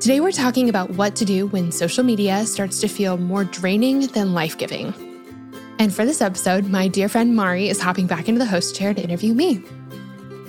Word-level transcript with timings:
Today, 0.00 0.20
we're 0.20 0.30
talking 0.30 0.68
about 0.68 0.90
what 0.90 1.16
to 1.16 1.24
do 1.24 1.48
when 1.48 1.72
social 1.72 2.04
media 2.04 2.46
starts 2.46 2.78
to 2.82 2.88
feel 2.88 3.16
more 3.16 3.42
draining 3.42 4.06
than 4.06 4.32
life 4.32 4.56
giving. 4.56 4.94
And 5.80 5.92
for 5.92 6.04
this 6.04 6.20
episode, 6.20 6.66
my 6.66 6.86
dear 6.86 7.08
friend 7.08 7.34
Mari 7.34 7.68
is 7.68 7.80
hopping 7.80 8.06
back 8.06 8.28
into 8.28 8.38
the 8.38 8.46
host 8.46 8.76
chair 8.76 8.94
to 8.94 9.02
interview 9.02 9.34
me. 9.34 9.60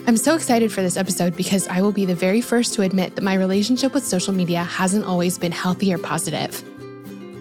I'm 0.06 0.18
so 0.18 0.36
excited 0.36 0.72
for 0.72 0.84
this 0.84 0.98
episode 0.98 1.36
because 1.36 1.68
I 1.68 1.82
will 1.82 1.92
be 1.92 2.06
the 2.06 2.14
very 2.14 2.42
first 2.42 2.76
to 2.76 2.84
admit 2.84 3.16
that 3.16 3.24
my 3.24 3.34
relationship 3.34 3.96
with 3.96 4.06
social 4.06 4.36
media 4.36 4.64
hasn't 4.64 5.06
always 5.06 5.40
been 5.40 5.52
healthy 5.52 5.92
or 5.92 5.98
positive. 5.98 6.64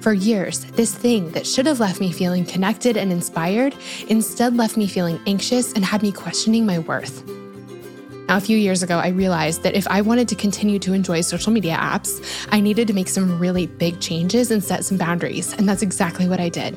For 0.00 0.14
years, 0.14 0.64
this 0.64 0.94
thing 0.94 1.30
that 1.32 1.46
should 1.46 1.66
have 1.66 1.78
left 1.78 2.00
me 2.00 2.10
feeling 2.10 2.46
connected 2.46 2.96
and 2.96 3.12
inspired 3.12 3.74
instead 4.08 4.56
left 4.56 4.78
me 4.78 4.86
feeling 4.86 5.20
anxious 5.26 5.74
and 5.74 5.84
had 5.84 6.02
me 6.02 6.10
questioning 6.10 6.64
my 6.64 6.78
worth. 6.78 7.22
Now, 8.28 8.36
a 8.36 8.40
few 8.40 8.58
years 8.58 8.82
ago, 8.82 8.98
I 8.98 9.08
realized 9.08 9.62
that 9.62 9.74
if 9.74 9.88
I 9.88 10.02
wanted 10.02 10.28
to 10.28 10.34
continue 10.34 10.78
to 10.80 10.92
enjoy 10.92 11.22
social 11.22 11.50
media 11.50 11.76
apps, 11.76 12.46
I 12.52 12.60
needed 12.60 12.86
to 12.88 12.92
make 12.92 13.08
some 13.08 13.38
really 13.38 13.66
big 13.66 14.00
changes 14.00 14.50
and 14.50 14.62
set 14.62 14.84
some 14.84 14.98
boundaries, 14.98 15.54
and 15.54 15.66
that's 15.66 15.80
exactly 15.80 16.28
what 16.28 16.38
I 16.38 16.50
did. 16.50 16.76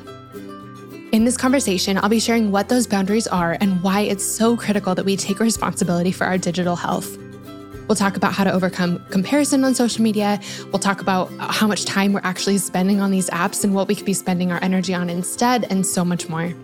In 1.12 1.26
this 1.26 1.36
conversation, 1.36 1.98
I'll 1.98 2.08
be 2.08 2.20
sharing 2.20 2.52
what 2.52 2.70
those 2.70 2.86
boundaries 2.86 3.26
are 3.26 3.58
and 3.60 3.82
why 3.82 4.00
it's 4.00 4.24
so 4.24 4.56
critical 4.56 4.94
that 4.94 5.04
we 5.04 5.14
take 5.14 5.40
responsibility 5.40 6.10
for 6.10 6.24
our 6.26 6.38
digital 6.38 6.74
health. 6.74 7.18
We'll 7.86 7.96
talk 7.96 8.16
about 8.16 8.32
how 8.32 8.44
to 8.44 8.52
overcome 8.52 9.04
comparison 9.10 9.62
on 9.62 9.74
social 9.74 10.02
media. 10.02 10.40
We'll 10.72 10.78
talk 10.78 11.02
about 11.02 11.30
how 11.38 11.66
much 11.66 11.84
time 11.84 12.14
we're 12.14 12.22
actually 12.24 12.56
spending 12.56 13.02
on 13.02 13.10
these 13.10 13.28
apps 13.28 13.62
and 13.62 13.74
what 13.74 13.88
we 13.88 13.94
could 13.94 14.06
be 14.06 14.14
spending 14.14 14.52
our 14.52 14.62
energy 14.62 14.94
on 14.94 15.10
instead, 15.10 15.66
and 15.68 15.86
so 15.86 16.02
much 16.02 16.30
more. 16.30 16.54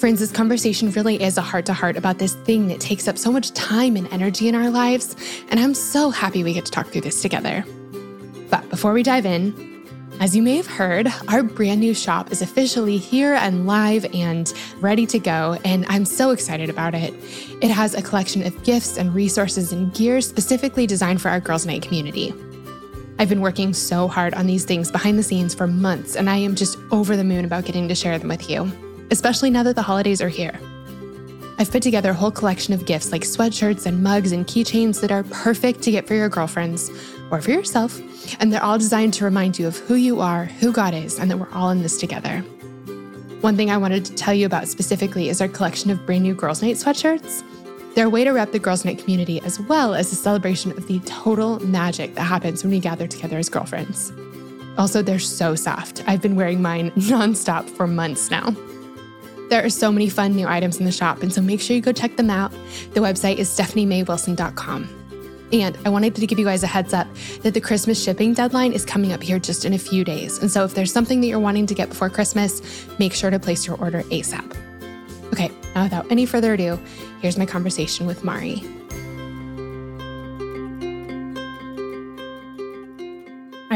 Friends, 0.00 0.20
this 0.20 0.32
conversation 0.32 0.90
really 0.92 1.22
is 1.22 1.36
a 1.36 1.42
heart 1.42 1.66
to 1.66 1.74
heart 1.74 1.98
about 1.98 2.16
this 2.16 2.32
thing 2.32 2.68
that 2.68 2.80
takes 2.80 3.06
up 3.06 3.18
so 3.18 3.30
much 3.30 3.52
time 3.52 3.96
and 3.96 4.10
energy 4.10 4.48
in 4.48 4.54
our 4.54 4.70
lives, 4.70 5.14
and 5.50 5.60
I'm 5.60 5.74
so 5.74 6.08
happy 6.08 6.42
we 6.42 6.54
get 6.54 6.64
to 6.64 6.70
talk 6.70 6.86
through 6.86 7.02
this 7.02 7.20
together. 7.20 7.66
But 8.48 8.66
before 8.70 8.94
we 8.94 9.02
dive 9.02 9.26
in, 9.26 9.84
as 10.18 10.34
you 10.34 10.42
may 10.42 10.56
have 10.56 10.66
heard, 10.66 11.06
our 11.28 11.42
brand 11.42 11.80
new 11.80 11.92
shop 11.92 12.32
is 12.32 12.40
officially 12.40 12.96
here 12.96 13.34
and 13.34 13.66
live 13.66 14.06
and 14.14 14.50
ready 14.78 15.04
to 15.04 15.18
go, 15.18 15.58
and 15.66 15.84
I'm 15.90 16.06
so 16.06 16.30
excited 16.30 16.70
about 16.70 16.94
it. 16.94 17.12
It 17.60 17.70
has 17.70 17.94
a 17.94 18.00
collection 18.00 18.42
of 18.46 18.64
gifts 18.64 18.96
and 18.96 19.14
resources 19.14 19.70
and 19.70 19.92
gear 19.92 20.22
specifically 20.22 20.86
designed 20.86 21.20
for 21.20 21.28
our 21.28 21.40
Girls 21.40 21.66
Night 21.66 21.82
community. 21.82 22.32
I've 23.18 23.28
been 23.28 23.42
working 23.42 23.74
so 23.74 24.08
hard 24.08 24.32
on 24.32 24.46
these 24.46 24.64
things 24.64 24.90
behind 24.90 25.18
the 25.18 25.22
scenes 25.22 25.54
for 25.54 25.66
months, 25.66 26.16
and 26.16 26.30
I 26.30 26.36
am 26.36 26.54
just 26.54 26.78
over 26.90 27.18
the 27.18 27.24
moon 27.24 27.44
about 27.44 27.66
getting 27.66 27.86
to 27.88 27.94
share 27.94 28.18
them 28.18 28.28
with 28.28 28.48
you 28.48 28.72
especially 29.10 29.50
now 29.50 29.62
that 29.62 29.76
the 29.76 29.82
holidays 29.82 30.20
are 30.22 30.28
here. 30.28 30.58
I've 31.58 31.70
put 31.70 31.82
together 31.82 32.10
a 32.10 32.14
whole 32.14 32.30
collection 32.30 32.72
of 32.72 32.86
gifts 32.86 33.12
like 33.12 33.22
sweatshirts 33.22 33.84
and 33.84 34.02
mugs 34.02 34.32
and 34.32 34.46
keychains 34.46 35.00
that 35.02 35.12
are 35.12 35.24
perfect 35.24 35.82
to 35.82 35.90
get 35.90 36.06
for 36.06 36.14
your 36.14 36.30
girlfriends 36.30 36.90
or 37.30 37.42
for 37.42 37.50
yourself, 37.50 38.00
and 38.40 38.50
they're 38.50 38.62
all 38.62 38.78
designed 38.78 39.12
to 39.14 39.24
remind 39.24 39.58
you 39.58 39.66
of 39.66 39.76
who 39.76 39.94
you 39.94 40.20
are, 40.20 40.46
who 40.46 40.72
God 40.72 40.94
is, 40.94 41.18
and 41.18 41.30
that 41.30 41.36
we're 41.36 41.52
all 41.52 41.70
in 41.70 41.82
this 41.82 41.98
together. 41.98 42.38
One 43.42 43.56
thing 43.56 43.70
I 43.70 43.76
wanted 43.76 44.04
to 44.06 44.14
tell 44.14 44.34
you 44.34 44.46
about 44.46 44.68
specifically 44.68 45.28
is 45.28 45.40
our 45.40 45.48
collection 45.48 45.90
of 45.90 46.04
brand 46.06 46.22
new 46.22 46.34
Girls 46.34 46.62
Night 46.62 46.76
sweatshirts. 46.76 47.42
They're 47.94 48.06
a 48.06 48.10
way 48.10 48.24
to 48.24 48.30
rep 48.30 48.52
the 48.52 48.58
Girls 48.58 48.84
Night 48.84 48.98
community 48.98 49.40
as 49.42 49.60
well 49.60 49.94
as 49.94 50.12
a 50.12 50.16
celebration 50.16 50.70
of 50.72 50.86
the 50.86 51.00
total 51.00 51.58
magic 51.60 52.14
that 52.14 52.22
happens 52.22 52.62
when 52.62 52.70
we 52.70 52.80
gather 52.80 53.06
together 53.06 53.38
as 53.38 53.48
girlfriends. 53.48 54.12
Also, 54.78 55.02
they're 55.02 55.18
so 55.18 55.54
soft. 55.54 56.02
I've 56.06 56.22
been 56.22 56.36
wearing 56.36 56.62
mine 56.62 56.90
nonstop 56.96 57.68
for 57.68 57.86
months 57.86 58.30
now. 58.30 58.54
There 59.50 59.64
are 59.64 59.68
so 59.68 59.90
many 59.90 60.08
fun 60.08 60.36
new 60.36 60.46
items 60.46 60.78
in 60.78 60.84
the 60.86 60.92
shop, 60.92 61.22
and 61.22 61.32
so 61.32 61.42
make 61.42 61.60
sure 61.60 61.74
you 61.74 61.82
go 61.82 61.90
check 61.92 62.16
them 62.16 62.30
out. 62.30 62.52
The 62.94 63.00
website 63.00 63.36
is 63.36 63.48
stephaniemaywilson.com. 63.50 64.96
And 65.52 65.76
I 65.84 65.88
wanted 65.88 66.14
to 66.14 66.26
give 66.26 66.38
you 66.38 66.44
guys 66.44 66.62
a 66.62 66.68
heads 66.68 66.94
up 66.94 67.08
that 67.42 67.54
the 67.54 67.60
Christmas 67.60 68.00
shipping 68.00 68.32
deadline 68.32 68.72
is 68.72 68.84
coming 68.84 69.12
up 69.12 69.20
here 69.20 69.40
just 69.40 69.64
in 69.64 69.74
a 69.74 69.78
few 69.78 70.04
days. 70.04 70.38
And 70.38 70.48
so 70.50 70.64
if 70.64 70.74
there's 70.74 70.92
something 70.92 71.20
that 71.20 71.26
you're 71.26 71.40
wanting 71.40 71.66
to 71.66 71.74
get 71.74 71.88
before 71.88 72.08
Christmas, 72.08 72.86
make 73.00 73.12
sure 73.12 73.30
to 73.30 73.40
place 73.40 73.66
your 73.66 73.76
order 73.78 74.02
ASAP. 74.04 74.56
Okay, 75.32 75.50
now 75.74 75.82
without 75.82 76.08
any 76.12 76.26
further 76.26 76.54
ado, 76.54 76.78
here's 77.20 77.36
my 77.36 77.46
conversation 77.46 78.06
with 78.06 78.22
Mari. 78.22 78.62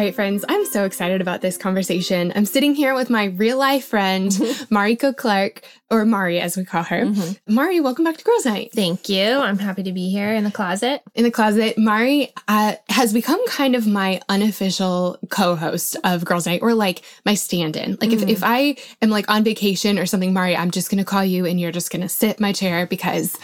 Right, 0.04 0.14
friends, 0.14 0.44
I'm 0.50 0.66
so 0.66 0.84
excited 0.84 1.22
about 1.22 1.40
this 1.40 1.56
conversation. 1.56 2.30
I'm 2.36 2.44
sitting 2.44 2.74
here 2.74 2.94
with 2.94 3.08
my 3.08 3.24
real 3.24 3.56
life 3.56 3.86
friend, 3.86 4.30
Mariko 4.70 5.16
Clark, 5.16 5.62
or 5.90 6.04
Mari 6.04 6.40
as 6.40 6.58
we 6.58 6.64
call 6.64 6.82
her. 6.82 7.06
Mm-hmm. 7.06 7.54
Mari, 7.54 7.80
welcome 7.80 8.04
back 8.04 8.18
to 8.18 8.24
Girls 8.24 8.44
Night. 8.44 8.70
Thank 8.74 9.08
you. 9.08 9.24
I'm 9.24 9.58
happy 9.58 9.82
to 9.82 9.92
be 9.92 10.10
here 10.10 10.34
in 10.34 10.44
the 10.44 10.50
closet. 10.50 11.02
In 11.14 11.24
the 11.24 11.30
closet, 11.30 11.78
Mari 11.78 12.30
uh, 12.48 12.74
has 12.90 13.14
become 13.14 13.40
kind 13.46 13.74
of 13.74 13.86
my 13.86 14.20
unofficial 14.28 15.18
co 15.30 15.56
host 15.56 15.96
of 16.04 16.22
Girls 16.26 16.44
Night, 16.44 16.60
or 16.60 16.74
like 16.74 17.02
my 17.24 17.34
stand 17.34 17.74
in. 17.74 17.92
Like, 17.92 18.10
mm-hmm. 18.10 18.28
if, 18.28 18.28
if 18.28 18.44
I 18.44 18.76
am 19.00 19.08
like 19.08 19.30
on 19.30 19.42
vacation 19.42 19.98
or 19.98 20.04
something, 20.04 20.34
Mari, 20.34 20.54
I'm 20.54 20.70
just 20.70 20.90
going 20.90 20.98
to 20.98 21.04
call 21.04 21.24
you 21.24 21.46
and 21.46 21.58
you're 21.58 21.72
just 21.72 21.90
going 21.90 22.02
to 22.02 22.10
sit 22.10 22.40
my 22.40 22.52
chair 22.52 22.86
because 22.86 23.38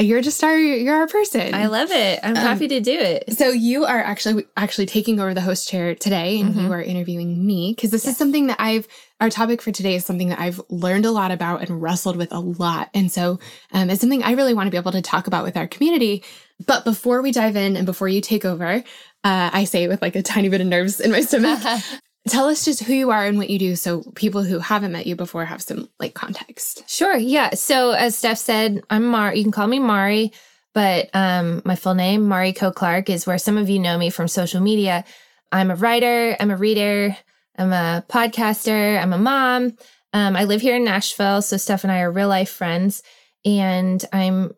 you're 0.00 0.22
just 0.22 0.42
our 0.42 0.56
you're 0.56 0.96
our 0.96 1.06
person. 1.06 1.54
I 1.54 1.66
love 1.66 1.90
it. 1.90 2.20
I'm 2.22 2.36
um, 2.36 2.36
happy 2.36 2.68
to 2.68 2.80
do 2.80 2.92
it. 2.92 3.36
So 3.36 3.48
you 3.48 3.84
are 3.84 3.98
actually 3.98 4.46
actually 4.56 4.86
taking 4.86 5.20
over 5.20 5.34
the 5.34 5.40
host 5.40 5.68
chair 5.68 5.94
today, 5.94 6.40
and 6.40 6.54
mm-hmm. 6.54 6.66
you 6.66 6.72
are 6.72 6.82
interviewing 6.82 7.46
me 7.46 7.72
because 7.74 7.90
this 7.90 8.04
yes. 8.04 8.12
is 8.12 8.18
something 8.18 8.48
that 8.48 8.56
I've. 8.60 8.86
Our 9.20 9.28
topic 9.28 9.60
for 9.60 9.70
today 9.70 9.96
is 9.96 10.06
something 10.06 10.30
that 10.30 10.40
I've 10.40 10.60
learned 10.70 11.04
a 11.04 11.10
lot 11.10 11.30
about 11.30 11.60
and 11.60 11.82
wrestled 11.82 12.16
with 12.16 12.32
a 12.32 12.40
lot, 12.40 12.88
and 12.94 13.12
so 13.12 13.38
um, 13.72 13.90
it's 13.90 14.00
something 14.00 14.22
I 14.22 14.32
really 14.32 14.54
want 14.54 14.66
to 14.66 14.70
be 14.70 14.78
able 14.78 14.92
to 14.92 15.02
talk 15.02 15.26
about 15.26 15.44
with 15.44 15.56
our 15.56 15.66
community. 15.66 16.24
But 16.66 16.84
before 16.84 17.22
we 17.22 17.32
dive 17.32 17.56
in 17.56 17.76
and 17.76 17.86
before 17.86 18.08
you 18.08 18.20
take 18.20 18.44
over, 18.44 18.82
uh, 19.24 19.50
I 19.52 19.64
say 19.64 19.84
it 19.84 19.88
with 19.88 20.02
like 20.02 20.16
a 20.16 20.22
tiny 20.22 20.48
bit 20.48 20.60
of 20.60 20.66
nerves 20.66 21.00
in 21.00 21.10
my 21.10 21.20
stomach. 21.20 21.60
Tell 22.28 22.48
us 22.48 22.64
just 22.64 22.82
who 22.82 22.92
you 22.92 23.10
are 23.10 23.24
and 23.24 23.38
what 23.38 23.48
you 23.48 23.58
do 23.58 23.76
so 23.76 24.02
people 24.14 24.42
who 24.42 24.58
haven't 24.58 24.92
met 24.92 25.06
you 25.06 25.16
before 25.16 25.44
have 25.46 25.62
some 25.62 25.88
like 25.98 26.14
context. 26.14 26.88
Sure. 26.88 27.16
Yeah. 27.16 27.54
So 27.54 27.92
as 27.92 28.16
Steph 28.16 28.38
said, 28.38 28.82
I'm 28.90 29.06
Mar. 29.06 29.34
You 29.34 29.42
can 29.42 29.52
call 29.52 29.66
me 29.66 29.78
Mari, 29.78 30.32
but 30.74 31.08
um, 31.14 31.62
my 31.64 31.76
full 31.76 31.94
name, 31.94 32.26
Mariko 32.26 32.74
Clark, 32.74 33.08
is 33.08 33.26
where 33.26 33.38
some 33.38 33.56
of 33.56 33.70
you 33.70 33.78
know 33.78 33.96
me 33.96 34.10
from 34.10 34.28
social 34.28 34.60
media. 34.60 35.04
I'm 35.50 35.70
a 35.70 35.76
writer, 35.76 36.36
I'm 36.38 36.50
a 36.50 36.56
reader, 36.56 37.16
I'm 37.56 37.72
a 37.72 38.04
podcaster, 38.08 39.00
I'm 39.00 39.12
a 39.12 39.18
mom. 39.18 39.76
Um, 40.12 40.36
I 40.36 40.44
live 40.44 40.60
here 40.60 40.76
in 40.76 40.84
Nashville, 40.84 41.40
so 41.42 41.56
Steph 41.56 41.84
and 41.84 41.92
I 41.92 42.00
are 42.00 42.10
real 42.10 42.28
life 42.28 42.50
friends, 42.50 43.02
and 43.44 44.04
I'm 44.12 44.52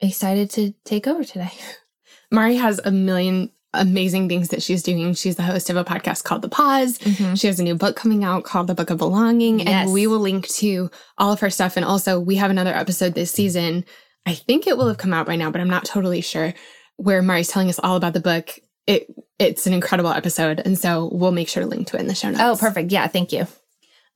excited 0.00 0.50
to 0.50 0.74
take 0.84 1.06
over 1.06 1.24
today. 1.24 1.52
Mari 2.30 2.56
has 2.56 2.80
a 2.84 2.90
million 2.90 3.50
amazing 3.74 4.28
things 4.28 4.48
that 4.48 4.62
she's 4.62 4.82
doing. 4.82 5.14
She's 5.14 5.36
the 5.36 5.42
host 5.42 5.70
of 5.70 5.76
a 5.76 5.84
podcast 5.84 6.24
called 6.24 6.42
The 6.42 6.48
Pause. 6.48 6.98
Mm-hmm. 6.98 7.34
She 7.34 7.46
has 7.46 7.60
a 7.60 7.62
new 7.62 7.74
book 7.74 7.96
coming 7.96 8.24
out 8.24 8.44
called 8.44 8.66
The 8.66 8.74
Book 8.74 8.90
of 8.90 8.98
Belonging. 8.98 9.60
Yes. 9.60 9.68
And 9.68 9.92
we 9.92 10.06
will 10.06 10.18
link 10.18 10.48
to 10.48 10.90
all 11.18 11.32
of 11.32 11.40
her 11.40 11.50
stuff. 11.50 11.76
And 11.76 11.84
also, 11.84 12.18
we 12.18 12.36
have 12.36 12.50
another 12.50 12.74
episode 12.74 13.14
this 13.14 13.30
season. 13.30 13.84
I 14.26 14.34
think 14.34 14.66
it 14.66 14.76
will 14.76 14.88
have 14.88 14.98
come 14.98 15.12
out 15.12 15.26
by 15.26 15.36
now, 15.36 15.50
but 15.50 15.60
I'm 15.60 15.68
not 15.68 15.84
totally 15.84 16.20
sure, 16.20 16.54
where 16.96 17.22
Mari's 17.22 17.48
telling 17.48 17.68
us 17.68 17.78
all 17.78 17.96
about 17.96 18.14
the 18.14 18.20
book. 18.20 18.58
It 18.86 19.06
it's 19.38 19.66
an 19.66 19.72
incredible 19.72 20.10
episode. 20.10 20.60
And 20.64 20.78
so 20.78 21.10
we'll 21.12 21.32
make 21.32 21.48
sure 21.48 21.62
to 21.62 21.68
link 21.68 21.88
to 21.88 21.96
it 21.96 22.00
in 22.00 22.06
the 22.06 22.14
show 22.14 22.30
notes. 22.30 22.40
Oh, 22.42 22.56
perfect. 22.58 22.92
Yeah, 22.92 23.06
thank 23.06 23.32
you. 23.32 23.46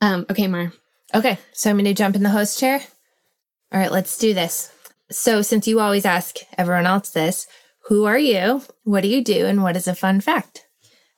Um, 0.00 0.26
okay, 0.31 0.46
Mar. 0.46 0.72
Okay. 1.14 1.38
So 1.52 1.70
I'm 1.70 1.76
gonna 1.76 1.94
jump 1.94 2.16
in 2.16 2.22
the 2.22 2.31
host 2.31 2.58
chair. 2.58 2.81
All 3.72 3.81
right, 3.81 3.93
let's 3.93 4.16
do 4.16 4.32
this. 4.32 4.72
So 5.11 5.43
since 5.43 5.66
you 5.66 5.81
always 5.81 6.04
ask 6.04 6.37
everyone 6.56 6.87
else 6.87 7.11
this, 7.11 7.46
who 7.88 8.05
are 8.05 8.19
you? 8.19 8.62
What 8.85 9.00
do 9.00 9.08
you 9.08 9.25
do? 9.25 9.46
And 9.46 9.62
what 9.62 9.76
is 9.76 9.88
a 9.88 9.94
fun 9.94 10.20
fact? 10.20 10.67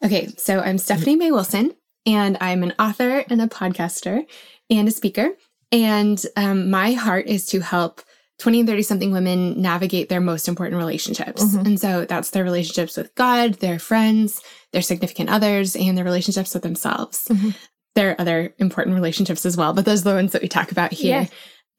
Okay, 0.04 0.28
so 0.38 0.60
I'm 0.60 0.78
Stephanie 0.78 1.16
May 1.16 1.32
Wilson, 1.32 1.74
and 2.06 2.38
I'm 2.40 2.62
an 2.62 2.74
author 2.78 3.24
and 3.28 3.42
a 3.42 3.48
podcaster 3.48 4.24
and 4.70 4.86
a 4.86 4.92
speaker. 4.92 5.30
And 5.72 6.24
um, 6.36 6.70
my 6.70 6.92
heart 6.92 7.26
is 7.26 7.46
to 7.46 7.60
help 7.60 8.02
20 8.38 8.60
and 8.60 8.68
30 8.68 8.82
something 8.82 9.12
women 9.12 9.60
navigate 9.60 10.08
their 10.08 10.20
most 10.20 10.46
important 10.46 10.78
relationships. 10.78 11.44
Mm-hmm. 11.44 11.66
And 11.66 11.80
so 11.80 12.04
that's 12.04 12.30
their 12.30 12.44
relationships 12.44 12.96
with 12.96 13.12
God, 13.16 13.54
their 13.54 13.80
friends, 13.80 14.40
their 14.72 14.80
significant 14.80 15.28
others, 15.28 15.74
and 15.74 15.98
their 15.98 16.04
relationships 16.04 16.54
with 16.54 16.62
themselves. 16.62 17.26
Mm-hmm. 17.28 17.50
There 17.96 18.12
are 18.12 18.20
other 18.20 18.54
important 18.58 18.94
relationships 18.94 19.44
as 19.44 19.56
well, 19.56 19.72
but 19.72 19.84
those 19.84 20.02
are 20.02 20.10
the 20.10 20.14
ones 20.14 20.32
that 20.32 20.42
we 20.42 20.48
talk 20.48 20.70
about 20.70 20.92
here. 20.92 21.22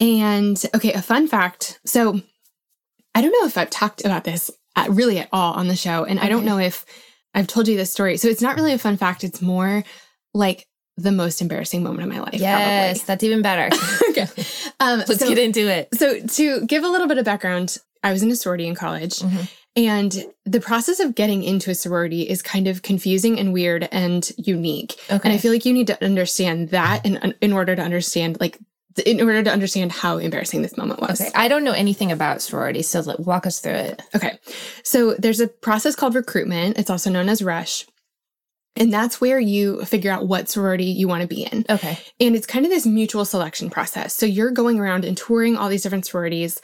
Yeah. 0.02 0.06
And 0.06 0.62
okay, 0.76 0.92
a 0.92 1.02
fun 1.02 1.28
fact. 1.28 1.80
So 1.86 2.20
I 3.16 3.22
don't 3.22 3.32
know 3.32 3.48
if 3.48 3.58
I've 3.58 3.70
talked 3.70 4.04
about 4.04 4.26
this 4.26 4.52
really 4.89 5.19
at 5.19 5.29
all 5.31 5.53
on 5.53 5.68
the 5.68 5.75
show. 5.75 6.03
And 6.03 6.19
okay. 6.19 6.27
I 6.27 6.29
don't 6.29 6.45
know 6.45 6.57
if 6.57 6.85
I've 7.33 7.47
told 7.47 7.68
you 7.68 7.77
this 7.77 7.91
story. 7.91 8.18
So 8.18 8.27
it's 8.27 8.41
not 8.41 8.56
really 8.56 8.73
a 8.73 8.77
fun 8.77 8.97
fact. 8.97 9.23
It's 9.23 9.41
more 9.41 9.83
like 10.33 10.68
the 10.97 11.12
most 11.12 11.41
embarrassing 11.41 11.83
moment 11.83 12.03
of 12.03 12.13
my 12.13 12.19
life. 12.19 12.33
Yes, 12.33 13.00
probably. 13.00 13.07
that's 13.07 13.23
even 13.23 13.41
better. 13.41 13.75
okay. 14.09 14.27
Um, 14.79 15.00
Let's 15.00 15.19
so, 15.19 15.29
get 15.29 15.38
into 15.38 15.68
it. 15.68 15.89
so 15.94 16.19
to 16.19 16.65
give 16.65 16.83
a 16.83 16.89
little 16.89 17.07
bit 17.07 17.18
of 17.18 17.25
background, 17.25 17.77
I 18.03 18.12
was 18.12 18.23
in 18.23 18.31
a 18.31 18.35
sorority 18.35 18.68
in 18.68 18.75
college. 18.75 19.19
Mhm. 19.19 19.50
And 19.75 20.25
the 20.45 20.59
process 20.59 21.00
of 21.00 21.15
getting 21.15 21.44
into 21.44 21.71
a 21.71 21.75
sorority 21.75 22.23
is 22.23 22.41
kind 22.41 22.68
of 22.68 22.81
confusing 22.81 23.39
and 23.39 23.53
weird 23.53 23.88
and 23.89 24.29
unique. 24.38 24.97
Okay. 25.09 25.21
And 25.23 25.33
I 25.33 25.38
feel 25.38 25.53
like 25.53 25.65
you 25.65 25.71
need 25.71 25.88
to 25.88 26.03
understand 26.03 26.69
that 26.69 27.06
in, 27.06 27.33
in 27.39 27.53
order 27.53 27.73
to 27.75 27.81
understand, 27.81 28.38
like, 28.41 28.59
in 29.06 29.22
order 29.22 29.44
to 29.44 29.52
understand 29.52 29.92
how 29.92 30.18
embarrassing 30.18 30.62
this 30.62 30.78
moment 30.78 31.00
was. 31.00 31.22
okay. 31.22 31.32
I 31.36 31.48
don't 31.48 31.64
know 31.64 31.72
anything 31.72 32.12
about 32.12 32.42
sorority, 32.42 32.82
so 32.82 33.00
like, 33.02 33.20
walk 33.20 33.46
us 33.46 33.60
through 33.60 33.74
it. 33.74 34.02
Okay. 34.16 34.38
So 34.84 35.14
there's 35.14 35.40
a 35.40 35.48
process 35.48 35.96
called 35.96 36.16
recruitment. 36.16 36.78
It's 36.78 36.90
also 36.90 37.10
known 37.10 37.30
as 37.30 37.42
rush. 37.42 37.86
And 38.76 38.92
that's 38.92 39.20
where 39.20 39.40
you 39.40 39.84
figure 39.84 40.12
out 40.12 40.28
what 40.28 40.50
sorority 40.50 40.86
you 40.86 41.08
want 41.08 41.22
to 41.22 41.28
be 41.28 41.44
in. 41.44 41.66
Okay. 41.70 42.00
And 42.20 42.36
it's 42.36 42.48
kind 42.48 42.66
of 42.66 42.72
this 42.72 42.86
mutual 42.86 43.26
selection 43.26 43.70
process. 43.70 44.16
So 44.16 44.26
you're 44.26 44.52
going 44.52 44.80
around 44.80 45.04
and 45.04 45.18
touring 45.18 45.58
all 45.58 45.70
these 45.70 45.84
different 45.84 46.06
sororities. 46.06 46.62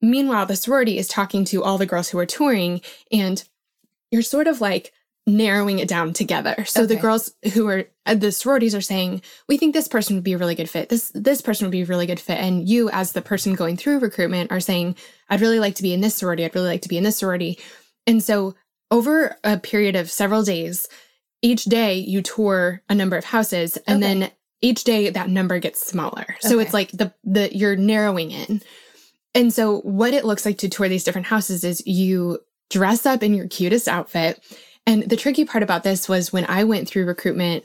Meanwhile, 0.00 0.46
the 0.46 0.56
sorority 0.56 0.98
is 0.98 1.08
talking 1.08 1.44
to 1.46 1.64
all 1.64 1.76
the 1.76 1.86
girls 1.86 2.08
who 2.08 2.18
are 2.18 2.26
touring, 2.26 2.80
and 3.10 3.42
you're 4.12 4.22
sort 4.22 4.46
of 4.46 4.60
like 4.60 4.92
narrowing 5.28 5.78
it 5.78 5.86
down 5.88 6.12
together. 6.12 6.64
So 6.66 6.86
the 6.86 6.96
girls 6.96 7.32
who 7.54 7.68
are 7.68 7.84
uh, 8.06 8.14
the 8.14 8.32
sororities 8.32 8.74
are 8.74 8.80
saying, 8.80 9.22
"We 9.48 9.58
think 9.58 9.74
this 9.74 9.86
person 9.86 10.16
would 10.16 10.24
be 10.24 10.32
a 10.32 10.38
really 10.38 10.54
good 10.54 10.70
fit. 10.70 10.88
This 10.88 11.12
this 11.14 11.40
person 11.40 11.66
would 11.66 11.72
be 11.72 11.82
a 11.82 11.86
really 11.86 12.06
good 12.06 12.18
fit." 12.20 12.38
And 12.38 12.68
you, 12.68 12.88
as 12.90 13.12
the 13.12 13.22
person 13.22 13.54
going 13.54 13.76
through 13.76 14.00
recruitment, 14.00 14.50
are 14.50 14.60
saying, 14.60 14.96
"I'd 15.28 15.40
really 15.40 15.60
like 15.60 15.74
to 15.76 15.82
be 15.82 15.92
in 15.92 16.00
this 16.00 16.16
sorority. 16.16 16.44
I'd 16.44 16.54
really 16.54 16.68
like 16.68 16.82
to 16.82 16.88
be 16.88 16.98
in 16.98 17.04
this 17.04 17.18
sorority." 17.18 17.58
And 18.06 18.22
so 18.22 18.54
over 18.90 19.36
a 19.44 19.58
period 19.58 19.94
of 19.94 20.10
several 20.10 20.42
days, 20.42 20.88
each 21.42 21.64
day 21.64 21.94
you 21.98 22.22
tour 22.22 22.82
a 22.88 22.94
number 22.94 23.16
of 23.16 23.24
houses, 23.26 23.76
and 23.86 24.02
Okay. 24.02 24.18
then 24.20 24.30
each 24.60 24.82
day 24.84 25.10
that 25.10 25.28
number 25.28 25.58
gets 25.60 25.86
smaller. 25.86 26.36
So 26.40 26.56
Okay. 26.56 26.64
it's 26.64 26.74
like 26.74 26.90
the 26.92 27.12
the 27.22 27.54
you're 27.56 27.76
narrowing 27.76 28.30
in. 28.30 28.62
And 29.34 29.52
so 29.52 29.80
what 29.82 30.14
it 30.14 30.24
looks 30.24 30.46
like 30.46 30.58
to 30.58 30.68
tour 30.68 30.88
these 30.88 31.04
different 31.04 31.26
houses 31.28 31.62
is 31.62 31.86
you 31.86 32.38
dress 32.70 33.06
up 33.06 33.22
in 33.22 33.34
your 33.34 33.46
cutest 33.46 33.86
outfit. 33.86 34.42
And 34.88 35.02
the 35.02 35.16
tricky 35.16 35.44
part 35.44 35.62
about 35.62 35.82
this 35.82 36.08
was 36.08 36.32
when 36.32 36.46
I 36.48 36.64
went 36.64 36.88
through 36.88 37.04
recruitment, 37.04 37.64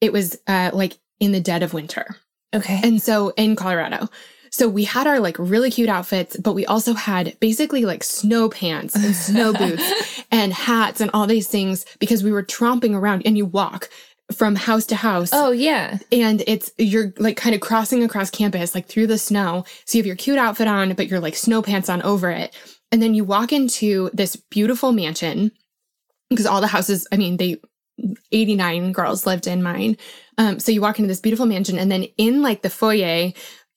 it 0.00 0.10
was 0.10 0.38
uh, 0.46 0.70
like 0.72 0.94
in 1.20 1.32
the 1.32 1.40
dead 1.40 1.62
of 1.62 1.74
winter. 1.74 2.16
Okay. 2.54 2.80
And 2.82 3.00
so 3.00 3.28
in 3.36 3.56
Colorado. 3.56 4.08
So 4.50 4.68
we 4.68 4.84
had 4.84 5.06
our 5.06 5.20
like 5.20 5.38
really 5.38 5.70
cute 5.70 5.90
outfits, 5.90 6.34
but 6.38 6.54
we 6.54 6.64
also 6.64 6.94
had 6.94 7.38
basically 7.40 7.84
like 7.84 8.02
snow 8.02 8.48
pants 8.48 8.94
and 8.94 9.14
snow 9.14 9.52
boots 9.58 10.24
and 10.30 10.50
hats 10.54 11.02
and 11.02 11.10
all 11.12 11.26
these 11.26 11.46
things 11.46 11.84
because 11.98 12.24
we 12.24 12.32
were 12.32 12.42
tromping 12.42 12.94
around 12.94 13.22
and 13.26 13.36
you 13.36 13.44
walk 13.44 13.90
from 14.32 14.54
house 14.54 14.86
to 14.86 14.96
house 14.96 15.28
oh 15.34 15.50
yeah. 15.50 15.98
and 16.10 16.42
it's 16.46 16.72
you're 16.78 17.12
like 17.18 17.36
kind 17.36 17.54
of 17.54 17.60
crossing 17.60 18.02
across 18.02 18.30
campus 18.30 18.74
like 18.74 18.86
through 18.86 19.06
the 19.06 19.18
snow 19.18 19.62
so 19.84 19.98
you 19.98 20.00
have 20.00 20.06
your 20.06 20.16
cute 20.16 20.38
outfit 20.38 20.66
on 20.66 20.94
but 20.94 21.06
you're 21.06 21.20
like 21.20 21.34
snow 21.34 21.60
pants 21.60 21.90
on 21.90 22.00
over 22.00 22.30
it 22.30 22.56
and 22.90 23.02
then 23.02 23.12
you 23.12 23.24
walk 23.24 23.52
into 23.52 24.08
this 24.14 24.36
beautiful 24.36 24.92
mansion 24.92 25.52
because 26.32 26.46
all 26.46 26.60
the 26.60 26.66
houses 26.66 27.06
i 27.12 27.16
mean 27.16 27.36
they 27.36 27.60
89 28.32 28.92
girls 28.92 29.26
lived 29.26 29.46
in 29.46 29.62
mine. 29.62 29.96
Um, 30.38 30.58
so 30.58 30.72
you 30.72 30.80
walk 30.80 30.98
into 30.98 31.08
this 31.08 31.20
beautiful 31.20 31.46
mansion 31.46 31.78
and 31.78 31.90
then 31.90 32.04
in 32.16 32.42
like 32.42 32.62
the 32.62 32.70
foyer 32.70 33.32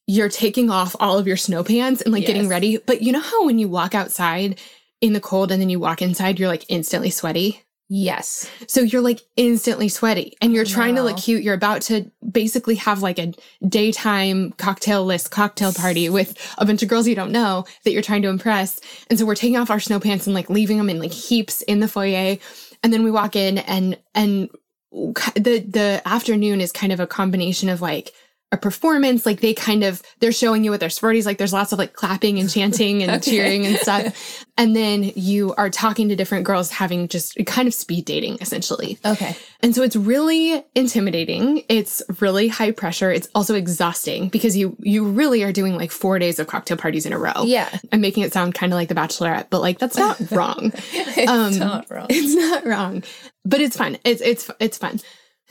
you're 0.07 0.29
taking 0.29 0.69
off 0.69 0.95
all 0.99 1.17
of 1.17 1.25
your 1.27 1.37
snow 1.37 1.63
pants 1.63 2.01
and 2.01 2.13
like 2.13 2.25
getting 2.25 2.47
ready. 2.47 2.77
But 2.77 3.01
you 3.01 3.11
know 3.11 3.19
how 3.19 3.45
when 3.45 3.59
you 3.59 3.67
walk 3.67 3.95
outside 3.95 4.59
in 5.01 5.13
the 5.13 5.19
cold 5.19 5.51
and 5.51 5.61
then 5.61 5.69
you 5.69 5.79
walk 5.79 6.01
inside 6.01 6.39
you're 6.39 6.47
like 6.47 6.65
instantly 6.69 7.09
sweaty 7.09 7.61
Yes. 7.87 8.49
so 8.67 8.81
you're 8.81 9.01
like 9.01 9.21
instantly 9.35 9.89
sweaty 9.89 10.35
and 10.41 10.53
you're 10.53 10.65
trying 10.65 10.95
to 10.95 11.03
look 11.03 11.17
cute. 11.17 11.43
You're 11.43 11.53
about 11.53 11.83
to 11.83 12.09
basically 12.29 12.75
have 12.75 13.03
like 13.03 13.19
a 13.19 13.33
daytime 13.67 14.53
cocktail 14.53 15.05
list 15.05 15.29
cocktail 15.29 15.71
party 15.71 16.09
with 16.09 16.35
a 16.57 16.65
bunch 16.65 16.81
of 16.81 16.89
girls 16.89 17.07
you 17.07 17.13
don't 17.13 17.31
know 17.31 17.65
that 17.83 17.91
you're 17.91 18.01
trying 18.01 18.23
to 18.23 18.29
impress. 18.29 18.79
And 19.09 19.19
so 19.19 19.25
we're 19.25 19.35
taking 19.35 19.57
off 19.57 19.69
our 19.69 19.79
snow 19.79 19.99
pants 19.99 20.25
and 20.25 20.33
like 20.33 20.49
leaving 20.49 20.77
them 20.77 20.89
in 20.89 20.99
like 20.99 21.11
heaps 21.11 21.61
in 21.63 21.79
the 21.79 21.87
foyer. 21.87 22.37
And 22.81 22.91
then 22.91 23.03
we 23.03 23.11
walk 23.11 23.35
in 23.35 23.59
and, 23.59 23.99
and 24.15 24.49
the, 24.91 25.59
the 25.59 26.01
afternoon 26.05 26.61
is 26.61 26.71
kind 26.71 26.91
of 26.91 26.99
a 26.99 27.07
combination 27.07 27.69
of 27.69 27.81
like, 27.81 28.13
a 28.51 28.57
performance 28.57 29.25
like 29.25 29.41
they 29.41 29.53
kind 29.53 29.83
of 29.83 30.01
they're 30.19 30.31
showing 30.31 30.63
you 30.63 30.69
what 30.71 30.79
their 30.79 30.89
sororities 30.89 31.25
like 31.25 31.37
there's 31.39 31.51
lots 31.51 31.71
of 31.73 31.79
like 31.79 31.93
clapping 31.93 32.39
and 32.39 32.49
chanting 32.49 33.01
and 33.01 33.11
Okay. 33.15 33.31
cheering 33.31 33.65
and 33.65 33.75
stuff 33.77 34.45
and 34.55 34.75
then 34.75 35.11
you 35.15 35.53
are 35.57 35.69
talking 35.69 36.09
to 36.09 36.15
different 36.15 36.45
girls 36.45 36.69
having 36.69 37.07
just 37.07 37.35
kind 37.47 37.67
of 37.67 37.73
speed 37.73 38.05
dating 38.05 38.37
essentially 38.41 38.99
Okay. 39.03 39.35
and 39.61 39.73
so 39.75 39.81
it's 39.81 39.95
really 39.95 40.63
intimidating. 40.75 41.63
It's 41.67 42.01
really 42.21 42.47
high 42.47 42.71
pressure. 42.71 43.11
It's 43.11 43.27
also 43.35 43.55
exhausting 43.55 44.29
because 44.29 44.55
you 44.55 44.75
you 44.79 45.03
really 45.03 45.43
are 45.43 45.51
doing 45.51 45.75
like 45.75 45.91
4 45.91 46.19
days 46.19 46.39
of 46.39 46.47
cocktail 46.47 46.77
parties 46.77 47.05
in 47.05 47.13
a 47.13 47.17
row. 47.17 47.43
Yeah. 47.43 47.69
I'm 47.91 47.99
making 47.99 48.23
it 48.23 48.31
sound 48.31 48.53
kind 48.53 48.71
of 48.71 48.77
like 48.77 48.89
the 48.89 48.95
bachelorette, 48.95 49.47
but 49.49 49.61
like 49.61 49.79
that's 49.79 49.97
not 49.97 50.19
wrong. 50.31 50.71
it's 50.93 51.29
Um, 51.31 51.57
not 51.57 51.89
wrong. 51.89 52.05
It's 52.09 52.35
not 52.35 52.65
wrong. 52.65 53.03
But 53.43 53.59
it's 53.59 53.75
fun. 53.75 53.97
It's 54.05 54.21
it's 54.21 54.49
it's 54.59 54.77
fun. 54.77 54.99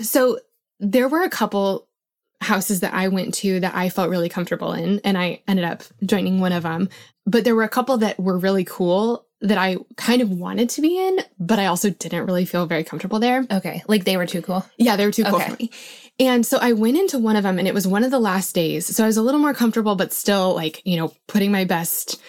So 0.00 0.38
there 0.80 1.08
were 1.08 1.22
a 1.22 1.30
couple 1.30 1.88
houses 2.44 2.80
that 2.80 2.94
I 2.94 3.08
went 3.08 3.34
to 3.34 3.60
that 3.60 3.74
I 3.74 3.88
felt 3.88 4.10
really 4.10 4.28
comfortable 4.28 4.72
in 4.72 5.00
and 5.04 5.18
I 5.18 5.42
ended 5.48 5.64
up 5.64 5.82
joining 6.04 6.40
one 6.40 6.52
of 6.52 6.62
them. 6.62 6.88
But 7.26 7.44
there 7.44 7.54
were 7.54 7.64
a 7.64 7.68
couple 7.68 7.96
that 7.98 8.20
were 8.20 8.38
really 8.38 8.64
cool 8.64 9.26
that 9.40 9.58
I 9.58 9.76
kind 9.96 10.22
of 10.22 10.30
wanted 10.30 10.70
to 10.70 10.80
be 10.80 10.98
in, 10.98 11.18
but 11.38 11.58
I 11.58 11.66
also 11.66 11.90
didn't 11.90 12.26
really 12.26 12.44
feel 12.44 12.66
very 12.66 12.84
comfortable 12.84 13.18
there. 13.18 13.44
Okay. 13.50 13.82
Like 13.86 14.04
they 14.04 14.16
were 14.16 14.26
too 14.26 14.40
cool. 14.40 14.64
Yeah, 14.78 14.96
they 14.96 15.04
were 15.04 15.12
too 15.12 15.24
cool 15.24 15.36
Okay. 15.36 15.50
for 15.50 15.56
me. 15.58 15.70
And 16.18 16.46
so 16.46 16.58
I 16.58 16.72
went 16.72 16.96
into 16.96 17.18
one 17.18 17.36
of 17.36 17.42
them 17.42 17.58
and 17.58 17.66
it 17.66 17.74
was 17.74 17.86
one 17.86 18.04
of 18.04 18.10
the 18.10 18.18
last 18.20 18.54
days. 18.54 18.86
So 18.94 19.02
I 19.04 19.06
was 19.06 19.16
a 19.16 19.22
little 19.22 19.40
more 19.40 19.52
comfortable, 19.54 19.96
but 19.96 20.12
still 20.12 20.54
like, 20.54 20.80
you 20.84 20.96
know, 20.96 21.12
putting 21.28 21.50
my 21.52 21.64
best 21.64 22.20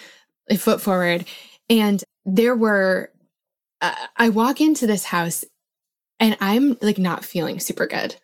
foot 0.58 0.80
forward. 0.80 1.24
And 1.70 2.02
there 2.24 2.54
were, 2.56 3.12
uh, 3.80 3.94
I 4.16 4.28
walk 4.30 4.60
into 4.60 4.86
this 4.86 5.04
house 5.04 5.44
and 6.20 6.36
I'm 6.40 6.76
like 6.82 6.98
not 6.98 7.24
feeling 7.24 7.60
super 7.60 7.86
good. 7.86 8.16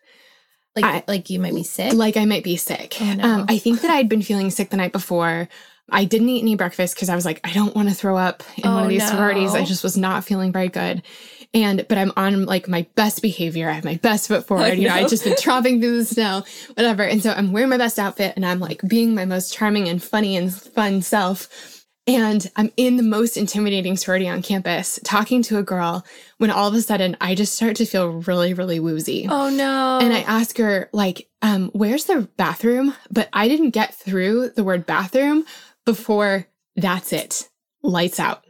Like 0.75 0.85
I- 0.85 1.03
like 1.07 1.29
you 1.29 1.39
might 1.39 1.53
be 1.55 1.63
sick. 1.63 1.93
Like 1.93 2.17
I 2.17 2.25
might 2.25 2.43
be 2.43 2.55
sick. 2.57 2.97
Oh, 2.99 3.13
no. 3.13 3.23
um, 3.23 3.45
I 3.49 3.57
think 3.57 3.81
that 3.81 3.91
I'd 3.91 4.09
been 4.09 4.21
feeling 4.23 4.49
sick 4.49 4.69
the 4.69 4.77
night 4.77 4.91
before. 4.91 5.47
I 5.91 6.05
didn't 6.05 6.29
eat 6.29 6.41
any 6.41 6.55
breakfast 6.55 6.95
because 6.95 7.09
I 7.09 7.15
was 7.15 7.25
like, 7.25 7.41
I 7.43 7.51
don't 7.51 7.75
want 7.75 7.89
to 7.89 7.93
throw 7.95 8.17
up 8.17 8.41
in 8.57 8.69
one 8.69 8.79
Oh, 8.79 8.83
of 8.83 8.89
these 8.89 9.01
no. 9.03 9.09
sororities. 9.09 9.53
I 9.53 9.65
just 9.65 9.83
was 9.83 9.97
not 9.97 10.23
feeling 10.23 10.51
very 10.51 10.69
good. 10.69 11.03
And 11.53 11.85
but 11.87 11.97
I'm 11.99 12.11
on 12.17 12.45
like 12.45 12.67
my 12.67 12.87
best 12.95 13.21
behavior. 13.21 13.69
I 13.69 13.73
have 13.73 13.83
my 13.83 13.97
best 13.97 14.27
foot 14.29 14.47
forward. 14.47 14.73
You 14.79 14.87
know, 14.87 14.95
know. 14.95 15.01
I've 15.01 15.09
just 15.09 15.23
been 15.23 15.33
tromping 15.33 15.79
through 15.81 15.97
the 15.99 16.05
snow, 16.05 16.43
whatever. 16.73 17.03
And 17.03 17.21
so 17.21 17.31
I'm 17.31 17.51
wearing 17.51 17.69
my 17.69 17.77
best 17.77 17.99
outfit 17.99 18.33
and 18.35 18.43
I'm 18.45 18.59
like 18.59 18.81
being 18.87 19.13
my 19.13 19.25
most 19.25 19.53
charming 19.53 19.87
and 19.87 20.01
funny 20.01 20.35
and 20.37 20.51
fun 20.51 21.01
self. 21.03 21.82
And 22.05 22.49
I'm 22.57 22.69
in 22.75 22.97
the 22.97 23.03
most 23.03 23.37
intimidating 23.37 23.95
sorority 23.95 24.27
on 24.27 24.41
campus 24.41 24.99
talking 25.05 25.41
to 25.43 25.57
a 25.57 25.63
girl 25.63 26.05
when 26.37 26.51
all 26.51 26.67
of 26.67 26.73
a 26.73 26.81
sudden 26.81 27.15
I 27.21 27.33
just 27.33 27.55
start 27.55 27.77
to 27.77 27.85
feel 27.85 28.09
really, 28.23 28.53
really 28.53 28.79
woozy. 28.79 29.25
oh 29.29 29.49
no. 29.49 29.99
And 30.01 30.13
I 30.13 30.19
ask 30.21 30.57
her, 30.57 30.89
like, 30.91 31.29
um, 31.41 31.69
where's 31.73 32.05
the 32.05 32.27
bathroom? 32.35 32.93
But 33.09 33.29
I 33.31 33.47
didn't 33.47 33.69
get 33.69 33.95
through 33.95 34.49
the 34.49 34.65
word 34.65 34.85
bathroom 34.85 35.45
before 35.85 36.47
that's 36.75 37.13
it. 37.13 37.49
Lights 37.83 38.19
out. 38.19 38.43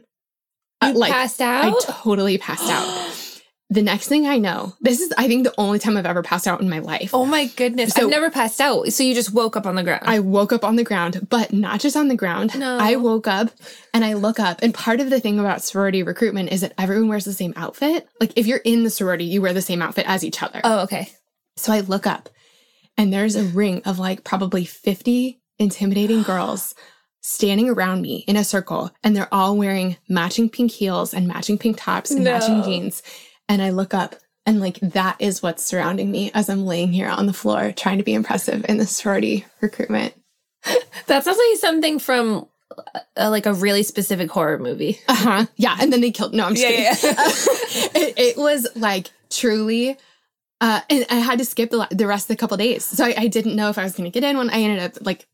Uh, 0.80 0.92
You 0.94 1.04
passed 1.04 1.40
out. 1.40 1.64
I 1.64 1.92
totally 1.92 2.38
passed 2.38 2.68
out. 2.68 3.20
The 3.74 3.82
next 3.82 4.06
thing 4.06 4.24
I 4.26 4.38
know, 4.38 4.74
this 4.80 5.00
is, 5.00 5.12
I 5.18 5.26
think, 5.26 5.42
the 5.42 5.52
only 5.58 5.80
time 5.80 5.96
I've 5.96 6.06
ever 6.06 6.22
passed 6.22 6.46
out 6.46 6.60
in 6.60 6.70
my 6.70 6.78
life. 6.78 7.10
oh 7.12 7.24
my 7.26 7.46
goodness. 7.46 7.92
So- 7.92 8.04
I've 8.04 8.10
never 8.10 8.30
passed 8.30 8.60
out. 8.60 8.86
So 8.92 9.02
you 9.02 9.14
just 9.14 9.32
woke 9.34 9.56
up 9.56 9.66
on 9.66 9.74
the 9.74 9.82
ground. 9.82 10.02
I 10.06 10.20
woke 10.20 10.52
up 10.52 10.62
on 10.64 10.76
the 10.76 10.84
ground, 10.84 11.26
but 11.28 11.52
not 11.52 11.80
just 11.80 11.96
on 11.96 12.06
the 12.06 12.14
ground. 12.14 12.56
No. 12.56 12.78
I 12.80 12.94
woke 12.94 13.26
up 13.26 13.50
and 13.92 14.04
I 14.04 14.12
look 14.12 14.38
up. 14.38 14.60
And 14.62 14.72
part 14.72 15.00
of 15.00 15.10
the 15.10 15.18
thing 15.18 15.40
about 15.40 15.62
sorority 15.64 16.04
recruitment 16.04 16.52
is 16.52 16.60
that 16.60 16.72
everyone 16.78 17.08
wears 17.08 17.24
the 17.24 17.32
same 17.32 17.52
outfit. 17.56 18.08
Like 18.20 18.32
if 18.36 18.46
you're 18.46 18.58
in 18.58 18.84
the 18.84 18.90
sorority, 18.90 19.24
you 19.24 19.42
wear 19.42 19.52
the 19.52 19.60
same 19.60 19.82
outfit 19.82 20.04
as 20.08 20.22
each 20.22 20.40
other. 20.40 20.60
oh, 20.62 20.84
okay. 20.84 21.08
So 21.56 21.72
I 21.72 21.80
look 21.80 22.06
up 22.06 22.28
and 22.96 23.12
there's 23.12 23.34
a 23.34 23.42
ring 23.42 23.82
of 23.86 23.98
like 23.98 24.22
probably 24.22 24.64
50 24.64 25.40
intimidating 25.58 26.22
girls 26.32 26.76
standing 27.22 27.68
around 27.70 28.02
me 28.02 28.24
in 28.28 28.36
a 28.36 28.44
circle 28.44 28.92
and 29.02 29.16
they're 29.16 29.32
all 29.34 29.56
wearing 29.56 29.96
matching 30.08 30.48
pink 30.48 30.70
heels 30.70 31.12
and 31.12 31.26
matching 31.26 31.58
pink 31.58 31.76
tops 31.76 32.12
and 32.12 32.22
matching 32.22 32.62
jeans. 32.62 33.02
And 33.48 33.62
I 33.62 33.70
look 33.70 33.94
up 33.94 34.16
and 34.46 34.60
like 34.60 34.78
that 34.80 35.16
is 35.20 35.42
what's 35.42 35.64
surrounding 35.64 36.10
me 36.10 36.30
as 36.34 36.48
I'm 36.48 36.66
laying 36.66 36.92
here 36.92 37.08
on 37.08 37.26
the 37.26 37.32
floor 37.32 37.72
trying 37.72 37.98
to 37.98 38.04
be 38.04 38.14
impressive 38.14 38.64
in 38.68 38.78
the 38.78 38.86
sorority 38.86 39.44
recruitment. 39.60 40.14
That 41.06 41.22
sounds 41.24 41.36
like 41.36 41.58
something 41.60 41.98
from 41.98 42.46
uh, 43.16 43.28
like 43.30 43.44
a 43.44 43.52
really 43.52 43.82
specific 43.82 44.30
horror 44.30 44.58
movie. 44.58 44.98
Uh-huh. 45.06 45.44
Yeah. 45.56 45.76
And 45.78 45.92
then 45.92 46.00
they 46.00 46.10
killed. 46.10 46.32
No, 46.32 46.46
I'm 46.46 46.54
just 46.54 46.66
Yeah, 46.66 46.94
kidding. 46.94 47.16
it, 48.02 48.14
it 48.18 48.36
was 48.38 48.66
like 48.74 49.10
truly. 49.28 49.98
Uh, 50.62 50.80
and 50.88 51.04
I 51.10 51.16
had 51.16 51.38
to 51.40 51.44
skip 51.44 51.70
the, 51.70 51.86
the 51.90 52.06
rest 52.06 52.24
of 52.24 52.28
the 52.28 52.40
couple 52.40 52.56
days. 52.56 52.84
So 52.86 53.04
I, 53.04 53.14
I 53.18 53.26
didn't 53.26 53.54
know 53.56 53.68
if 53.68 53.76
I 53.76 53.82
was 53.84 53.92
going 53.94 54.10
to 54.10 54.18
get 54.18 54.26
in 54.26 54.38
when 54.38 54.48
I 54.48 54.60
ended 54.62 54.78
up 54.78 55.04
like 55.04 55.26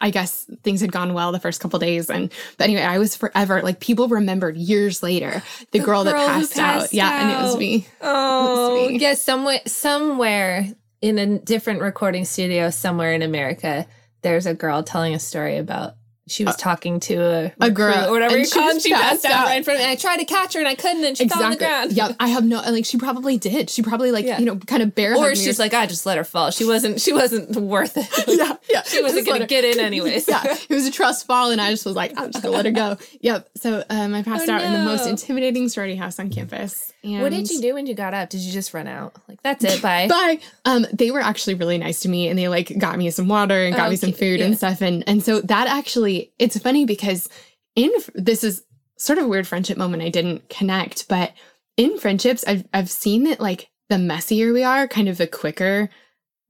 I 0.00 0.10
guess 0.10 0.46
things 0.62 0.80
had 0.80 0.92
gone 0.92 1.14
well 1.14 1.32
the 1.32 1.40
first 1.40 1.60
couple 1.60 1.78
days. 1.78 2.08
And 2.10 2.32
but 2.58 2.64
anyway, 2.64 2.82
I 2.82 2.98
was 2.98 3.16
forever 3.16 3.62
like 3.62 3.80
people 3.80 4.08
remembered 4.08 4.56
years 4.56 5.02
later 5.02 5.42
the, 5.70 5.78
The 5.78 5.84
girl, 5.84 6.04
that 6.04 6.12
girl 6.12 6.28
who 6.28 6.40
passed, 6.40 6.58
out. 6.58 6.80
passed 6.80 6.92
Yeah, 6.94 7.22
and 7.22 7.30
it 7.30 7.42
was 7.48 7.56
me. 7.58 7.86
Oh, 8.00 8.88
me. 8.88 8.98
yes. 8.98 9.20
Somewhere, 9.22 9.60
somewhere 9.66 10.68
in 11.00 11.18
a 11.18 11.38
different 11.38 11.80
recording 11.80 12.24
studio, 12.24 12.70
somewhere 12.70 13.12
in 13.12 13.22
America, 13.22 13.86
there's 14.22 14.46
a 14.46 14.54
girl 14.54 14.82
telling 14.82 15.14
a 15.14 15.18
story 15.18 15.56
about 15.58 15.94
she 16.28 16.44
was 16.44 16.56
talking 16.56 17.00
to 17.00 17.14
a, 17.16 17.44
Uh, 17.46 17.50
a 17.62 17.70
girl, 17.70 18.06
or 18.08 18.12
whatever 18.12 18.34
and 18.36 18.40
you 18.42 18.46
she 18.46 18.52
call 18.58 18.68
it. 18.70 18.80
She 18.82 18.90
passed 18.92 19.22
passed 19.22 19.24
out 19.24 19.32
out. 19.32 19.46
right 19.46 19.56
in 19.58 19.64
front 19.64 19.80
of 19.80 19.86
me. 19.86 19.92
I 19.92 19.96
tried 19.96 20.18
to 20.18 20.24
catch 20.24 20.54
her 20.54 20.60
and 20.60 20.68
I 20.68 20.74
couldn't, 20.74 21.04
and 21.04 21.16
she 21.18 21.28
fell 21.28 21.42
on 21.42 21.50
the 21.50 21.56
ground. 21.56 21.92
Yeah, 21.92 22.12
I 22.20 22.28
have 22.28 22.44
no 22.44 22.60
and 22.62 22.74
like 22.74 22.84
she 22.84 22.96
probably 22.96 23.38
did. 23.38 23.68
She 23.70 23.82
probably 23.82 24.12
like 24.12 24.24
Yeah. 24.24 24.38
you 24.38 24.44
know 24.44 24.56
kind 24.56 24.82
of 24.82 24.94
bare 24.94 25.12
Or 25.16 25.24
hugged 25.24 25.38
me 25.38 25.44
she's 25.44 25.58
like, 25.58 25.74
I 25.74 25.86
just 25.86 26.06
let 26.06 26.16
her 26.18 26.24
fall. 26.24 26.50
She 26.50 26.64
wasn't. 26.64 27.00
She 27.00 27.12
wasn't 27.12 27.50
worth 27.56 27.96
it. 27.96 28.06
yeah, 28.28 28.56
yeah. 28.70 28.82
She 28.84 29.02
wasn't 29.02 29.20
Just 29.24 29.28
gonna 29.28 29.40
her- 29.40 29.46
get 29.46 29.64
in 29.64 29.80
anyways. 29.80 30.28
yeah, 30.28 30.42
it 30.46 30.68
was 30.74 30.86
a 30.86 30.90
trust 30.92 31.26
fall, 31.26 31.50
and 31.50 31.60
I 31.60 31.70
just 31.70 31.84
was 31.84 31.96
like, 31.96 32.12
I'm 32.16 32.30
just 32.30 32.42
gonna 32.42 32.54
let 32.56 32.66
her 32.66 32.70
go. 32.72 32.96
Yep. 33.20 33.48
So 33.56 33.84
um, 33.90 34.14
I 34.14 34.22
passed 34.22 34.48
Oh, 34.48 34.52
out 34.52 34.62
in 34.62 34.72
the 34.72 34.78
most 34.84 35.06
intimidating 35.06 35.68
sorority 35.68 35.96
house 35.96 36.18
on 36.20 36.30
campus. 36.30 36.91
And 37.04 37.20
What 37.22 37.32
did 37.32 37.50
you 37.50 37.60
do 37.60 37.74
when 37.74 37.86
you 37.86 37.94
got 37.94 38.14
up? 38.14 38.30
Did 38.30 38.40
you 38.42 38.52
just 38.52 38.72
run 38.72 38.86
out? 38.86 39.14
Like 39.28 39.42
that's 39.42 39.64
it. 39.64 39.82
Bye. 39.82 40.06
Bye. 40.10 40.38
Um, 40.64 40.86
they 40.92 41.10
were 41.10 41.20
actually 41.20 41.54
really 41.54 41.78
nice 41.78 42.00
to 42.00 42.08
me, 42.08 42.28
and 42.28 42.38
they 42.38 42.48
like 42.48 42.76
got 42.78 42.96
me 42.96 43.10
some 43.10 43.26
water 43.28 43.64
and 43.64 43.74
got 43.74 43.88
Oh, 43.88 43.90
me 43.90 43.96
some 43.96 44.12
food 44.12 44.38
Yeah. 44.40 44.46
and 44.46 44.56
stuff, 44.56 44.80
and 44.80 45.02
and 45.08 45.22
so 45.22 45.40
that 45.40 45.66
actually, 45.66 46.32
it's 46.38 46.58
funny 46.58 46.84
because 46.84 47.28
in 47.74 47.90
this 48.14 48.44
is 48.44 48.62
sort 48.98 49.18
of 49.18 49.24
a 49.24 49.28
weird 49.28 49.46
friendship 49.48 49.76
moment. 49.76 50.02
I 50.02 50.10
didn't 50.10 50.48
connect, 50.48 51.08
but 51.08 51.32
in 51.76 51.98
friendships, 51.98 52.44
I've 52.46 52.64
I've 52.72 52.90
seen 52.90 53.24
that 53.24 53.40
like 53.40 53.68
the 53.88 53.98
messier 53.98 54.52
we 54.52 54.62
are, 54.62 54.86
kind 54.86 55.08
of 55.08 55.18
the 55.18 55.26
quicker, 55.26 55.90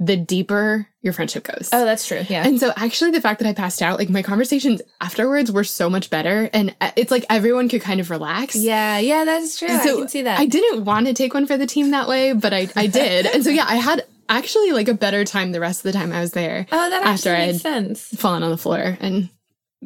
the 0.05 0.17
deeper 0.17 0.89
your 1.01 1.13
friendship 1.13 1.45
goes. 1.45 1.71
Oh, 1.73 1.85
that's 1.85 2.07
true. 2.09 2.23
Yeah. 2.29 2.47
And 2.47 2.59
so 2.59 2.73
actually 2.77 3.13
the 3.13 3.21
fact 3.21 3.41
that 3.41 3.49
I 3.49 3.53
passed 3.53 3.83
out, 3.83 3.99
like 3.99 4.09
my 4.09 4.23
conversations 4.23 4.83
afterwards 5.01 5.51
were 5.53 5.65
so 5.65 5.89
much 5.89 6.11
better. 6.11 6.51
And 6.53 6.75
uh, 6.81 6.91
it's 6.97 7.11
like 7.11 7.25
everyone 7.31 7.69
could 7.69 7.83
kind 7.83 8.01
of 8.01 8.11
relax. 8.11 8.57
yeah. 8.57 8.99
Yeah. 8.99 9.25
That's 9.25 9.59
true. 9.59 9.69
I 9.69 9.79
can 9.85 10.09
see 10.09 10.23
that. 10.23 10.41
I 10.41 10.47
didn't 10.47 10.85
want 10.85 11.07
to 11.07 11.15
take 11.15 11.35
one 11.35 11.47
for 11.47 11.57
the 11.57 11.67
team 11.67 11.91
that 11.93 12.09
way, 12.09 12.33
but 12.33 12.53
I, 12.53 12.69
I 12.75 12.87
did. 12.87 13.27
and 13.27 13.45
so 13.45 13.51
yeah, 13.51 13.65
I 13.69 13.77
had 13.77 14.05
actually 14.29 14.73
like 14.73 14.89
a 14.89 14.95
better 14.95 15.25
time 15.25 15.53
the 15.53 15.61
rest 15.61 15.81
of 15.85 15.93
the 15.93 15.99
time 15.99 16.13
I 16.13 16.21
was 16.21 16.33
there. 16.33 16.67
oh, 16.73 16.91
that 16.91 17.05
actually 17.07 17.33
makes 17.53 17.61
sense. 17.63 18.09
Fallen 18.09 18.43
on 18.43 18.51
the 18.51 18.57
floor 18.57 18.97
and 19.01 19.29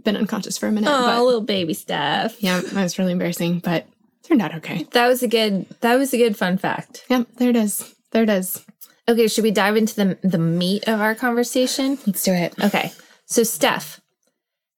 been 0.03 0.17
unconscious 0.17 0.57
for 0.57 0.67
a 0.67 0.73
minute. 0.73 0.91
Oh, 0.91 1.25
little 1.25 1.41
baby 1.41 1.75
stuff. 1.75 2.43
yeah, 2.43 2.61
that 2.61 2.83
was 2.83 2.99
really 2.99 3.13
embarrassing, 3.13 3.59
but 3.61 3.87
turned 4.23 4.43
out 4.43 4.55
okay. 4.57 4.85
That 4.93 5.09
was 5.09 5.23
a 5.23 5.29
good. 5.29 5.67
That 5.81 5.97
was 5.97 6.13
a 6.15 6.17
good 6.19 6.37
fun 6.37 6.59
fact. 6.59 7.05
Yep, 7.09 7.27
there 7.37 7.51
it 7.51 7.57
is. 7.57 7.95
There 8.13 8.23
it 8.23 8.31
is. 8.31 8.65
Okay, 9.09 9.29
should 9.29 9.45
we 9.45 9.51
dive 9.51 9.77
into 9.77 9.95
the 9.95 10.19
the 10.23 10.39
meat 10.39 10.89
of 10.89 11.01
our 11.01 11.15
conversation? 11.15 11.99
Let's 12.07 12.23
do 12.25 12.33
it. 12.33 12.55
Okay. 12.63 12.93
So, 13.27 13.43
Steph, 13.43 14.01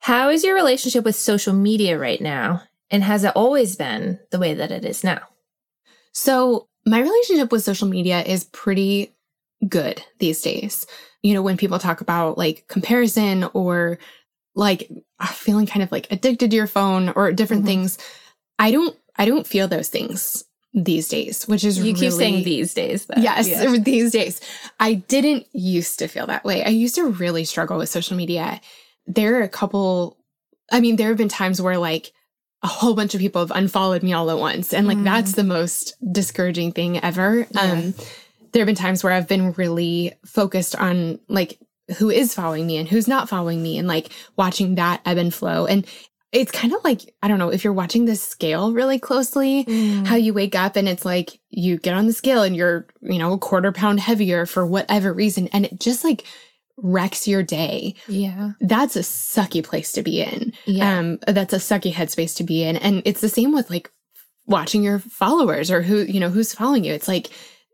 how 0.01 0.29
is 0.31 0.45
your 0.45 0.55
relationship 0.55 1.05
with 1.05 1.17
social 1.17 1.53
media 1.55 1.99
right 1.99 2.21
now? 2.21 2.63
And 2.91 3.03
has 3.05 3.25
it 3.25 3.33
always 3.37 3.77
been 3.77 4.19
the 4.31 4.39
way 4.39 4.55
that 4.55 4.71
it 4.71 4.85
is 4.85 5.05
now? 5.05 5.21
So, 6.13 6.69
my 6.87 7.01
relationship 7.01 7.53
with 7.53 7.63
social 7.65 7.89
media 7.89 8.23
is 8.23 8.45
pretty 8.45 9.15
good 9.69 10.03
these 10.19 10.41
days. 10.43 10.87
You 11.23 11.35
know, 11.35 11.43
when 11.43 11.57
people 11.57 11.79
talk 11.79 12.01
about 12.01 12.39
like 12.39 12.67
comparison 12.69 13.45
or 13.55 13.99
like 14.55 14.91
feeling 15.27 15.67
kind 15.67 15.83
of 15.83 15.93
like 15.93 16.07
addicted 16.11 16.51
to 16.51 16.57
your 16.57 16.67
phone 16.67 17.11
or 17.11 17.33
different 17.33 17.65
Mhm. 17.65 17.67
things, 17.67 17.99
I 18.59 18.71
don't 18.71 18.97
I 19.17 19.25
don't 19.27 19.47
feel 19.47 19.69
those 19.69 19.89
things 19.89 20.45
these 20.85 21.09
days, 21.09 21.47
which 21.49 21.65
is 21.65 21.79
You 21.79 21.95
keep 21.95 22.13
saying 22.13 22.45
these 22.45 22.75
days, 22.75 23.07
though. 23.07 23.21
Yes, 23.21 23.49
Yeah. 23.49 23.77
these 23.79 24.11
days. 24.13 24.41
I 24.81 24.95
didn't 24.95 25.47
used 25.53 25.99
to 26.01 26.09
feel 26.09 26.27
that 26.27 26.45
way. 26.45 26.65
I 26.65 26.69
used 26.69 26.95
to 26.97 27.05
really 27.07 27.45
struggle 27.45 27.79
with 27.79 27.89
social 27.89 28.17
media. 28.17 28.61
There 29.07 29.37
are 29.39 29.43
a 29.43 29.49
couple, 29.49 30.19
I 30.71 30.81
mean, 30.81 30.97
there 30.97 31.09
have 31.09 31.17
been 31.19 31.29
times 31.29 31.61
where 31.63 31.79
like 31.79 32.13
a 32.63 32.67
whole 32.67 32.95
bunch 32.95 33.15
of 33.15 33.21
people 33.21 33.41
have 33.41 33.53
unfollowed 33.57 34.03
me 34.03 34.13
all 34.13 34.31
at 34.31 34.39
once. 34.39 34.75
And 34.75 34.87
like 34.89 34.99
Mm. 34.99 35.05
that's 35.05 35.33
the 35.33 35.45
most 35.45 35.95
discouraging 36.13 36.73
thing 36.73 36.99
ever. 37.03 37.47
Yeah. 37.51 37.61
Um, 37.61 37.95
there 38.53 38.61
have 38.63 38.67
been 38.67 38.75
times 38.75 39.05
where 39.05 39.13
I've 39.13 39.29
been 39.29 39.53
really 39.53 40.13
focused 40.27 40.75
on 40.75 41.21
like 41.29 41.59
who 41.99 42.11
is 42.11 42.35
following 42.35 42.67
me 42.67 42.77
and 42.77 42.89
who's 42.89 43.07
not 43.09 43.29
following 43.29 43.63
me 43.63 43.79
and 43.79 43.87
like 43.87 44.09
watching 44.37 44.75
that 44.75 45.01
ebb 45.07 45.19
and 45.19 45.33
flow. 45.33 45.67
And 45.67 45.87
it's 46.33 46.53
kind 46.53 46.75
of 46.75 46.85
like, 46.85 47.15
I 47.23 47.29
don't 47.29 47.39
know, 47.39 47.49
if 47.51 47.65
you're 47.65 47.73
watching 47.73 48.05
this 48.05 48.23
scale 48.23 48.73
really 48.73 48.99
closely, 48.99 49.65
Mm. 49.65 50.07
how 50.07 50.17
you 50.17 50.35
wake 50.35 50.55
up 50.55 50.77
and 50.77 50.89
it's 50.89 51.05
like 51.05 51.41
you 51.51 51.79
get 51.79 51.95
on 51.95 52.07
the 52.07 52.13
scale 52.13 52.43
and 52.43 52.55
you're, 52.55 52.87
you 53.01 53.19
know, 53.19 53.33
a 53.33 53.39
quarter 53.39 53.73
pound 53.73 54.01
heavier 54.01 54.45
for 54.47 54.67
whatever 54.67 55.13
reason. 55.13 55.49
And 55.49 55.65
it 55.65 55.81
just 55.81 56.05
like 56.05 56.25
wrecks 56.77 57.27
your 57.27 57.43
day. 57.43 57.95
yeah. 58.09 58.51
That's 58.61 58.95
a 58.95 59.01
sucky 59.01 59.65
place 59.65 59.91
to 59.93 60.03
be 60.03 60.23
in. 60.23 60.53
Yeah. 60.67 60.99
Um, 60.99 61.19
that's 61.27 61.53
a 61.55 61.57
sucky 61.57 61.93
headspace 61.93 62.37
to 62.37 62.45
be 62.45 62.63
in. 62.63 62.77
And 62.77 63.03
it's 63.05 63.21
the 63.21 63.29
same 63.29 63.53
with 63.53 63.69
like 63.71 63.91
watching 64.47 64.83
your 64.83 64.99
followers 64.99 65.71
or 65.71 65.83
who, 65.83 66.03
you 66.03 66.21
know, 66.21 66.31
who's 66.31 66.55
following 66.55 66.85
you. 66.85 66.93
It's 66.93 67.09
like 67.09 67.31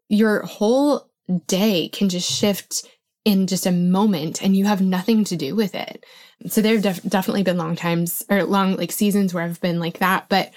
your 0.08 0.42
whole 0.42 1.10
day 1.46 1.88
can 1.88 2.08
just 2.08 2.30
shift 2.30 2.86
in 3.24 3.46
just 3.46 3.66
a 3.66 3.72
moment 3.72 4.42
and 4.42 4.56
you 4.56 4.66
have 4.66 4.80
nothing 4.80 5.24
to 5.24 5.36
do 5.36 5.54
with 5.54 5.74
it. 5.74 6.04
So 6.46 6.60
there 6.60 6.74
have 6.74 6.82
def- 6.82 7.02
definitely 7.02 7.42
been 7.42 7.56
long 7.56 7.74
times 7.76 8.22
or 8.28 8.44
long 8.44 8.76
like 8.76 8.92
seasons 8.92 9.32
where 9.32 9.44
I've 9.44 9.60
been 9.60 9.80
like 9.80 9.98
that. 9.98 10.28
But 10.28 10.52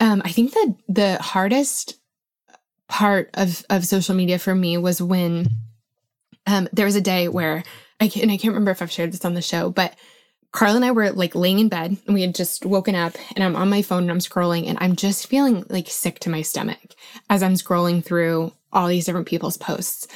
um, 0.00 0.20
I 0.24 0.30
think 0.30 0.52
that 0.52 0.74
the 0.88 1.16
hardest 1.22 1.98
part 2.88 3.30
of, 3.34 3.64
of 3.70 3.86
social 3.86 4.14
media 4.14 4.38
for 4.38 4.54
me 4.54 4.76
was 4.76 5.00
when 5.00 5.48
um, 6.46 6.68
there 6.72 6.86
was 6.86 6.96
a 6.96 7.00
day 7.00 7.28
where 7.28 7.64
I 8.00 8.08
can, 8.08 8.22
and 8.22 8.30
I 8.30 8.36
can't 8.36 8.52
remember 8.52 8.70
if 8.70 8.82
I've 8.82 8.92
shared 8.92 9.12
this 9.12 9.24
on 9.24 9.34
the 9.34 9.40
show, 9.40 9.70
but 9.70 9.96
Carl 10.52 10.76
and 10.76 10.84
I 10.84 10.92
were 10.92 11.10
like 11.10 11.34
laying 11.34 11.58
in 11.58 11.68
bed 11.68 11.96
and 12.06 12.14
we 12.14 12.22
had 12.22 12.34
just 12.34 12.64
woken 12.64 12.94
up 12.94 13.14
and 13.34 13.42
I'm 13.42 13.56
on 13.56 13.70
my 13.70 13.82
phone 13.82 14.04
and 14.04 14.10
I'm 14.10 14.18
scrolling 14.18 14.68
and 14.68 14.78
I'm 14.80 14.94
just 14.94 15.26
feeling 15.26 15.64
like 15.68 15.88
sick 15.88 16.20
to 16.20 16.30
my 16.30 16.42
stomach 16.42 16.94
as 17.28 17.42
I'm 17.42 17.54
scrolling 17.54 18.04
through 18.04 18.52
all 18.72 18.86
these 18.86 19.06
different 19.06 19.26
people's 19.26 19.56
posts. 19.56 20.06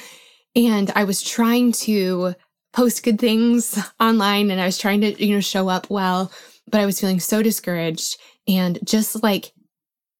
And 0.55 0.91
I 0.95 1.03
was 1.03 1.21
trying 1.21 1.71
to 1.73 2.35
post 2.73 3.03
good 3.03 3.19
things 3.19 3.79
online 3.99 4.51
and 4.51 4.59
I 4.61 4.65
was 4.65 4.77
trying 4.77 5.01
to, 5.01 5.25
you 5.25 5.35
know, 5.35 5.41
show 5.41 5.69
up 5.69 5.89
well, 5.89 6.31
but 6.67 6.81
I 6.81 6.85
was 6.85 6.99
feeling 6.99 7.19
so 7.19 7.41
discouraged 7.41 8.17
and 8.47 8.79
just 8.83 9.21
like 9.23 9.51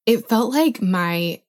it 0.05 0.27
felt 0.27 0.53
like 0.53 0.81
my 0.81 1.41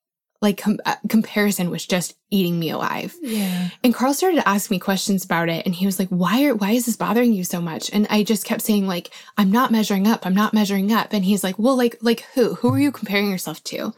like 0.43 0.57
com- 0.59 0.79
uh, 0.87 0.97
comparison 1.09 1.69
was 1.71 1.87
just 1.87 2.15
eating 2.31 2.59
me 2.59 2.71
alive. 2.71 3.15
yeah. 3.21 3.69
And 3.85 3.95
Carl 3.95 4.15
started 4.15 4.37
to 4.37 4.49
ask 4.49 4.71
me 4.71 4.79
questions 4.79 5.25
about 5.25 5.51
it 5.51 5.67
and 5.67 5.75
he 5.75 5.85
was 5.85 5.99
like, 5.99 6.09
"Why 6.09 6.45
are 6.45 6.55
why 6.55 6.71
is 6.71 6.87
this 6.87 6.97
bothering 6.97 7.35
you 7.35 7.45
so 7.45 7.61
much?" 7.61 7.91
And 7.93 8.07
I 8.09 8.23
just 8.23 8.47
kept 8.47 8.63
saying 8.63 8.87
like, 8.87 9.11
"I'm 9.37 9.51
not 9.51 9.71
measuring 9.71 10.07
up. 10.07 10.25
I'm 10.25 10.35
not 10.35 10.55
measuring 10.55 10.93
up." 10.93 11.13
And 11.13 11.25
he's 11.27 11.45
like, 11.45 11.59
"Well, 11.59 11.77
like 11.77 11.99
like 12.01 12.25
who? 12.35 12.55
Who 12.55 12.73
are 12.73 12.81
you 12.81 12.91
comparing 12.91 13.31
yourself 13.31 13.63
to?" 13.65 13.93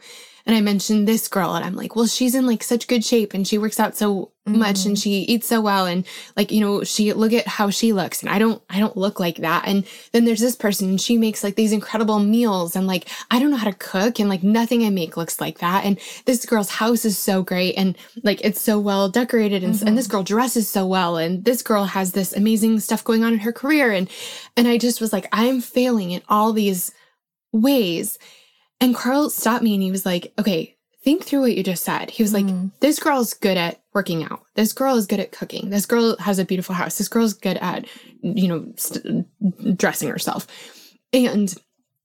And 0.45 0.55
I 0.55 0.61
mentioned 0.61 1.07
this 1.07 1.29
girl 1.29 1.55
and 1.55 1.63
I'm 1.63 1.75
like, 1.75 1.95
"Well, 1.95 2.05
she's 2.05 2.35
in 2.35 2.45
like 2.45 2.63
such 2.63 2.87
good 2.87 3.05
shape 3.05 3.33
and 3.33 3.47
she 3.47 3.57
works 3.57 3.79
out 3.79 3.95
so 3.95 4.31
much 4.45 4.85
and 4.85 4.95
mm-hmm. 4.97 5.01
she 5.01 5.21
eats 5.21 5.47
so 5.47 5.61
well 5.61 5.85
and 5.85 6.05
like, 6.35 6.51
you 6.51 6.59
know, 6.59 6.83
she 6.83 7.13
look 7.13 7.31
at 7.31 7.47
how 7.47 7.69
she 7.69 7.93
looks 7.93 8.21
and 8.21 8.29
I 8.29 8.39
don't 8.39 8.61
I 8.69 8.79
don't 8.79 8.97
look 8.97 9.19
like 9.19 9.37
that." 9.37 9.65
And 9.65 9.85
then 10.11 10.25
there's 10.25 10.41
this 10.41 10.55
person 10.55 10.89
and 10.89 11.01
she 11.01 11.17
makes 11.17 11.45
like 11.45 11.55
these 11.55 11.71
incredible 11.71 12.19
meals 12.19 12.75
and 12.75 12.87
like 12.87 13.07
I 13.31 13.39
don't 13.39 13.51
know 13.51 13.57
how 13.57 13.69
to 13.69 13.77
cook 13.77 14.19
and 14.19 14.27
like 14.27 14.43
nothing 14.43 14.85
I 14.85 14.89
make 14.89 15.15
looks 15.15 15.39
like 15.39 15.59
that. 15.59 15.85
And 15.85 15.97
this 16.25 16.45
girl's 16.45 16.69
house 16.71 17.05
is 17.05 17.17
so 17.17 17.41
great 17.41 17.75
and 17.75 17.97
like 18.23 18.43
it's 18.43 18.59
so 18.59 18.79
well 18.79 19.07
decorated 19.07 19.63
and, 19.63 19.81
and 19.83 19.97
this 19.97 20.07
mm-hmm. 20.07 20.17
girl 20.17 20.23
dresses 20.23 20.67
so 20.67 20.85
well 20.85 21.15
and 21.15 21.45
this 21.45 21.61
girl 21.61 21.85
has 21.85 22.11
this 22.11 22.35
amazing 22.35 22.81
stuff 22.81 23.03
going 23.03 23.23
on 23.23 23.31
in 23.31 23.39
her 23.39 23.53
career 23.53 23.91
and 23.93 24.09
and 24.57 24.67
I 24.67 24.77
just 24.77 24.99
was 24.99 25.13
like 25.13 25.27
I'm 25.31 25.61
failing 25.61 26.11
in 26.11 26.21
all 26.27 26.51
these 26.51 26.91
ways. 27.53 28.17
And 28.83 28.95
Carl 28.95 29.29
stopped 29.29 29.63
me 29.63 29.73
and 29.73 29.81
he 29.83 29.91
was 29.91 30.05
like, 30.05 30.33
"Okay, 30.37 30.75
think 31.03 31.23
through 31.23 31.41
what 31.41 31.55
you 31.55 31.63
just 31.63 31.83
said." 31.83 32.09
He 32.09 32.21
was 32.23 32.33
like, 32.33 32.45
Mm. 32.45 32.71
"This 32.79 32.99
girl's 32.99 33.33
good 33.33 33.57
at 33.57 33.81
working 33.93 34.23
out. 34.23 34.41
This 34.55 34.73
girl 34.73 34.95
is 34.95 35.07
good 35.07 35.19
at 35.19 35.31
cooking. 35.31 35.69
This 35.69 35.85
girl 35.85 36.17
has 36.17 36.39
a 36.39 36.45
beautiful 36.45 36.75
house. 36.75 36.97
This 36.97 37.07
girl's 37.07 37.33
good 37.33 37.57
at 37.57 37.85
you 38.21 38.47
know 38.47 38.73
st- 38.75 39.77
dressing 39.77 40.09
herself." 40.09 40.47
And 41.13 41.53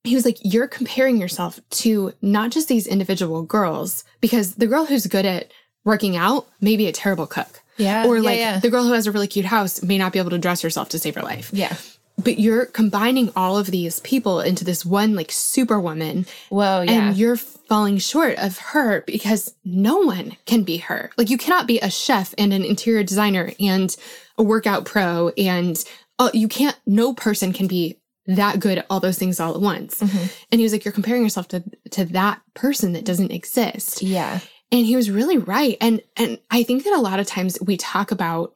he 0.05 0.15
was 0.15 0.25
like, 0.25 0.39
You're 0.43 0.69
comparing 0.69 1.17
yourself 1.19 1.61
to 1.71 2.13
not 2.23 2.51
just 2.51 2.69
these 2.69 2.87
individual 2.87 3.43
girls, 3.43 4.05
because 4.21 4.55
the 4.55 4.67
girl 4.67 4.85
who's 4.87 5.07
good 5.07 5.27
at 5.27 5.51
working 5.85 6.17
out 6.17 6.47
may 6.61 6.77
be 6.77 6.87
a 6.87 6.93
terrible 6.93 7.27
cook. 7.27 7.61
Yeah. 7.77 8.07
Or 8.07 8.17
yeah, 8.17 8.23
like 8.23 8.39
yeah. 8.39 8.59
the 8.59 8.71
girl 8.71 8.85
who 8.85 8.93
has 8.93 9.07
a 9.07 9.13
really 9.13 9.29
cute 9.29 9.47
house 9.47 9.83
may 9.83 9.99
not 9.99 10.13
be 10.13 10.19
able 10.19 10.31
to 10.31 10.39
dress 10.39 10.63
herself 10.63 10.89
to 10.91 10.99
save 10.99 11.15
her 11.15 11.23
life. 11.23 11.51
yeah. 11.53 11.77
But 12.23 12.41
you're 12.41 12.67
combining 12.67 13.31
all 13.37 13.57
of 13.57 13.69
these 13.69 14.01
people 14.01 14.41
into 14.41 14.65
this 14.65 14.85
one 14.85 15.15
like 15.15 15.31
superwoman 15.31 16.27
Whoa. 16.49 16.81
Yeah. 16.83 16.91
and 17.09 17.17
you're 17.17 17.37
falling 17.37 17.99
short 17.99 18.37
of 18.39 18.59
her 18.59 19.03
because 19.07 19.55
no 19.65 19.99
one 19.99 20.37
can 20.45 20.65
be 20.65 20.79
her. 20.79 21.11
Like 21.17 21.31
you 21.31 21.39
cannot 21.39 21.67
be 21.67 21.79
a 21.79 21.91
chef 21.91 22.35
and 22.37 22.53
an 22.53 22.65
interior 22.65 23.03
designer 23.05 23.53
and 23.61 23.95
a 24.37 24.43
workout 24.43 24.85
pro 24.85 25.29
and 25.39 25.83
uh, 26.19 26.31
you 26.35 26.49
can't 26.49 26.77
no 26.87 27.15
person 27.15 27.53
can 27.53 27.69
be 27.69 28.01
that 28.27 28.59
good 28.61 28.79
at 28.79 28.87
all 28.91 29.01
those 29.01 29.19
things 29.19 29.39
all 29.41 29.55
at 29.55 29.61
once. 29.61 30.01
Mhm. 30.01 30.33
And 30.51 30.59
he 30.59 30.63
was 30.65 30.73
like 30.73 30.85
you're 30.85 30.93
comparing 30.93 31.23
yourself 31.23 31.49
to 31.49 31.63
to 31.93 32.05
that 32.07 32.41
person 32.55 32.93
that 32.95 33.05
doesn't 33.05 33.31
exist. 33.33 34.03
Yeah. 34.03 34.41
And 34.71 34.85
he 34.85 34.97
was 34.97 35.11
really 35.11 35.39
right. 35.39 35.77
And 35.81 36.03
and 36.17 36.39
I 36.51 36.63
think 36.65 36.85
that 36.85 36.93
a 36.95 37.01
lot 37.01 37.21
of 37.21 37.27
times 37.27 37.59
we 37.63 37.77
talk 37.77 38.11
about 38.11 38.55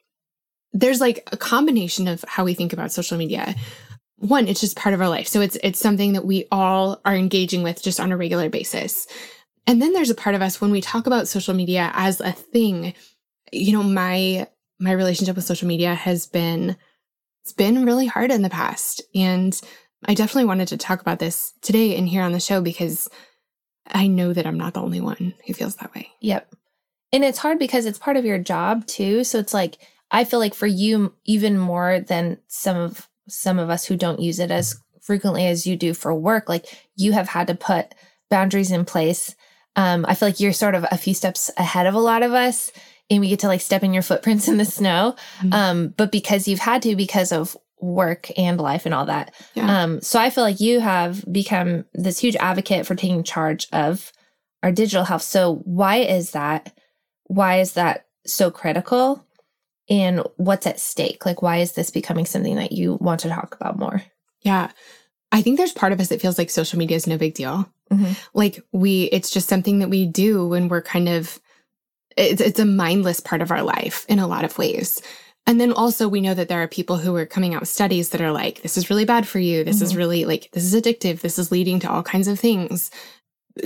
there's 0.72 1.00
like 1.00 1.28
a 1.32 1.36
combination 1.36 2.08
of 2.08 2.24
how 2.26 2.44
we 2.44 2.54
think 2.54 2.72
about 2.72 2.92
social 2.92 3.18
media. 3.18 3.54
One, 4.16 4.48
it's 4.48 4.60
just 4.60 4.76
part 4.76 4.94
of 4.94 5.00
our 5.00 5.08
life. 5.08 5.28
So 5.28 5.40
it's 5.40 5.56
it's 5.62 5.78
something 5.78 6.12
that 6.12 6.24
we 6.24 6.46
all 6.50 7.00
are 7.04 7.14
engaging 7.14 7.62
with 7.62 7.82
just 7.82 8.00
on 8.00 8.12
a 8.12 8.16
regular 8.16 8.48
basis. 8.48 9.06
And 9.66 9.80
then 9.80 9.92
there's 9.92 10.10
a 10.10 10.14
part 10.14 10.34
of 10.34 10.42
us 10.42 10.60
when 10.60 10.70
we 10.70 10.80
talk 10.80 11.06
about 11.06 11.28
social 11.28 11.54
media 11.54 11.90
as 11.94 12.20
a 12.20 12.32
thing, 12.32 12.94
you 13.52 13.72
know, 13.72 13.82
my 13.82 14.46
my 14.78 14.92
relationship 14.92 15.36
with 15.36 15.44
social 15.44 15.68
media 15.68 15.94
has 15.94 16.26
been 16.26 16.76
it's 17.42 17.52
been 17.52 17.84
really 17.84 18.06
hard 18.06 18.30
in 18.30 18.42
the 18.42 18.50
past. 18.50 19.02
And 19.14 19.58
I 20.04 20.14
definitely 20.14 20.46
wanted 20.46 20.68
to 20.68 20.76
talk 20.76 21.00
about 21.00 21.18
this 21.18 21.52
today 21.60 21.96
and 21.96 22.08
here 22.08 22.22
on 22.22 22.32
the 22.32 22.40
show 22.40 22.60
because 22.60 23.08
I 23.86 24.06
know 24.06 24.32
that 24.32 24.46
I'm 24.46 24.58
not 24.58 24.74
the 24.74 24.82
only 24.82 25.00
one 25.00 25.34
who 25.46 25.54
feels 25.54 25.76
that 25.76 25.94
way. 25.94 26.10
Yep. 26.20 26.54
And 27.12 27.24
it's 27.24 27.38
hard 27.38 27.58
because 27.58 27.84
it's 27.84 27.98
part 27.98 28.16
of 28.16 28.24
your 28.24 28.38
job 28.38 28.86
too. 28.86 29.24
So 29.24 29.38
it's 29.38 29.52
like 29.52 29.78
I 30.12 30.25
feel 30.25 30.38
like 30.38 30.54
for 30.54 30.66
you 30.66 31.14
even 31.25 31.59
more 31.59 32.00
than 32.00 32.38
some 32.47 32.76
of 32.76 33.09
some 33.28 33.59
of 33.59 33.71
us 33.71 33.87
who 33.87 33.97
don't 33.97 34.21
use 34.21 34.38
it 34.38 34.50
as 34.50 34.81
frequently 35.00 35.47
as 35.47 35.66
you 35.66 35.76
do 35.76 35.95
for 35.95 36.14
work, 36.14 36.49
like 36.49 36.66
you 36.97 37.12
have 37.12 37.28
had 37.28 37.47
to 37.49 37.54
put 37.54 37.95
boundaries 38.31 38.71
in 38.71 38.85
place. 38.85 39.35
Um, 39.75 40.04
I 40.07 40.14
feel 40.14 40.28
like 40.28 40.38
you're 40.38 40.52
sort 40.52 40.75
of 40.75 40.85
a 40.90 40.99
few 40.99 41.14
steps 41.14 41.50
ahead 41.57 41.87
of 41.87 41.95
a 41.95 42.00
lot 42.00 42.23
of 42.23 42.33
us 42.33 42.71
and 43.11 43.21
we 43.21 43.28
get 43.28 43.40
to 43.40 43.47
like 43.47 43.61
step 43.61 43.83
in 43.83 43.95
your 43.95 44.02
footprints 44.02 44.49
in 44.49 44.59
the 44.59 44.64
snow. 44.64 45.16
Mm-hmm. 45.38 45.52
Um, 45.52 45.88
but 45.97 46.12
because 46.12 46.47
you've 46.47 46.61
had 46.61 46.83
to 46.83 46.95
because 46.95 47.33
of 47.33 47.57
work 47.81 48.31
and 48.38 48.61
life 48.61 48.87
and 48.87 48.95
all 48.95 49.07
that. 49.07 49.35
Yeah. 49.54 49.83
Um, 49.83 50.00
so 50.00 50.21
I 50.21 50.31
feel 50.31 50.45
like 50.45 50.61
you 50.61 50.81
have 50.81 51.25
become 51.31 51.85
this 51.95 52.19
huge 52.19 52.37
advocate 52.37 52.87
for 52.87 52.95
taking 52.95 53.25
charge 53.25 53.66
of 53.73 54.12
our 54.62 54.71
digital 54.71 55.04
health. 55.04 55.23
So 55.23 55.57
why 55.64 55.97
is 55.97 56.31
that? 56.31 56.73
Why 57.25 57.61
is 57.61 57.73
that 57.73 58.07
so 58.25 58.50
critical? 58.50 59.26
And 59.88 60.22
what's 60.36 60.66
at 60.66 60.80
stake? 60.80 61.26
Like, 61.26 61.42
why 61.42 61.58
is 61.58 61.72
this 61.72 61.90
becoming 61.90 62.24
something 62.24 62.56
that 62.56 62.72
you 62.72 62.94
want 63.00 63.20
to 63.20 63.28
talk 63.28 63.54
about 63.54 63.78
more? 63.78 64.02
Yeah. 64.40 64.70
I 65.32 65.42
think 65.42 65.56
there's 65.56 65.72
part 65.72 65.92
of 65.92 66.00
us 66.00 66.08
that 66.08 66.20
feels 66.20 66.38
like 66.38 66.50
social 66.50 66.78
media 66.78 66.96
is 66.96 67.06
no 67.06 67.18
big 67.18 67.34
deal. 67.34 67.68
Mm-hmm. 67.90 68.12
Like 68.34 68.62
we, 68.72 69.04
it's 69.04 69.30
just 69.30 69.48
something 69.48 69.78
that 69.80 69.90
we 69.90 70.06
do 70.06 70.46
when 70.46 70.68
we're 70.68 70.82
kind 70.82 71.08
of, 71.08 71.40
it's, 72.16 72.40
it's 72.40 72.60
a 72.60 72.64
mindless 72.66 73.20
part 73.20 73.42
of 73.42 73.50
our 73.50 73.62
life 73.62 74.04
in 74.08 74.18
a 74.18 74.26
lot 74.26 74.44
of 74.44 74.58
ways. 74.58 75.00
And 75.46 75.60
then 75.60 75.72
also 75.72 76.08
we 76.08 76.20
know 76.20 76.34
that 76.34 76.48
there 76.48 76.62
are 76.62 76.68
people 76.68 76.98
who 76.98 77.16
are 77.16 77.26
coming 77.26 77.54
out 77.54 77.60
with 77.60 77.68
studies 77.68 78.10
that 78.10 78.20
are 78.20 78.30
like, 78.30 78.62
this 78.62 78.76
is 78.76 78.90
really 78.90 79.04
bad 79.04 79.26
for 79.26 79.38
you. 79.38 79.64
This 79.64 79.76
mm-hmm. 79.76 79.84
is 79.84 79.96
really 79.96 80.24
like, 80.24 80.48
this 80.52 80.64
is 80.64 80.80
addictive. 80.80 81.20
This 81.20 81.38
is 81.38 81.50
leading 81.50 81.80
to 81.80 81.90
all 81.90 82.02
kinds 82.02 82.28
of 82.28 82.38
things. 82.38 82.90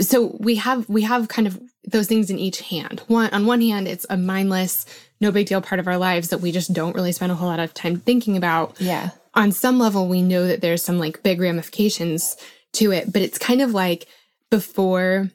So 0.00 0.36
we 0.40 0.54
have, 0.56 0.88
we 0.88 1.02
have 1.02 1.28
kind 1.28 1.46
of 1.46 1.60
those 1.84 2.06
things 2.06 2.30
in 2.30 2.38
each 2.38 2.60
hand. 2.60 3.02
One, 3.08 3.30
on 3.30 3.46
one 3.46 3.60
hand, 3.60 3.86
it's 3.86 4.06
a 4.08 4.16
mindless, 4.16 4.86
no 5.20 5.32
big 5.32 5.46
deal 5.46 5.60
part 5.60 5.78
of 5.78 5.88
our 5.88 5.96
lives 5.96 6.28
that 6.28 6.40
we 6.40 6.52
just 6.52 6.72
don't 6.72 6.94
really 6.94 7.12
spend 7.12 7.32
a 7.32 7.34
whole 7.34 7.48
lot 7.48 7.60
of 7.60 7.74
time 7.74 7.98
thinking 7.98 8.36
about. 8.36 8.80
Yeah. 8.80 9.10
On 9.34 9.52
some 9.52 9.78
level, 9.78 10.08
we 10.08 10.22
know 10.22 10.46
that 10.46 10.60
there's 10.60 10.82
some 10.82 10.98
like 10.98 11.22
big 11.22 11.40
ramifications 11.40 12.36
to 12.74 12.92
it, 12.92 13.12
but 13.12 13.22
it's 13.22 13.38
kind 13.38 13.60
of 13.60 13.72
like 13.72 14.06
before, 14.50 15.30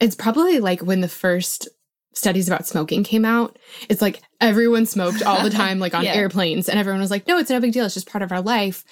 it's 0.00 0.14
probably 0.14 0.60
like 0.60 0.80
when 0.80 1.00
the 1.00 1.08
first 1.08 1.68
studies 2.14 2.48
about 2.48 2.66
smoking 2.66 3.04
came 3.04 3.24
out, 3.24 3.58
it's 3.88 4.02
like 4.02 4.20
everyone 4.40 4.86
smoked 4.86 5.22
all 5.22 5.42
the 5.42 5.50
time, 5.64 5.78
like 5.78 5.94
on 5.94 6.04
yeah. 6.04 6.14
airplanes, 6.14 6.68
and 6.68 6.78
everyone 6.78 7.00
was 7.00 7.10
like, 7.10 7.26
no, 7.26 7.38
it's 7.38 7.50
no 7.50 7.60
big 7.60 7.72
deal. 7.72 7.84
It's 7.84 7.94
just 7.94 8.10
part 8.10 8.22
of 8.22 8.32
our 8.32 8.42
life. 8.42 8.84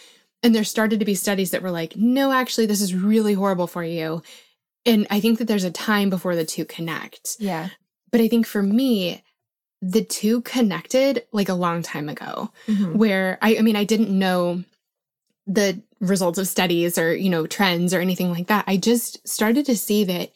And 0.43 0.55
there 0.55 0.65
started 0.65 1.01
to 1.01 1.07
be 1.07 1.15
studies 1.15 1.51
that 1.51 1.63
were 1.63 1.71
like, 1.71 1.97
no, 1.97 2.31
actually, 2.31 2.67
this 2.67 2.81
is 2.81 2.95
really 2.95 3.35
horrible 3.35 3.67
for 3.67 3.83
you. 3.83 4.23
And 4.85 5.07
I 5.11 5.21
think 5.21 5.39
that 5.39 5.47
there's 5.49 5.65
a 5.65 5.71
time 5.71 6.11
before 6.11 6.37
the 6.37 6.45
two 6.45 6.65
connect. 6.65 7.37
Yeah. 7.41 7.71
But 8.13 8.21
I 8.21 8.29
think 8.29 8.47
for 8.47 8.63
me, 8.63 9.25
the 9.83 10.05
two 10.05 10.41
connected 10.43 11.25
like 11.33 11.49
a 11.49 11.55
long 11.55 11.83
time 11.83 12.09
ago, 12.09 12.51
mm-hmm. 12.67 12.97
where 12.97 13.39
I, 13.43 13.57
I 13.59 13.63
mean, 13.63 13.77
I 13.77 13.85
didn't 13.85 14.17
know 14.17 14.65
the 15.47 15.81
results 16.01 16.39
of 16.39 16.49
studies 16.49 16.99
or, 16.99 17.15
you 17.15 17.31
know, 17.31 17.47
trends 17.47 17.95
or 17.95 18.01
anything 18.01 18.31
like 18.31 18.49
that. 18.49 18.65
I 18.67 18.77
just 18.77 19.27
started 19.27 19.67
to 19.67 19.77
see 19.77 20.05
that 20.05 20.33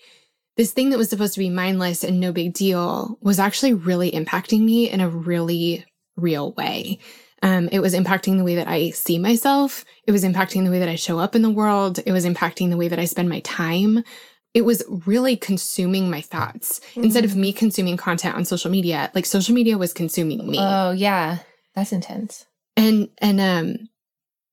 this 0.57 0.73
thing 0.73 0.91
that 0.91 0.99
was 0.99 1.09
supposed 1.09 1.35
to 1.35 1.41
be 1.41 1.51
mindless 1.51 2.05
and 2.05 2.21
no 2.21 2.33
big 2.33 2.53
deal 2.53 3.19
was 3.21 3.39
actually 3.39 3.75
really 3.75 4.11
impacting 4.11 4.61
me 4.61 4.91
in 4.91 5.01
a 5.01 5.09
really 5.09 5.85
real 6.17 6.53
way. 6.53 6.99
Um, 7.43 7.69
it 7.73 7.81
was 7.81 7.95
impacting 7.95 8.37
the 8.37 8.45
way 8.45 8.57
that 8.57 8.69
I 8.69 8.91
see 8.91 9.19
myself. 9.19 9.85
It 10.07 10.13
was 10.13 10.25
impacting 10.25 10.65
the 10.65 10.71
way 10.71 10.79
that 10.79 10.89
I 10.89 10.97
show 10.97 11.19
up 11.19 11.35
in 11.35 11.43
the 11.43 11.51
world. 11.51 11.99
It 12.05 12.13
was 12.13 12.27
impacting 12.27 12.69
the 12.69 12.77
way 12.77 12.89
that 12.89 12.99
I 12.99 13.07
spend 13.07 13.31
my 13.31 13.41
time. 13.41 14.05
It 14.53 14.63
was 14.63 14.83
really 15.07 15.37
consuming 15.37 16.11
my 16.11 16.21
thoughts 16.21 16.81
mm-hmm. 16.91 17.05
instead 17.05 17.25
of 17.25 17.37
me 17.37 17.53
consuming 17.53 17.97
content 17.97 18.35
on 18.37 18.45
social 18.45 18.71
media. 18.71 19.11
Like 19.15 19.27
social 19.27 19.55
media 19.55 19.79
was 19.79 19.93
consuming 19.93 20.49
me. 20.49 20.59
Oh 20.59 20.91
yeah, 20.91 21.39
that's 21.75 21.93
intense. 21.93 22.47
And 22.77 23.09
and 23.19 23.41
um, 23.41 23.89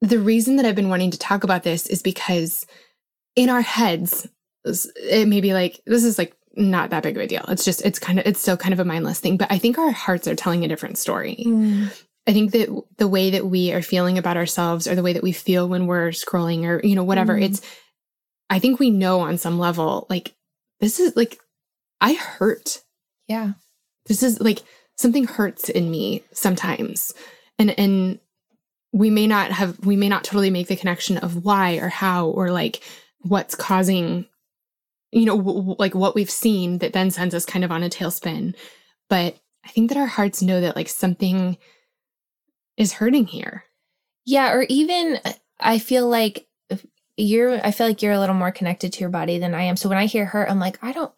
the 0.02 0.20
reason 0.20 0.58
that 0.58 0.66
I've 0.66 0.76
been 0.76 0.90
wanting 0.90 1.12
to 1.12 1.20
talk 1.20 1.44
about 1.44 1.64
this 1.64 1.88
is 1.88 2.02
because 2.02 2.66
in 3.36 3.50
our 3.50 3.62
heads, 3.62 4.28
it 4.66 5.28
may 5.28 5.42
be 5.42 5.54
like 5.54 5.82
this 5.86 6.04
is 6.04 6.18
like 6.18 6.36
not 6.56 6.90
that 6.90 7.04
big 7.04 7.16
of 7.16 7.24
a 7.24 7.28
deal. 7.28 7.46
It's 7.48 7.66
just 7.66 7.86
it's 7.86 8.00
kind 8.00 8.20
of 8.20 8.26
it's 8.26 8.40
still 8.40 8.58
kind 8.58 8.74
of 8.74 8.80
a 8.80 8.86
mindless 8.86 9.20
thing, 9.20 9.38
but 9.38 9.52
I 9.52 9.58
think 9.58 9.78
our 9.78 9.92
hearts 9.92 10.28
are 10.28 10.36
telling 10.36 10.64
a 10.64 10.68
different 10.68 10.98
story. 10.98 11.44
Mm. 11.46 12.04
I 12.28 12.34
think 12.34 12.52
that 12.52 12.84
the 12.98 13.08
way 13.08 13.30
that 13.30 13.46
we 13.46 13.72
are 13.72 13.82
feeling 13.82 14.18
about 14.18 14.36
ourselves 14.36 14.86
or 14.88 14.96
the 14.96 15.04
way 15.04 15.14
that 15.14 15.24
we 15.24 15.32
feel 15.32 15.70
when 15.70 15.88
we're 15.88 16.10
scrolling 16.10 16.66
or 16.66 16.86
you 16.86 16.96
know 16.96 17.04
whatever, 17.04 17.36
mm. 17.36 17.44
it's 17.44 17.62
I 18.50 18.60
think 18.60 18.80
we 18.80 18.90
know 18.90 19.20
on 19.22 19.38
some 19.38 19.60
level 19.60 20.08
like 20.10 20.34
this 20.80 21.00
is 21.00 21.16
like 21.16 21.40
I 22.00 22.14
hurt. 22.14 22.84
Yeah. 23.28 23.54
This 24.06 24.24
is 24.24 24.40
like 24.40 24.62
something 24.98 25.26
hurts 25.26 25.70
in 25.70 25.92
me 25.92 26.24
sometimes. 26.32 27.14
And 27.60 27.78
and 27.80 28.20
we 28.94 29.10
may 29.10 29.28
not 29.28 29.52
have 29.52 29.80
we 29.86 29.96
may 29.96 30.10
not 30.10 30.24
totally 30.24 30.50
make 30.50 30.68
the 30.68 30.76
connection 30.76 31.18
of 31.18 31.44
why 31.44 31.76
or 31.76 31.90
how 31.90 32.28
or 32.28 32.52
like 32.52 32.82
what's 33.22 33.56
causing 33.56 34.26
you 35.12 35.26
know, 35.26 35.38
w- 35.38 35.76
like 35.80 35.96
what 35.96 36.16
we've 36.16 36.30
seen 36.30 36.80
that 36.80 36.94
then 36.94 37.12
sends 37.12 37.34
us 37.34 37.46
kind 37.46 37.64
of 37.64 37.72
on 37.72 37.84
a 37.84 37.90
tailspin. 37.90 38.56
But 39.10 39.38
I 39.66 39.70
think 39.70 39.90
that 39.90 39.98
our 39.98 40.08
hearts 40.08 40.42
know 40.42 40.62
that 40.62 40.76
like 40.76 40.90
something 40.90 41.58
is 42.76 42.94
hurting 42.94 43.28
here. 43.28 43.64
Yeah. 44.26 44.52
Or 44.52 44.66
even 44.70 45.20
I 45.60 45.80
feel 45.80 46.08
like 46.08 46.47
you're, 47.18 47.60
I 47.66 47.72
feel 47.72 47.88
like 47.88 48.02
you're 48.02 48.14
a 48.14 48.20
little 48.20 48.36
more 48.36 48.52
connected 48.52 48.94
to 48.94 49.00
your 49.02 49.10
body 49.10 49.40
than 49.40 49.54
I 49.54 49.64
am. 49.64 49.76
So 49.76 49.90
when 49.90 49.98
I 49.98 50.06
hear 50.06 50.26
hurt, 50.26 50.50
I'm 50.50 50.60
like, 50.60 50.78
I 50.82 50.94
don't, 50.94 51.12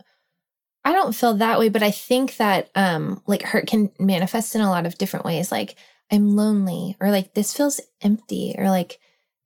I 0.83 0.93
don't 0.93 1.13
feel 1.13 1.35
that 1.35 1.59
way, 1.59 1.69
but 1.69 1.83
I 1.83 1.91
think 1.91 2.37
that 2.37 2.69
um 2.75 3.21
like 3.27 3.43
hurt 3.43 3.67
can 3.67 3.91
manifest 3.99 4.55
in 4.55 4.61
a 4.61 4.69
lot 4.69 4.85
of 4.85 4.97
different 4.97 5.25
ways. 5.25 5.51
Like 5.51 5.75
I'm 6.11 6.35
lonely 6.35 6.95
or 6.99 7.11
like 7.11 7.33
this 7.33 7.55
feels 7.55 7.81
empty 8.01 8.55
or 8.57 8.69
like 8.69 8.99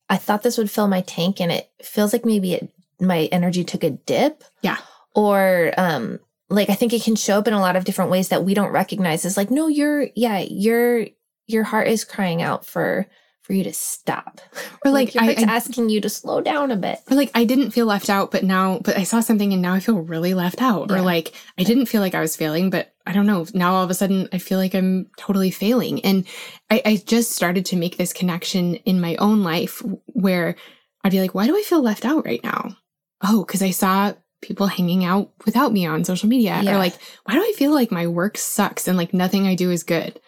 I 0.09 0.17
thought 0.17 0.43
this 0.43 0.57
would 0.57 0.71
fill 0.71 0.87
my 0.87 1.01
tank 1.01 1.41
and 1.41 1.51
it 1.51 1.69
feels 1.81 2.13
like 2.13 2.25
maybe 2.25 2.53
it 2.53 2.69
my 2.99 3.25
energy 3.31 3.63
took 3.63 3.83
a 3.83 3.89
dip. 3.89 4.43
Yeah. 4.61 4.77
Or 5.15 5.73
um 5.77 6.19
like 6.49 6.69
I 6.69 6.75
think 6.75 6.93
it 6.93 7.03
can 7.03 7.15
show 7.15 7.39
up 7.39 7.47
in 7.47 7.53
a 7.53 7.59
lot 7.59 7.75
of 7.75 7.83
different 7.83 8.11
ways 8.11 8.29
that 8.29 8.43
we 8.43 8.53
don't 8.53 8.71
recognize 8.71 9.25
as 9.25 9.37
like 9.37 9.49
no 9.49 9.67
you're 9.67 10.07
yeah 10.15 10.39
your 10.39 11.07
your 11.47 11.63
heart 11.63 11.87
is 11.87 12.05
crying 12.05 12.41
out 12.41 12.65
for 12.65 13.07
for 13.43 13.53
you 13.53 13.63
to 13.63 13.73
stop 13.73 14.41
or 14.85 14.91
like, 14.91 15.13
like 15.15 15.37
I, 15.37 15.41
I, 15.43 15.45
asking 15.45 15.89
you 15.89 16.01
to 16.01 16.09
slow 16.09 16.41
down 16.41 16.71
a 16.71 16.75
bit 16.75 16.99
or 17.11 17.15
like 17.15 17.31
i 17.35 17.43
didn't 17.43 17.71
feel 17.71 17.85
left 17.85 18.09
out 18.09 18.31
but 18.31 18.43
now 18.43 18.79
but 18.79 18.97
i 18.97 19.03
saw 19.03 19.19
something 19.19 19.53
and 19.53 19.61
now 19.61 19.73
i 19.73 19.79
feel 19.79 19.99
really 19.99 20.33
left 20.33 20.61
out 20.61 20.89
yeah. 20.89 20.97
or 20.97 21.01
like 21.01 21.33
i 21.57 21.63
didn't 21.63 21.85
feel 21.85 22.01
like 22.01 22.15
i 22.15 22.21
was 22.21 22.35
failing 22.35 22.69
but 22.69 22.93
i 23.05 23.13
don't 23.13 23.27
know 23.27 23.45
now 23.53 23.75
all 23.75 23.83
of 23.83 23.89
a 23.89 23.93
sudden 23.93 24.27
i 24.33 24.37
feel 24.37 24.57
like 24.57 24.73
i'm 24.73 25.07
totally 25.17 25.51
failing 25.51 26.03
and 26.03 26.25
i, 26.71 26.81
I 26.85 26.95
just 26.97 27.33
started 27.33 27.65
to 27.67 27.75
make 27.75 27.97
this 27.97 28.13
connection 28.13 28.75
in 28.75 28.99
my 28.99 29.15
own 29.17 29.43
life 29.43 29.83
where 30.07 30.55
i'd 31.03 31.11
be 31.11 31.21
like 31.21 31.35
why 31.35 31.45
do 31.45 31.55
i 31.55 31.61
feel 31.61 31.81
left 31.81 32.05
out 32.05 32.25
right 32.25 32.43
now 32.43 32.75
oh, 33.23 33.43
because 33.43 33.61
I 33.61 33.71
saw 33.71 34.13
people 34.41 34.67
hanging 34.67 35.05
out 35.05 35.31
without 35.45 35.71
me 35.71 35.85
on 35.85 36.03
social 36.03 36.29
media. 36.29 36.59
Yeah. 36.61 36.75
Or 36.75 36.77
like, 36.77 36.95
why 37.23 37.33
do 37.33 37.39
I 37.39 37.53
feel 37.55 37.73
like 37.73 37.91
my 37.91 38.07
work 38.07 38.37
sucks 38.37 38.87
and 38.87 38.97
like 38.97 39.13
nothing 39.13 39.47
I 39.47 39.55
do 39.55 39.71
is 39.71 39.83
good? 39.83 40.19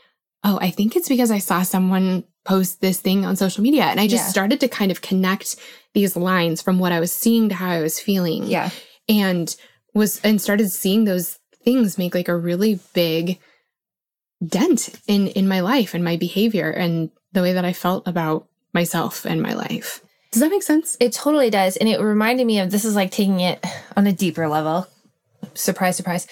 Oh, 0.43 0.57
I 0.61 0.69
think 0.71 0.95
it's 0.95 1.09
because 1.09 1.31
I 1.31 1.39
saw 1.39 1.63
someone 1.63 2.23
post 2.45 2.81
this 2.81 2.99
thing 2.99 3.25
on 3.25 3.35
social 3.35 3.63
media. 3.63 3.83
And 3.83 3.99
I 3.99 4.07
just 4.07 4.25
yeah. 4.25 4.29
started 4.29 4.59
to 4.61 4.67
kind 4.67 4.91
of 4.91 5.01
connect 5.01 5.55
these 5.93 6.15
lines 6.15 6.61
from 6.61 6.79
what 6.79 6.91
I 6.91 6.99
was 6.99 7.11
seeing 7.11 7.49
to 7.49 7.55
how 7.55 7.69
I 7.69 7.81
was 7.81 7.99
feeling. 7.99 8.43
Yeah. 8.45 8.69
And 9.09 9.55
was 9.93 10.19
and 10.23 10.41
started 10.41 10.71
seeing 10.71 11.05
those 11.05 11.39
things 11.63 11.97
make 11.97 12.13
like 12.13 12.27
a 12.27 12.37
really 12.37 12.79
big 12.93 13.39
dent 14.45 14.99
in 15.07 15.27
in 15.27 15.47
my 15.47 15.61
life 15.61 15.93
and 15.93 16.03
my 16.03 16.17
behavior 16.17 16.69
and 16.69 17.09
the 17.31 17.41
way 17.41 17.53
that 17.53 17.65
I 17.65 17.73
felt 17.73 18.07
about 18.07 18.47
myself 18.73 19.25
and 19.25 19.41
my 19.41 19.53
life. 19.53 20.01
Does 20.31 20.41
that 20.41 20.51
make 20.51 20.63
sense? 20.63 20.97
It 20.99 21.13
totally 21.13 21.49
does. 21.49 21.77
And 21.77 21.87
it 21.87 22.01
reminded 22.01 22.45
me 22.45 22.59
of 22.59 22.69
this 22.69 22.83
is 22.83 22.95
like 22.95 23.09
taking 23.09 23.39
it 23.39 23.65
on 23.95 24.05
a 24.05 24.11
deeper 24.11 24.47
level. 24.49 24.87
Surprise, 25.53 25.95
surprise. 25.95 26.27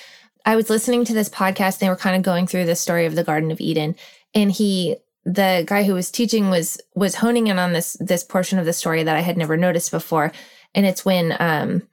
I 0.46 0.58
was 0.58 0.70
listening 0.70 1.06
to 1.06 1.14
this 1.14 1.30
podcast. 1.30 1.76
And 1.76 1.80
They 1.80 1.90
were 1.90 1.96
kind 1.96 2.18
of 2.18 2.22
going 2.22 2.46
through 2.46 2.66
the 2.66 2.76
story 2.76 3.06
of 3.06 3.16
the 3.16 3.24
Garden 3.24 3.50
of 3.50 3.62
Eden. 3.62 3.96
And 4.36 4.52
he, 4.52 4.98
the 5.26 5.64
guy 5.66 5.84
who 5.84 5.94
was 5.94 6.12
teaching 6.12 6.50
was, 6.50 6.80
was 6.96 7.16
honing 7.16 7.48
in 7.48 7.58
on 7.60 7.74
this, 7.74 7.96
this 8.00 8.24
portion 8.24 8.60
of 8.60 8.66
the 8.66 8.74
story 8.74 9.04
that 9.04 9.16
I 9.16 9.22
had 9.22 9.38
never 9.38 9.56
noticed 9.58 9.92
before. 9.92 10.32
And 10.76 10.86
it's 10.86 11.06
when, 11.06 11.36
um, 11.40 11.84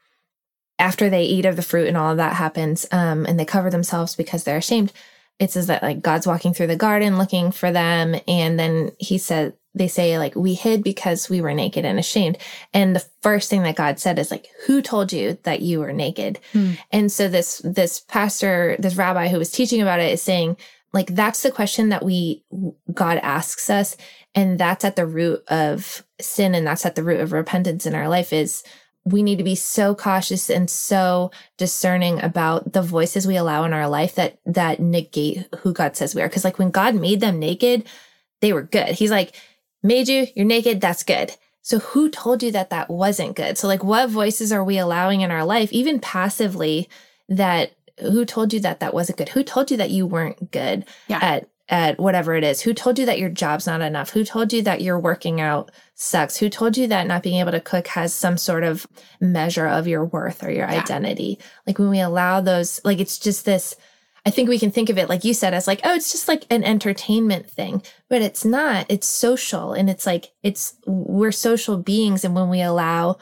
after 0.78 1.10
they 1.10 1.24
eat 1.24 1.44
of 1.44 1.56
the 1.56 1.62
fruit 1.62 1.88
and 1.88 1.96
all 1.96 2.10
of 2.10 2.16
that 2.16 2.36
happens, 2.36 2.86
um, 2.90 3.26
and 3.26 3.38
they 3.38 3.44
cover 3.44 3.70
themselves 3.70 4.16
because 4.16 4.44
they're 4.44 4.56
ashamed. 4.56 4.92
it 5.40 5.50
says 5.50 5.66
that 5.68 5.82
like 5.82 6.02
God's 6.02 6.26
walking 6.26 6.52
through 6.52 6.66
the 6.68 6.76
garden 6.76 7.18
looking 7.18 7.50
for 7.50 7.72
them. 7.72 8.14
And 8.28 8.60
then 8.60 8.92
he 8.98 9.16
said, 9.16 9.54
they 9.74 9.88
say 9.88 10.18
like 10.18 10.36
we 10.36 10.54
hid 10.54 10.84
because 10.84 11.30
we 11.30 11.40
were 11.40 11.54
naked 11.54 11.84
and 11.84 11.98
ashamed. 11.98 12.36
And 12.74 12.94
the 12.94 13.04
first 13.22 13.48
thing 13.48 13.62
that 13.62 13.76
God 13.76 13.98
said 13.98 14.18
is 14.18 14.30
like, 14.30 14.48
who 14.66 14.82
told 14.82 15.12
you 15.12 15.38
that 15.44 15.62
you 15.62 15.80
were 15.80 15.94
naked? 15.94 16.38
Hmm. 16.52 16.72
And 16.92 17.10
so 17.10 17.26
this, 17.26 17.62
this 17.64 18.00
pastor, 18.00 18.76
this 18.78 18.96
rabbi 18.96 19.28
who 19.28 19.38
was 19.38 19.50
teaching 19.50 19.80
about 19.80 20.00
it 20.00 20.12
is 20.12 20.20
saying, 20.20 20.58
like, 20.92 21.14
that's 21.14 21.42
the 21.42 21.52
question 21.52 21.90
that 21.90 22.04
we, 22.04 22.44
God 22.92 23.18
asks 23.18 23.70
us. 23.70 23.96
And 24.34 24.58
that's 24.58 24.84
at 24.84 24.96
the 24.96 25.06
root 25.06 25.42
of 25.48 26.04
sin. 26.20 26.54
And 26.54 26.66
that's 26.66 26.84
at 26.84 26.94
the 26.94 27.04
root 27.04 27.20
of 27.20 27.32
repentance 27.32 27.86
in 27.86 27.94
our 27.94 28.08
life 28.08 28.32
is 28.32 28.64
we 29.04 29.22
need 29.22 29.38
to 29.38 29.44
be 29.44 29.54
so 29.54 29.94
cautious 29.94 30.50
and 30.50 30.68
so 30.68 31.30
discerning 31.56 32.20
about 32.22 32.72
the 32.72 32.82
voices 32.82 33.26
we 33.26 33.36
allow 33.36 33.64
in 33.64 33.72
our 33.72 33.88
life 33.88 34.14
that 34.16 34.38
that 34.44 34.78
negate 34.78 35.48
who 35.60 35.72
God 35.72 35.96
says 35.96 36.14
we 36.14 36.22
are. 36.22 36.28
Because 36.28 36.44
like 36.44 36.58
when 36.58 36.70
God 36.70 36.94
made 36.94 37.20
them 37.20 37.38
naked, 37.38 37.86
they 38.40 38.52
were 38.52 38.62
good. 38.62 38.88
He's 38.88 39.10
like, 39.10 39.34
made 39.82 40.08
you, 40.08 40.26
you're 40.34 40.44
naked, 40.44 40.80
that's 40.80 41.02
good. 41.02 41.34
So 41.62 41.78
who 41.78 42.10
told 42.10 42.42
you 42.42 42.52
that 42.52 42.70
that 42.70 42.90
wasn't 42.90 43.36
good? 43.36 43.56
So 43.56 43.68
like 43.68 43.84
what 43.84 44.10
voices 44.10 44.52
are 44.52 44.64
we 44.64 44.78
allowing 44.78 45.22
in 45.22 45.30
our 45.30 45.44
life, 45.44 45.72
even 45.72 46.00
passively, 46.00 46.88
that 47.28 47.72
who 48.00 48.24
told 48.24 48.52
you 48.52 48.60
that 48.60 48.80
that 48.80 48.94
wasn't 48.94 49.18
good? 49.18 49.28
Who 49.30 49.42
told 49.42 49.70
you 49.70 49.76
that 49.78 49.90
you 49.90 50.06
weren't 50.06 50.50
good 50.50 50.84
Yeah. 51.08 51.18
at 51.22 51.48
at 51.68 52.00
whatever 52.00 52.34
it 52.34 52.42
is? 52.42 52.60
Who 52.62 52.74
told 52.74 52.98
you 52.98 53.06
that 53.06 53.20
your 53.20 53.28
job's 53.28 53.64
not 53.66 53.80
enough? 53.80 54.10
Who 54.10 54.24
told 54.24 54.52
you 54.52 54.60
that 54.62 54.80
your 54.80 54.98
working 54.98 55.40
out 55.40 55.70
sucks? 55.94 56.36
Who 56.36 56.48
told 56.48 56.76
you 56.76 56.88
that 56.88 57.06
not 57.06 57.22
being 57.22 57.38
able 57.38 57.52
to 57.52 57.60
cook 57.60 57.86
has 57.86 58.12
some 58.12 58.36
sort 58.36 58.64
of 58.64 58.88
measure 59.20 59.68
of 59.68 59.86
your 59.86 60.04
worth 60.04 60.42
or 60.42 60.50
your 60.50 60.68
Yeah. 60.68 60.80
identity? 60.80 61.38
Like 61.68 61.78
when 61.78 61.90
we 61.90 62.00
allow 62.00 62.40
those, 62.40 62.80
like 62.84 62.98
it's 62.98 63.18
just 63.20 63.44
this. 63.44 63.76
I 64.26 64.30
think 64.30 64.48
we 64.48 64.58
can 64.58 64.70
think 64.72 64.90
of 64.90 64.98
it 64.98 65.08
like 65.08 65.24
you 65.24 65.32
said 65.32 65.54
as 65.54 65.66
like, 65.68 65.80
oh, 65.84 65.94
it's 65.94 66.10
just 66.12 66.26
like 66.28 66.44
an 66.50 66.62
entertainment 66.64 67.48
thing, 67.48 67.82
but 68.08 68.20
it's 68.20 68.44
not. 68.44 68.84
It's 68.88 69.06
social, 69.06 69.72
and 69.72 69.88
it's 69.88 70.04
like 70.06 70.32
it's 70.42 70.74
we're 70.86 71.32
social 71.32 71.78
beings, 71.78 72.24
and 72.24 72.34
when 72.34 72.48
we 72.50 72.60
allow 72.60 73.16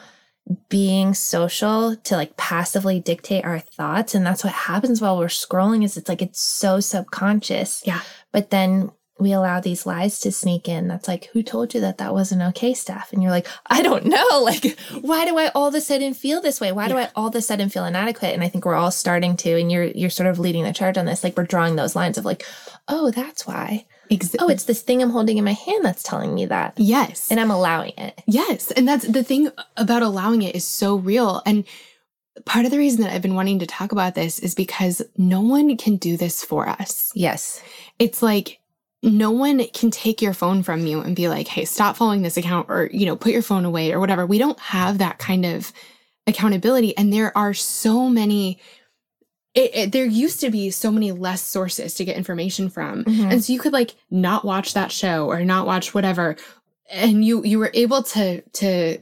being 0.69 1.15
social 1.15 1.97
to 1.97 2.17
like 2.17 2.37
passively 2.37 3.01
dictate 3.01 3.45
our 3.45 3.59
thoughts 3.59 4.15
and 4.15 4.25
that's 4.25 4.45
what 4.45 4.53
happens 4.53 5.01
while 5.01 5.19
we're 5.19 5.27
scrolling 5.27 5.85
is 5.85 5.97
it's 5.97 6.09
like 6.09 6.23
it's 6.23 6.43
so 6.43 6.81
subconscious. 6.81 7.83
Yeah. 7.85 8.01
but 8.33 8.51
then 8.51 8.91
we 9.21 9.33
allow 9.33 9.61
these 9.61 9.85
lies 9.85 10.21
to 10.21 10.31
sneak 10.31 10.69
in 10.69 10.87
that's 10.87 11.09
like 11.09 11.25
who 11.33 11.43
told 11.43 11.75
you 11.75 11.81
that 11.81 11.99
that 11.99 12.13
wasn't 12.13 12.41
okay 12.41 12.73
stuff 12.73 13.13
and 13.13 13.21
you're 13.21 13.33
like 13.33 13.49
i 13.67 13.83
don't 13.83 14.05
know 14.05 14.25
like 14.43 14.79
why 15.01 15.25
do 15.25 15.37
i 15.37 15.49
all 15.55 15.69
of 15.69 15.75
a 15.75 15.81
sudden 15.81 16.15
feel 16.15 16.41
this 16.41 16.61
way? 16.61 16.73
Why 16.73 16.89
do 16.89 16.97
i 16.97 17.11
all 17.17 17.29
of 17.29 17.35
a 17.35 17.43
sudden 17.43 17.69
feel 17.69 17.85
inadequate? 17.85 18.33
And 18.33 18.43
i 18.43 18.49
think 18.49 18.65
we're 18.65 18.75
all 18.75 18.91
starting 18.91 19.37
to 19.39 19.59
and 19.59 19.71
you're 19.71 19.85
you're 19.85 20.11
sort 20.11 20.29
of 20.29 20.39
leading 20.39 20.65
the 20.65 20.73
charge 20.73 20.97
on 20.97 21.05
this 21.05 21.25
like 21.25 21.37
we're 21.37 21.45
drawing 21.45 21.77
those 21.77 21.97
lines 21.97 22.17
of 22.17 22.25
like 22.25 22.45
oh 22.87 23.11
that's 23.11 23.47
why 23.47 23.87
Ex- 24.11 24.37
oh 24.39 24.49
it's 24.49 24.65
this 24.65 24.83
thing 24.83 25.03
i'm 25.03 25.11
holding 25.11 25.39
in 25.39 25.45
my 25.45 25.53
hand 25.53 25.85
that's 25.85 26.03
telling 26.03 26.35
me 26.35 26.47
that 26.47 26.75
yes. 26.77 27.31
and 27.31 27.41
i'm 27.41 27.51
allowing 27.51 27.93
it 27.97 28.23
Yes. 28.31 28.71
And 28.73 28.87
that's 28.87 29.09
the 29.09 29.25
thing 29.25 29.51
about 29.79 30.03
allowing 30.03 30.43
it 30.43 30.55
is 30.55 30.67
so 30.67 30.97
real. 30.97 31.43
And 31.47 31.65
part 32.45 32.67
of 32.67 32.71
the 32.71 32.79
reason 32.79 33.01
that 33.01 33.13
I've 33.13 33.23
been 33.23 33.35
wanting 33.35 33.59
to 33.61 33.67
talk 33.67 33.91
about 33.91 34.15
this 34.15 34.39
is 34.39 34.55
because 34.55 35.03
no 35.17 35.41
one 35.41 35.77
can 35.79 35.97
do 35.97 36.17
this 36.17 36.45
for 36.45 36.69
us. 36.69 37.11
yes 37.15 37.63
It's 37.99 38.23
like 38.23 38.61
no 39.03 39.31
one 39.31 39.65
can 39.69 39.91
take 39.91 40.21
your 40.21 40.35
phone 40.35 40.63
from 40.63 40.87
you 40.87 41.01
and 41.01 41.17
be 41.17 41.29
like, 41.29 41.49
hey, 41.49 41.65
stop 41.65 41.97
following 41.97 42.23
this 42.23 42.37
account 42.37 42.67
or, 42.69 42.91
you 42.93 43.07
know, 43.07 43.17
put 43.17 43.33
your 43.33 43.43
phone 43.43 43.65
away 43.65 43.93
or 43.93 44.01
whatever. 44.01 44.27
We 44.27 44.39
don't 44.39 44.59
have 44.61 44.99
that 44.99 45.19
kind 45.19 45.47
of 45.47 45.73
accountability. 46.27 46.97
And 46.97 47.13
there 47.13 47.37
are 47.37 47.55
so 47.55 48.11
many. 48.11 48.61
It, 49.59 49.71
it- 49.81 49.93
there 49.93 50.05
used 50.25 50.41
to 50.41 50.51
be 50.51 50.71
so 50.71 50.91
many 50.91 51.11
less 51.13 51.43
sources 51.43 51.95
to 51.95 52.05
get 52.05 52.17
information 52.17 52.71
from 52.71 53.05
Mhm. 53.05 53.31
and 53.33 53.39
so 53.45 53.53
you 53.53 53.59
could 53.59 53.73
like 53.81 53.93
not 54.11 54.45
watch 54.45 54.75
that 54.75 54.91
show 54.93 55.27
or 55.33 55.39
not 55.45 55.67
watch 55.67 55.95
whatever 55.95 56.37
and 56.91 57.25
you 57.25 57.45
you 57.45 57.59
were 57.59 57.71
able 57.75 58.03
to 58.15 58.41
to 58.63 58.99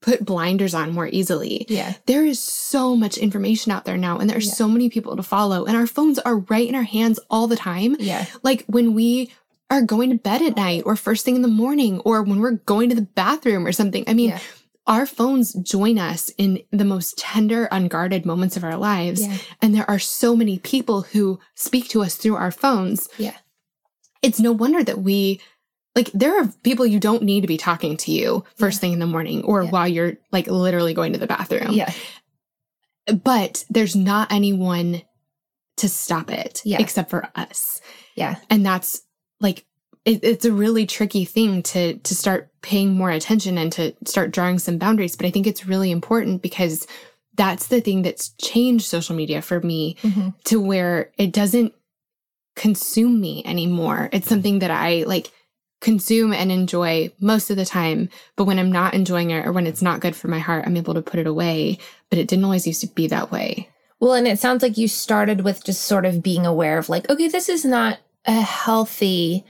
put 0.00 0.24
blinders 0.24 0.74
on 0.74 0.92
more 0.92 1.06
easily 1.06 1.64
yeah 1.68 1.94
there 2.06 2.24
is 2.26 2.40
so 2.40 2.96
much 2.96 3.16
information 3.16 3.70
out 3.70 3.84
there 3.84 3.96
now 3.96 4.18
and 4.18 4.28
there 4.28 4.36
are 4.36 4.40
Yeah. 4.50 4.52
so 4.62 4.66
many 4.68 4.90
people 4.90 5.14
to 5.16 5.22
follow 5.22 5.64
and 5.64 5.76
our 5.76 5.86
phones 5.86 6.18
are 6.18 6.38
right 6.54 6.68
in 6.68 6.74
our 6.74 6.82
hands 6.98 7.20
all 7.30 7.46
the 7.46 7.56
time 7.56 7.96
yeah 8.00 8.26
like 8.42 8.64
when 8.66 8.94
we 8.94 9.30
are 9.70 9.82
going 9.82 10.10
to 10.10 10.16
bed 10.16 10.42
at 10.42 10.56
night 10.56 10.82
or 10.84 10.96
first 10.96 11.24
thing 11.24 11.36
in 11.36 11.42
the 11.42 11.48
morning 11.64 12.00
or 12.00 12.22
when 12.22 12.40
we're 12.40 12.58
going 12.74 12.88
to 12.90 12.94
the 12.96 13.08
bathroom 13.22 13.64
or 13.66 13.72
something 13.72 14.04
i 14.08 14.14
mean 14.14 14.30
Yeah. 14.30 14.40
Our 14.86 15.06
phones 15.06 15.52
join 15.54 15.96
us 15.98 16.28
in 16.38 16.60
the 16.72 16.84
most 16.84 17.16
tender 17.18 17.68
unguarded 17.70 18.26
moments 18.26 18.56
of 18.56 18.64
our 18.64 18.76
lives 18.76 19.22
yeah 19.26 19.36
and 19.60 19.74
there 19.74 19.88
are 19.88 19.98
so 19.98 20.34
many 20.34 20.58
people 20.58 21.02
who 21.02 21.38
speak 21.54 21.88
to 21.88 22.02
us 22.02 22.16
through 22.16 22.34
our 22.36 22.50
phones 22.50 23.08
Yeah. 23.18 23.36
it's 24.22 24.40
no 24.40 24.50
wonder 24.52 24.82
that 24.82 24.98
we 24.98 25.40
like 25.94 26.10
there 26.12 26.40
are 26.40 26.48
people 26.64 26.84
you 26.86 26.98
don't 26.98 27.22
need 27.22 27.42
to 27.42 27.46
be 27.46 27.58
talking 27.58 27.96
to 27.98 28.10
you 28.12 28.44
first 28.56 28.76
Yeah. 28.76 28.80
thing 28.80 28.92
in 28.94 28.98
the 28.98 29.06
morning 29.06 29.44
or 29.44 29.62
Yeah. 29.64 29.70
while 29.70 29.86
you're 29.88 30.14
like 30.32 30.46
literally 30.48 30.94
going 30.94 31.12
to 31.12 31.18
the 31.18 31.26
bathroom 31.28 31.72
yeah 31.72 31.92
but 33.22 33.64
there's 33.70 33.96
not 33.96 34.30
anyone 34.32 35.02
to 35.78 35.88
stop 35.88 36.30
it 36.30 36.62
Yeah. 36.64 36.78
except 36.80 37.10
for 37.10 37.28
us 37.34 37.80
yeah 38.16 38.36
and 38.50 38.64
that's 38.64 39.02
like 39.40 39.64
it, 40.04 40.22
it's 40.22 40.44
a 40.44 40.52
really 40.52 40.86
tricky 40.86 41.24
thing 41.24 41.62
to 41.62 41.94
to 41.98 42.14
start 42.14 42.50
paying 42.62 42.94
more 42.94 43.10
attention 43.10 43.58
and 43.58 43.72
to 43.72 43.94
start 44.04 44.30
drawing 44.30 44.58
some 44.58 44.78
boundaries 44.78 45.16
but 45.16 45.26
i 45.26 45.30
think 45.30 45.46
it's 45.46 45.66
really 45.66 45.90
important 45.90 46.42
because 46.42 46.86
that's 47.34 47.68
the 47.68 47.80
thing 47.80 48.02
that's 48.02 48.30
changed 48.40 48.86
social 48.86 49.16
media 49.16 49.42
for 49.42 49.60
me 49.60 49.96
hmm 50.02 50.30
to 50.44 50.60
where 50.60 51.10
it 51.18 51.32
doesn't 51.32 51.72
consume 52.54 53.18
me 53.18 53.42
anymore. 53.46 54.10
It's 54.12 54.28
something 54.28 54.58
that 54.58 54.70
i 54.70 55.04
like 55.04 55.30
consume 55.80 56.32
and 56.32 56.52
enjoy 56.52 57.10
most 57.18 57.50
of 57.50 57.56
the 57.56 57.64
time 57.64 58.08
but 58.36 58.44
when 58.44 58.58
i'm 58.58 58.70
not 58.70 58.94
enjoying 58.94 59.30
it 59.30 59.44
or 59.46 59.52
when 59.52 59.66
it's 59.66 59.82
not 59.82 59.98
good 59.98 60.14
for 60.14 60.28
my 60.28 60.38
heart 60.38 60.64
i'm 60.64 60.76
able 60.76 60.94
to 60.94 61.02
put 61.02 61.18
it 61.18 61.26
away 61.26 61.76
but 62.12 62.18
it 62.18 62.28
didn't 62.28 62.44
always 62.44 62.66
used 62.66 62.82
to 62.82 62.86
be 62.88 63.06
that 63.06 63.32
way. 63.32 63.70
Well, 63.98 64.12
and 64.12 64.28
it 64.28 64.38
sounds 64.38 64.62
like 64.62 64.76
you 64.76 64.86
started 64.86 65.40
with 65.40 65.64
just 65.64 65.86
sort 65.86 66.04
of 66.04 66.22
being 66.22 66.44
aware 66.44 66.76
of 66.76 66.90
like, 66.90 67.08
okay, 67.08 67.26
this 67.26 67.48
is 67.48 67.64
not 67.64 68.00
a 68.26 68.32
healthy, 68.42 69.46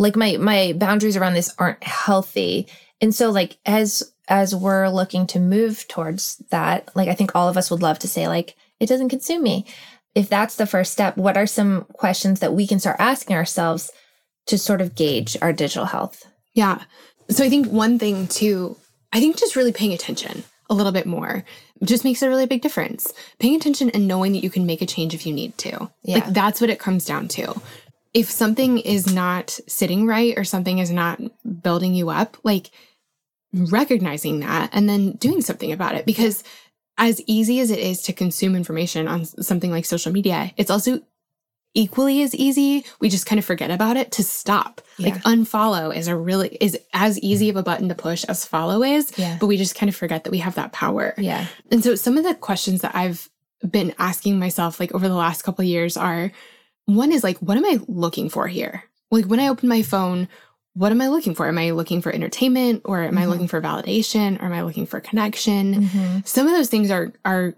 like 0.00 0.16
my 0.16 0.36
my 0.38 0.72
boundaries 0.76 1.16
around 1.16 1.34
this 1.34 1.54
aren't 1.58 1.82
healthy. 1.84 2.66
And 3.00 3.14
so 3.14 3.30
like 3.30 3.58
as 3.66 4.12
as 4.28 4.54
we're 4.54 4.88
looking 4.88 5.26
to 5.28 5.38
move 5.38 5.86
towards 5.88 6.36
that, 6.50 6.90
like 6.96 7.08
I 7.08 7.14
think 7.14 7.32
all 7.34 7.48
of 7.48 7.56
us 7.56 7.70
would 7.70 7.82
love 7.82 7.98
to 8.00 8.08
say 8.08 8.26
like 8.26 8.56
it 8.80 8.88
doesn't 8.88 9.10
consume 9.10 9.42
me. 9.42 9.66
If 10.14 10.28
that's 10.28 10.56
the 10.56 10.66
first 10.66 10.92
step, 10.92 11.16
what 11.16 11.36
are 11.36 11.46
some 11.46 11.84
questions 11.92 12.40
that 12.40 12.54
we 12.54 12.66
can 12.66 12.80
start 12.80 12.96
asking 12.98 13.36
ourselves 13.36 13.92
to 14.46 14.58
sort 14.58 14.80
of 14.80 14.94
gauge 14.94 15.36
our 15.42 15.52
digital 15.52 15.84
health? 15.84 16.26
Yeah. 16.54 16.82
So 17.28 17.44
I 17.44 17.48
think 17.48 17.68
one 17.68 17.98
thing 17.98 18.26
too, 18.26 18.76
I 19.12 19.20
think 19.20 19.38
just 19.38 19.54
really 19.54 19.72
paying 19.72 19.92
attention 19.92 20.44
a 20.68 20.74
little 20.74 20.92
bit 20.92 21.06
more 21.06 21.44
just 21.84 22.04
makes 22.04 22.22
a 22.22 22.28
really 22.28 22.46
big 22.46 22.62
difference. 22.62 23.12
Paying 23.38 23.56
attention 23.56 23.90
and 23.90 24.08
knowing 24.08 24.32
that 24.32 24.44
you 24.44 24.50
can 24.50 24.66
make 24.66 24.82
a 24.82 24.86
change 24.86 25.14
if 25.14 25.26
you 25.26 25.32
need 25.32 25.56
to. 25.58 25.90
Yeah. 26.02 26.16
Like 26.16 26.26
that's 26.28 26.60
what 26.60 26.70
it 26.70 26.78
comes 26.78 27.04
down 27.04 27.28
to. 27.28 27.60
If 28.12 28.30
something 28.30 28.78
is 28.78 29.12
not 29.12 29.50
sitting 29.68 30.06
right 30.06 30.36
or 30.36 30.44
something 30.44 30.78
is 30.78 30.90
not 30.90 31.20
building 31.62 31.94
you 31.94 32.10
up, 32.10 32.36
like 32.42 32.70
recognizing 33.52 34.40
that 34.40 34.70
and 34.72 34.88
then 34.88 35.12
doing 35.12 35.40
something 35.40 35.72
about 35.72 35.94
it 35.94 36.06
because 36.06 36.44
as 36.98 37.20
easy 37.26 37.60
as 37.60 37.70
it 37.70 37.78
is 37.78 38.02
to 38.02 38.12
consume 38.12 38.54
information 38.54 39.08
on 39.08 39.24
something 39.24 39.70
like 39.70 39.84
social 39.84 40.12
media, 40.12 40.52
it's 40.56 40.70
also 40.70 41.00
equally 41.72 42.20
as 42.22 42.34
easy 42.34 42.84
we 42.98 43.08
just 43.08 43.26
kind 43.26 43.38
of 43.38 43.44
forget 43.44 43.70
about 43.70 43.96
it 43.96 44.10
to 44.10 44.24
stop 44.24 44.80
like 44.98 45.14
unfollow 45.22 45.94
is 45.96 46.08
a 46.08 46.16
really 46.16 46.48
is 46.60 46.76
as 46.92 47.16
easy 47.20 47.48
of 47.48 47.54
a 47.54 47.62
button 47.62 47.88
to 47.88 47.94
push 47.94 48.24
as 48.24 48.44
follow 48.44 48.82
is 48.82 49.12
Yeah. 49.16 49.36
but 49.38 49.46
we 49.46 49.56
just 49.56 49.76
kind 49.76 49.88
of 49.88 49.94
forget 49.94 50.24
that 50.24 50.32
we 50.32 50.38
have 50.38 50.56
that 50.56 50.72
power 50.72 51.14
Yeah. 51.16 51.46
and 51.70 51.84
so 51.84 51.94
some 51.94 52.18
of 52.18 52.24
the 52.24 52.34
questions 52.34 52.80
that 52.80 52.96
i've 52.96 53.30
been 53.70 53.94
asking 54.00 54.40
myself 54.40 54.80
like 54.80 54.92
over 54.96 55.06
the 55.06 55.14
last 55.14 55.42
couple 55.42 55.62
of 55.62 55.68
years 55.68 55.96
are 55.96 56.32
one 56.86 57.12
is 57.12 57.22
like 57.24 57.38
what 57.38 57.56
am 57.56 57.64
i 57.64 57.78
looking 57.88 58.28
for 58.28 58.46
here 58.48 58.84
like 59.10 59.24
when 59.26 59.40
i 59.40 59.48
open 59.48 59.68
my 59.68 59.82
phone 59.82 60.28
what 60.74 60.92
am 60.92 61.00
i 61.00 61.08
looking 61.08 61.34
for 61.34 61.46
am 61.48 61.58
i 61.58 61.70
looking 61.70 62.00
for 62.02 62.12
entertainment 62.12 62.82
or 62.84 63.02
am 63.02 63.16
i 63.18 63.22
Mhm. 63.24 63.28
looking 63.28 63.48
for 63.48 63.60
validation 63.60 64.40
or 64.40 64.46
am 64.46 64.52
i 64.52 64.62
looking 64.62 64.86
for 64.86 65.00
connection 65.00 65.86
Mhm. 65.86 66.26
some 66.26 66.46
of 66.46 66.52
those 66.52 66.68
things 66.68 66.90
are 66.90 67.12
are 67.24 67.54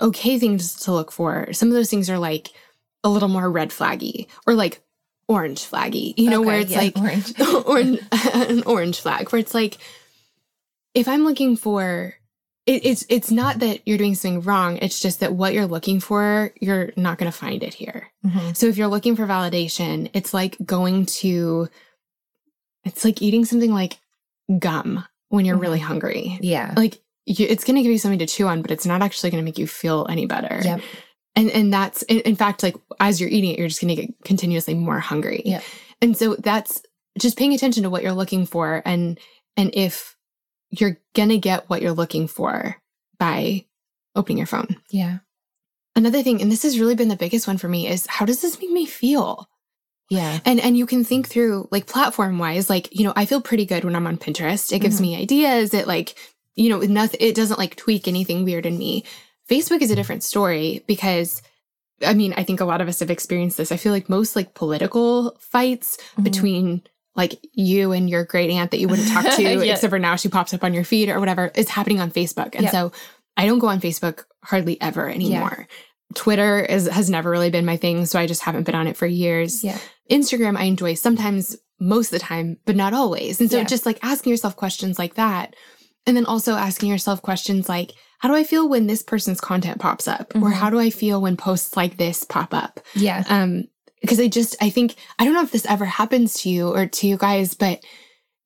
okay 0.00 0.40
things 0.40 0.74
to 0.74 0.90
look 0.92 1.12
for. 1.12 1.52
Some 1.52 1.68
of 1.68 1.74
those 1.74 1.88
things 1.88 2.10
are 2.10 2.18
like 2.18 2.50
a 3.04 3.08
little 3.08 3.28
more 3.28 3.48
red 3.48 3.70
flaggy 3.70 4.26
or 4.44 4.54
like 4.54 4.80
orange 5.28 5.60
flaggy, 5.70 6.14
you 6.18 6.28
know, 6.30 6.42
where 6.42 6.58
it's 6.58 6.72
yeah, 6.72 6.78
like 6.80 6.98
orange. 6.98 7.32
orange 7.64 8.00
an 8.34 8.64
orange 8.64 9.00
flag, 9.00 9.30
where 9.30 9.38
it's 9.38 9.54
like 9.54 9.78
if 10.94 11.06
I'm 11.06 11.24
looking 11.24 11.56
for 11.56 12.14
it, 12.66 12.86
it's 12.86 13.04
it's 13.08 13.30
not 13.30 13.58
that 13.58 13.80
you're 13.86 13.98
doing 13.98 14.14
something 14.14 14.40
wrong. 14.42 14.78
It's 14.78 15.00
just 15.00 15.20
that 15.20 15.34
what 15.34 15.52
you're 15.52 15.66
looking 15.66 16.00
for, 16.00 16.52
you're 16.60 16.92
not 16.96 17.18
going 17.18 17.30
to 17.30 17.36
find 17.36 17.62
it 17.62 17.74
here. 17.74 18.10
Mhm. 18.24 18.56
So 18.56 18.66
if 18.66 18.76
you're 18.78 18.88
looking 18.88 19.16
for 19.16 19.26
validation, 19.26 20.10
it's 20.14 20.32
like 20.32 20.56
going 20.64 21.06
to, 21.06 21.68
it's 22.84 23.04
like 23.04 23.22
eating 23.22 23.44
something 23.44 23.72
like 23.72 23.98
gum 24.58 25.04
when 25.28 25.44
you're 25.44 25.56
really 25.56 25.78
hungry 25.78 26.38
Yeah. 26.40 26.72
like 26.76 27.00
you, 27.26 27.46
it's 27.48 27.64
going 27.64 27.76
to 27.76 27.82
give 27.82 27.90
you 27.90 27.98
something 27.98 28.18
to 28.20 28.26
chew 28.26 28.46
on, 28.46 28.60
but 28.62 28.70
it's 28.70 28.84
not 28.86 29.00
actually 29.02 29.30
going 29.30 29.42
to 29.42 29.44
make 29.44 29.58
you 29.58 29.66
feel 29.66 30.06
any 30.10 30.26
better. 30.26 30.60
Yep. 30.62 30.80
And 31.36 31.50
and 31.50 31.72
that's 31.72 32.02
in, 32.02 32.20
in 32.20 32.36
fact 32.36 32.62
like 32.62 32.76
as 33.00 33.20
you're 33.20 33.30
eating 33.30 33.50
it, 33.50 33.58
you're 33.58 33.68
just 33.68 33.80
going 33.80 33.94
to 33.96 34.02
get 34.06 34.14
continuously 34.24 34.74
more 34.74 35.00
hungry. 35.00 35.42
Yeah. 35.44 35.60
And 36.00 36.16
so 36.16 36.36
that's 36.36 36.82
just 37.18 37.36
paying 37.38 37.52
attention 37.54 37.82
to 37.82 37.90
what 37.90 38.02
you're 38.02 38.12
looking 38.12 38.46
for 38.46 38.82
and 38.84 39.18
and 39.56 39.70
if 39.74 40.13
you're 40.80 40.98
going 41.14 41.28
to 41.30 41.38
get 41.38 41.68
what 41.68 41.82
you're 41.82 41.92
looking 41.92 42.26
for 42.28 42.76
by 43.18 43.64
opening 44.16 44.38
your 44.38 44.46
phone. 44.46 44.76
Yeah. 44.90 45.18
Another 45.96 46.22
thing, 46.22 46.42
and 46.42 46.50
this 46.50 46.62
has 46.64 46.78
really 46.80 46.94
been 46.96 47.08
the 47.08 47.16
biggest 47.16 47.46
one 47.46 47.58
for 47.58 47.68
me, 47.68 47.86
is 47.88 48.06
how 48.06 48.24
does 48.24 48.42
this 48.42 48.58
make 48.60 48.70
me 48.70 48.84
feel? 48.86 49.48
Yeah. 50.10 50.40
And 50.44 50.60
and 50.60 50.76
you 50.76 50.86
can 50.86 51.02
think 51.04 51.28
through 51.28 51.68
like 51.70 51.86
platform 51.86 52.38
wise, 52.38 52.68
like, 52.68 52.94
you 52.96 53.04
know, 53.04 53.12
I 53.16 53.24
feel 53.26 53.40
pretty 53.40 53.64
good 53.64 53.84
when 53.84 53.96
I'm 53.96 54.06
on 54.06 54.18
Pinterest. 54.18 54.72
It 54.72 54.80
gives 54.80 54.98
Mhm. 54.98 55.02
me 55.02 55.16
ideas. 55.22 55.72
It 55.72 55.86
like, 55.86 56.14
you 56.56 56.68
know, 56.68 56.80
nothing 56.80 57.20
it 57.22 57.34
doesn't 57.34 57.58
like 57.58 57.76
tweak 57.76 58.06
anything 58.06 58.44
weird 58.44 58.66
in 58.66 58.76
me. 58.76 59.04
Facebook 59.48 59.80
is 59.82 59.90
a 59.90 59.96
different 59.96 60.22
story 60.22 60.84
because 60.86 61.40
I 62.04 62.12
mean, 62.12 62.34
I 62.36 62.42
think 62.42 62.60
a 62.60 62.64
lot 62.64 62.80
of 62.80 62.88
us 62.88 63.00
have 63.00 63.10
experienced 63.10 63.56
this. 63.56 63.72
I 63.72 63.76
feel 63.76 63.92
like 63.92 64.08
most 64.08 64.34
like 64.36 64.52
political 64.54 65.36
fights 65.38 65.96
Mhm. 66.18 66.24
between 66.24 66.82
like 67.16 67.40
you 67.52 67.92
and 67.92 68.10
your 68.10 68.24
great 68.24 68.50
aunt 68.50 68.70
that 68.72 68.78
you 68.80 68.88
wouldn't 68.88 69.08
talk 69.08 69.24
to, 69.36 69.42
Yeah. 69.64 69.74
except 69.74 69.90
for 69.90 69.98
now 69.98 70.16
she 70.16 70.28
pops 70.28 70.52
up 70.54 70.64
on 70.64 70.74
your 70.74 70.84
feed 70.84 71.08
or 71.08 71.20
whatever, 71.20 71.50
is 71.54 71.68
happening 71.68 72.00
on 72.00 72.10
Facebook. 72.10 72.54
And 72.54 72.62
Yep. 72.64 72.72
so 72.72 72.92
I 73.36 73.46
don't 73.46 73.58
go 73.60 73.68
on 73.68 73.80
Facebook 73.80 74.24
hardly 74.42 74.80
ever 74.80 75.08
anymore. 75.08 75.66
Twitter 76.14 76.60
is 76.60 76.86
has 76.88 77.10
never 77.10 77.30
really 77.30 77.50
been 77.50 77.64
my 77.64 77.76
thing, 77.76 78.06
so 78.06 78.18
I 78.18 78.26
just 78.26 78.42
haven't 78.42 78.64
been 78.64 78.74
on 78.74 78.86
it 78.86 78.96
for 78.96 79.06
years. 79.06 79.64
Yeah. 79.64 79.78
Instagram 80.10 80.56
I 80.56 80.64
enjoy 80.64 80.94
sometimes, 80.94 81.56
most 81.80 82.12
of 82.12 82.20
the 82.20 82.24
time, 82.24 82.58
but 82.66 82.76
not 82.76 82.94
always. 82.94 83.40
And 83.40 83.50
so 83.50 83.58
Yeah. 83.58 83.64
just 83.64 83.84
like 83.86 83.98
asking 84.02 84.30
yourself 84.30 84.54
questions 84.56 84.98
like 84.98 85.14
that. 85.14 85.54
And 86.06 86.16
then 86.16 86.26
also 86.26 86.54
asking 86.54 86.90
yourself 86.90 87.22
questions 87.22 87.68
like, 87.68 87.92
how 88.18 88.28
do 88.28 88.34
I 88.34 88.44
feel 88.44 88.68
when 88.68 88.86
this 88.86 89.02
person's 89.02 89.40
content 89.40 89.80
pops 89.80 90.06
up? 90.06 90.34
Or 90.36 90.50
Mhm. 90.50 90.52
how 90.52 90.70
do 90.70 90.78
I 90.78 90.90
feel 90.90 91.20
when 91.20 91.36
posts 91.36 91.76
like 91.76 91.96
this 91.96 92.24
pop 92.24 92.54
up? 92.54 92.80
Yeah. 92.94 93.24
Um, 93.28 93.64
because 94.04 94.20
I 94.20 94.28
just 94.28 94.54
I 94.60 94.70
think 94.70 94.94
I 95.18 95.24
don't 95.24 95.34
know 95.34 95.42
if 95.42 95.50
this 95.50 95.66
ever 95.66 95.84
happens 95.84 96.34
to 96.42 96.50
you 96.50 96.68
or 96.68 96.86
to 96.86 97.06
you 97.06 97.16
guys, 97.16 97.54
but 97.54 97.82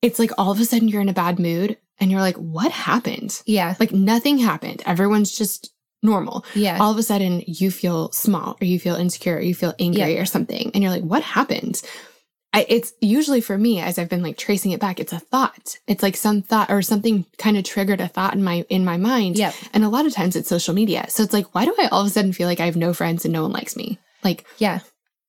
it's 0.01 0.18
like 0.18 0.31
all 0.38 0.53
of 0.53 0.61
a 0.61 0.64
sudden 0.64 0.88
you're 0.88 1.03
in 1.03 1.09
a 1.09 1.14
bad 1.14 1.38
mood 1.38 1.77
and 1.99 2.11
you're 2.11 2.21
like, 2.21 2.37
what 2.37 2.71
happened? 2.71 3.42
Yeah. 3.47 3.75
Like 3.81 3.92
nothing 3.92 4.38
happened. 4.38 4.83
Everyone's 4.87 5.37
just 5.37 5.73
normal. 6.03 6.44
Yeah. 6.55 6.79
All 6.81 6.92
of 6.92 6.99
a 6.99 7.03
sudden 7.03 7.42
you 7.47 7.71
feel 7.73 8.12
small 8.12 8.57
or 8.61 8.64
you 8.64 8.79
feel 8.79 8.94
insecure 8.94 9.37
or 9.37 9.40
you 9.40 9.55
feel 9.55 9.75
angry 9.81 10.18
or 10.18 10.25
something. 10.25 10.71
And 10.73 10.83
you're 10.83 10.92
like, 10.92 11.03
what 11.03 11.23
happened? 11.23 11.83
I, 12.53 12.64
it's 12.68 12.92
usually 13.01 13.40
for 13.40 13.59
me 13.59 13.81
as 13.81 13.99
I've 13.99 14.09
been 14.09 14.23
like 14.23 14.38
tracing 14.38 14.71
it 14.71 14.81
back, 14.81 15.01
it's 15.01 15.12
a 15.12 15.18
thought. 15.18 15.77
It's 15.87 16.03
like 16.03 16.16
some 16.16 16.40
thought 16.40 16.71
or 16.71 16.81
something 16.81 17.27
kind 17.37 17.59
of 17.59 17.64
triggered 17.64 18.01
a 18.01 18.09
thought 18.09 18.35
in 18.35 18.42
my 18.42 18.64
in 18.71 18.85
my 18.85 18.97
mind. 18.97 19.37
Yeah. 19.37 19.53
And 19.75 19.85
a 19.85 19.88
lot 19.88 20.07
of 20.07 20.14
times 20.14 20.35
it's 20.37 20.49
social 20.49 20.75
media. 20.75 21.07
So 21.09 21.23
it's 21.23 21.35
like, 21.35 21.55
why 21.55 21.64
do 21.66 21.75
I 21.79 21.88
all 21.88 22.01
of 22.01 22.07
a 22.07 22.11
sudden 22.11 22.33
feel 22.33 22.47
like 22.49 22.61
I 22.61 22.66
have 22.66 22.77
no 22.77 22.94
friends 22.94 23.25
and 23.25 23.33
no 23.35 23.42
one 23.42 23.53
likes 23.53 23.77
me? 23.77 23.99
Like, 24.25 24.47
Yeah. 24.59 24.81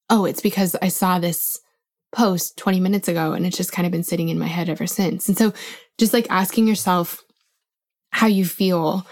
Oh, 0.10 0.26
it's 0.26 0.42
because 0.42 0.76
I 0.82 0.88
saw 0.88 1.20
this 1.20 1.60
post 2.12 2.58
20 2.58 2.80
minutes 2.80 3.08
ago 3.08 3.34
and 3.34 3.46
it's 3.46 3.58
just 3.58 3.72
kind 3.72 3.86
of 3.86 3.92
been 3.92 4.04
sitting 4.04 4.30
in 4.30 4.40
my 4.40 4.48
head 4.48 4.70
ever 4.70 4.88
since. 4.88 5.28
And 5.28 5.38
so 5.38 5.54
just 5.98 6.14
like 6.14 6.28
asking 6.30 6.68
yourself 6.68 7.24
how 8.12 8.28
you 8.28 8.46
feel. 8.46 9.06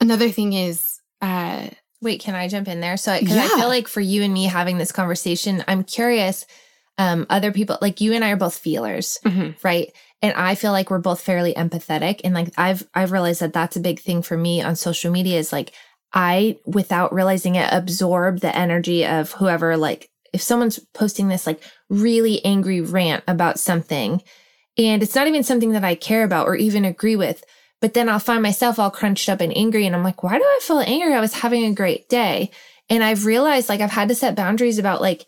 Another 0.00 0.30
thing 0.30 0.52
is, 0.52 0.98
uh, 1.20 1.68
Wait, 2.00 2.20
can 2.20 2.34
I 2.34 2.46
jump 2.46 2.68
in 2.68 2.80
there? 2.80 2.96
So, 2.96 3.18
because 3.18 3.36
I 3.36 3.48
feel 3.48 3.68
like 3.68 3.88
for 3.88 4.00
you 4.00 4.22
and 4.22 4.32
me 4.32 4.44
having 4.44 4.78
this 4.78 4.92
conversation, 4.92 5.64
I'm 5.66 5.82
curious. 5.82 6.46
Um, 6.96 7.26
other 7.28 7.52
people, 7.52 7.78
like 7.80 8.00
you 8.00 8.12
and 8.12 8.24
I, 8.24 8.30
are 8.30 8.36
both 8.36 8.56
feelers, 8.56 9.18
right? 9.64 9.92
And 10.22 10.32
I 10.34 10.54
feel 10.54 10.72
like 10.72 10.90
we're 10.90 10.98
both 10.98 11.20
fairly 11.20 11.54
empathetic, 11.54 12.20
and 12.24 12.34
like 12.34 12.52
I've 12.56 12.86
I've 12.94 13.12
realized 13.12 13.40
that 13.40 13.52
that's 13.52 13.76
a 13.76 13.80
big 13.80 14.00
thing 14.00 14.22
for 14.22 14.36
me 14.36 14.62
on 14.62 14.76
social 14.76 15.10
media. 15.10 15.38
Is 15.38 15.52
like 15.52 15.72
I, 16.12 16.58
without 16.64 17.12
realizing 17.12 17.54
it, 17.54 17.68
absorb 17.72 18.40
the 18.40 18.56
energy 18.56 19.04
of 19.04 19.32
whoever. 19.32 19.76
Like 19.76 20.10
if 20.32 20.42
someone's 20.42 20.78
posting 20.94 21.28
this 21.28 21.46
like 21.46 21.62
really 21.88 22.44
angry 22.44 22.80
rant 22.80 23.24
about 23.26 23.58
something, 23.58 24.22
and 24.76 25.02
it's 25.02 25.14
not 25.14 25.26
even 25.26 25.42
something 25.42 25.72
that 25.72 25.84
I 25.84 25.94
care 25.94 26.24
about 26.24 26.46
or 26.46 26.54
even 26.54 26.84
agree 26.84 27.16
with. 27.16 27.44
But 27.80 27.94
then 27.94 28.08
I'll 28.08 28.18
find 28.18 28.42
myself 28.42 28.78
all 28.78 28.90
crunched 28.90 29.28
up 29.28 29.40
and 29.40 29.56
angry. 29.56 29.86
And 29.86 29.94
I'm 29.94 30.02
like, 30.02 30.22
why 30.22 30.38
do 30.38 30.44
I 30.44 30.58
feel 30.62 30.80
angry? 30.80 31.14
I 31.14 31.20
was 31.20 31.34
having 31.34 31.64
a 31.64 31.74
great 31.74 32.08
day. 32.08 32.50
And 32.88 33.04
I've 33.04 33.26
realized 33.26 33.68
like 33.68 33.80
I've 33.80 33.90
had 33.90 34.08
to 34.08 34.14
set 34.14 34.34
boundaries 34.34 34.78
about 34.78 35.00
like 35.00 35.26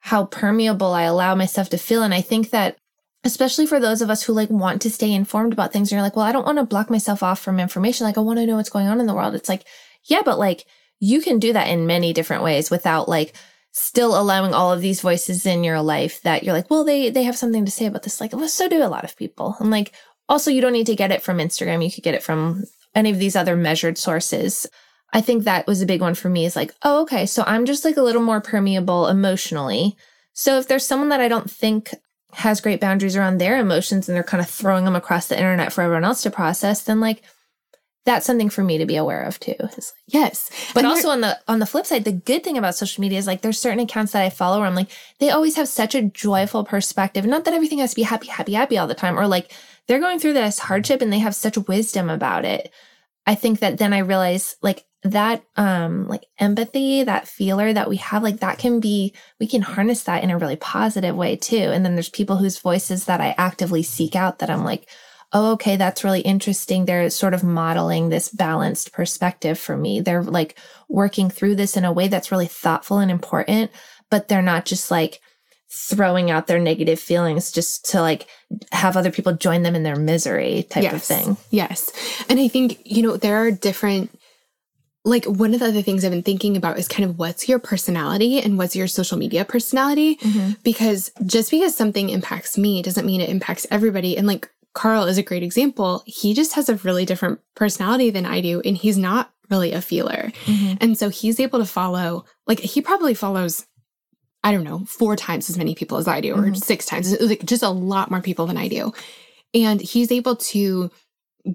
how 0.00 0.24
permeable 0.24 0.92
I 0.94 1.02
allow 1.02 1.34
myself 1.34 1.68
to 1.70 1.78
feel. 1.78 2.02
And 2.02 2.14
I 2.14 2.20
think 2.20 2.50
that 2.50 2.78
especially 3.22 3.66
for 3.66 3.78
those 3.78 4.00
of 4.00 4.08
us 4.08 4.22
who 4.22 4.32
like 4.32 4.48
want 4.48 4.80
to 4.82 4.90
stay 4.90 5.12
informed 5.12 5.52
about 5.52 5.72
things, 5.72 5.90
and 5.90 5.96
you're 5.96 6.02
like, 6.02 6.16
well, 6.16 6.24
I 6.24 6.32
don't 6.32 6.46
want 6.46 6.58
to 6.58 6.64
block 6.64 6.88
myself 6.88 7.22
off 7.22 7.40
from 7.40 7.60
information. 7.60 8.06
Like 8.06 8.16
I 8.16 8.22
want 8.22 8.38
to 8.38 8.46
know 8.46 8.56
what's 8.56 8.70
going 8.70 8.86
on 8.86 9.00
in 9.00 9.06
the 9.06 9.14
world. 9.14 9.34
It's 9.34 9.48
like, 9.48 9.64
yeah, 10.04 10.22
but 10.24 10.38
like 10.38 10.66
you 10.98 11.20
can 11.20 11.38
do 11.38 11.52
that 11.52 11.68
in 11.68 11.86
many 11.86 12.12
different 12.12 12.42
ways 12.42 12.70
without 12.70 13.08
like 13.08 13.34
still 13.72 14.20
allowing 14.20 14.52
all 14.52 14.72
of 14.72 14.80
these 14.80 15.00
voices 15.00 15.46
in 15.46 15.64
your 15.64 15.80
life 15.80 16.20
that 16.22 16.42
you're 16.42 16.54
like, 16.54 16.70
well, 16.70 16.84
they 16.84 17.10
they 17.10 17.22
have 17.22 17.36
something 17.36 17.64
to 17.64 17.70
say 17.70 17.86
about 17.86 18.02
this. 18.02 18.20
Like, 18.20 18.32
well, 18.32 18.48
so 18.48 18.68
do 18.68 18.82
a 18.82 18.88
lot 18.88 19.04
of 19.04 19.16
people. 19.16 19.56
And 19.60 19.70
like 19.70 19.92
also, 20.28 20.50
you 20.50 20.60
don't 20.60 20.72
need 20.72 20.86
to 20.86 20.96
get 20.96 21.10
it 21.10 21.22
from 21.22 21.38
Instagram. 21.38 21.84
You 21.84 21.90
could 21.90 22.04
get 22.04 22.14
it 22.14 22.22
from 22.22 22.64
any 22.94 23.10
of 23.10 23.18
these 23.18 23.36
other 23.36 23.56
measured 23.56 23.98
sources. 23.98 24.66
I 25.12 25.20
think 25.20 25.42
that 25.44 25.66
was 25.66 25.82
a 25.82 25.86
big 25.86 26.00
one 26.00 26.14
for 26.14 26.28
me 26.28 26.44
is 26.44 26.54
like, 26.54 26.72
oh, 26.82 27.02
okay. 27.02 27.26
So 27.26 27.42
I'm 27.46 27.66
just 27.66 27.84
like 27.84 27.96
a 27.96 28.02
little 28.02 28.22
more 28.22 28.40
permeable 28.40 29.08
emotionally. 29.08 29.96
So 30.32 30.58
if 30.58 30.68
there's 30.68 30.86
someone 30.86 31.08
that 31.08 31.20
I 31.20 31.28
don't 31.28 31.50
think 31.50 31.92
has 32.32 32.60
great 32.60 32.80
boundaries 32.80 33.16
around 33.16 33.38
their 33.38 33.58
emotions 33.58 34.08
and 34.08 34.14
they're 34.14 34.22
kind 34.22 34.40
of 34.40 34.48
throwing 34.48 34.84
them 34.84 34.94
across 34.94 35.26
the 35.26 35.36
internet 35.36 35.72
for 35.72 35.82
everyone 35.82 36.04
else 36.04 36.22
to 36.22 36.30
process, 36.30 36.82
then 36.82 37.00
like 37.00 37.22
that's 38.06 38.26
something 38.26 38.48
for 38.48 38.64
me 38.64 38.78
to 38.78 38.86
be 38.86 38.96
aware 38.96 39.22
of 39.22 39.38
too. 39.38 39.54
It's 39.58 39.76
like, 39.76 39.84
yes. 40.06 40.50
but 40.72 40.84
And 40.84 40.88
also 40.88 41.10
on 41.10 41.20
the 41.20 41.38
on 41.46 41.58
the 41.58 41.66
flip 41.66 41.84
side, 41.84 42.04
the 42.04 42.12
good 42.12 42.42
thing 42.42 42.56
about 42.56 42.74
social 42.74 43.00
media 43.00 43.18
is 43.18 43.26
like 43.26 43.42
there's 43.42 43.60
certain 43.60 43.80
accounts 43.80 44.12
that 44.12 44.22
I 44.22 44.30
follow 44.30 44.58
where 44.58 44.66
I'm 44.66 44.74
like, 44.74 44.90
they 45.18 45.30
always 45.30 45.56
have 45.56 45.68
such 45.68 45.94
a 45.94 46.02
joyful 46.02 46.64
perspective. 46.64 47.26
Not 47.26 47.44
that 47.44 47.54
everything 47.54 47.78
has 47.78 47.90
to 47.90 47.96
be 47.96 48.02
happy, 48.02 48.28
happy, 48.28 48.54
happy 48.54 48.78
all 48.78 48.86
the 48.86 48.94
time, 48.94 49.18
or 49.18 49.26
like 49.26 49.52
they're 49.86 50.00
going 50.00 50.18
through 50.18 50.32
this 50.32 50.58
hardship 50.58 51.02
and 51.02 51.12
they 51.12 51.18
have 51.18 51.34
such 51.34 51.58
wisdom 51.58 52.08
about 52.08 52.44
it. 52.44 52.72
I 53.26 53.34
think 53.34 53.60
that 53.60 53.78
then 53.78 53.92
I 53.92 53.98
realize 53.98 54.56
like 54.62 54.86
that 55.02 55.42
um 55.56 56.08
like 56.08 56.24
empathy, 56.38 57.04
that 57.04 57.28
feeler 57.28 57.70
that 57.72 57.88
we 57.88 57.96
have, 57.96 58.22
like 58.22 58.40
that 58.40 58.58
can 58.58 58.80
be 58.80 59.14
we 59.38 59.46
can 59.46 59.60
harness 59.60 60.04
that 60.04 60.24
in 60.24 60.30
a 60.30 60.38
really 60.38 60.56
positive 60.56 61.14
way 61.14 61.36
too. 61.36 61.56
And 61.56 61.84
then 61.84 61.96
there's 61.96 62.08
people 62.08 62.38
whose 62.38 62.58
voices 62.58 63.04
that 63.04 63.20
I 63.20 63.34
actively 63.36 63.82
seek 63.82 64.16
out 64.16 64.38
that 64.38 64.48
I'm 64.48 64.64
like, 64.64 64.88
oh, 65.32 65.52
okay, 65.52 65.76
that's 65.76 66.04
really 66.04 66.20
interesting. 66.20 66.84
They're 66.84 67.10
sort 67.10 67.34
of 67.34 67.44
modeling 67.44 68.08
this 68.08 68.28
balanced 68.28 68.92
perspective 68.92 69.58
for 69.58 69.76
me. 69.76 70.00
They're 70.00 70.22
like 70.22 70.58
working 70.88 71.30
through 71.30 71.56
this 71.56 71.76
in 71.76 71.84
a 71.84 71.92
way 71.92 72.08
that's 72.08 72.32
really 72.32 72.46
thoughtful 72.46 72.98
and 72.98 73.10
important, 73.10 73.70
but 74.10 74.28
they're 74.28 74.42
not 74.42 74.64
just 74.64 74.90
like 74.90 75.20
throwing 75.72 76.32
out 76.32 76.48
their 76.48 76.58
negative 76.58 76.98
feelings 76.98 77.52
just 77.52 77.88
to 77.90 78.00
like 78.00 78.26
have 78.72 78.96
other 78.96 79.12
people 79.12 79.32
join 79.32 79.62
them 79.62 79.76
in 79.76 79.84
their 79.84 79.94
misery 79.94 80.64
type 80.68 80.92
of 80.92 81.02
thing. 81.02 81.36
Yes. 81.50 81.92
And 82.28 82.40
I 82.40 82.48
think, 82.48 82.80
you 82.84 83.02
know, 83.02 83.16
there 83.16 83.36
are 83.36 83.52
different, 83.52 84.10
like, 85.04 85.24
one 85.26 85.54
of 85.54 85.60
the 85.60 85.66
other 85.66 85.80
things 85.80 86.04
I've 86.04 86.10
been 86.10 86.24
thinking 86.24 86.56
about 86.56 86.78
is 86.78 86.88
kind 86.88 87.08
of 87.08 87.18
what's 87.18 87.48
your 87.48 87.60
personality 87.60 88.40
and 88.40 88.58
what's 88.58 88.74
your 88.74 88.88
social 88.88 89.16
media 89.16 89.44
personality? 89.44 90.16
Mm-hmm. 90.16 90.54
Because 90.64 91.12
just 91.24 91.52
because 91.52 91.76
something 91.76 92.10
impacts 92.10 92.58
me 92.58 92.82
doesn't 92.82 93.06
mean 93.06 93.20
it 93.20 93.30
impacts 93.30 93.66
everybody. 93.70 94.18
And 94.18 94.26
like, 94.26 94.50
Carl 94.74 95.04
is 95.04 95.18
a 95.18 95.22
great 95.22 95.42
example. 95.42 96.02
He 96.06 96.32
just 96.34 96.54
has 96.54 96.68
a 96.68 96.76
really 96.76 97.04
different 97.04 97.40
personality 97.56 98.10
than 98.10 98.26
I 98.26 98.40
do, 98.40 98.60
and 98.64 98.76
he's 98.76 98.96
not 98.98 99.32
really 99.50 99.72
a 99.72 99.82
feeler. 99.82 100.30
And 100.80 100.96
so 100.96 101.08
he's 101.08 101.40
able 101.40 101.58
to 101.58 101.64
follow, 101.66 102.24
like, 102.46 102.60
he 102.60 102.80
probably 102.80 103.14
follows, 103.14 103.66
I 104.44 104.52
don't 104.52 104.62
know, 104.64 104.84
four 104.86 105.16
times 105.16 105.50
as 105.50 105.58
many 105.58 105.74
people 105.74 105.98
as 105.98 106.06
I 106.06 106.20
do, 106.20 106.34
or 106.34 106.42
Mhm. 106.44 106.56
six 106.64 106.86
times, 106.86 107.12
like, 107.20 107.44
just 107.44 107.62
a 107.64 107.68
lot 107.68 108.10
more 108.12 108.20
people 108.20 108.46
than 108.46 108.56
I 108.56 108.68
do. 108.68 108.92
And 109.52 109.80
he's 109.80 110.12
able 110.12 110.36
to 110.36 110.90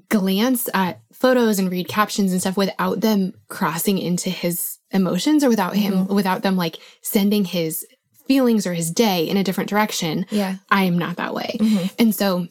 glance 0.09 0.67
at 0.73 0.99
photos 1.13 1.57
and 1.59 1.71
read 1.71 1.87
captions 1.87 2.31
and 2.33 2.41
stuff 2.41 2.57
without 2.57 2.99
them 3.01 3.33
crossing 3.47 3.97
into 3.97 4.29
his 4.29 4.77
emotions 4.91 5.43
or 5.43 5.49
without 5.49 5.75
him, 5.75 6.07
without 6.07 6.41
them 6.43 6.57
like 6.57 6.79
sending 7.01 7.45
his 7.45 7.85
feelings 8.27 8.65
or 8.65 8.73
his 8.73 8.89
day 8.91 9.29
in 9.29 9.37
a 9.37 9.43
different 9.43 9.69
direction. 9.69 10.25
Yeah. 10.31 10.55
I 10.69 10.83
am 10.83 10.97
not 10.97 11.17
that 11.17 11.33
way. 11.35 11.55
Mhm. 11.59 11.91
And 11.99 12.15
so 12.15 12.47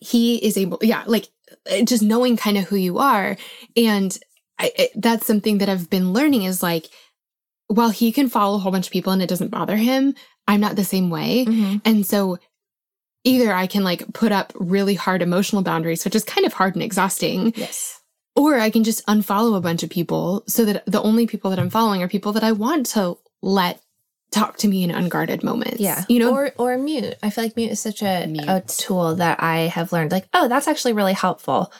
he 0.00 0.36
is 0.36 0.56
able, 0.56 0.78
yeah, 0.82 1.04
like 1.06 1.28
uh, 1.70 1.82
just 1.84 2.02
knowing 2.02 2.36
kind 2.36 2.56
of 2.58 2.64
who 2.64 2.76
you 2.76 2.98
are. 2.98 3.36
And 3.76 4.16
I, 4.58 4.72
it, 4.76 4.90
that's 4.94 5.26
something 5.26 5.58
that 5.58 5.68
I've 5.68 5.88
been 5.90 6.12
learning 6.12 6.44
is 6.44 6.62
like, 6.62 6.86
while 7.68 7.90
he 7.90 8.10
can 8.10 8.28
follow 8.28 8.56
a 8.56 8.58
whole 8.58 8.72
bunch 8.72 8.86
of 8.86 8.92
people 8.92 9.12
and 9.12 9.22
it 9.22 9.28
doesn't 9.28 9.50
bother 9.50 9.76
him, 9.76 10.14
I'm 10.48 10.60
not 10.60 10.74
the 10.76 10.84
same 10.84 11.08
way. 11.10 11.44
Mhm. 11.46 11.80
And 11.84 12.04
so 12.04 12.38
either 13.24 13.52
I 13.52 13.66
can 13.66 13.84
like 13.84 14.12
put 14.12 14.32
up 14.32 14.52
really 14.56 14.94
hard 14.94 15.22
emotional 15.22 15.62
boundaries, 15.62 16.04
which 16.04 16.14
is 16.16 16.24
kind 16.24 16.46
of 16.46 16.52
hard 16.54 16.74
and 16.74 16.82
exhausting, 16.82 17.52
Yes. 17.54 18.00
or 18.34 18.58
I 18.58 18.70
can 18.70 18.82
just 18.82 19.06
unfollow 19.06 19.56
a 19.56 19.60
bunch 19.60 19.82
of 19.82 19.90
people 19.90 20.42
so 20.48 20.64
that 20.64 20.84
the 20.86 21.02
only 21.02 21.26
people 21.26 21.50
that 21.50 21.58
I'm 21.58 21.70
following 21.70 22.02
are 22.02 22.08
people 22.08 22.32
that 22.32 22.42
I 22.44 22.52
want 22.52 22.86
to 22.86 23.18
let 23.42 23.80
talk 24.30 24.56
to 24.58 24.68
me 24.68 24.82
in 24.84 24.90
unguarded 24.90 25.42
moments. 25.42 25.80
Yeah. 25.80 26.04
You 26.08 26.18
know, 26.20 26.32
or 26.32 26.52
or 26.56 26.78
mute. 26.78 27.14
I 27.22 27.30
feel 27.30 27.44
like 27.44 27.56
mute 27.56 27.72
is 27.72 27.80
such 27.80 28.02
a, 28.02 28.24
a 28.48 28.60
tool 28.62 29.16
that 29.16 29.42
I 29.42 29.62
have 29.68 29.92
learned 29.92 30.12
like, 30.12 30.28
oh, 30.32 30.48
that's 30.48 30.68
actually 30.68 30.92
really 30.92 31.14
helpful. 31.14 31.72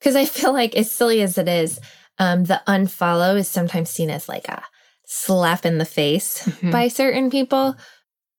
Cause 0.00 0.16
I 0.16 0.24
feel 0.24 0.52
like 0.52 0.74
as 0.76 0.90
silly 0.90 1.20
as 1.22 1.36
it 1.38 1.48
is, 1.48 1.80
Um, 2.20 2.44
the 2.44 2.60
unfollow 2.66 3.36
is 3.38 3.46
sometimes 3.48 3.90
seen 3.90 4.10
as 4.10 4.28
like 4.28 4.48
a 4.48 4.62
slap 5.06 5.64
in 5.64 5.78
the 5.78 5.84
face 5.84 6.42
Mhm. 6.44 6.72
by 6.72 6.88
certain 6.88 7.30
people. 7.30 7.76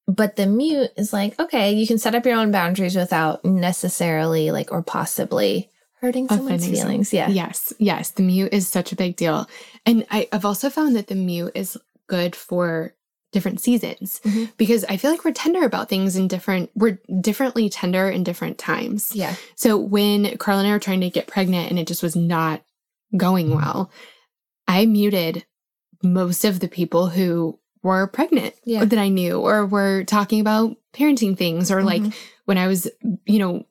But 0.07 0.35
the 0.35 0.47
mute 0.47 0.91
is 0.97 1.13
like, 1.13 1.39
okay, 1.39 1.71
you 1.71 1.85
can 1.87 1.97
set 1.99 2.15
up 2.15 2.25
your 2.25 2.35
own 2.37 2.51
boundaries 2.51 2.95
without 2.95 3.45
necessarily 3.45 4.51
like 4.51 4.71
or 4.71 4.81
possibly 4.81 5.69
hurting 6.01 6.27
someone's 6.27 6.63
Offending 6.63 6.75
someone. 6.75 6.91
feelings. 6.91 7.13
Yeah. 7.13 7.29
Yes, 7.29 7.73
yes. 7.79 8.11
The 8.11 8.23
mute 8.23 8.53
is 8.53 8.67
such 8.67 8.91
a 8.91 8.95
big 8.95 9.15
deal. 9.15 9.47
And 9.85 10.05
I, 10.09 10.27
I've 10.31 10.45
also 10.45 10.69
found 10.69 10.95
that 10.95 11.07
the 11.07 11.15
mute 11.15 11.51
is 11.55 11.77
good 12.07 12.35
for 12.35 12.93
different 13.31 13.59
seasons 13.61 14.19
Mhm. 14.23 14.49
because 14.57 14.83
I 14.85 14.97
feel 14.97 15.11
like 15.11 15.23
we're 15.23 15.31
tender 15.31 15.63
about 15.63 15.87
things 15.89 16.15
in 16.15 16.27
different, 16.27 16.71
we're 16.75 16.99
differently 17.21 17.69
tender 17.69 18.09
in 18.09 18.23
different 18.23 18.57
times. 18.57 19.11
Yeah. 19.13 19.35
So 19.55 19.77
when 19.77 20.37
Carl 20.37 20.59
and 20.59 20.67
I 20.67 20.71
were 20.71 20.79
trying 20.79 21.01
to 21.01 21.09
get 21.09 21.27
pregnant 21.27 21.69
and 21.69 21.77
it 21.79 21.87
just 21.87 22.01
was 22.03 22.15
not 22.15 22.63
going 23.15 23.53
well, 23.53 23.91
I 24.67 24.85
muted 24.85 25.45
most 26.03 26.43
of 26.45 26.59
the 26.59 26.67
people 26.67 27.07
who 27.09 27.59
were 27.83 28.07
pregnant 28.07 28.55
Yeah. 28.65 28.83
that 28.85 28.99
I 28.99 29.09
knew 29.09 29.39
or 29.39 29.65
were 29.65 30.03
talking 30.05 30.39
about 30.41 30.75
parenting 30.93 31.37
things 31.37 31.71
or 31.71 31.83
like 31.83 32.01
Mhm. 32.01 32.13
when 32.45 32.57
I 32.57 32.67
was, 32.67 32.87
you 33.25 33.39
know, 33.39 33.65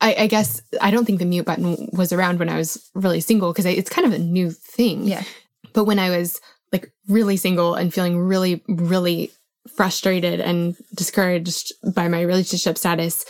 I, 0.00 0.14
I 0.14 0.26
guess 0.26 0.60
I 0.80 0.90
don't 0.90 1.04
think 1.06 1.20
the 1.20 1.24
mute 1.24 1.46
button 1.46 1.88
was 1.92 2.12
around 2.12 2.38
when 2.38 2.48
I 2.48 2.58
was 2.58 2.90
really 2.94 3.20
single 3.20 3.52
because 3.52 3.64
it's 3.66 3.88
kind 3.88 4.06
of 4.06 4.12
a 4.12 4.18
new 4.18 4.50
thing. 4.50 5.04
Yeah. 5.06 5.22
But 5.72 5.84
when 5.84 5.98
I 5.98 6.10
was 6.10 6.40
really 7.08 7.36
single 7.36 7.74
and 7.74 7.92
feeling 7.92 8.18
really, 8.18 8.62
really 8.68 9.30
frustrated 9.76 10.40
and 10.40 10.76
discouraged 10.94 11.72
by 11.94 12.08
my 12.08 12.20
relationship 12.22 12.78
status, 12.78 13.24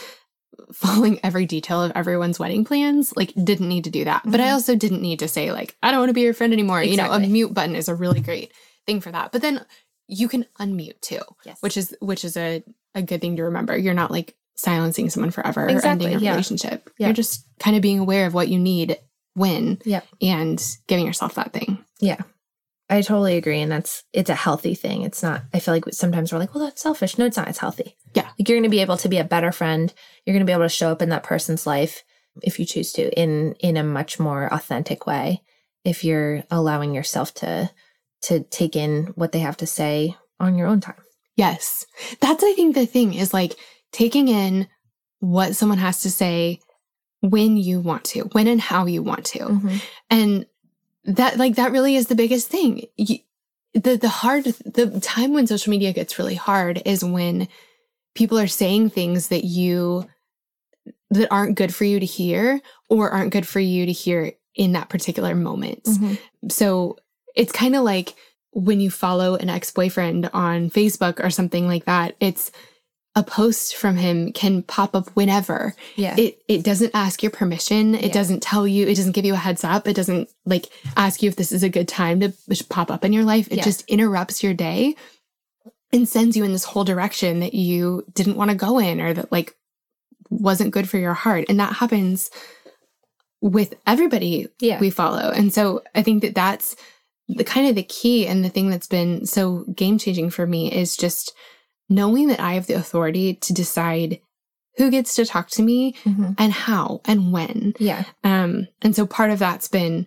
following 0.73 1.21
every 1.23 1.47
detail 1.47 1.83
of 1.83 1.93
everyone's 1.95 2.39
wedding 2.39 2.65
plans, 2.65 3.13
like 3.17 3.33
didn't 3.43 3.69
need 3.69 3.85
to 3.85 3.91
do 3.91 4.05
that. 4.05 4.23
But 4.25 4.41
I 4.41 4.49
Mhm. 4.49 4.53
also 4.55 4.75
didn't 4.75 5.03
need 5.03 5.19
to 5.21 5.29
say, 5.29 5.53
like, 5.53 5.77
I 5.83 5.91
don't 5.91 6.01
want 6.01 6.11
to 6.11 6.15
be 6.15 6.23
your 6.23 6.35
friend 6.35 6.53
anymore. 6.53 6.83
You 6.83 6.97
know, 6.97 7.11
a 7.13 7.21
mute 7.21 7.55
button 7.55 7.77
is 7.77 7.89
a 7.89 7.95
really 7.95 8.21
great 8.21 8.53
thing 8.87 9.01
for 9.01 9.11
that. 9.13 9.33
But 9.33 9.43
then 9.43 9.65
you 10.09 10.29
can 10.29 10.47
unmute 10.61 11.01
too, 11.01 11.21
Yes. 11.45 11.59
which 11.61 11.77
is 11.77 11.95
which 12.01 12.25
is 12.25 12.37
a, 12.37 12.63
a 12.95 13.03
good 13.03 13.21
thing 13.21 13.37
to 13.37 13.45
remember. 13.45 13.77
You're 13.77 13.95
not 13.95 14.11
like 14.11 14.35
silencing 14.57 15.11
someone 15.11 15.31
forever 15.31 15.67
or 15.67 15.87
ending 15.87 16.15
a 16.15 16.19
yeah. 16.19 16.31
relationship. 16.31 16.91
Yeah. 16.99 17.09
You're 17.09 17.15
just 17.15 17.45
kind 17.59 17.77
of 17.77 17.83
being 17.83 17.99
aware 17.99 18.27
of 18.27 18.33
what 18.35 18.49
you 18.49 18.59
need 18.59 18.99
when 19.35 19.81
Yep. 19.85 20.07
and 20.23 20.77
giving 20.87 21.07
yourself 21.07 21.35
that 21.35 21.53
thing. 21.53 21.79
Yeah. 22.01 22.21
I 22.89 23.03
totally 23.03 23.37
agree. 23.37 23.61
And 23.61 23.73
that's, 23.73 24.05
it's 24.13 24.31
a 24.31 24.35
healthy 24.35 24.75
thing. 24.75 25.03
It's 25.03 25.23
not, 25.23 25.43
I 25.53 25.59
feel 25.59 25.75
like 25.75 25.87
sometimes 25.91 26.33
we're 26.33 26.39
like, 26.39 26.55
well, 26.55 26.65
that's 26.65 26.81
selfish. 26.83 27.19
No, 27.19 27.27
it's 27.27 27.37
not. 27.37 27.49
It's 27.49 27.59
healthy. 27.59 27.97
Yeah. 28.15 28.29
Like 28.39 28.49
you're 28.49 28.57
going 28.57 28.63
to 28.63 28.69
be 28.69 28.81
able 28.81 28.97
to 28.99 29.09
be 29.09 29.19
a 29.19 29.25
better 29.25 29.51
friend. 29.51 29.93
You're 30.25 30.35
going 30.35 30.47
to 30.47 30.49
be 30.49 30.53
able 30.53 30.65
to 30.65 30.69
show 30.69 30.91
up 30.93 31.03
in 31.03 31.09
that 31.09 31.25
person's 31.25 31.67
life 31.67 32.05
if 32.43 32.61
you 32.61 32.65
choose 32.65 32.93
to 32.93 33.13
in, 33.21 33.55
in 33.55 33.77
a 33.77 33.83
much 33.83 34.21
more 34.21 34.53
authentic 34.53 35.07
way. 35.07 35.43
If 35.85 36.05
you're 36.05 36.45
allowing 36.51 36.95
yourself 36.95 37.35
to, 37.35 37.71
to 38.23 38.45
take 38.45 38.77
in 38.77 39.07
what 39.17 39.33
they 39.33 39.41
have 39.41 39.57
to 39.59 39.67
say 39.67 40.17
on 40.39 40.57
your 40.57 40.69
own 40.69 40.81
time. 40.81 41.03
Yes. 41.37 41.87
That's, 42.21 42.45
I 42.45 42.53
think, 42.55 42.75
the 42.75 42.87
thing 42.87 43.15
is 43.15 43.35
like 43.35 43.57
taking 43.93 44.29
in 44.29 44.69
what 45.19 45.57
someone 45.57 45.79
has 45.79 46.03
to 46.03 46.11
say 46.11 46.61
when 47.21 47.57
you 47.57 47.81
want 47.81 48.05
to, 48.05 48.23
when 48.33 48.47
and 48.47 48.61
how 48.61 48.87
you 48.87 49.03
want 49.03 49.25
to. 49.27 49.41
Mm-hmm. 49.41 49.77
And 50.11 50.47
that, 51.07 51.39
like, 51.39 51.57
that 51.57 51.73
really 51.73 51.97
is 51.97 52.09
the 52.09 52.15
biggest 52.15 52.49
thing. 52.49 52.87
You, 52.97 53.19
the, 53.75 53.97
the 53.97 54.09
hard, 54.09 54.45
the 54.45 55.01
time 55.01 55.33
when 55.33 55.47
social 55.47 55.71
media 55.71 55.93
gets 55.93 56.19
really 56.19 56.35
hard 56.35 56.83
is 56.85 57.05
when 57.05 57.49
people 58.15 58.39
are 58.39 58.47
saying 58.47 58.91
things 58.91 59.29
that 59.29 59.45
you, 59.45 60.07
that 61.11 61.29
aren't 61.31 61.57
good 61.57 61.75
for 61.75 61.85
you 61.85 62.01
to 62.01 62.07
hear 62.07 62.61
or 62.89 63.11
aren't 63.11 63.33
good 63.33 63.47
for 63.47 63.61
you 63.61 63.87
to 63.87 63.93
hear 63.93 64.33
in 64.55 64.73
that 64.73 64.89
particular 64.89 65.35
moment. 65.35 65.85
Mhm. 65.85 66.19
So 66.49 66.97
it's 67.35 67.53
kind 67.53 67.77
of 67.77 67.85
like 67.85 68.15
when 68.53 68.81
you 68.81 68.91
follow 68.91 69.37
an 69.37 69.51
ex 69.51 69.71
boyfriend 69.71 70.31
on 70.33 70.71
Facebook 70.71 71.23
or 71.23 71.29
something 71.29 71.67
like 71.67 71.85
that, 71.85 72.17
it's 72.21 72.51
a 73.17 73.23
post 73.23 73.75
from 73.75 73.97
him 73.97 74.31
can 74.33 74.63
pop 74.63 74.95
up 74.95 75.09
whenever. 75.15 75.75
Yeah. 75.97 76.15
It 76.19 76.39
it 76.49 76.63
doesn't 76.63 76.91
ask 76.95 77.23
your 77.23 77.31
permission. 77.33 77.95
It 77.95 78.07
Yeah. 78.07 78.13
doesn't 78.13 78.43
tell 78.43 78.69
you. 78.69 78.87
It 78.87 78.95
doesn't 78.97 79.13
give 79.13 79.25
you 79.25 79.33
a 79.33 79.39
heads 79.39 79.65
up. 79.65 79.89
It 79.89 79.97
doesn't 79.97 80.29
like 80.45 80.69
ask 80.97 81.23
you 81.23 81.29
if 81.31 81.37
this 81.37 81.51
is 81.51 81.63
a 81.63 81.71
good 81.71 81.89
time 81.89 82.21
to 82.21 82.33
pop 82.69 82.91
up 82.91 83.05
in 83.05 83.15
your 83.15 83.25
life. 83.25 83.49
It 83.51 83.57
Yeah. 83.57 83.65
just 83.65 83.85
interrupts 83.89 84.43
your 84.43 84.53
day 84.53 84.97
and 85.93 86.07
sends 86.07 86.37
you 86.37 86.45
in 86.45 86.53
this 86.53 86.65
whole 86.65 86.85
direction 86.85 87.41
that 87.41 87.55
you 87.55 88.05
didn't 88.13 88.37
want 88.37 88.51
to 88.51 88.57
go 88.57 88.79
in 88.79 89.01
or 89.01 89.15
that 89.15 89.33
like 89.33 89.57
wasn't 90.29 90.73
good 90.73 90.89
for 90.89 90.99
your 90.99 91.15
heart. 91.15 91.47
And 91.49 91.59
that 91.59 91.73
happens 91.73 92.31
with 93.41 93.75
everybody 93.87 94.49
yeah. 94.61 94.79
we 94.79 94.91
follow. 94.91 95.31
And 95.31 95.55
so 95.55 95.83
I 95.95 96.03
think 96.03 96.21
that 96.23 96.35
that's 96.35 96.77
the 97.29 97.45
kind 97.45 97.67
of 97.69 97.77
the 97.77 97.83
key 97.83 98.27
and 98.27 98.45
the 98.45 98.51
thing 98.51 98.69
that's 98.69 98.87
been 98.87 99.25
so 99.25 99.65
game 99.75 99.97
changing 99.99 100.31
for 100.31 100.47
me 100.47 100.71
is 100.71 100.97
just 100.97 101.33
knowing 101.89 102.29
that 102.29 102.41
I 102.41 102.55
have 102.55 102.67
the 102.67 102.75
authority 102.75 103.35
to 103.35 103.53
decide 103.53 104.21
who 104.77 104.91
gets 104.91 105.15
to 105.15 105.25
talk 105.25 105.49
to 105.51 105.63
me 105.63 105.95
Mhm. 106.05 106.35
and 106.39 106.53
how 106.53 107.01
and 107.07 107.33
when. 107.33 107.75
Yeah. 107.79 108.05
Um, 108.25 108.69
and 108.83 108.95
so 108.95 109.07
part 109.07 109.31
of 109.31 109.39
that's 109.39 109.69
been, 109.69 110.07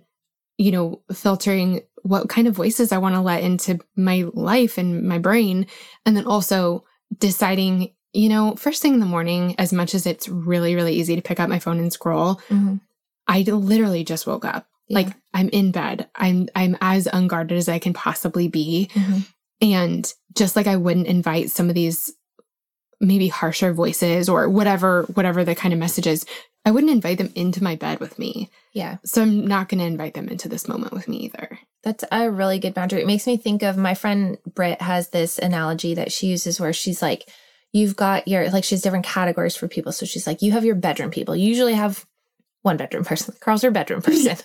you 0.58 0.72
know, 0.72 1.02
filtering 1.14 1.82
what 2.04 2.30
kind 2.30 2.48
of 2.48 2.56
voices 2.56 2.92
I 2.92 2.98
want 3.00 3.16
to 3.16 3.22
let 3.22 3.44
into 3.44 3.80
my 3.96 4.26
life 4.34 4.78
and 4.78 5.04
my 5.04 5.18
brain. 5.18 5.66
And 6.06 6.16
then 6.16 6.26
also 6.26 6.84
deciding, 7.18 7.94
you 8.14 8.30
know, 8.30 8.56
first 8.56 8.82
thing 8.82 8.94
in 8.94 9.00
the 9.00 9.06
morning, 9.06 9.56
as 9.58 9.74
much 9.74 9.94
as 9.96 10.06
it's 10.06 10.30
really, 10.30 10.76
really 10.76 10.94
easy 10.94 11.16
to 11.16 11.22
pick 11.22 11.40
up 11.40 11.50
my 11.50 11.60
phone 11.60 11.80
and 11.80 11.92
scroll, 11.92 12.40
Mhm. 12.50 12.80
I 13.28 13.42
literally 13.42 14.04
just 14.04 14.28
woke 14.28 14.46
up. 14.46 14.68
Yeah. 14.88 14.96
Like 15.00 15.08
I'm 15.34 15.50
in 15.50 15.72
bed. 15.72 16.10
I'm 16.16 16.48
I'm 16.56 16.78
as 16.82 17.08
unguarded 17.12 17.58
as 17.58 17.70
I 17.70 17.80
can 17.80 17.94
possibly 17.94 18.48
be. 18.48 18.90
Mhm. 18.94 19.26
And 19.62 20.12
just 20.36 20.56
like 20.56 20.68
I 20.68 20.76
wouldn't 20.76 21.08
invite 21.08 21.52
some 21.52 21.70
of 21.70 21.76
these 21.76 22.14
maybe 23.02 23.28
harsher 23.28 23.74
voices 23.74 24.28
or 24.28 24.50
whatever 24.50 25.04
whatever 25.14 25.44
the 25.44 25.56
kind 25.56 25.74
of 25.74 25.80
messages, 25.80 26.26
I 26.66 26.72
wouldn't 26.72 26.92
invite 26.92 27.18
them 27.18 27.32
into 27.36 27.64
my 27.64 27.76
bed 27.76 28.00
with 28.00 28.20
me. 28.20 28.50
Yeah. 28.74 28.98
So 29.06 29.22
I'm 29.22 29.48
not 29.48 29.70
going 29.70 29.80
to 29.80 29.86
invite 29.86 30.14
them 30.14 30.28
into 30.28 30.50
this 30.50 30.68
moment 30.68 30.94
with 30.94 31.08
me 31.08 31.18
either. 31.18 31.60
That's 31.84 32.04
a 32.12 32.30
really 32.30 32.60
good 32.60 32.74
boundary. 32.74 33.02
It 33.02 33.08
makes 33.08 33.26
me 33.26 33.38
think 33.38 33.64
of 33.64 33.78
my 33.78 33.94
friend 33.94 34.38
Britt 34.46 34.82
has 34.82 35.10
this 35.10 35.40
analogy 35.40 35.96
that 35.96 36.12
she 36.12 36.28
uses 36.28 36.60
where 36.60 36.74
she's 36.74 37.02
like, 37.02 37.30
you've 37.72 37.96
got 37.96 38.28
your, 38.28 38.50
like, 38.50 38.64
she 38.64 38.76
has 38.76 38.82
different 38.82 39.06
categories 39.06 39.56
for 39.56 39.68
people. 39.68 39.92
So 39.92 40.06
she's 40.06 40.28
like, 40.28 40.42
you 40.42 40.52
have 40.52 40.66
your 40.66 40.76
bedroom 40.76 41.12
people. 41.12 41.36
You 41.36 41.48
usually 41.48 41.76
have 41.76 42.06
one 42.62 42.78
bedroom 42.78 43.06
person. 43.06 43.34
Carl's 43.40 43.64
your 43.64 43.72
bedroom 43.72 44.02
person. 44.04 44.38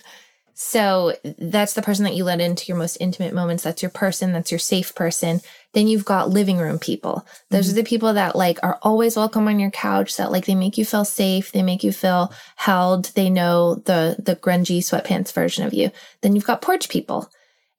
So 0.57 1.13
that's 1.37 1.73
the 1.73 1.81
person 1.81 2.05
that 2.05 2.15
you 2.15 2.23
let 2.23 2.39
into 2.39 2.67
your 2.67 2.77
most 2.77 2.95
intimate 3.01 3.33
moments. 3.33 3.61
That's 3.61 3.83
your 3.83 3.91
person. 3.91 4.31
That's 4.31 4.51
your 4.51 4.59
safe 4.59 4.95
person. 4.95 5.41
Then 5.73 5.89
you've 5.89 6.05
got 6.05 6.29
living 6.29 6.59
room 6.59 6.79
people. 6.79 7.27
Those 7.49 7.65
mm-hmm. 7.65 7.73
are 7.73 7.81
the 7.81 7.89
people 7.89 8.13
that 8.13 8.37
like 8.37 8.59
are 8.63 8.79
always 8.81 9.17
welcome 9.17 9.49
on 9.49 9.59
your 9.59 9.69
couch 9.69 10.15
that 10.15 10.31
like 10.31 10.45
they 10.45 10.55
make 10.55 10.77
you 10.77 10.85
feel 10.85 11.03
safe. 11.03 11.51
They 11.51 11.61
make 11.61 11.83
you 11.83 11.91
feel 11.91 12.33
held. 12.55 13.05
They 13.15 13.29
know 13.29 13.75
the, 13.75 14.15
the 14.17 14.37
grungy 14.37 14.77
sweatpants 14.77 15.33
version 15.33 15.65
of 15.65 15.73
you. 15.73 15.91
Then 16.21 16.35
you've 16.35 16.47
got 16.47 16.61
porch 16.61 16.87
people. 16.87 17.29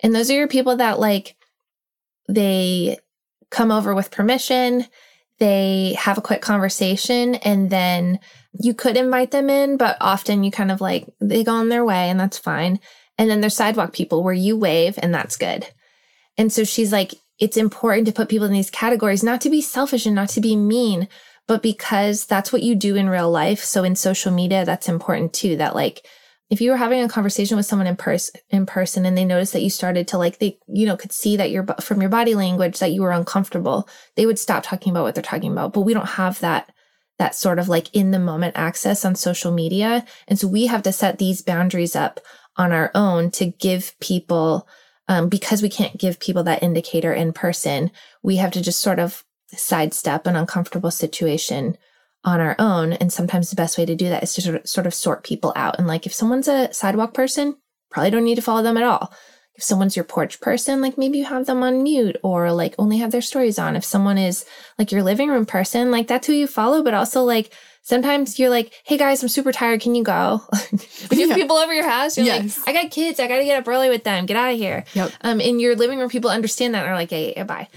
And 0.03 0.15
those 0.15 0.31
are 0.31 0.35
your 0.35 0.47
people 0.47 0.77
that 0.77 1.01
like 1.01 1.35
they 2.29 2.99
come 3.49 3.71
over 3.71 3.95
with 3.95 4.11
permission, 4.11 4.85
they 5.39 5.97
have 5.99 6.19
a 6.19 6.23
quick 6.23 6.43
conversation, 6.43 7.37
and 7.37 7.71
then 7.71 8.21
you 8.61 8.75
could 8.75 8.97
invite 8.97 9.31
them 9.31 9.51
in, 9.51 9.77
but 9.77 9.97
often 10.01 10.45
you 10.45 10.51
kind 10.51 10.71
of 10.71 10.81
like 10.81 11.07
they 11.21 11.45
go 11.45 11.53
on 11.53 11.69
their 11.69 11.85
way 11.85 12.11
and 12.11 12.19
that's 12.19 12.39
fine. 12.39 12.81
And 13.19 13.31
then 13.31 13.41
there's 13.41 13.57
sidewalk 13.57 13.93
people 13.93 14.23
where 14.23 14.35
you 14.35 14.57
wave 14.57 14.99
and 15.03 15.15
that's 15.15 15.37
good. 15.37 15.69
And 16.37 16.53
so 16.53 16.65
she's 16.65 16.93
like, 16.93 17.15
it's 17.39 17.57
important 17.57 18.07
to 18.07 18.13
put 18.13 18.29
people 18.29 18.47
in 18.47 18.53
these 18.53 18.71
categories, 18.71 19.23
not 19.23 19.41
to 19.43 19.51
be 19.51 19.61
selfish 19.61 20.07
and 20.07 20.15
not 20.15 20.29
to 20.31 20.41
be 20.41 20.57
mean, 20.57 21.09
but 21.47 21.63
because 21.63 22.27
that's 22.27 22.53
what 22.53 22.63
you 22.63 22.75
do 22.75 22.97
in 22.97 23.09
real 23.09 23.31
life. 23.31 23.63
So 23.63 23.85
in 23.85 23.97
social 23.97 24.33
media, 24.33 24.65
that's 24.65 24.89
important 24.89 25.33
too. 25.33 25.57
That 25.57 25.75
like, 25.75 26.07
if 26.49 26.61
you 26.61 26.71
were 26.71 26.77
having 26.77 27.03
a 27.03 27.09
conversation 27.09 27.57
with 27.57 27.67
someone 27.67 27.89
in 27.89 27.97
person, 27.97 28.41
in 28.51 28.67
person, 28.67 29.05
and 29.05 29.19
they 29.19 29.25
noticed 29.25 29.53
that 29.53 29.63
you 29.63 29.71
started 29.71 30.09
to 30.09 30.19
like, 30.19 30.39
they, 30.39 30.59
you 30.69 30.87
know, 30.87 30.97
could 30.97 31.13
see 31.13 31.37
that 31.37 31.51
you're 31.51 31.67
from 31.81 32.01
your 32.01 32.11
body 32.11 32.35
language 32.35 32.79
that 32.79 32.93
you 32.93 33.03
were 33.03 33.11
uncomfortable, 33.11 33.89
they 34.15 34.27
would 34.27 34.39
stop 34.39 34.63
talking 34.63 34.93
about 34.93 35.03
what 35.03 35.15
they're 35.15 35.23
talking 35.23 35.53
about. 35.53 35.73
But 35.73 35.83
we 35.83 35.95
don't 35.95 36.07
have 36.07 36.39
that, 36.41 36.73
that 37.19 37.35
sort 37.35 37.59
of 37.59 37.69
like 37.69 37.95
in 37.95 38.11
the 38.11 38.19
moment 38.19 38.57
access 38.57 39.05
on 39.05 39.15
social 39.15 39.53
media. 39.53 40.05
And 40.29 40.39
so 40.39 40.47
we 40.47 40.67
have 40.67 40.83
to 40.83 40.93
set 40.93 41.19
these 41.19 41.43
boundaries 41.43 41.97
up 41.97 42.21
on 42.57 42.73
our 42.73 42.91
own 42.95 43.31
to 43.33 43.47
give 43.47 43.99
people, 44.01 44.69
um, 45.09 45.29
because 45.29 45.63
we 45.63 45.69
can't 45.69 45.99
give 45.99 46.21
people 46.21 46.43
that 46.45 46.63
indicator 46.63 47.13
in 47.13 47.33
person, 47.33 47.91
we 48.23 48.37
have 48.37 48.53
to 48.53 48.63
just 48.63 48.81
sort 48.81 48.99
of 48.99 49.25
sidestep 49.53 50.27
an 50.27 50.37
uncomfortable 50.37 50.91
situation 50.91 51.79
on 52.25 52.41
our 52.41 52.57
own. 52.59 52.93
And 52.93 53.13
sometimes 53.13 53.51
the 53.51 53.57
best 53.57 53.79
way 53.79 53.87
to 53.87 53.95
do 53.95 54.09
that 54.09 54.23
is 54.23 54.35
to 54.35 54.43
sort 54.43 54.57
of, 54.57 54.69
sort 54.69 54.87
of 54.87 54.95
sort 54.95 55.25
people 55.25 55.53
out. 55.55 55.79
And 55.79 55.87
like 55.87 56.07
if 56.07 56.15
someone's 56.15 56.49
a 56.49 56.73
sidewalk 56.73 57.15
person, 57.15 57.57
probably 57.91 58.11
don't 58.11 58.25
need 58.25 58.35
to 58.35 58.43
follow 58.43 58.63
them 58.63 58.77
at 58.77 58.83
all. 58.83 59.13
If 59.57 59.63
someone's 59.63 59.97
your 59.97 60.05
porch 60.05 60.41
person, 60.41 60.81
like 60.83 60.99
maybe 60.99 61.19
you 61.19 61.25
have 61.25 61.47
them 61.47 61.63
on 61.63 61.83
mute 61.83 62.17
or 62.23 62.53
like 62.53 62.75
only 62.79 62.99
have 62.99 63.11
their 63.11 63.23
stories 63.23 63.59
on. 63.59 63.75
If 63.77 63.85
someone 63.85 64.19
is 64.19 64.45
like 64.79 64.93
your 64.93 65.03
living 65.03 65.29
room 65.31 65.47
person, 65.47 65.91
like 65.91 66.07
that's 66.09 66.27
who 66.27 66.33
you 66.35 66.47
follow. 66.47 66.83
But 66.83 66.93
also 66.95 67.23
like 67.25 67.53
sometimes 67.83 68.39
you're 68.39 68.51
like, 68.51 68.73
hey 68.85 68.97
guys, 68.99 69.23
I'm 69.23 69.29
super 69.31 69.53
tired. 69.53 69.81
Can 69.81 69.95
you 69.95 70.03
go? 70.05 70.43
when 70.71 71.19
you 71.21 71.29
have 71.29 71.31
Yeah. 71.31 71.43
people 71.43 71.57
over 71.57 71.73
your 71.73 71.89
house, 71.89 72.17
you're 72.17 72.27
Yes. 72.27 72.59
like, 72.67 72.69
I 72.77 72.83
got 72.83 72.91
kids. 72.91 73.19
I 73.21 73.29
got 73.29 73.39
to 73.39 73.45
get 73.45 73.59
up 73.59 73.67
early 73.69 73.89
with 73.89 74.05
them. 74.05 74.27
Get 74.27 74.37
out 74.37 74.53
of 74.53 74.59
here. 74.59 74.85
Yep. 74.95 75.13
Um, 75.23 75.41
in 75.41 75.59
your 75.61 75.75
living 75.77 75.99
room, 76.01 76.11
people 76.11 76.29
understand 76.29 76.75
that 76.75 76.83
and 76.83 76.91
are 76.91 76.97
like, 76.97 77.11
yeah, 77.13 77.19
yeah, 77.19 77.33
yeah, 77.37 77.45
bye. 77.45 77.69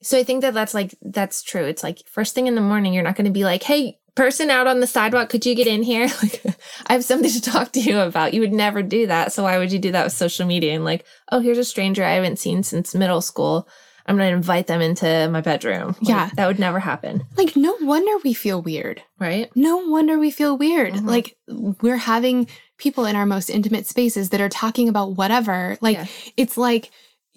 So 0.00 0.16
I 0.16 0.22
think 0.22 0.42
that 0.42 0.54
that's 0.54 0.74
like, 0.74 0.94
that's 1.02 1.42
true. 1.42 1.64
It's 1.64 1.82
like 1.82 1.98
first 2.08 2.34
thing 2.34 2.46
in 2.46 2.54
the 2.54 2.60
morning, 2.60 2.94
you're 2.94 3.02
not 3.02 3.16
going 3.16 3.24
to 3.26 3.32
be 3.32 3.44
like, 3.44 3.64
hey, 3.64 3.98
person 4.18 4.50
out 4.50 4.66
on 4.66 4.80
the 4.80 4.86
sidewalk, 4.86 5.28
could 5.30 5.46
you 5.46 5.54
get 5.54 5.66
in 5.66 5.82
here? 5.82 6.08
Like, 6.22 6.42
I 6.88 6.92
have 6.94 7.04
something 7.04 7.30
to 7.30 7.40
talk 7.40 7.72
to 7.72 7.80
you 7.80 7.98
about. 8.00 8.34
You 8.34 8.40
would 8.40 8.52
never 8.52 8.82
do 8.82 9.06
that. 9.06 9.32
So 9.32 9.44
why 9.44 9.56
would 9.58 9.72
you 9.72 9.78
do 9.78 9.92
that 9.92 10.04
with 10.04 10.12
social 10.12 10.46
media? 10.46 10.74
And 10.74 10.84
like, 10.84 11.04
oh, 11.32 11.40
here's 11.40 11.58
a 11.58 11.64
stranger 11.64 12.04
I 12.04 12.12
haven't 12.14 12.38
seen 12.38 12.62
since 12.62 12.94
middle 12.94 13.20
school. 13.20 13.68
I'm 14.06 14.16
going 14.16 14.30
to 14.30 14.36
invite 14.36 14.66
them 14.66 14.80
into 14.80 15.28
my 15.30 15.40
bedroom. 15.42 15.88
Like, 16.00 16.08
Yeah. 16.08 16.30
that 16.36 16.46
would 16.46 16.58
never 16.58 16.80
happen. 16.80 17.24
Like, 17.36 17.56
no 17.56 17.76
wonder 17.82 18.10
we 18.24 18.32
feel 18.34 18.60
weird. 18.62 19.02
Right. 19.18 19.50
No 19.54 19.76
wonder 19.78 20.18
we 20.18 20.30
feel 20.30 20.56
weird. 20.56 20.94
Mhm. 20.94 21.06
Like, 21.06 21.36
we're 21.46 21.96
having 21.98 22.48
people 22.78 23.04
in 23.04 23.16
our 23.16 23.26
most 23.26 23.50
intimate 23.50 23.86
spaces 23.86 24.30
that 24.30 24.40
are 24.40 24.48
talking 24.48 24.88
about 24.88 25.16
whatever. 25.16 25.76
Like, 25.80 25.98
Yeah. 25.98 26.06
it's 26.36 26.56
like, 26.56 26.90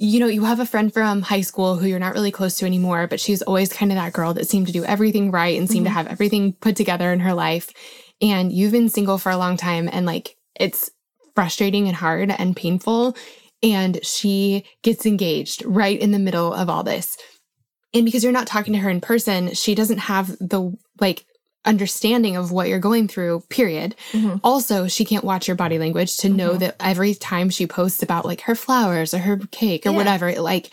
you 0.03 0.19
know, 0.19 0.25
you 0.25 0.43
have 0.45 0.59
a 0.59 0.65
friend 0.65 0.91
from 0.91 1.21
high 1.21 1.41
school 1.41 1.75
who 1.75 1.85
you're 1.85 1.99
not 1.99 2.15
really 2.15 2.31
close 2.31 2.57
to 2.57 2.65
anymore, 2.65 3.05
but 3.05 3.19
she's 3.19 3.43
always 3.43 3.71
kind 3.71 3.91
of 3.91 3.97
that 3.97 4.13
girl 4.13 4.33
that 4.33 4.47
seemed 4.47 4.65
to 4.65 4.73
do 4.73 4.83
everything 4.83 5.29
right 5.29 5.55
and 5.55 5.69
seemed 5.69 5.85
to 5.85 5.91
Mhm. 5.91 5.93
have 5.93 6.07
everything 6.07 6.53
put 6.53 6.75
together 6.75 7.13
in 7.13 7.19
her 7.19 7.35
life. 7.35 7.69
And 8.19 8.51
you've 8.51 8.71
been 8.71 8.89
single 8.89 9.19
for 9.19 9.31
a 9.31 9.37
long 9.37 9.57
time 9.57 9.87
and 9.91 10.07
like 10.07 10.37
it's 10.59 10.89
frustrating 11.35 11.87
and 11.87 11.95
hard 11.95 12.31
and 12.31 12.55
painful. 12.55 13.15
And 13.61 13.99
she 14.03 14.63
gets 14.81 15.05
engaged 15.05 15.63
right 15.65 15.99
in 15.99 16.09
the 16.09 16.17
middle 16.17 16.51
of 16.51 16.67
all 16.67 16.81
this. 16.81 17.15
And 17.93 18.03
because 18.03 18.23
you're 18.23 18.33
not 18.33 18.47
talking 18.47 18.73
to 18.73 18.79
her 18.79 18.89
in 18.89 19.01
person, 19.01 19.53
she 19.53 19.75
doesn't 19.75 19.99
have 19.99 20.35
the 20.39 20.75
like 20.99 21.25
understanding 21.66 22.36
of 22.36 22.51
what 22.51 22.68
you're 22.68 22.80
going 22.80 23.07
through, 23.07 23.43
period. 23.49 23.95
Mhm. 24.14 24.39
Also, 24.43 24.88
she 24.88 25.05
can't 25.05 25.24
watch 25.24 25.47
your 25.47 25.55
body 25.55 25.78
language 25.78 26.18
to 26.18 26.30
know 26.30 26.51
Mhm. 26.55 26.59
that 26.59 26.76
every 26.80 27.14
time 27.16 27.49
she 27.49 27.68
posts 27.68 28.01
about 28.01 28.26
like 28.26 28.41
her 28.41 28.55
flowers 28.55 29.14
or 29.14 29.20
her 29.20 29.38
cake 29.51 29.86
or 29.86 29.91
Yeah. 29.91 29.95
whatever, 29.97 30.28
it 30.30 30.41
like 30.41 30.72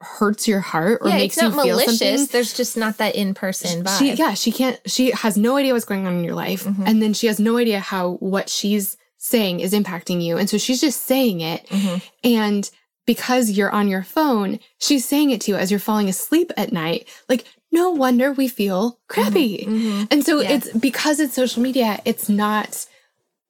hurts 0.00 0.46
your 0.48 0.60
heart 0.60 0.98
or 1.02 1.08
yeah, 1.08 1.16
makes 1.16 1.36
you 1.36 1.50
feel 1.50 1.66
malicious. 1.66 1.98
something. 1.98 2.26
There's 2.32 2.52
just 2.52 2.76
not 2.76 2.98
that 2.98 3.14
in 3.14 3.32
person 3.34 3.84
vibe. 3.84 3.98
She, 3.98 4.12
yeah, 4.14 4.34
she 4.34 4.52
can't, 4.52 4.78
she 4.86 5.10
has 5.12 5.36
no 5.36 5.56
idea 5.56 5.72
what's 5.72 5.84
going 5.86 6.06
on 6.06 6.18
in 6.18 6.24
your 6.24 6.34
life. 6.34 6.64
Mhm. 6.64 6.82
And 6.86 7.02
then 7.02 7.14
she 7.14 7.26
has 7.26 7.38
no 7.38 7.56
idea 7.56 7.80
how 7.80 8.12
what 8.20 8.48
she's 8.50 8.96
saying 9.18 9.60
is 9.60 9.72
impacting 9.72 10.22
you. 10.22 10.36
And 10.36 10.50
so 10.50 10.58
she's 10.58 10.80
just 10.80 11.06
saying 11.06 11.40
it. 11.40 11.66
Mhm. 11.68 12.02
And 12.22 12.70
because 13.06 13.50
you're 13.50 13.70
on 13.70 13.88
your 13.88 14.02
phone, 14.02 14.58
she's 14.78 15.04
saying 15.06 15.30
it 15.30 15.40
to 15.42 15.52
you 15.52 15.56
as 15.56 15.70
you're 15.70 15.80
falling 15.80 16.08
asleep 16.08 16.50
at 16.56 16.72
night. 16.72 17.08
Like, 17.28 17.44
no 17.72 17.90
wonder 17.90 18.32
we 18.32 18.48
feel 18.48 18.98
crappy. 19.08 19.64
Mhm. 19.66 20.08
And 20.10 20.24
so 20.24 20.40
Yeah. 20.40 20.52
it's 20.52 20.72
because 20.72 21.20
it's 21.20 21.34
social 21.34 21.62
media, 21.62 22.00
it's 22.04 22.28
not 22.28 22.86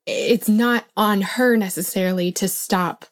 it's 0.06 0.48
not 0.50 0.84
on 0.98 1.22
her 1.22 1.56
necessarily 1.56 2.30
to 2.32 2.46
stop 2.46 3.06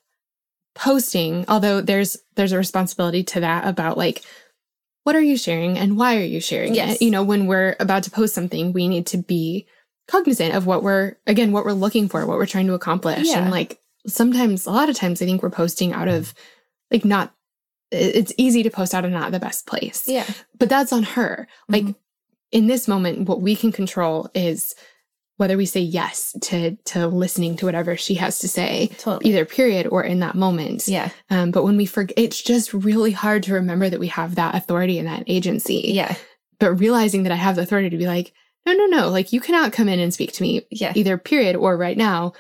posting, 0.75 1.45
although 1.49 1.81
there's 1.81 2.17
there's 2.37 2.53
a 2.53 2.59
responsibility 2.59 3.23
to 3.25 3.41
that 3.41 3.67
about 3.67 3.97
like 3.99 4.23
what 5.05 5.17
are 5.17 5.21
you 5.21 5.37
sharing 5.37 5.77
and 5.79 5.97
why 5.99 6.17
are 6.17 6.25
you 6.25 6.41
sharing 6.41 6.75
Yes. 6.75 6.97
it? 6.97 7.03
You 7.03 7.11
know, 7.11 7.23
when 7.25 7.47
we're 7.47 7.77
about 7.81 8.05
to 8.05 8.11
post 8.11 8.35
something, 8.35 8.73
we 8.73 8.89
need 8.89 9.07
to 9.09 9.19
be 9.19 9.67
cognizant 10.09 10.55
of 10.55 10.67
what 10.67 10.83
we're 10.83 11.17
again 11.27 11.53
what 11.53 11.65
we're 11.65 11.73
looking 11.73 12.09
for, 12.09 12.25
what 12.27 12.37
we're 12.39 12.47
trying 12.47 12.67
to 12.69 12.75
accomplish. 12.75 13.27
Yeah. 13.29 13.41
And 13.41 13.51
like 13.51 13.79
sometimes 14.07 14.67
a 14.67 14.71
lot 14.71 14.89
of 14.89 14.97
times 14.97 15.21
I 15.23 15.27
think 15.27 15.43
we're 15.43 15.51
posting 15.51 15.93
out 15.93 16.09
of 16.09 16.35
like 16.91 17.05
not 17.05 17.33
it's 17.91 18.33
easy 18.39 18.63
to 18.63 18.71
post 18.71 18.95
out 18.95 19.05
of 19.05 19.11
not 19.11 19.33
the 19.33 19.39
best 19.39 19.67
place 19.67 20.05
Yeah. 20.07 20.25
but 20.59 20.69
that's 20.71 20.93
on 20.93 21.03
her. 21.03 21.47
Like 21.69 21.85
Mhm. 21.85 21.95
in 22.51 22.67
this 22.67 22.89
moment, 22.89 23.29
what 23.29 23.41
we 23.43 23.55
can 23.55 23.71
control 23.73 24.31
is 24.35 24.75
whether 25.37 25.57
we 25.57 25.67
say 25.67 25.81
yes 25.81 26.35
to 26.43 26.77
to 26.85 27.07
listening 27.07 27.57
to 27.57 27.67
whatever 27.67 27.97
she 27.97 28.15
has 28.15 28.39
to 28.41 28.49
say, 28.49 28.91
Totally. 28.99 29.31
either 29.31 29.45
period 29.45 29.87
or 29.89 30.03
in 30.05 30.21
that 30.21 30.35
moment. 30.37 30.87
Yeah. 30.89 31.11
Um, 31.31 31.51
but 31.51 31.65
when 31.65 31.77
we 31.77 31.85
forget, 31.87 32.17
it's 32.19 32.41
just 32.41 32.73
really 32.73 33.11
hard 33.13 33.43
to 33.45 33.55
remember 33.55 33.89
that 33.91 34.01
we 34.01 34.09
have 34.09 34.37
that 34.37 34.55
authority 34.55 34.99
and 34.99 35.09
that 35.09 35.25
agency. 35.27 35.83
Yeah. 35.93 36.15
But 36.61 36.75
realizing 36.77 37.25
that 37.25 37.33
I 37.33 37.37
have 37.37 37.57
the 37.57 37.63
authority 37.63 37.91
to 37.91 37.97
be 37.99 38.07
like, 38.07 38.33
no, 38.65 38.73
no, 38.73 38.87
no, 38.87 39.09
like 39.09 39.33
you 39.33 39.41
cannot 39.41 39.73
come 39.73 39.89
in 39.89 39.99
and 39.99 40.15
speak 40.15 40.33
to 40.35 40.43
me 40.43 40.63
Yeah. 40.71 40.93
either 40.95 41.19
period 41.19 41.57
or 41.57 41.77
right 41.77 41.97
now, 41.97 42.33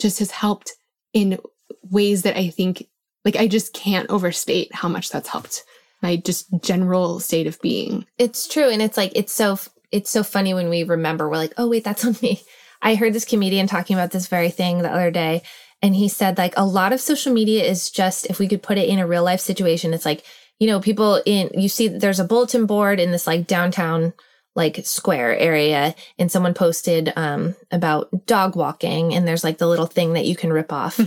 just 0.00 0.18
has 0.18 0.30
helped 0.30 0.72
in 1.14 1.38
ways 1.82 2.22
that 2.22 2.36
I 2.36 2.50
think, 2.50 2.86
like 3.24 3.36
I 3.36 3.46
just 3.46 3.72
can't 3.72 4.10
overstate 4.10 4.74
how 4.74 4.88
much 4.88 5.08
that's 5.08 5.30
helped 5.30 5.64
my 6.02 6.16
just 6.16 6.48
general 6.60 7.18
state 7.18 7.46
of 7.46 7.58
being. 7.62 8.04
It's 8.18 8.46
true. 8.46 8.68
And 8.68 8.82
it's 8.82 8.98
like, 8.98 9.12
it's 9.14 9.32
so, 9.32 9.58
it's 9.90 10.10
so 10.10 10.22
funny 10.22 10.52
when 10.52 10.68
we 10.68 10.82
remember, 10.82 11.30
we're 11.30 11.36
like, 11.36 11.54
oh, 11.56 11.68
wait, 11.68 11.82
that's 11.82 12.04
on 12.04 12.14
me. 12.20 12.42
I 12.82 12.94
heard 12.94 13.14
this 13.14 13.24
comedian 13.24 13.66
talking 13.66 13.96
about 13.96 14.10
this 14.10 14.26
very 14.26 14.50
thing 14.50 14.78
the 14.78 14.92
other 14.92 15.10
day. 15.10 15.42
And 15.80 15.96
he 15.96 16.08
said, 16.08 16.36
like, 16.36 16.52
a 16.58 16.66
lot 16.66 16.92
of 16.92 17.00
social 17.00 17.32
media 17.32 17.64
is 17.64 17.90
just, 17.90 18.26
if 18.26 18.38
we 18.38 18.48
could 18.48 18.62
put 18.62 18.76
it 18.76 18.88
in 18.88 18.98
a 18.98 19.06
real 19.06 19.24
life 19.24 19.40
situation, 19.40 19.94
it's 19.94 20.04
like, 20.04 20.24
you 20.58 20.66
know, 20.66 20.80
people 20.80 21.22
in, 21.24 21.48
you 21.58 21.70
see, 21.70 21.88
there's 21.88 22.20
a 22.20 22.24
bulletin 22.24 22.66
board 22.66 23.00
in 23.00 23.10
this 23.10 23.26
like 23.26 23.46
downtown, 23.46 24.12
like 24.54 24.84
square 24.84 25.36
area, 25.36 25.94
and 26.18 26.30
someone 26.30 26.54
posted 26.54 27.12
um, 27.16 27.54
about 27.70 28.26
dog 28.26 28.56
walking, 28.56 29.14
and 29.14 29.26
there's 29.26 29.44
like 29.44 29.58
the 29.58 29.66
little 29.66 29.86
thing 29.86 30.12
that 30.12 30.26
you 30.26 30.36
can 30.36 30.52
rip 30.52 30.72
off. 30.72 31.00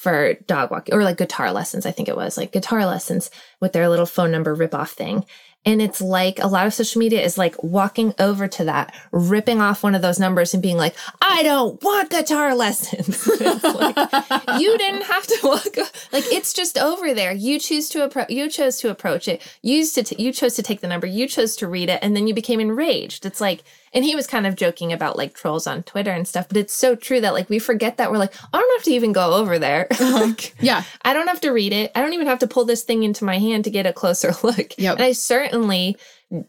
for 0.00 0.32
dog 0.46 0.70
walking 0.70 0.94
or 0.94 1.04
like 1.04 1.18
guitar 1.18 1.52
lessons. 1.52 1.84
I 1.84 1.90
think 1.90 2.08
it 2.08 2.16
was 2.16 2.38
like 2.38 2.52
guitar 2.52 2.86
lessons 2.86 3.30
with 3.60 3.74
their 3.74 3.86
little 3.86 4.06
phone 4.06 4.30
number 4.30 4.54
rip 4.54 4.74
off 4.74 4.92
thing. 4.92 5.26
And 5.64 5.82
it's 5.82 6.00
like 6.00 6.38
a 6.38 6.46
lot 6.46 6.66
of 6.66 6.72
social 6.72 6.98
media 6.98 7.20
is 7.20 7.36
like 7.36 7.62
walking 7.62 8.14
over 8.18 8.48
to 8.48 8.64
that, 8.64 8.94
ripping 9.12 9.60
off 9.60 9.82
one 9.82 9.94
of 9.94 10.00
those 10.00 10.18
numbers 10.18 10.54
and 10.54 10.62
being 10.62 10.78
like, 10.78 10.94
I 11.20 11.42
don't 11.42 11.82
want 11.82 12.10
guitar 12.10 12.54
lessons. 12.54 13.28
Like, 13.40 14.60
you 14.60 14.76
didn't 14.78 15.02
have 15.02 15.26
to 15.26 15.38
walk. 15.42 15.76
Like 16.12 16.24
it's 16.26 16.52
just 16.52 16.78
over 16.78 17.14
there. 17.14 17.32
You 17.32 17.58
choose 17.58 17.88
to 17.90 18.04
approach. 18.04 18.30
You 18.30 18.48
chose 18.48 18.78
to 18.78 18.90
approach 18.90 19.28
it. 19.28 19.42
You 19.62 19.76
used 19.76 19.94
to. 19.96 20.02
T- 20.02 20.22
you 20.22 20.32
chose 20.32 20.54
to 20.56 20.62
take 20.62 20.80
the 20.80 20.88
number. 20.88 21.06
You 21.06 21.26
chose 21.26 21.56
to 21.56 21.66
read 21.66 21.88
it, 21.88 21.98
and 22.02 22.16
then 22.16 22.26
you 22.26 22.34
became 22.34 22.60
enraged. 22.60 23.26
It's 23.26 23.40
like, 23.40 23.62
and 23.92 24.04
he 24.04 24.14
was 24.14 24.26
kind 24.26 24.46
of 24.46 24.54
joking 24.56 24.92
about 24.92 25.16
like 25.16 25.34
trolls 25.34 25.66
on 25.66 25.82
Twitter 25.82 26.10
and 26.12 26.26
stuff. 26.28 26.46
But 26.48 26.56
it's 26.56 26.74
so 26.74 26.94
true 26.94 27.20
that 27.20 27.32
like 27.34 27.48
we 27.48 27.58
forget 27.58 27.96
that 27.96 28.10
we're 28.10 28.18
like, 28.18 28.34
I 28.52 28.58
don't 28.58 28.78
have 28.78 28.84
to 28.84 28.92
even 28.92 29.12
go 29.12 29.34
over 29.34 29.58
there. 29.58 29.86
Uh-huh. 30.00 30.26
like, 30.26 30.54
Yeah. 30.60 30.84
I 31.02 31.12
don't 31.12 31.26
have 31.28 31.40
to 31.42 31.50
read 31.50 31.72
it. 31.72 31.90
I 31.94 32.00
don't 32.00 32.12
even 32.14 32.26
have 32.26 32.38
to 32.40 32.46
pull 32.46 32.64
this 32.64 32.82
thing 32.84 33.02
into 33.02 33.24
my 33.24 33.38
hand 33.38 33.64
to 33.64 33.70
get 33.70 33.86
a 33.86 33.92
closer 33.92 34.32
look. 34.42 34.78
Yep. 34.78 34.96
And 34.96 35.04
I 35.04 35.12
certainly 35.12 35.96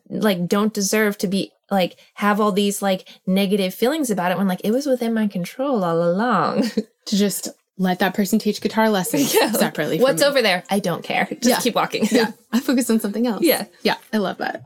like 0.09 0.47
don't 0.47 0.73
deserve 0.73 1.17
to 1.19 1.27
be 1.27 1.51
like 1.71 1.97
have 2.15 2.39
all 2.39 2.51
these 2.51 2.81
like 2.81 3.07
negative 3.25 3.73
feelings 3.73 4.09
about 4.11 4.31
it 4.31 4.37
when 4.37 4.47
like 4.47 4.61
it 4.63 4.71
was 4.71 4.85
within 4.85 5.13
my 5.13 5.27
control 5.27 5.83
all 5.83 6.03
along. 6.03 6.63
To 7.07 7.15
just 7.17 7.49
let 7.79 7.97
that 7.99 8.13
person 8.13 8.37
teach 8.37 8.61
guitar 8.61 8.87
lessons 8.91 9.33
Yeah. 9.33 9.51
separately. 9.53 9.97
from 9.97 10.03
What's 10.03 10.21
me. 10.21 10.27
over 10.27 10.41
there? 10.43 10.63
I 10.69 10.77
don't 10.77 11.03
care. 11.03 11.25
Just 11.31 11.45
Yeah. 11.45 11.59
keep 11.59 11.73
walking. 11.73 12.07
Yeah. 12.11 12.31
I 12.51 12.59
focus 12.59 12.91
on 12.91 12.99
something 12.99 13.25
else. 13.25 13.41
Yeah. 13.41 13.65
Yeah. 13.81 13.95
I 14.13 14.17
love 14.17 14.37
that. 14.37 14.65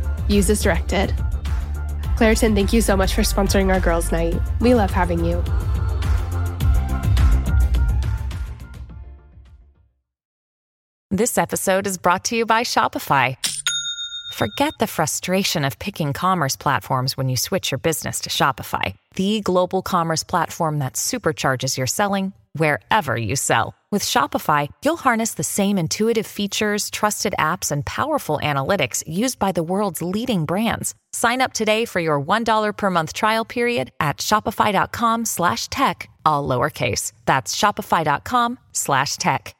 Use 0.27 0.49
as 0.49 0.61
directed. 0.61 1.09
Claritin, 2.17 2.53
thank 2.55 2.73
you 2.73 2.81
so 2.81 2.95
much 2.95 3.13
for 3.13 3.21
sponsoring 3.21 3.73
our 3.73 3.79
girls' 3.79 4.11
night. 4.11 4.35
We 4.59 4.75
love 4.75 4.91
having 4.91 5.25
you. 5.25 5.43
This 11.09 11.37
episode 11.37 11.87
is 11.87 11.97
brought 11.97 12.23
to 12.25 12.37
you 12.37 12.45
by 12.45 12.61
Shopify. 12.63 13.35
Forget 14.33 14.73
the 14.79 14.87
frustration 14.87 15.65
of 15.65 15.77
picking 15.77 16.13
commerce 16.13 16.55
platforms 16.55 17.17
when 17.17 17.27
you 17.27 17.35
switch 17.35 17.69
your 17.69 17.79
business 17.79 18.21
to 18.21 18.29
Shopify, 18.29 18.95
the 19.15 19.41
global 19.41 19.81
commerce 19.81 20.23
platform 20.23 20.79
that 20.79 20.93
supercharges 20.93 21.77
your 21.77 21.87
selling 21.87 22.33
wherever 22.53 23.17
you 23.17 23.35
sell. 23.35 23.73
With 23.91 24.03
Shopify, 24.03 24.69
you'll 24.85 24.95
harness 24.95 25.33
the 25.33 25.43
same 25.43 25.77
intuitive 25.77 26.25
features, 26.25 26.89
trusted 26.89 27.35
apps, 27.37 27.71
and 27.73 27.85
powerful 27.85 28.39
analytics 28.41 29.03
used 29.05 29.37
by 29.37 29.51
the 29.51 29.63
world's 29.63 30.01
leading 30.01 30.45
brands. 30.45 30.95
Sign 31.11 31.41
up 31.41 31.51
today 31.51 31.83
for 31.83 31.99
your 31.99 32.21
$1 32.21 32.77
per 32.77 32.89
month 32.89 33.11
trial 33.11 33.43
period 33.43 33.91
at 33.99 34.19
shopify.com 34.19 35.25
slash 35.25 35.67
tech, 35.67 36.09
all 36.25 36.47
lowercase. 36.47 37.11
That's 37.25 37.53
shopify.com 37.53 38.59
slash 38.71 39.17
tech. 39.17 39.55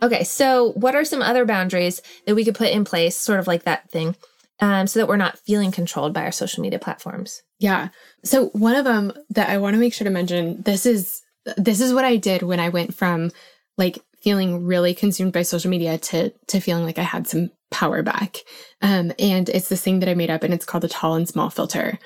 Okay, 0.00 0.24
so 0.24 0.72
what 0.72 0.94
are 0.94 1.04
some 1.04 1.22
other 1.22 1.44
boundaries 1.44 2.00
that 2.24 2.34
we 2.34 2.44
could 2.44 2.54
put 2.54 2.70
in 2.70 2.84
place, 2.84 3.16
sort 3.16 3.40
of 3.40 3.46
like 3.46 3.64
that 3.64 3.90
thing, 3.90 4.16
um, 4.60 4.86
so 4.86 5.00
that 5.00 5.08
we're 5.08 5.16
not 5.16 5.38
feeling 5.40 5.72
controlled 5.72 6.14
by 6.14 6.22
our 6.22 6.32
social 6.32 6.62
media 6.62 6.78
platforms? 6.78 7.42
Yeah. 7.58 7.88
So 8.24 8.46
one 8.50 8.76
of 8.76 8.84
them 8.84 9.12
that 9.30 9.50
I 9.50 9.58
want 9.58 9.74
to 9.74 9.80
make 9.80 9.92
sure 9.92 10.04
to 10.04 10.10
mention, 10.10 10.62
this 10.62 10.86
is 10.86 11.20
this 11.56 11.80
is 11.80 11.92
what 11.92 12.04
I 12.04 12.16
did 12.16 12.42
when 12.42 12.60
I 12.60 12.68
went 12.68 12.94
from 12.94 13.30
like 13.76 13.98
feeling 14.22 14.64
really 14.66 14.94
consumed 14.94 15.32
by 15.32 15.42
social 15.42 15.70
media 15.70 15.96
to 15.98 16.30
to 16.48 16.60
feeling 16.60 16.84
like 16.84 16.98
I 16.98 17.02
had 17.02 17.26
some 17.26 17.50
power 17.70 18.02
back. 18.02 18.38
Um, 18.82 19.12
and 19.18 19.48
it's 19.48 19.68
this 19.68 19.82
thing 19.82 20.00
that 20.00 20.08
I 20.08 20.14
made 20.14 20.30
up, 20.30 20.42
and 20.42 20.52
it's 20.54 20.64
called 20.64 20.82
the 20.84 20.88
tall 20.88 21.14
and 21.14 21.28
small 21.28 21.50
filter. 21.50 21.98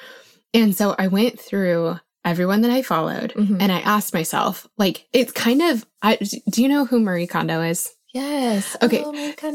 And 0.54 0.76
so 0.76 0.94
I 0.98 1.06
went 1.06 1.40
through 1.40 1.98
everyone 2.24 2.60
that 2.62 2.70
I 2.70 2.82
followed, 2.82 3.32
Mhm. 3.34 3.60
and 3.60 3.72
I 3.72 3.80
asked 3.80 4.12
myself, 4.14 4.68
like, 4.78 5.06
it's 5.12 5.32
kind 5.32 5.62
of. 5.62 5.86
I 6.02 6.16
do 6.50 6.62
you 6.62 6.68
know 6.68 6.84
who 6.84 7.00
Marie 7.00 7.26
Kondo 7.26 7.62
is? 7.62 7.90
Yes. 8.12 8.76
Okay, 8.82 9.02
Oh, 9.04 9.12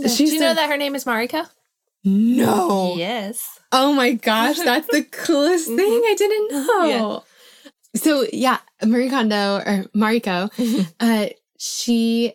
she's 0.07 0.29
Do 0.31 0.35
you 0.35 0.39
know 0.39 0.53
that 0.55 0.69
her 0.69 0.77
name 0.77 0.95
is 0.95 1.05
Mariko? 1.05 1.47
No. 2.03 2.95
Yes. 2.97 3.59
Oh 3.71 3.93
my 3.93 4.11
gosh, 4.29 4.57
that's 4.57 4.87
the 4.87 5.03
coolest 5.03 5.67
thing. 5.67 5.77
I 5.77 6.15
didn't 6.17 6.51
know. 6.51 7.23
So 7.97 8.25
yeah, 8.31 8.59
Marie 8.85 9.09
Kondo 9.09 9.57
or 9.57 9.85
Mariko, 9.95 10.49
uh, 10.99 11.27
she 11.59 12.33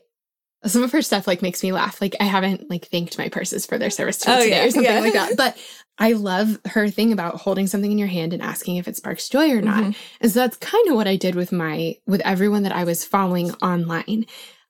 some 0.64 0.84
of 0.84 0.92
her 0.92 1.02
stuff 1.02 1.26
like 1.26 1.42
makes 1.42 1.62
me 1.62 1.72
laugh. 1.72 2.00
Like 2.00 2.14
I 2.20 2.24
haven't 2.24 2.70
like 2.70 2.86
thanked 2.86 3.18
my 3.18 3.28
purses 3.28 3.66
for 3.66 3.78
their 3.78 3.90
service 3.90 4.18
to 4.18 4.30
me 4.30 4.34
Oh, 4.36 4.40
today 4.42 4.50
yeah, 4.50 4.64
or 4.64 4.70
something 4.70 4.92
yeah. 4.92 5.00
like 5.00 5.12
that. 5.14 5.36
But 5.36 5.58
I 5.98 6.12
love 6.12 6.58
her 6.66 6.88
thing 6.88 7.12
about 7.12 7.36
holding 7.40 7.66
something 7.66 7.90
in 7.90 7.98
your 7.98 8.08
hand 8.08 8.32
and 8.32 8.42
asking 8.42 8.76
if 8.76 8.86
it 8.88 8.96
sparks 8.96 9.28
joy 9.28 9.50
or 9.50 9.60
not. 9.60 9.82
Mhm. 9.82 9.96
And 10.20 10.32
so 10.32 10.38
that's 10.40 10.56
kind 10.56 10.88
of 10.88 10.94
what 10.94 11.08
I 11.08 11.16
did 11.16 11.34
with 11.34 11.52
my 11.52 11.96
with 12.06 12.20
everyone 12.22 12.62
that 12.62 12.72
I 12.74 12.84
was 12.84 13.04
following 13.04 13.50
online. 13.54 14.26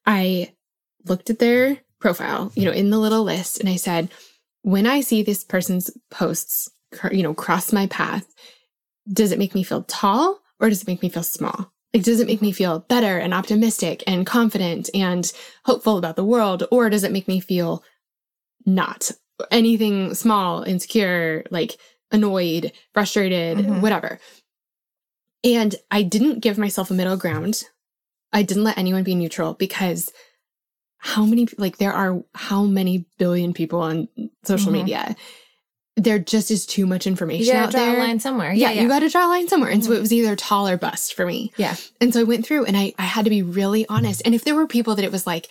I 0.07 0.53
looked 1.05 1.31
at 1.31 1.39
their 1.39 1.79
profile, 2.01 2.51
you 2.55 2.65
know, 2.65 2.73
in 2.73 2.91
the 2.91 2.99
little 2.99 3.23
list, 3.23 3.61
and 3.61 3.69
I 3.69 3.77
said, 3.77 4.09
when 4.63 4.87
I 4.87 5.01
see 5.01 5.23
this 5.23 5.45
person's 5.45 5.91
posts, 6.11 6.69
you 7.13 7.23
know, 7.23 7.35
cross 7.35 7.73
my 7.73 7.87
path, 7.87 8.27
does 9.13 9.31
it 9.33 9.39
make 9.39 9.55
me 9.55 9.63
feel 9.63 9.83
tall 9.85 10.41
or 10.63 10.71
does 10.71 10.81
it 10.83 10.87
make 10.89 11.03
me 11.03 11.09
feel 11.11 11.23
small? 11.25 11.73
Like, 11.93 12.05
does 12.05 12.21
it 12.21 12.27
make 12.27 12.41
me 12.41 12.53
feel 12.53 12.79
better 12.89 13.19
and 13.19 13.35
optimistic 13.35 14.03
and 14.07 14.25
confident 14.25 14.89
and 14.95 15.31
hopeful 15.67 15.99
about 15.99 16.17
the 16.17 16.25
world? 16.25 16.65
Or 16.71 16.89
does 16.89 17.05
it 17.05 17.13
make 17.13 17.29
me 17.29 17.41
feel 17.41 17.83
not 18.65 19.11
anything 19.51 20.15
small, 20.15 20.63
insecure, 20.63 21.45
like 21.51 21.77
annoyed, 22.13 22.73
frustrated, 22.95 23.59
Mhm. 23.59 23.81
whatever. 23.83 24.19
And 25.45 25.75
I 25.91 26.03
didn't 26.03 26.41
give 26.41 26.57
myself 26.59 26.91
a 26.91 26.95
middle 26.95 27.17
ground. 27.17 27.65
I 28.33 28.43
didn't 28.43 28.65
let 28.65 28.79
anyone 28.79 29.03
be 29.03 29.15
neutral 29.15 29.55
because 29.55 30.11
how 30.99 31.27
many, 31.27 31.49
like, 31.59 31.79
there 31.79 31.93
are 31.93 32.23
how 32.35 32.63
many 32.65 33.05
billion 33.19 33.53
people 33.53 33.81
on 33.81 34.09
social 34.45 34.71
Mhm. 34.71 34.75
media? 34.75 35.17
There 35.97 36.19
just 36.19 36.51
is 36.51 36.65
too 36.65 36.87
much 36.87 37.05
You 37.07 37.11
information 37.11 37.53
gotta 37.53 37.67
out 37.67 37.71
draw 37.73 37.81
there. 37.87 37.97
a 37.97 37.99
line 37.99 38.19
somewhere. 38.19 38.53
Yeah, 38.53 38.69
Yeah, 38.69 38.77
yeah. 38.77 38.83
you 38.83 38.89
got 38.89 39.01
to 39.01 39.11
draw 39.11 39.27
a 39.27 39.29
line 39.29 39.47
somewhere. 39.49 39.71
And 39.71 39.85
so 39.85 39.91
Mhm. 39.91 39.97
it 39.97 40.01
was 40.01 40.13
either 40.13 40.35
tall 40.37 40.67
or 40.67 40.77
bust 40.79 41.13
for 41.15 41.27
me. 41.27 41.53
yeah. 41.59 41.77
And 42.01 42.15
so 42.15 42.21
I 42.21 42.25
went 42.25 42.47
through 42.47 42.65
and 42.65 42.77
I, 42.77 42.95
I 42.99 43.03
had 43.03 43.25
to 43.25 43.31
be 43.31 43.43
really 43.43 43.87
honest. 43.89 44.23
And 44.25 44.35
if 44.35 44.45
there 44.45 44.55
were 44.55 44.67
people 44.67 44.95
that 44.95 45.05
it 45.05 45.13
was 45.13 45.27
like, 45.27 45.49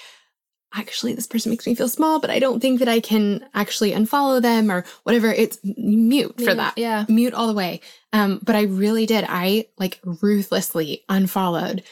actually, 0.73 1.13
this 1.13 1.27
person 1.27 1.49
makes 1.51 1.67
me 1.67 1.75
feel 1.75 1.89
small, 1.89 2.19
but 2.19 2.29
I 2.31 2.39
don't 2.39 2.59
think 2.61 2.79
that 2.79 2.87
I 2.87 3.01
can 3.01 3.45
actually 3.53 3.91
unfollow 3.91 4.41
them 4.41 4.71
or 4.71 4.83
whatever, 5.03 5.27
it's 5.31 5.59
mute 5.77 6.39
for 6.41 6.55
that. 6.55 6.73
yeah. 6.77 7.05
Mute 7.09 7.33
all 7.35 7.47
the 7.47 7.53
way. 7.53 7.81
Um, 8.13 8.39
but 8.41 8.55
I 8.55 8.63
really 8.63 9.05
did. 9.05 9.25
I 9.27 9.67
like 9.77 9.99
ruthlessly 10.03 11.03
unfollowed 11.09 11.83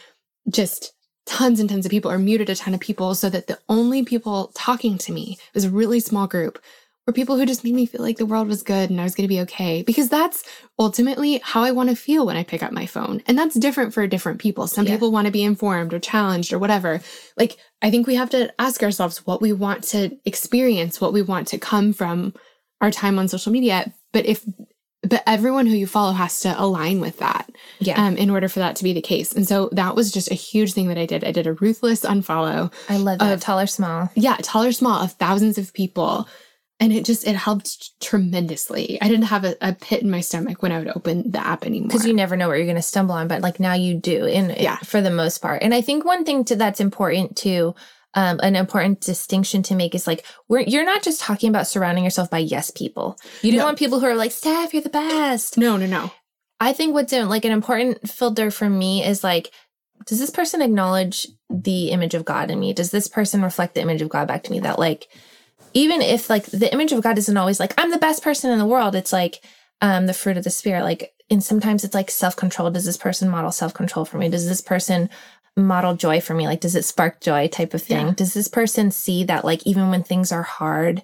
just 0.49 0.93
tons 1.25 1.59
and 1.59 1.69
tons 1.69 1.85
of 1.85 1.91
people 1.91 2.09
or 2.09 2.17
muted 2.17 2.49
a 2.49 2.55
ton 2.55 2.73
of 2.73 2.79
people 2.79 3.13
so 3.13 3.29
that 3.29 3.45
the 3.47 3.59
only 3.69 4.03
people 4.03 4.51
talking 4.55 4.97
to 4.97 5.11
me 5.11 5.37
was 5.53 5.65
a 5.65 5.69
really 5.69 5.99
small 5.99 6.25
group 6.25 6.57
were 7.09 7.13
people 7.13 7.37
who 7.37 7.45
just 7.45 7.63
made 7.63 7.73
me 7.73 7.87
feel 7.87 8.01
like 8.03 8.17
the 8.17 8.25
world 8.25 8.47
was 8.47 8.61
good 8.61 8.91
and 8.91 9.01
I 9.01 9.03
was 9.03 9.15
going 9.15 9.23
to 9.27 9.33
be 9.33 9.41
okay 9.41 9.81
because 9.81 10.09
that's 10.09 10.43
ultimately 10.77 11.39
how 11.43 11.63
I 11.63 11.71
want 11.71 11.89
to 11.89 11.95
feel 11.95 12.25
when 12.25 12.37
I 12.37 12.43
pick 12.43 12.61
up 12.61 12.71
my 12.71 12.85
phone. 12.85 13.23
And 13.27 13.37
that's 13.37 13.55
different 13.55 13.93
for 13.95 14.05
different 14.05 14.39
people. 14.39 14.67
Some 14.67 14.85
Yeah. 14.85 14.93
people 14.93 15.11
want 15.11 15.25
to 15.25 15.31
be 15.31 15.43
informed 15.43 15.91
or 15.93 15.99
challenged 15.99 16.53
or 16.53 16.59
whatever. 16.59 17.01
Like, 17.35 17.57
I 17.81 17.89
think 17.89 18.05
we 18.05 18.13
have 18.15 18.29
to 18.29 18.53
ask 18.61 18.83
ourselves 18.83 19.25
what 19.25 19.41
we 19.41 19.51
want 19.53 19.83
to 19.85 20.11
experience, 20.25 21.01
what 21.01 21.11
we 21.13 21.21
want 21.23 21.47
to 21.49 21.57
come 21.57 21.93
from 21.93 22.33
our 22.79 22.91
time 22.91 23.17
on 23.17 23.27
social 23.27 23.51
media. 23.51 23.91
But 24.13 24.25
if, 24.27 24.45
but 25.01 25.23
everyone 25.25 25.65
who 25.65 25.75
you 25.75 25.87
follow 25.87 26.11
has 26.11 26.41
to 26.41 26.53
align 26.61 26.99
with 26.99 27.17
that 27.19 27.49
Yeah. 27.79 27.99
um, 28.05 28.17
in 28.17 28.29
order 28.29 28.47
for 28.49 28.59
that 28.59 28.75
to 28.75 28.83
be 28.83 28.93
the 28.93 29.01
case. 29.01 29.33
And 29.33 29.47
so 29.47 29.69
that 29.71 29.95
was 29.95 30.11
just 30.11 30.29
a 30.29 30.35
huge 30.35 30.73
thing 30.73 30.89
that 30.89 30.97
I 30.99 31.05
did. 31.07 31.23
I 31.23 31.31
did 31.31 31.47
a 31.47 31.53
ruthless 31.53 32.01
unfollow. 32.01 32.71
I 32.87 32.97
love 32.97 33.17
that. 33.19 33.33
of- 33.33 33.41
Tall 33.41 33.59
or 33.59 33.67
small. 33.67 34.09
Yeah, 34.15 34.37
tall 34.41 34.63
or 34.63 34.71
small 34.73 35.01
of 35.01 35.13
thousands 35.13 35.57
of 35.57 35.73
people. 35.73 36.27
And 36.81 36.93
it 36.93 37.03
just, 37.03 37.27
it 37.27 37.35
helped 37.35 37.99
tremendously. 37.99 38.97
I 39.01 39.07
didn't 39.09 39.25
have 39.25 39.43
a, 39.43 39.55
a 39.61 39.73
pit 39.73 40.01
in 40.01 40.09
my 40.09 40.21
stomach 40.21 40.61
when 40.61 40.71
I 40.71 40.79
would 40.79 40.95
open 40.95 41.29
the 41.29 41.45
app 41.45 41.65
anymore. 41.65 41.87
because 41.89 42.05
you 42.05 42.13
never 42.13 42.37
know 42.37 42.47
what 42.47 42.55
you're 42.57 42.65
going 42.65 42.75
to 42.77 42.81
stumble 42.81 43.15
on 43.15 43.27
but 43.27 43.41
like 43.41 43.59
now 43.59 43.73
you 43.73 43.95
do 43.95 44.25
in 44.25 44.55
Yeah. 44.57 44.77
for 44.77 45.01
the 45.01 45.09
most 45.11 45.39
part 45.39 45.61
and 45.61 45.73
i 45.73 45.81
think 45.81 46.05
one 46.05 46.23
thing 46.23 46.45
to 46.45 46.55
that's 46.55 46.79
important 46.79 47.35
too 47.35 47.75
um, 48.15 48.39
an 48.41 48.55
important 48.55 49.01
distinction 49.01 49.61
to 49.63 49.75
make 49.75 49.93
is 49.93 50.07
like 50.07 50.25
we're 50.47 50.61
you're 50.61 50.85
not 50.85 51.03
just 51.03 51.21
talking 51.21 51.49
about 51.49 51.67
surrounding 51.67 52.03
yourself 52.03 52.29
by 52.29 52.37
yes 52.39 52.71
people 52.71 53.17
you 53.41 53.51
don't 53.51 53.59
No. 53.59 53.65
want 53.65 53.77
people 53.79 53.99
who 53.99 54.05
are 54.07 54.15
like 54.15 54.31
steph 54.31 54.73
you're 54.73 54.81
the 54.83 54.89
best 54.89 55.57
no, 55.57 55.75
no, 55.77 55.85
no. 55.85 56.11
i 56.59 56.71
think 56.73 56.93
what's 56.93 57.13
in, 57.13 57.27
like 57.29 57.45
an 57.45 57.51
important 57.51 58.09
filter 58.09 58.51
for 58.51 58.69
me 58.69 59.03
is 59.03 59.23
like 59.23 59.51
does 60.07 60.19
this 60.19 60.29
person 60.31 60.61
acknowledge 60.61 61.27
the 61.49 61.89
image 61.91 62.13
of 62.15 62.25
god 62.25 62.49
in 62.49 62.59
me 62.59 62.73
does 62.73 62.91
this 62.91 63.07
person 63.07 63.41
reflect 63.43 63.75
the 63.75 63.81
image 63.81 64.01
of 64.01 64.09
god 64.09 64.27
back 64.27 64.43
to 64.43 64.51
me 64.51 64.59
that 64.61 64.79
like 64.79 65.07
even 65.73 66.01
if 66.01 66.29
like 66.29 66.45
the 66.45 66.71
image 66.73 66.91
of 66.91 67.01
god 67.01 67.17
isn't 67.17 67.37
always 67.37 67.59
like 67.59 67.73
i'm 67.77 67.91
the 67.91 67.97
best 67.97 68.23
person 68.23 68.51
in 68.51 68.59
the 68.59 68.65
world 68.65 68.95
it's 68.95 69.13
like 69.13 69.41
um 69.81 70.07
the 70.07 70.13
fruit 70.13 70.37
of 70.37 70.43
the 70.43 70.49
spirit. 70.49 70.83
Like 70.83 71.13
and 71.31 71.43
sometimes 71.43 71.83
it's 71.83 71.93
like 71.93 72.09
self-control. 72.09 72.71
Does 72.71 72.85
this 72.85 72.97
person 72.97 73.29
model 73.29 73.51
self-control 73.51 74.05
for 74.05 74.17
me? 74.17 74.29
Does 74.29 74.47
this 74.47 74.61
person 74.61 75.09
model 75.55 75.95
joy 75.95 76.21
for 76.21 76.33
me? 76.33 76.47
Like 76.47 76.61
does 76.61 76.75
it 76.75 76.85
spark 76.85 77.21
joy 77.21 77.47
type 77.47 77.73
of 77.73 77.83
thing? 77.83 78.07
Yeah. 78.07 78.13
does 78.13 78.33
this 78.33 78.47
person 78.47 78.91
see 78.91 79.23
that 79.25 79.45
like 79.45 79.65
even 79.65 79.89
when 79.89 80.03
things 80.03 80.31
are 80.31 80.43
hard 80.43 81.03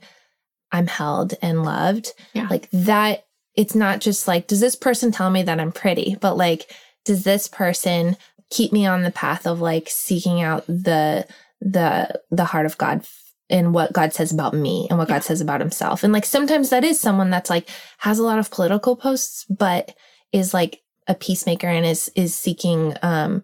i'm 0.72 0.88
held 0.88 1.34
and 1.42 1.64
loved? 1.64 2.12
Yeah. 2.34 2.48
like 2.50 2.70
that 2.72 3.26
it's 3.56 3.76
not 3.76 4.02
just 4.02 4.28
like 4.28 4.48
does 4.48 4.60
this 4.60 4.76
person 4.76 5.12
tell 5.12 5.30
me 5.30 5.44
that 5.44 5.60
i'm 5.60 5.72
pretty? 5.72 6.18
But 6.20 6.38
like 6.38 6.70
does 7.06 7.24
this 7.24 7.48
person 7.48 8.18
keep 8.50 8.72
me 8.72 8.86
on 8.86 9.04
the 9.04 9.12
path 9.12 9.46
of 9.48 9.62
like 9.62 9.90
seeking 9.90 10.42
out 10.42 10.66
the 10.68 11.28
the 11.62 12.22
the 12.32 12.46
heart 12.46 12.66
of 12.66 12.78
god 12.78 13.06
and 13.50 13.74
what 13.74 13.94
god 13.94 14.14
says 14.14 14.32
about 14.32 14.54
me 14.54 14.88
and 14.90 14.98
what 14.98 15.08
Yeah. 15.10 15.16
god 15.16 15.24
says 15.24 15.42
about 15.42 15.60
himself 15.62 16.04
and 16.04 16.12
like 16.14 16.26
sometimes 16.26 16.70
that 16.70 16.84
is 16.84 17.00
someone 17.00 17.30
that's 17.30 17.50
like 17.50 17.70
has 18.00 18.20
a 18.20 18.24
lot 18.24 18.40
of 18.40 18.52
political 18.52 18.96
posts 18.96 19.46
but 19.50 19.94
is 20.32 20.54
like 20.54 20.82
a 21.08 21.16
peacemaker 21.16 21.68
and 21.68 21.86
is 21.86 22.10
is 22.16 22.36
seeking 22.36 22.96
um 23.02 23.44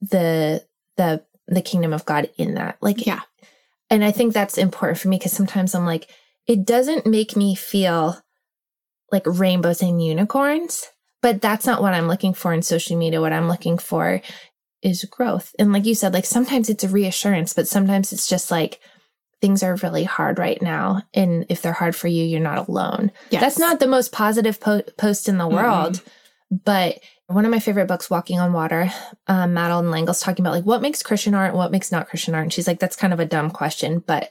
the 0.00 0.64
the 0.96 1.24
the 1.48 1.62
kingdom 1.62 1.92
of 1.92 2.04
god 2.04 2.30
in 2.36 2.54
that 2.54 2.76
like 2.80 3.04
Yeah. 3.06 3.20
and 3.90 4.04
i 4.04 4.10
think 4.12 4.32
that's 4.32 4.58
important 4.58 4.98
for 4.98 5.08
me 5.08 5.16
because 5.18 5.32
sometimes 5.32 5.74
i'm 5.74 5.86
like 5.86 6.08
it 6.46 6.64
doesn't 6.64 7.06
make 7.06 7.36
me 7.36 7.54
feel 7.56 8.20
like 9.12 9.24
rainbows 9.26 9.82
and 9.82 10.02
unicorns 10.04 10.84
but 11.22 11.40
that's 11.40 11.66
not 11.66 11.82
what 11.82 11.94
i'm 11.94 12.08
looking 12.08 12.34
for 12.34 12.52
in 12.52 12.62
social 12.62 12.96
media 12.96 13.20
what 13.20 13.32
i'm 13.32 13.48
looking 13.48 13.78
for 13.78 14.20
is 14.82 15.04
growth 15.04 15.52
and 15.58 15.72
like 15.72 15.84
you 15.86 15.94
said 15.94 16.12
like 16.12 16.24
sometimes 16.26 16.68
it's 16.68 16.84
a 16.84 16.88
reassurance 16.88 17.52
but 17.52 17.66
sometimes 17.66 18.12
it's 18.12 18.28
just 18.28 18.50
like 18.50 18.78
things 19.40 19.62
are 19.62 19.76
really 19.76 20.04
hard 20.04 20.38
right 20.38 20.60
now 20.62 21.02
and 21.14 21.46
if 21.48 21.62
they're 21.62 21.72
hard 21.72 21.94
for 21.94 22.08
you 22.08 22.24
you're 22.24 22.40
not 22.40 22.68
alone. 22.68 23.12
Yes. 23.30 23.40
that's 23.40 23.58
not 23.58 23.80
the 23.80 23.86
most 23.86 24.12
positive 24.12 24.60
po- 24.60 24.82
post 24.96 25.28
in 25.28 25.38
the 25.38 25.48
world 25.48 26.02
but 26.64 26.98
one 27.28 27.44
of 27.44 27.50
my 27.50 27.58
favorite 27.58 27.88
books 27.88 28.08
walking 28.08 28.38
on 28.38 28.52
water 28.52 28.90
um, 29.26 29.52
Madeleine 29.52 29.90
L'Engle's 29.90 30.20
talking 30.20 30.44
about 30.44 30.54
like 30.54 30.64
what 30.64 30.82
makes 30.82 31.02
christian 31.02 31.34
art 31.34 31.50
and 31.50 31.58
what 31.58 31.72
makes 31.72 31.92
not 31.92 32.08
christian 32.08 32.34
art 32.34 32.44
and 32.44 32.52
she's 32.52 32.66
like 32.66 32.78
that's 32.78 32.96
kind 32.96 33.12
of 33.12 33.20
a 33.20 33.26
dumb 33.26 33.50
question 33.50 34.02
but 34.06 34.30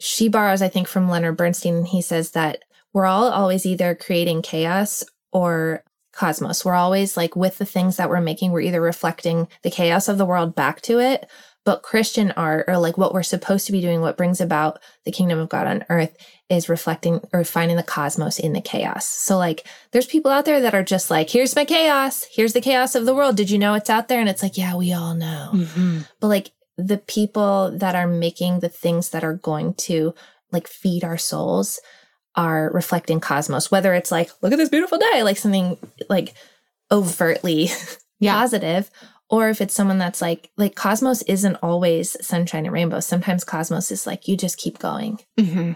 she 0.00 0.28
borrows 0.28 0.62
i 0.62 0.68
think 0.68 0.88
from 0.88 1.08
leonard 1.08 1.36
bernstein 1.36 1.74
and 1.76 1.88
he 1.88 2.00
says 2.00 2.32
that 2.32 2.62
we're 2.92 3.06
all 3.06 3.28
always 3.28 3.64
either 3.66 3.94
creating 3.94 4.42
chaos 4.42 5.04
or 5.32 5.84
cosmos. 6.12 6.64
We're 6.64 6.74
always 6.74 7.16
like 7.16 7.34
with 7.34 7.58
the 7.58 7.64
things 7.64 7.96
that 7.96 8.10
we're 8.10 8.20
making 8.20 8.52
we're 8.52 8.60
either 8.60 8.80
reflecting 8.80 9.48
the 9.62 9.70
chaos 9.70 10.08
of 10.08 10.18
the 10.18 10.26
world 10.26 10.54
back 10.54 10.82
to 10.82 11.00
it 11.00 11.28
but 11.64 11.82
christian 11.82 12.32
art 12.32 12.64
or 12.68 12.76
like 12.78 12.98
what 12.98 13.14
we're 13.14 13.22
supposed 13.22 13.66
to 13.66 13.72
be 13.72 13.80
doing 13.80 14.00
what 14.00 14.16
brings 14.16 14.40
about 14.40 14.80
the 15.04 15.12
kingdom 15.12 15.38
of 15.38 15.48
god 15.48 15.66
on 15.66 15.84
earth 15.88 16.16
is 16.48 16.68
reflecting 16.68 17.20
or 17.32 17.44
finding 17.44 17.76
the 17.78 17.82
cosmos 17.82 18.38
in 18.38 18.52
the 18.52 18.60
chaos. 18.60 19.06
So 19.08 19.38
like 19.38 19.66
there's 19.92 20.06
people 20.06 20.30
out 20.30 20.44
there 20.44 20.60
that 20.60 20.74
are 20.74 20.82
just 20.82 21.10
like 21.10 21.30
here's 21.30 21.56
my 21.56 21.64
chaos. 21.64 22.26
Here's 22.30 22.52
the 22.52 22.60
chaos 22.60 22.94
of 22.94 23.06
the 23.06 23.14
world. 23.14 23.38
Did 23.38 23.48
you 23.48 23.58
know 23.58 23.72
it's 23.72 23.88
out 23.88 24.08
there? 24.08 24.20
And 24.20 24.28
it's 24.28 24.42
like 24.42 24.58
yeah 24.58 24.74
we 24.76 24.92
all 24.92 25.14
know. 25.14 25.50
Mhm. 25.54 26.06
but 26.20 26.28
like 26.28 26.50
the 26.76 26.98
people 26.98 27.72
that 27.78 27.94
are 27.94 28.06
making 28.06 28.60
the 28.60 28.68
things 28.68 29.10
that 29.10 29.24
are 29.24 29.32
going 29.32 29.72
to 29.88 30.14
like 30.50 30.68
feed 30.68 31.04
our 31.04 31.16
souls 31.16 31.80
are 32.36 32.70
reflecting 32.74 33.18
cosmos 33.20 33.70
whether 33.70 33.94
it's 33.94 34.10
like 34.10 34.30
look 34.42 34.52
at 34.52 34.56
this 34.56 34.68
beautiful 34.70 34.98
day 34.98 35.22
like 35.22 35.38
something 35.38 35.78
like 36.10 36.34
overtly 36.90 37.68
Yeah. 38.20 38.34
positive 38.34 38.90
or 39.32 39.48
if 39.48 39.60
it's 39.60 39.74
someone 39.74 39.98
that's 39.98 40.22
like 40.22 40.50
like 40.56 40.76
cosmos 40.76 41.22
isn't 41.22 41.56
always 41.62 42.16
sunshine 42.24 42.64
and 42.66 42.72
rainbows 42.72 43.06
sometimes 43.06 43.42
cosmos 43.42 43.90
is 43.90 44.06
like 44.06 44.28
you 44.28 44.36
just 44.36 44.58
keep 44.58 44.78
going 44.78 45.18
Mhm. 45.40 45.74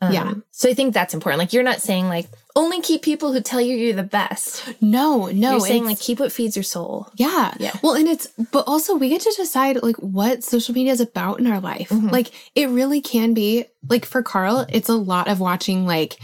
um, 0.00 0.12
Yeah. 0.12 0.32
so 0.52 0.70
i 0.70 0.74
think 0.74 0.94
that's 0.94 1.12
important 1.14 1.38
like 1.40 1.52
you're 1.52 1.62
not 1.70 1.82
saying 1.82 2.08
like 2.08 2.28
only 2.54 2.80
keep 2.82 3.02
people 3.02 3.32
who 3.32 3.40
tell 3.40 3.60
you 3.60 3.74
you're 3.76 3.94
the 3.96 4.02
best 4.20 4.74
No, 4.80 5.26
no. 5.26 5.50
you're 5.52 5.60
saying 5.60 5.84
like 5.86 5.98
keep 6.00 6.20
what 6.20 6.32
feeds 6.32 6.54
your 6.56 6.62
soul 6.74 7.08
Yeah. 7.16 7.54
Yeah. 7.58 7.72
Well, 7.82 7.94
and 7.94 8.06
it's, 8.06 8.26
but 8.52 8.64
also 8.68 8.94
we 8.94 9.08
get 9.08 9.22
to 9.22 9.32
decide 9.36 9.82
like 9.82 9.96
what 9.96 10.44
social 10.44 10.74
media 10.74 10.92
is 10.92 11.00
about 11.00 11.40
in 11.40 11.46
our 11.46 11.60
life. 11.60 11.88
Mhm. 11.88 12.10
Like 12.12 12.30
it 12.54 12.68
really 12.68 13.00
can 13.00 13.32
be, 13.32 13.64
like 13.88 14.04
for 14.04 14.22
Carl, 14.22 14.66
it's 14.68 14.90
a 14.90 14.94
lot 15.12 15.28
of 15.28 15.40
watching 15.40 15.86
like 15.86 16.18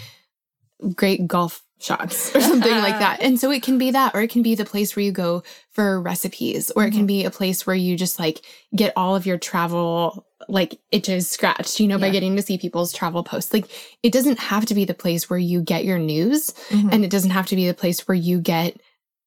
great 0.95 1.27
golf 1.27 1.63
shots 1.81 2.35
or 2.35 2.41
something 2.43 2.77
like 2.87 2.99
that. 2.99 3.21
And 3.25 3.39
so 3.41 3.51
it 3.51 3.63
can 3.63 3.79
be 3.79 3.91
that, 3.93 4.15
or 4.15 4.21
it 4.21 4.31
can 4.31 4.43
be 4.43 4.55
the 4.55 4.65
place 4.67 4.95
where 4.95 5.05
you 5.05 5.13
go 5.13 5.43
for 5.79 6.01
recipes, 6.01 6.73
or 6.75 6.85
it 6.87 6.91
can 6.93 7.07
be 7.07 7.25
a 7.25 7.31
place 7.31 7.65
where 7.65 7.77
you 7.77 7.97
just 7.97 8.19
like 8.19 8.41
get 8.75 8.93
all 8.97 9.15
of 9.15 9.27
your 9.27 9.39
travel 9.39 10.27
like 10.49 10.77
itches 10.91 11.29
scratched, 11.29 11.79
you 11.79 11.87
know, 11.87 11.99
by 11.99 12.11
getting 12.11 12.35
to 12.35 12.43
see 12.43 12.59
people's 12.59 12.93
travel 12.93 13.23
posts. 13.23 13.53
Like 13.55 13.67
it 14.03 14.13
doesn't 14.13 14.41
have 14.41 14.67
to 14.67 14.75
be 14.75 14.85
the 14.85 14.93
place 14.93 15.31
where 15.31 15.39
you 15.39 15.63
get 15.63 15.85
your 15.85 16.01
news 16.01 16.53
Mhm. 16.71 16.93
and 16.93 17.05
it 17.05 17.13
doesn't 17.13 17.31
have 17.31 17.47
to 17.47 17.55
be 17.57 17.69
the 17.69 17.75
place 17.75 18.09
where 18.09 18.17
you 18.17 18.41
get 18.41 18.81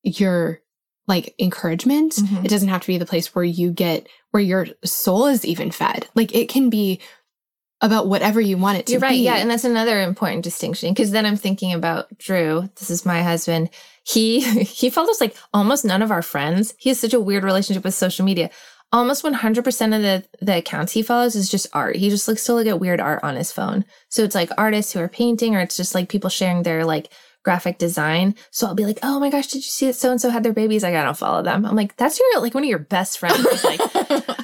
your 0.03 0.59
like 1.07 1.33
encouragement. 1.39 2.15
Mhm. 2.15 2.43
It 2.43 2.49
doesn't 2.49 2.67
have 2.67 2.81
to 2.81 2.87
be 2.87 2.97
the 2.97 3.05
place 3.05 3.33
where 3.33 3.45
you 3.45 3.71
get 3.71 4.07
where 4.31 4.43
your 4.43 4.67
soul 4.83 5.27
is 5.27 5.45
even 5.45 5.71
fed. 5.71 6.07
Like 6.15 6.35
it 6.35 6.49
can 6.49 6.69
be 6.69 6.99
about 7.81 8.07
whatever 8.07 8.39
you 8.39 8.57
want 8.57 8.77
it 8.77 8.85
to 8.85 8.91
be. 8.91 8.93
You're 8.93 9.01
right. 9.01 9.11
be. 9.11 9.17
Yeah. 9.17 9.37
And 9.37 9.49
that's 9.49 9.63
another 9.63 10.01
important 10.01 10.43
distinction 10.43 10.93
because 10.93 11.11
then 11.11 11.25
I'm 11.25 11.35
thinking 11.35 11.73
about 11.73 12.15
Drew. 12.17 12.69
This 12.75 12.89
is 12.89 13.05
my 13.05 13.23
husband. 13.23 13.69
He 14.03 14.39
he 14.63 14.89
follows 14.89 15.19
like 15.19 15.35
almost 15.53 15.83
none 15.85 16.01
of 16.01 16.11
our 16.11 16.21
friends. 16.21 16.73
He 16.77 16.89
has 16.89 16.99
such 16.99 17.13
a 17.13 17.19
weird 17.19 17.43
relationship 17.43 17.83
with 17.83 17.93
social 17.93 18.25
media. 18.25 18.49
Almost 18.93 19.23
100% 19.23 19.95
of 19.95 20.01
the, 20.01 20.25
the 20.41 20.57
accounts 20.57 20.91
he 20.91 21.01
follows 21.01 21.33
is 21.33 21.49
just 21.49 21.65
art. 21.71 21.95
He 21.95 22.09
just 22.09 22.27
looks 22.27 22.45
to 22.45 22.53
look 22.53 22.67
at 22.67 22.81
weird 22.81 22.99
art 22.99 23.23
on 23.23 23.37
his 23.37 23.49
phone. 23.49 23.85
So 24.09 24.21
it's 24.23 24.35
like 24.35 24.49
artists 24.57 24.91
who 24.91 24.99
are 24.99 25.07
painting, 25.07 25.55
or 25.55 25.61
it's 25.61 25.77
just 25.77 25.95
like 25.95 26.09
people 26.09 26.29
sharing 26.29 26.63
their 26.63 26.83
like 26.83 27.09
graphic 27.43 27.77
design. 27.77 28.35
So 28.51 28.67
I'll 28.67 28.75
be 28.75 28.85
like, 28.85 28.99
oh 29.03 29.19
my 29.19 29.29
gosh, 29.29 29.47
did 29.47 29.57
you 29.57 29.61
see 29.63 29.87
that 29.87 29.93
so 29.93 30.11
and 30.11 30.21
so 30.21 30.29
had 30.29 30.43
their 30.43 30.53
babies? 30.53 30.83
Like, 30.83 30.95
I 30.95 31.03
don't 31.03 31.17
follow 31.17 31.41
them. 31.41 31.65
I'm 31.65 31.75
like, 31.75 31.95
that's 31.97 32.19
your 32.19 32.41
like 32.41 32.53
one 32.53 32.63
of 32.63 32.69
your 32.69 32.79
best 32.79 33.19
friends. 33.19 33.39
It's 33.39 33.63
like, 33.63 33.79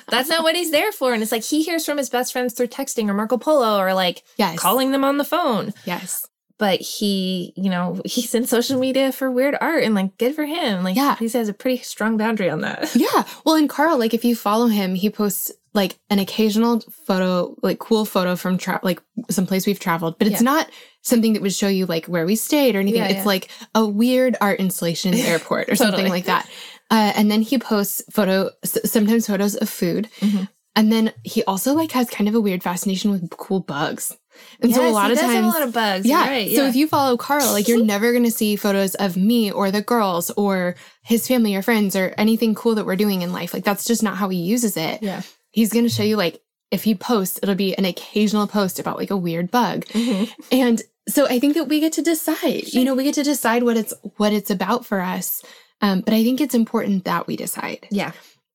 that's 0.09 0.29
not 0.29 0.43
what 0.43 0.55
he's 0.55 0.71
there 0.71 0.91
for. 0.91 1.13
And 1.13 1.21
it's 1.21 1.31
like 1.31 1.43
he 1.43 1.63
hears 1.63 1.85
from 1.85 1.97
his 1.97 2.09
best 2.09 2.31
friends 2.33 2.53
through 2.53 2.67
texting 2.67 3.09
or 3.09 3.13
Marco 3.13 3.37
Polo 3.37 3.77
or 3.79 3.93
like 3.93 4.23
yes. 4.37 4.57
calling 4.59 4.91
them 4.91 5.03
on 5.03 5.17
the 5.17 5.23
phone. 5.25 5.73
Yes. 5.85 6.27
but 6.57 6.79
he, 6.81 7.53
you 7.55 7.69
know, 7.69 8.01
he's 8.03 8.33
in 8.33 8.47
social 8.47 8.79
media 8.79 9.11
for 9.11 9.29
weird 9.29 9.55
art 9.61 9.83
and 9.83 9.93
like 9.93 10.17
good 10.17 10.33
for 10.33 10.45
him. 10.45 10.83
Like, 10.83 10.95
Yeah. 10.95 11.15
he 11.17 11.29
has 11.29 11.49
a 11.49 11.53
pretty 11.53 11.77
strong 11.83 12.17
boundary 12.17 12.49
on 12.49 12.61
that. 12.61 12.89
Yeah. 12.95 13.23
Well, 13.45 13.55
and 13.55 13.69
Carl, 13.69 13.99
like 13.99 14.13
if 14.15 14.25
you 14.25 14.35
follow 14.35 14.65
him, 14.67 14.95
he 14.95 15.09
posts 15.11 15.51
like 15.75 15.99
an 16.09 16.17
occasional 16.17 16.79
photo, 17.05 17.55
like 17.61 17.77
cool 17.77 18.03
photo 18.05 18.35
from 18.35 18.57
tra- 18.57 18.79
like 18.81 18.99
someplace 19.29 19.67
we've 19.67 19.79
traveled, 19.79 20.17
but 20.17 20.25
it's 20.27 20.41
Yeah. 20.41 20.45
not 20.51 20.69
something 21.07 21.33
that 21.33 21.41
would 21.41 21.53
show 21.53 21.67
you 21.67 21.85
like 21.85 22.05
where 22.05 22.25
we 22.25 22.35
stayed 22.35 22.75
or 22.75 22.79
anything. 22.79 23.01
Yeah, 23.01 23.07
it's 23.07 23.17
yeah. 23.19 23.23
like 23.25 23.49
a 23.75 23.85
weird 23.85 24.35
art 24.41 24.59
installation 24.59 25.13
in 25.13 25.19
the 25.21 25.27
airport 25.27 25.69
or 25.69 25.75
something 25.75 26.07
like 26.09 26.25
that. 26.25 26.47
Uh, 26.89 27.11
and 27.15 27.29
then 27.31 27.41
he 27.41 27.57
posts 27.57 28.01
photo, 28.11 28.49
sometimes 28.63 29.27
photos 29.27 29.55
of 29.55 29.69
food. 29.69 30.09
Mhm. 30.19 30.47
And 30.75 30.91
then 30.91 31.11
he 31.23 31.43
also 31.45 31.73
like 31.73 31.91
has 31.93 32.07
kind 32.09 32.27
of 32.29 32.35
a 32.35 32.39
weird 32.39 32.61
fascination 32.61 33.09
with 33.09 33.29
cool 33.31 33.59
bugs. 33.61 34.15
And 34.61 34.71
so 34.73 34.87
a 34.87 34.91
lot 34.91 35.07
he 35.07 35.13
of 35.13 35.19
times, 35.19 35.45
a 35.45 35.47
lot 35.47 35.63
of 35.63 35.73
bugs. 35.73 36.05
yeah. 36.05 36.27
Right. 36.27 36.51
So 36.55 36.67
if 36.67 36.75
you 36.75 36.87
follow 36.87 37.17
Carl, 37.17 37.51
like 37.51 37.67
you're 37.67 37.83
never 37.95 38.11
going 38.11 38.25
to 38.25 38.29
see 38.31 38.55
photos 38.55 38.93
of 38.95 39.17
me 39.17 39.51
or 39.51 39.71
the 39.71 39.81
girls 39.81 40.29
or 40.37 40.75
his 41.01 41.27
family 41.27 41.55
or 41.55 41.63
friends 41.63 41.95
or 41.95 42.13
anything 42.19 42.53
cool 42.53 42.75
that 42.75 42.85
we're 42.85 42.95
doing 42.95 43.23
in 43.23 43.33
life. 43.33 43.55
Like 43.55 43.63
that's 43.63 43.85
just 43.85 44.03
not 44.03 44.17
how 44.17 44.29
he 44.29 44.37
uses 44.37 44.77
it. 44.77 45.01
yeah. 45.01 45.23
He's 45.49 45.73
going 45.73 45.85
to 45.85 45.89
show 45.89 46.03
you 46.03 46.15
like 46.15 46.39
if 46.69 46.83
he 46.83 46.93
posts, 46.93 47.39
it'll 47.41 47.55
be 47.55 47.75
an 47.75 47.85
occasional 47.85 48.45
post 48.45 48.77
about 48.77 48.97
like 48.97 49.09
a 49.09 49.17
weird 49.17 49.49
bug. 49.49 49.85
Mhm. 49.85 50.29
And 50.51 50.81
so 51.07 51.25
I 51.25 51.39
think 51.39 51.55
that 51.55 51.65
we 51.65 51.79
get 51.79 51.93
to 51.93 52.01
decide. 52.01 52.73
You 52.73 52.83
know, 52.83 52.93
we 52.93 53.03
get 53.03 53.15
to 53.15 53.23
decide 53.23 53.63
what 53.63 53.77
it's 53.77 53.93
what 54.17 54.33
it's 54.33 54.49
about 54.49 54.85
for 54.85 54.99
us. 54.99 55.43
Um, 55.81 56.01
but 56.01 56.13
I 56.13 56.23
think 56.23 56.41
it's 56.41 56.55
important 56.55 57.05
that 57.05 57.27
we 57.27 57.35
decide. 57.35 57.87
Yeah. 57.91 58.11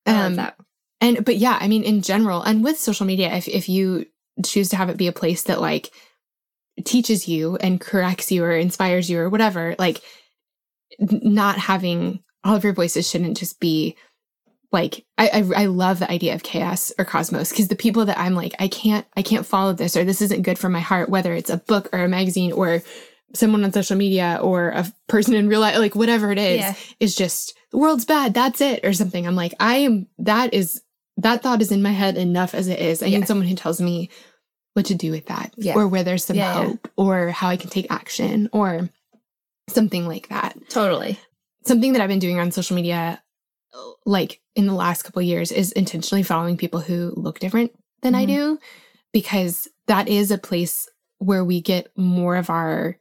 Um, 0.07 0.37
that. 0.37 0.57
and 1.01 1.25
but 1.25 1.37
yeah, 1.37 1.57
I 1.61 1.69
mean, 1.69 1.83
in 1.85 2.03
general, 2.03 2.43
and 2.43 2.65
with 2.65 2.79
social 2.79 3.07
media, 3.07 3.33
if 3.35 3.49
if 3.49 3.69
you 3.69 4.07
choose 4.45 4.69
to 4.71 4.77
have 4.77 4.91
it 4.91 4.97
be 4.97 5.07
a 5.07 5.13
place 5.13 5.45
that 5.45 5.61
like 5.61 5.91
teaches 6.85 7.29
you 7.29 7.57
and 7.57 7.81
corrects 7.81 8.33
you 8.33 8.45
or 8.45 8.53
inspires 8.53 9.09
you 9.09 9.19
or 9.19 9.29
whatever, 9.29 9.77
like 9.79 10.03
not 10.99 11.59
having 11.59 12.23
all 12.45 12.57
of 12.57 12.65
your 12.65 12.73
voices 12.73 13.09
shouldn't 13.09 13.37
just 13.37 13.61
be 13.61 13.97
like 14.73 15.05
I 15.19 15.29
I, 15.29 15.63
I 15.63 15.67
love 15.67 15.99
the 15.99 16.11
idea 16.11 16.35
of 16.35 16.43
chaos 16.43 16.93
or 16.99 17.05
cosmos 17.05 17.51
because 17.51 17.69
the 17.69 17.77
people 17.77 18.05
that 18.07 18.19
I'm 18.19 18.35
like 18.35 18.55
I 18.59 18.69
can't 18.69 19.07
I 19.17 19.23
can't 19.23 19.47
follow 19.47 19.73
this 19.73 19.97
or 19.97 20.05
this 20.05 20.23
isn't 20.23 20.43
good 20.43 20.59
for 20.59 20.69
my 20.69 20.81
heart, 20.81 21.09
whether 21.09 21.33
it's 21.35 21.51
a 21.51 21.59
book 21.59 21.89
or 21.93 22.01
a 22.05 22.09
magazine 22.09 22.53
or 22.53 22.83
someone 23.35 23.65
on 23.65 23.73
social 23.73 23.97
media 23.97 24.39
or 24.43 24.69
a 24.71 24.87
person 25.09 25.35
in 25.35 25.49
real 25.49 25.61
life, 25.61 25.79
like 25.79 25.95
whatever 25.95 26.31
it 26.33 26.39
is, 26.39 26.61
Yeah. 26.61 26.75
is 27.01 27.17
just 27.17 27.55
the 27.71 27.79
world's 27.79 28.05
bad. 28.05 28.35
That's 28.35 28.61
it, 28.61 28.81
or 28.85 28.93
something. 28.93 29.27
I'm 29.27 29.35
like, 29.37 29.55
I 29.59 29.77
am. 29.77 30.07
That 30.19 30.53
is 30.53 30.83
that 31.19 31.43
thought 31.43 31.63
is 31.63 31.73
in 31.73 31.83
my 31.83 31.93
head 31.93 32.17
enough 32.19 32.55
as 32.55 32.69
it 32.69 32.79
is. 32.79 33.03
I 33.03 33.07
Yeah. 33.07 33.19
need 33.19 33.27
someone 33.29 33.47
who 33.47 33.55
tells 33.55 33.81
me 33.81 34.11
what 34.75 34.87
to 34.87 34.95
do 34.95 35.11
with 35.11 35.27
that, 35.27 35.53
Yeah. 35.57 35.75
or 35.75 35.87
where 35.89 36.03
there's 36.05 36.25
some 36.25 36.37
hope, 36.39 36.89
or 36.97 37.29
how 37.31 37.49
I 37.49 37.57
can 37.57 37.69
take 37.71 37.91
action, 37.93 38.49
or 38.53 38.89
something 39.69 40.07
like 40.07 40.29
that. 40.29 40.57
Totally. 40.69 41.19
Something 41.67 41.93
that 41.93 42.03
I've 42.03 42.09
been 42.09 42.19
doing 42.19 42.39
on 42.39 42.51
social 42.51 42.75
media, 42.77 43.23
like 44.07 44.41
in 44.55 44.67
the 44.67 44.75
last 44.75 45.03
couple 45.03 45.21
of 45.21 45.27
years, 45.27 45.51
is 45.53 45.73
intentionally 45.73 46.23
following 46.23 46.57
people 46.57 46.81
who 46.81 47.13
look 47.17 47.39
different 47.39 47.73
than 48.03 48.15
I 48.15 48.25
Mhm. 48.25 48.29
do, 48.29 48.59
because 49.13 49.69
that 49.87 50.09
is 50.09 50.31
a 50.31 50.39
place 50.39 50.89
where 51.19 51.45
we 51.45 51.61
get 51.61 51.87
more 51.97 52.37
of 52.37 52.51
our 52.51 52.99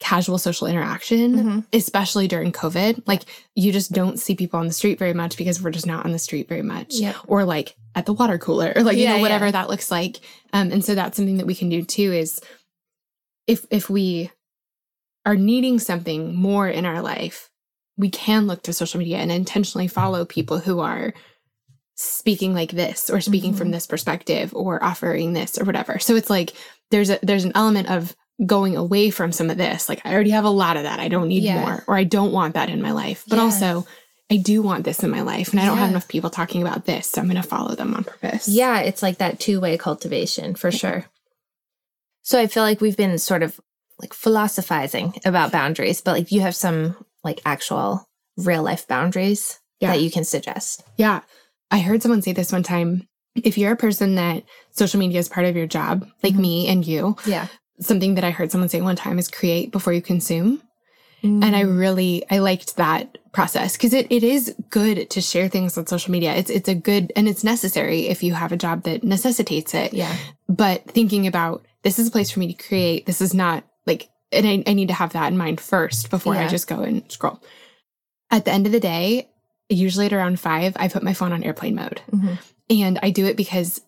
casual 0.00 0.38
social 0.38 0.68
interaction 0.68 1.34
Mhm. 1.34 1.66
especially 1.72 2.28
during 2.28 2.52
COVID. 2.52 3.02
Like 3.06 3.24
you 3.56 3.72
just 3.72 3.90
don't 3.90 4.16
see 4.16 4.36
people 4.36 4.60
on 4.60 4.68
the 4.68 4.72
street 4.72 4.96
very 4.96 5.12
much 5.12 5.36
because 5.36 5.60
we're 5.60 5.72
just 5.72 5.86
not 5.86 6.04
on 6.04 6.12
the 6.12 6.20
street 6.20 6.48
very 6.48 6.62
much. 6.62 6.94
Yep. 6.94 7.16
Or 7.26 7.44
like 7.44 7.74
at 7.96 8.06
the 8.06 8.12
water 8.12 8.38
cooler 8.38 8.72
or 8.76 8.84
like, 8.84 8.96
you 8.96 9.02
Yeah, 9.02 9.16
know, 9.16 9.20
whatever 9.20 9.46
yeah. 9.46 9.50
that 9.52 9.68
looks 9.68 9.90
like. 9.90 10.20
Um, 10.52 10.70
and 10.70 10.84
so 10.84 10.94
that's 10.94 11.16
something 11.16 11.38
that 11.38 11.46
we 11.48 11.56
can 11.56 11.68
do 11.68 11.82
too 11.82 12.12
is 12.12 12.40
if 13.48 13.66
if 13.70 13.90
we 13.90 14.30
are 15.26 15.34
needing 15.34 15.80
something 15.80 16.32
more 16.32 16.68
in 16.68 16.86
our 16.86 17.02
life, 17.02 17.50
we 17.98 18.08
can 18.10 18.46
look 18.46 18.62
to 18.62 18.72
social 18.72 18.98
media 18.98 19.18
and 19.18 19.30
intentionally 19.30 19.88
follow 19.88 20.24
people 20.24 20.58
who 20.58 20.80
are 20.80 21.12
speaking 21.94 22.54
like 22.54 22.70
this 22.70 23.10
or 23.10 23.20
speaking 23.20 23.52
from 23.54 23.68
Mhm. 23.68 23.72
this 23.72 23.86
perspective 23.88 24.54
or 24.54 24.82
offering 24.82 25.32
this 25.32 25.58
or 25.58 25.64
whatever. 25.64 25.98
So 25.98 26.14
it's 26.14 26.30
like 26.30 26.52
there's 26.90 27.10
a 27.10 27.18
there's 27.22 27.44
an 27.44 27.52
element 27.56 27.90
of 27.90 28.14
going 28.46 28.76
away 28.76 29.10
from 29.10 29.32
some 29.32 29.50
of 29.50 29.56
this. 29.58 29.88
Like 29.88 30.00
I 30.04 30.14
already 30.14 30.30
have 30.30 30.44
a 30.44 30.50
lot 30.50 30.76
of 30.76 30.84
that. 30.84 31.00
I 31.00 31.08
don't 31.08 31.26
need 31.26 31.42
Yeah. 31.42 31.60
more 31.60 31.84
or 31.88 31.96
I 31.96 32.04
don't 32.04 32.30
want 32.30 32.54
that 32.54 32.68
in 32.70 32.80
my 32.80 32.92
life. 32.92 33.24
But 33.28 33.36
Yeah. 33.36 33.42
also 33.42 33.86
I 34.30 34.36
do 34.36 34.62
want 34.62 34.84
this 34.84 35.02
in 35.02 35.10
my 35.10 35.22
life 35.22 35.50
and 35.50 35.58
I 35.58 35.64
don't 35.66 35.78
have 35.78 35.88
enough 35.90 36.06
people 36.06 36.30
talking 36.30 36.62
about 36.62 36.84
this. 36.84 37.10
So 37.10 37.20
I'm 37.20 37.28
going 37.28 37.40
to 37.42 37.48
follow 37.48 37.74
them 37.74 37.94
on 37.94 38.04
purpose. 38.04 38.46
Yeah, 38.46 38.80
it's 38.80 39.02
like 39.02 39.18
that 39.18 39.40
two 39.40 39.58
way 39.58 39.76
cultivation 39.78 40.54
for 40.54 40.70
sure. 40.70 41.06
So 42.22 42.38
I 42.38 42.46
feel 42.46 42.62
like 42.62 42.80
we've 42.82 42.96
been 42.96 43.18
sort 43.18 43.42
of 43.42 43.58
like 44.00 44.12
philosophizing 44.14 45.14
about 45.24 45.50
boundaries, 45.50 46.00
but 46.02 46.12
like 46.12 46.30
you 46.30 46.42
have 46.42 46.54
some 46.54 46.94
like 47.24 47.40
actual 47.44 48.06
real 48.36 48.62
life 48.62 48.86
boundaries 48.86 49.58
Yeah. 49.80 49.92
that 49.92 50.00
you 50.02 50.10
can 50.10 50.24
suggest. 50.24 50.82
Yeah. 50.96 51.20
I 51.70 51.80
heard 51.80 52.02
someone 52.02 52.22
say 52.22 52.32
this 52.32 52.52
one 52.52 52.62
time. 52.62 53.06
If 53.34 53.58
you're 53.58 53.72
a 53.72 53.76
person 53.76 54.14
that 54.16 54.44
social 54.70 54.98
media 54.98 55.18
is 55.20 55.28
part 55.28 55.46
of 55.46 55.54
your 55.56 55.66
job, 55.66 56.06
like 56.22 56.34
Mhm. 56.34 56.38
me 56.40 56.68
and 56.68 56.86
you, 56.86 57.16
Yeah. 57.26 57.46
something 57.80 58.14
that 58.14 58.24
I 58.24 58.30
heard 58.30 58.50
someone 58.50 58.68
say 58.68 58.80
one 58.80 58.96
time 58.96 59.18
is 59.18 59.28
create 59.28 59.70
before 59.70 59.92
you 59.92 60.02
consume. 60.02 60.62
And 61.22 61.44
I 61.56 61.64
Mm. 61.64 61.78
really 61.78 62.24
I 62.30 62.38
liked 62.38 62.76
that 62.76 63.18
process 63.32 63.72
because 63.76 63.92
it, 63.92 64.06
it 64.08 64.22
is 64.22 64.54
good 64.70 65.10
to 65.10 65.20
share 65.20 65.48
things 65.48 65.76
on 65.76 65.84
social 65.88 66.12
media. 66.12 66.32
It's 66.34 66.48
it's 66.48 66.68
a 66.68 66.76
good 66.76 67.12
and 67.16 67.28
it's 67.28 67.42
necessary 67.42 68.06
if 68.06 68.22
you 68.22 68.34
have 68.34 68.52
a 68.52 68.56
job 68.56 68.84
that 68.84 69.02
necessitates 69.02 69.74
it. 69.74 69.92
yeah. 69.92 70.14
But 70.48 70.88
thinking 70.88 71.26
about 71.26 71.64
this 71.82 71.98
is 71.98 72.06
a 72.08 72.10
place 72.12 72.30
for 72.30 72.38
me 72.38 72.52
to 72.54 72.62
create. 72.68 73.06
This 73.06 73.20
is 73.20 73.34
not 73.34 73.64
like 73.84 74.08
and 74.32 74.46
I, 74.46 74.62
I 74.70 74.74
need 74.74 74.88
to 74.88 74.94
have 74.94 75.12
that 75.12 75.30
in 75.32 75.38
mind 75.38 75.60
first 75.60 76.10
before 76.10 76.34
I 76.34 76.48
just 76.48 76.66
go 76.68 76.80
and 76.82 77.02
scroll. 77.10 77.40
At 78.30 78.44
the 78.44 78.50
end 78.52 78.66
of 78.66 78.72
the 78.72 78.80
day, 78.80 79.28
usually 79.68 80.06
at 80.06 80.12
around 80.12 80.38
five, 80.40 80.74
I 80.76 80.88
put 80.88 81.02
my 81.02 81.14
phone 81.14 81.32
on 81.32 81.42
airplane 81.44 81.74
mode. 81.74 82.00
Mhm. 82.10 82.38
And 82.70 82.98
I 83.02 83.10
do 83.10 83.24
it 83.26 83.36
because 83.36 83.80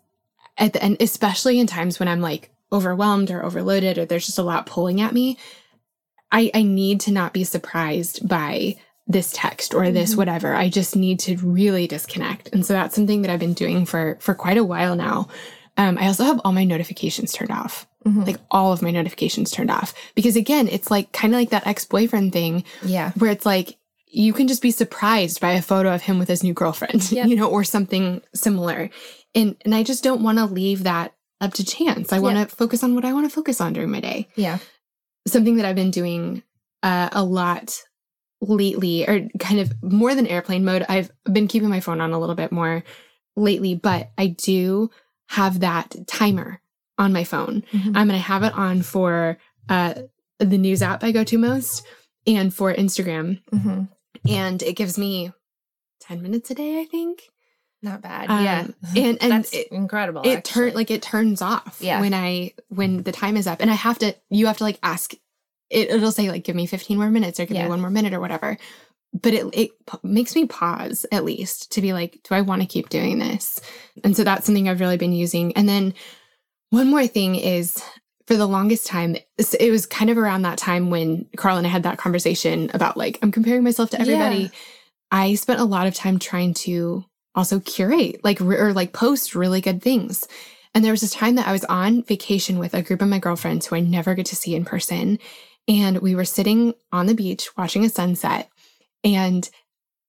at 0.57 0.73
the 0.73 0.83
end, 0.83 0.97
especially 1.01 1.59
in 1.59 1.67
times 1.67 1.99
when 2.01 2.09
I'm 2.09 2.21
like 2.21 2.51
overwhelmed 2.73 3.31
or 3.31 3.45
overloaded 3.45 3.99
or 3.99 4.05
there's 4.07 4.27
just 4.27 4.39
a 4.39 4.43
lot 4.43 4.67
pulling 4.67 5.01
at 5.01 5.13
me, 5.13 5.37
I, 6.33 6.51
I 6.55 6.63
need 6.63 7.01
to 7.03 7.13
not 7.13 7.33
be 7.33 7.45
surprised 7.45 8.27
by 8.29 8.77
this 9.07 9.33
text 9.35 9.75
or 9.75 9.91
this 9.91 10.15
Mhm. 10.15 10.19
whatever. 10.19 10.55
I 10.55 10.69
just 10.69 10.95
need 10.95 11.19
to 11.21 11.37
really 11.39 11.87
disconnect. 11.89 12.49
And 12.53 12.65
so 12.65 12.73
that's 12.75 12.95
something 12.95 13.23
that 13.23 13.31
I've 13.31 13.41
been 13.41 13.55
doing 13.55 13.85
for 13.85 14.17
for 14.21 14.35
quite 14.35 14.57
a 14.57 14.65
while 14.65 14.95
now. 14.95 15.29
Um, 15.81 15.97
I 15.99 16.07
also 16.09 16.25
have 16.25 16.41
all 16.45 16.53
my 16.53 16.65
notifications 16.65 17.33
turned 17.33 17.51
off, 17.51 17.87
Mhm. 18.07 18.27
like 18.27 18.37
all 18.51 18.73
of 18.73 18.83
my 18.83 18.91
notifications 18.91 19.51
turned 19.51 19.71
off. 19.71 19.95
Because 20.15 20.37
again, 20.37 20.69
it's 20.69 20.91
like 20.91 21.11
kind 21.13 21.33
of 21.33 21.41
like 21.41 21.51
that 21.51 21.67
ex 21.67 21.85
boyfriend 21.87 22.33
thing 22.33 22.65
yeah. 22.83 23.13
where 23.19 23.31
it's 23.31 23.47
like 23.47 23.77
you 24.13 24.33
can 24.33 24.47
just 24.49 24.61
be 24.61 24.71
surprised 24.73 25.41
by 25.41 25.53
a 25.53 25.63
photo 25.63 25.95
of 25.95 26.03
him 26.03 26.19
with 26.19 26.29
his 26.29 26.43
new 26.43 26.53
girlfriend, 26.53 27.11
Yep. 27.13 27.27
you 27.29 27.37
know, 27.37 27.49
or 27.49 27.65
something 27.65 28.21
similar. 28.35 28.91
And 29.35 29.57
and 29.65 29.75
I 29.75 29.83
just 29.83 30.05
don't 30.05 30.23
want 30.23 30.39
to 30.39 30.45
leave 30.47 30.83
that 30.83 31.15
up 31.41 31.55
to 31.55 31.65
chance. 31.65 32.13
I 32.13 32.19
want 32.19 32.37
to 32.37 32.55
focus 32.55 32.83
on 32.85 32.95
what 32.95 33.05
I 33.07 33.13
want 33.15 33.29
to 33.31 33.35
focus 33.35 33.61
on 33.61 33.73
during 33.73 33.91
my 33.91 34.01
day. 34.01 34.29
Yeah. 34.37 34.59
Something 35.27 35.57
that 35.57 35.65
I've 35.65 35.77
been 35.77 35.91
doing 35.93 36.43
uh, 36.83 37.09
a 37.13 37.25
lot 37.25 37.75
lately, 38.43 39.07
or 39.07 39.29
kind 39.39 39.61
of 39.61 39.73
more 39.83 40.15
than 40.15 40.27
airplane 40.27 40.65
mode. 40.65 40.85
I've 40.89 41.11
been 41.31 41.47
keeping 41.49 41.69
my 41.69 41.81
phone 41.81 42.01
on 42.01 42.13
a 42.13 42.19
little 42.19 42.35
bit 42.35 42.53
more 42.53 42.83
lately, 43.37 43.75
but 43.75 44.11
I 44.19 44.27
do 44.29 44.91
have 45.31 45.61
that 45.61 45.95
timer 46.07 46.61
on 46.99 47.13
my 47.13 47.25
phone. 47.25 47.63
Mhm. 47.73 47.87
I'm 47.97 48.09
going 48.09 48.11
to 48.11 48.19
have 48.19 48.43
it 48.43 48.53
on 48.55 48.83
for 48.83 49.39
uh, 49.69 49.95
the 50.39 50.59
news 50.59 50.83
app 50.83 51.03
I 51.05 51.13
go 51.13 51.23
to 51.25 51.39
most 51.39 51.87
and 52.27 52.53
for 52.53 52.73
Instagram 52.75 53.41
Mhm. 53.53 53.89
and 54.29 54.63
it 54.63 54.75
gives 54.77 54.99
me 54.99 55.33
10 56.03 56.23
minutes 56.23 56.51
a 56.51 56.55
day 56.55 56.81
i 56.81 56.85
think 56.85 57.23
Not 57.83 58.03
bad. 58.03 58.29
Um, 58.29 58.45
yeah. 58.45 58.67
and- 58.97 59.19
and 59.23 59.33
that's 59.33 59.53
it- 59.53 59.69
incredible. 59.71 60.23
it 60.25 60.45
turn 60.45 60.69
actually. 60.69 60.73
like 60.73 60.91
it 60.91 61.03
turns 61.03 61.41
off 61.43 61.79
Yeah. 61.81 62.01
when 62.01 62.13
i 62.15 62.53
when 62.69 63.03
the 63.05 63.13
time 63.13 63.37
is 63.37 63.47
up 63.47 63.61
and 63.61 63.71
i 63.71 63.75
have 63.75 63.99
to 64.01 64.15
you 64.31 64.47
have 64.49 64.59
to 64.59 64.65
like 64.65 64.79
ask 64.83 65.15
it, 65.71 65.89
it'll 65.91 66.11
say 66.13 66.29
like 66.29 66.43
give 66.45 66.57
me 66.57 66.67
15 66.67 66.99
more 66.99 67.11
minutes 67.11 67.39
or 67.39 67.47
give 67.47 67.57
Yeah. 67.57 67.65
me 67.65 67.69
one 67.71 67.81
more 67.81 67.91
minute 67.91 68.13
or 68.13 68.21
whatever 68.21 68.59
but 69.13 69.35
it, 69.35 69.47
it 69.53 69.71
makes 70.03 70.35
me 70.35 70.47
pause 70.47 71.05
at 71.11 71.25
least 71.25 71.73
to 71.73 71.81
be 71.81 71.93
like 71.93 72.21
do 72.23 72.35
i 72.35 72.41
want 72.41 72.63
to 72.63 72.69
keep 72.69 72.89
doing 72.89 73.19
this? 73.19 73.61
And 74.05 74.17
so 74.17 74.25
that's 74.25 74.47
something 74.47 74.69
i've 74.69 74.81
really 74.81 74.97
been 74.97 75.13
using. 75.13 75.57
And 75.57 75.69
then 75.69 75.95
one 76.71 76.89
more 76.89 77.07
thing 77.07 77.35
is 77.35 77.83
for 78.27 78.37
the 78.37 78.47
longest 78.47 78.87
time 78.87 79.17
it 79.39 79.71
was 79.71 79.87
kind 79.87 80.11
of 80.11 80.17
around 80.17 80.43
that 80.43 80.59
time 80.59 80.91
when 80.91 81.27
carl 81.37 81.57
and 81.57 81.67
i 81.67 81.71
had 81.71 81.83
that 81.83 81.99
conversation 81.99 82.71
about 82.73 82.97
like 82.97 83.19
i'm 83.23 83.33
comparing 83.33 83.65
myself 83.65 83.91
to 83.91 84.01
everybody. 84.01 84.43
Yeah. 84.43 84.49
i 85.11 85.35
spent 85.35 85.61
a 85.61 85.65
lot 85.65 85.87
of 85.87 85.95
time 85.95 86.19
trying 86.19 86.55
to 86.55 87.05
also 87.35 87.61
curate 87.61 88.23
like 88.25 88.41
or 88.41 88.73
like 88.73 88.93
post 88.93 89.35
really 89.35 89.61
good 89.61 89.83
things. 89.83 90.27
And 90.73 90.85
there 90.85 90.93
was 90.93 91.01
this 91.01 91.13
time 91.13 91.35
that 91.35 91.49
i 91.49 91.53
was 91.53 91.65
on 91.65 92.05
vacation 92.05 92.59
with 92.59 92.75
a 92.75 92.83
group 92.83 93.03
of 93.03 93.09
my 93.09 93.19
girlfriends 93.19 93.67
who 93.67 93.77
i 93.77 93.81
never 93.81 94.15
get 94.15 94.27
to 94.27 94.37
see 94.37 94.55
in 94.55 94.65
person. 94.65 95.19
And 95.69 95.99
we 95.99 96.15
were 96.15 96.25
sitting 96.25 96.75
on 96.91 97.07
the 97.07 97.15
beach 97.15 97.57
watching 97.57 97.85
a 97.85 97.89
sunset 97.89 98.50
and 99.05 99.51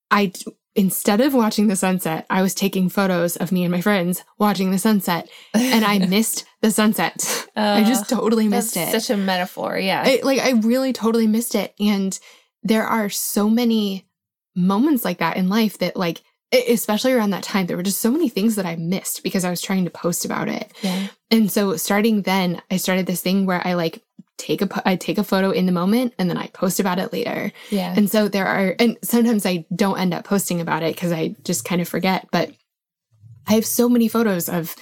i 0.09 0.31
instead 0.75 1.19
of 1.19 1.33
watching 1.33 1.67
the 1.67 1.75
sunset, 1.75 2.25
I 2.29 2.41
was 2.41 2.53
taking 2.53 2.89
photos 2.89 3.35
of 3.35 3.51
me 3.51 3.63
and 3.63 3.71
my 3.71 3.81
friends 3.81 4.23
watching 4.37 4.71
the 4.71 4.79
sunset, 4.79 5.29
and 5.53 5.83
I 5.83 5.99
missed 6.07 6.45
the 6.61 6.71
sunset. 6.71 7.49
I 7.55 7.81
uh, 7.81 7.85
just 7.85 8.09
totally 8.09 8.47
missed 8.47 8.77
it. 8.77 8.89
Such 8.89 9.09
a 9.09 9.17
metaphor. 9.17 9.77
Yeah. 9.77 10.03
I, 10.05 10.21
like 10.23 10.39
I 10.39 10.51
really 10.51 10.93
totally 10.93 11.27
missed 11.27 11.55
it, 11.55 11.73
and 11.79 12.17
there 12.63 12.85
are 12.85 13.09
so 13.09 13.49
many 13.49 14.07
moments 14.55 15.05
like 15.05 15.19
that 15.19 15.37
in 15.37 15.49
life 15.49 15.77
that 15.79 15.95
like 15.95 16.21
especially 16.67 17.13
around 17.13 17.29
that 17.29 17.43
time 17.43 17.65
there 17.65 17.77
were 17.77 17.83
just 17.83 18.01
so 18.01 18.11
many 18.11 18.27
things 18.27 18.57
that 18.57 18.65
i 18.65 18.75
missed 18.75 19.23
because 19.23 19.45
i 19.45 19.49
was 19.49 19.61
trying 19.61 19.85
to 19.85 19.89
post 19.89 20.25
about 20.25 20.49
it 20.49 20.69
yeah. 20.81 21.07
and 21.29 21.49
so 21.49 21.77
starting 21.77 22.23
then 22.23 22.61
i 22.69 22.75
started 22.75 23.05
this 23.05 23.21
thing 23.21 23.45
where 23.45 23.65
i 23.65 23.73
like 23.73 24.03
take 24.47 24.61
a 24.61 24.67
po- 24.67 24.81
i 24.85 24.95
take 24.95 25.17
a 25.19 25.23
photo 25.23 25.51
in 25.51 25.65
the 25.67 25.71
moment 25.81 26.13
and 26.17 26.29
then 26.29 26.37
i 26.37 26.47
post 26.47 26.79
about 26.79 26.97
it 26.99 27.13
later 27.13 27.51
Yeah. 27.69 27.93
and 27.95 28.09
so 28.09 28.27
there 28.27 28.47
are 28.47 28.75
and 28.79 28.97
sometimes 29.03 29.45
i 29.45 29.65
don't 29.75 29.99
end 29.99 30.13
up 30.13 30.23
posting 30.25 30.59
about 30.61 30.83
it 30.83 30.95
because 30.95 31.11
i 31.11 31.35
just 31.43 31.63
kind 31.69 31.81
of 31.81 31.87
forget 31.87 32.27
but 32.31 32.51
i 33.47 33.53
have 33.53 33.65
so 33.65 33.87
many 33.87 34.07
photos 34.07 34.49
of 34.49 34.75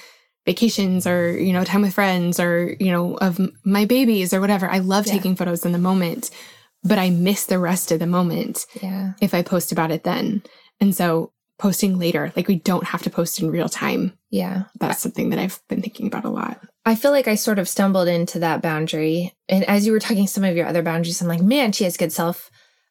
vacations 0.45 1.05
or 1.05 1.37
you 1.37 1.53
know 1.53 1.63
time 1.63 1.81
with 1.81 1.93
friends 1.93 2.39
or 2.39 2.75
you 2.79 2.91
know 2.91 3.15
of 3.17 3.39
my 3.65 3.85
babies 3.85 4.33
or 4.33 4.39
whatever 4.41 4.69
i 4.69 4.79
love 4.79 5.05
Yeah. 5.05 5.13
taking 5.13 5.35
photos 5.35 5.65
in 5.65 5.73
the 5.73 5.77
moment 5.89 6.31
but 6.83 6.97
i 6.97 7.09
miss 7.09 7.45
the 7.45 7.59
rest 7.59 7.91
of 7.91 7.99
the 7.99 8.07
moment 8.07 8.65
yeah. 8.81 9.13
if 9.21 9.33
i 9.33 9.41
post 9.43 9.71
about 9.71 9.91
it 9.91 10.03
then 10.03 10.41
and 10.79 10.95
so 10.95 11.31
posting 11.57 11.99
later 11.99 12.31
like 12.37 12.47
we 12.47 12.55
don't 12.55 12.85
have 12.85 13.01
to 13.03 13.09
post 13.09 13.39
in 13.41 13.51
real 13.51 13.67
time 13.69 14.13
Yeah. 14.31 14.63
that's 14.79 15.01
something 15.01 15.29
that 15.31 15.39
i've 15.39 15.59
been 15.67 15.81
thinking 15.81 16.07
about 16.07 16.25
a 16.25 16.29
lot 16.29 16.61
I 16.89 16.95
feel 16.95 17.11
like 17.11 17.27
I 17.27 17.35
sort 17.35 17.59
of 17.59 17.69
stumbled 17.69 18.07
into 18.07 18.39
that 18.39 18.63
boundary. 18.63 19.35
And 19.47 19.63
as 19.65 19.85
you 19.85 19.91
were 19.91 19.99
talking 19.99 20.25
some 20.25 20.43
of 20.43 20.55
your 20.55 20.65
other 20.65 20.81
boundaries, 20.81 21.21
I'm 21.21 21.27
like, 21.27 21.39
man, 21.39 21.71
she 21.71 21.83
has 21.83 21.97
good 21.97 22.11
self 22.11 22.49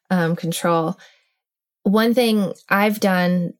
um, 0.09 0.37
control. 0.37 0.97
One 1.83 2.13
thing 2.13 2.53
I've 2.69 3.01
done, 3.01 3.55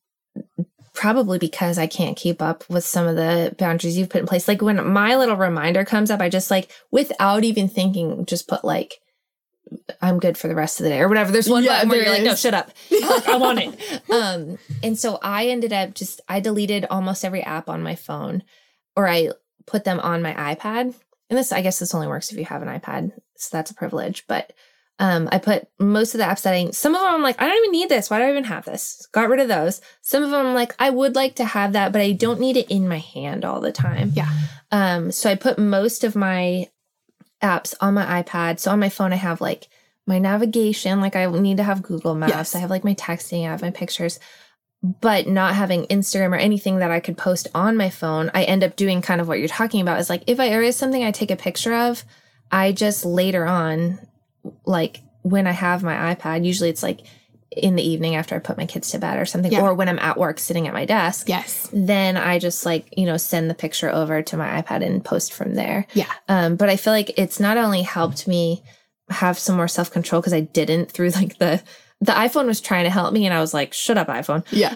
probably 0.93 1.39
because 1.39 1.77
I 1.77 1.87
can't 1.87 2.15
keep 2.15 2.41
up 2.41 2.63
with 2.69 2.85
some 2.85 3.05
of 3.05 3.17
the 3.17 3.53
boundaries 3.57 3.97
you've 3.97 4.07
put 4.07 4.21
in 4.21 4.27
place, 4.27 4.47
like 4.47 4.61
when 4.61 4.87
my 4.87 5.17
little 5.17 5.35
reminder 5.35 5.83
comes 5.83 6.09
up, 6.09 6.21
I 6.21 6.29
just 6.29 6.49
like, 6.49 6.71
without 6.89 7.43
even 7.43 7.67
thinking, 7.67 8.25
just 8.25 8.47
put 8.47 8.63
like, 8.63 9.01
I'm 10.01 10.19
good 10.19 10.37
for 10.37 10.47
the 10.47 10.55
rest 10.55 10.79
of 10.79 10.85
the 10.85 10.91
day 10.91 11.01
or 11.01 11.09
whatever. 11.09 11.33
There's 11.33 11.49
one 11.49 11.65
Yeah, 11.65 11.79
button 11.79 11.89
where 11.89 12.01
you're 12.01 12.13
like, 12.13 12.23
no, 12.23 12.35
shut 12.35 12.53
up. 12.53 12.71
Like, 12.89 13.27
I 13.27 13.35
want 13.35 13.59
it. 13.59 14.01
Um, 14.09 14.57
and 14.81 14.97
so 14.97 15.19
I 15.21 15.49
ended 15.49 15.73
up 15.73 15.95
just, 15.95 16.21
I 16.29 16.39
deleted 16.39 16.85
almost 16.89 17.25
every 17.25 17.43
app 17.43 17.67
on 17.67 17.83
my 17.83 17.95
phone 17.95 18.43
or 18.95 19.07
I 19.07 19.29
put 19.69 19.83
them 19.83 19.99
on 19.99 20.21
my 20.21 20.33
iPad. 20.33 20.93
And 21.29 21.37
this, 21.37 21.51
I 21.51 21.61
guess 21.61 21.79
this 21.79 21.93
only 21.93 22.07
works 22.07 22.31
if 22.31 22.37
you 22.37 22.45
have 22.45 22.61
an 22.61 22.79
iPad. 22.79 23.11
So 23.35 23.55
that's 23.55 23.71
a 23.71 23.75
privilege. 23.75 24.25
But 24.27 24.51
um, 24.97 25.29
I 25.31 25.37
put 25.37 25.67
most 25.79 26.13
of 26.13 26.17
the 26.17 26.25
apps 26.25 26.41
that 26.41 26.53
I, 26.53 26.71
some 26.71 26.93
of 26.95 27.01
them 27.01 27.13
I'm 27.13 27.21
like, 27.21 27.41
I 27.41 27.47
don't 27.47 27.57
even 27.57 27.71
need 27.71 27.89
this. 27.89 28.09
Why 28.09 28.19
do 28.19 28.25
I 28.25 28.31
even 28.31 28.43
have 28.45 28.65
this? 28.65 29.07
Got 29.13 29.29
rid 29.29 29.39
of 29.39 29.47
those. 29.47 29.79
Some 30.01 30.23
of 30.23 30.31
them 30.31 30.47
I'm 30.47 30.53
like, 30.53 30.75
I 30.79 30.89
would 30.89 31.15
like 31.15 31.35
to 31.35 31.45
have 31.45 31.73
that, 31.73 31.93
but 31.93 32.01
I 32.01 32.11
don't 32.11 32.39
need 32.39 32.57
it 32.57 32.69
in 32.69 32.87
my 32.87 32.97
hand 32.97 33.45
all 33.45 33.61
the 33.61 33.71
time. 33.71 34.11
Yeah. 34.13 34.29
Um, 34.71 35.11
so 35.11 35.29
I 35.29 35.35
put 35.35 35.57
most 35.57 36.03
of 36.03 36.15
my 36.15 36.67
apps 37.41 37.73
on 37.79 37.93
my 37.93 38.21
iPad. 38.21 38.59
So 38.59 38.71
on 38.71 38.79
my 38.79 38.89
phone, 38.89 39.13
I 39.13 39.17
have 39.17 39.39
like 39.39 39.69
my 40.05 40.19
navigation, 40.19 40.99
like 40.99 41.15
I 41.15 41.27
need 41.27 41.57
to 41.57 41.63
have 41.63 41.83
Google 41.83 42.15
Maps. 42.15 42.33
Yes. 42.33 42.55
I 42.55 42.59
have 42.59 42.69
like 42.69 42.83
my 42.83 42.95
texting, 42.95 43.45
I 43.45 43.51
have 43.51 43.61
my 43.61 43.71
pictures, 43.71 44.19
but 44.81 45.27
not 45.27 45.55
having 45.55 45.83
Instagram 45.87 46.31
or 46.31 46.37
anything 46.37 46.79
that 46.79 46.91
I 46.91 46.99
could 47.01 47.17
post 47.17 47.47
on 47.53 47.75
my 47.75 47.89
phone. 47.89 48.31
I 48.33 48.43
end 48.43 48.63
up 48.63 48.75
doing 48.75 49.01
kind 49.01 49.19
of 49.19 49.27
what 49.27 49.39
you're 49.39 49.47
talking 49.49 49.81
about 49.81 49.99
is 49.99 50.09
like 50.09 50.23
if 50.27 50.39
I 50.39 50.45
erase 50.45 50.77
something 50.77 51.03
I 51.03 51.11
take 51.11 51.31
a 51.31 51.35
picture 51.35 51.73
of, 51.73 52.03
I 52.51 52.71
just 52.71 53.03
later 53.05 53.45
on, 53.45 53.99
like 54.65 55.01
when 55.21 55.47
I 55.47 55.51
have 55.51 55.83
my 55.83 56.15
iPad, 56.15 56.45
usually 56.45 56.69
it's 56.69 56.81
like 56.83 57.01
in 57.51 57.75
the 57.75 57.83
evening 57.83 58.15
after 58.15 58.35
I 58.35 58.39
put 58.39 58.57
my 58.57 58.65
kids 58.67 58.91
to 58.91 58.99
bed 58.99 59.17
or 59.19 59.25
something, 59.25 59.51
Yeah. 59.51 59.61
or 59.61 59.73
when 59.73 59.89
I'm 59.89 59.99
at 59.99 60.17
work 60.17 60.39
sitting 60.39 60.67
at 60.67 60.73
my 60.73 60.85
desk 60.85 61.27
yes 61.27 61.67
then 61.73 62.15
I 62.15 62.37
just 62.37 62.63
like, 62.63 62.93
you 62.95 63.05
know, 63.07 63.17
send 63.17 63.49
the 63.49 63.55
picture 63.55 63.89
over 63.89 64.21
to 64.21 64.37
my 64.37 64.61
iPad 64.61 64.85
and 64.85 65.03
post 65.03 65.33
from 65.33 65.55
there. 65.55 65.87
yeah 65.93 66.05
Um, 66.29 66.55
but 66.57 66.69
I 66.69 66.77
feel 66.77 66.93
like 66.93 67.17
it's 67.17 67.39
not 67.39 67.57
only 67.57 67.81
helped 67.81 68.27
me 68.27 68.63
have 69.09 69.39
some 69.39 69.55
more 69.57 69.67
self 69.67 69.89
control 69.91 70.21
because 70.21 70.31
I 70.33 70.41
didn't 70.41 70.91
through 70.91 71.09
like 71.21 71.39
the 71.39 71.61
the 72.01 72.13
iPhone 72.13 72.45
was 72.45 72.61
trying 72.61 72.85
to 72.85 72.89
help 72.89 73.13
me 73.13 73.25
and 73.25 73.33
I 73.33 73.41
was 73.41 73.53
like, 73.53 73.73
shut 73.73 73.97
up, 73.97 74.07
iPhone. 74.07 74.45
yeah 74.51 74.75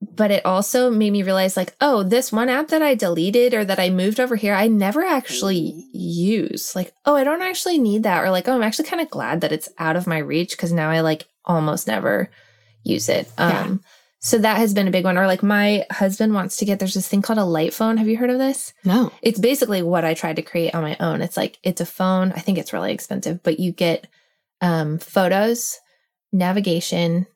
But 0.00 0.30
it 0.30 0.44
also 0.44 0.90
made 0.90 1.12
me 1.12 1.22
realize 1.22 1.56
like, 1.56 1.74
oh, 1.80 2.02
this 2.02 2.30
one 2.30 2.48
app 2.48 2.68
that 2.68 2.82
I 2.82 2.94
deleted 2.94 3.54
or 3.54 3.64
that 3.64 3.80
I 3.80 3.90
moved 3.90 4.20
over 4.20 4.36
here, 4.36 4.54
I 4.54 4.68
never 4.68 5.02
actually 5.02 5.84
use. 5.92 6.76
Like, 6.76 6.92
oh, 7.04 7.16
I 7.16 7.24
don't 7.24 7.42
actually 7.42 7.78
need 7.78 8.04
that. 8.04 8.22
Or 8.22 8.30
like, 8.30 8.46
oh, 8.48 8.54
I'm 8.54 8.62
actually 8.62 8.88
kind 8.88 9.02
of 9.02 9.10
glad 9.10 9.40
that 9.40 9.52
it's 9.52 9.68
out 9.78 9.96
of 9.96 10.06
my 10.06 10.18
reach 10.18 10.52
because 10.52 10.72
now 10.72 10.90
I 10.90 11.00
like 11.00 11.26
almost 11.44 11.86
never 11.86 12.30
use 12.84 13.08
it. 13.08 13.30
Yeah. 13.38 13.62
Um 13.62 13.80
so 14.20 14.36
that 14.38 14.56
has 14.56 14.74
been 14.74 14.88
a 14.88 14.90
big 14.92 15.04
one. 15.04 15.16
Or 15.16 15.26
like 15.26 15.42
my 15.42 15.86
husband 15.90 16.34
wants 16.34 16.56
to 16.56 16.64
get 16.64 16.78
there's 16.78 16.94
this 16.94 17.08
thing 17.08 17.22
called 17.22 17.38
a 17.38 17.44
light 17.44 17.72
phone. 17.72 17.96
Have 17.96 18.08
you 18.08 18.16
heard 18.18 18.30
of 18.30 18.38
this? 18.38 18.72
no 18.84 19.10
It's 19.22 19.38
basically 19.40 19.82
what 19.82 20.04
I 20.04 20.14
tried 20.14 20.36
to 20.36 20.42
create 20.42 20.74
on 20.74 20.82
my 20.82 20.96
own. 21.00 21.22
It's 21.22 21.36
like 21.36 21.58
it's 21.62 21.80
a 21.80 21.86
phone. 21.86 22.32
I 22.32 22.40
think 22.40 22.58
it's 22.58 22.72
really 22.72 22.92
expensive, 22.92 23.42
but 23.42 23.58
you 23.58 23.72
get 23.72 24.06
um 24.60 24.98
photos, 24.98 25.78
navigation, 26.32 27.26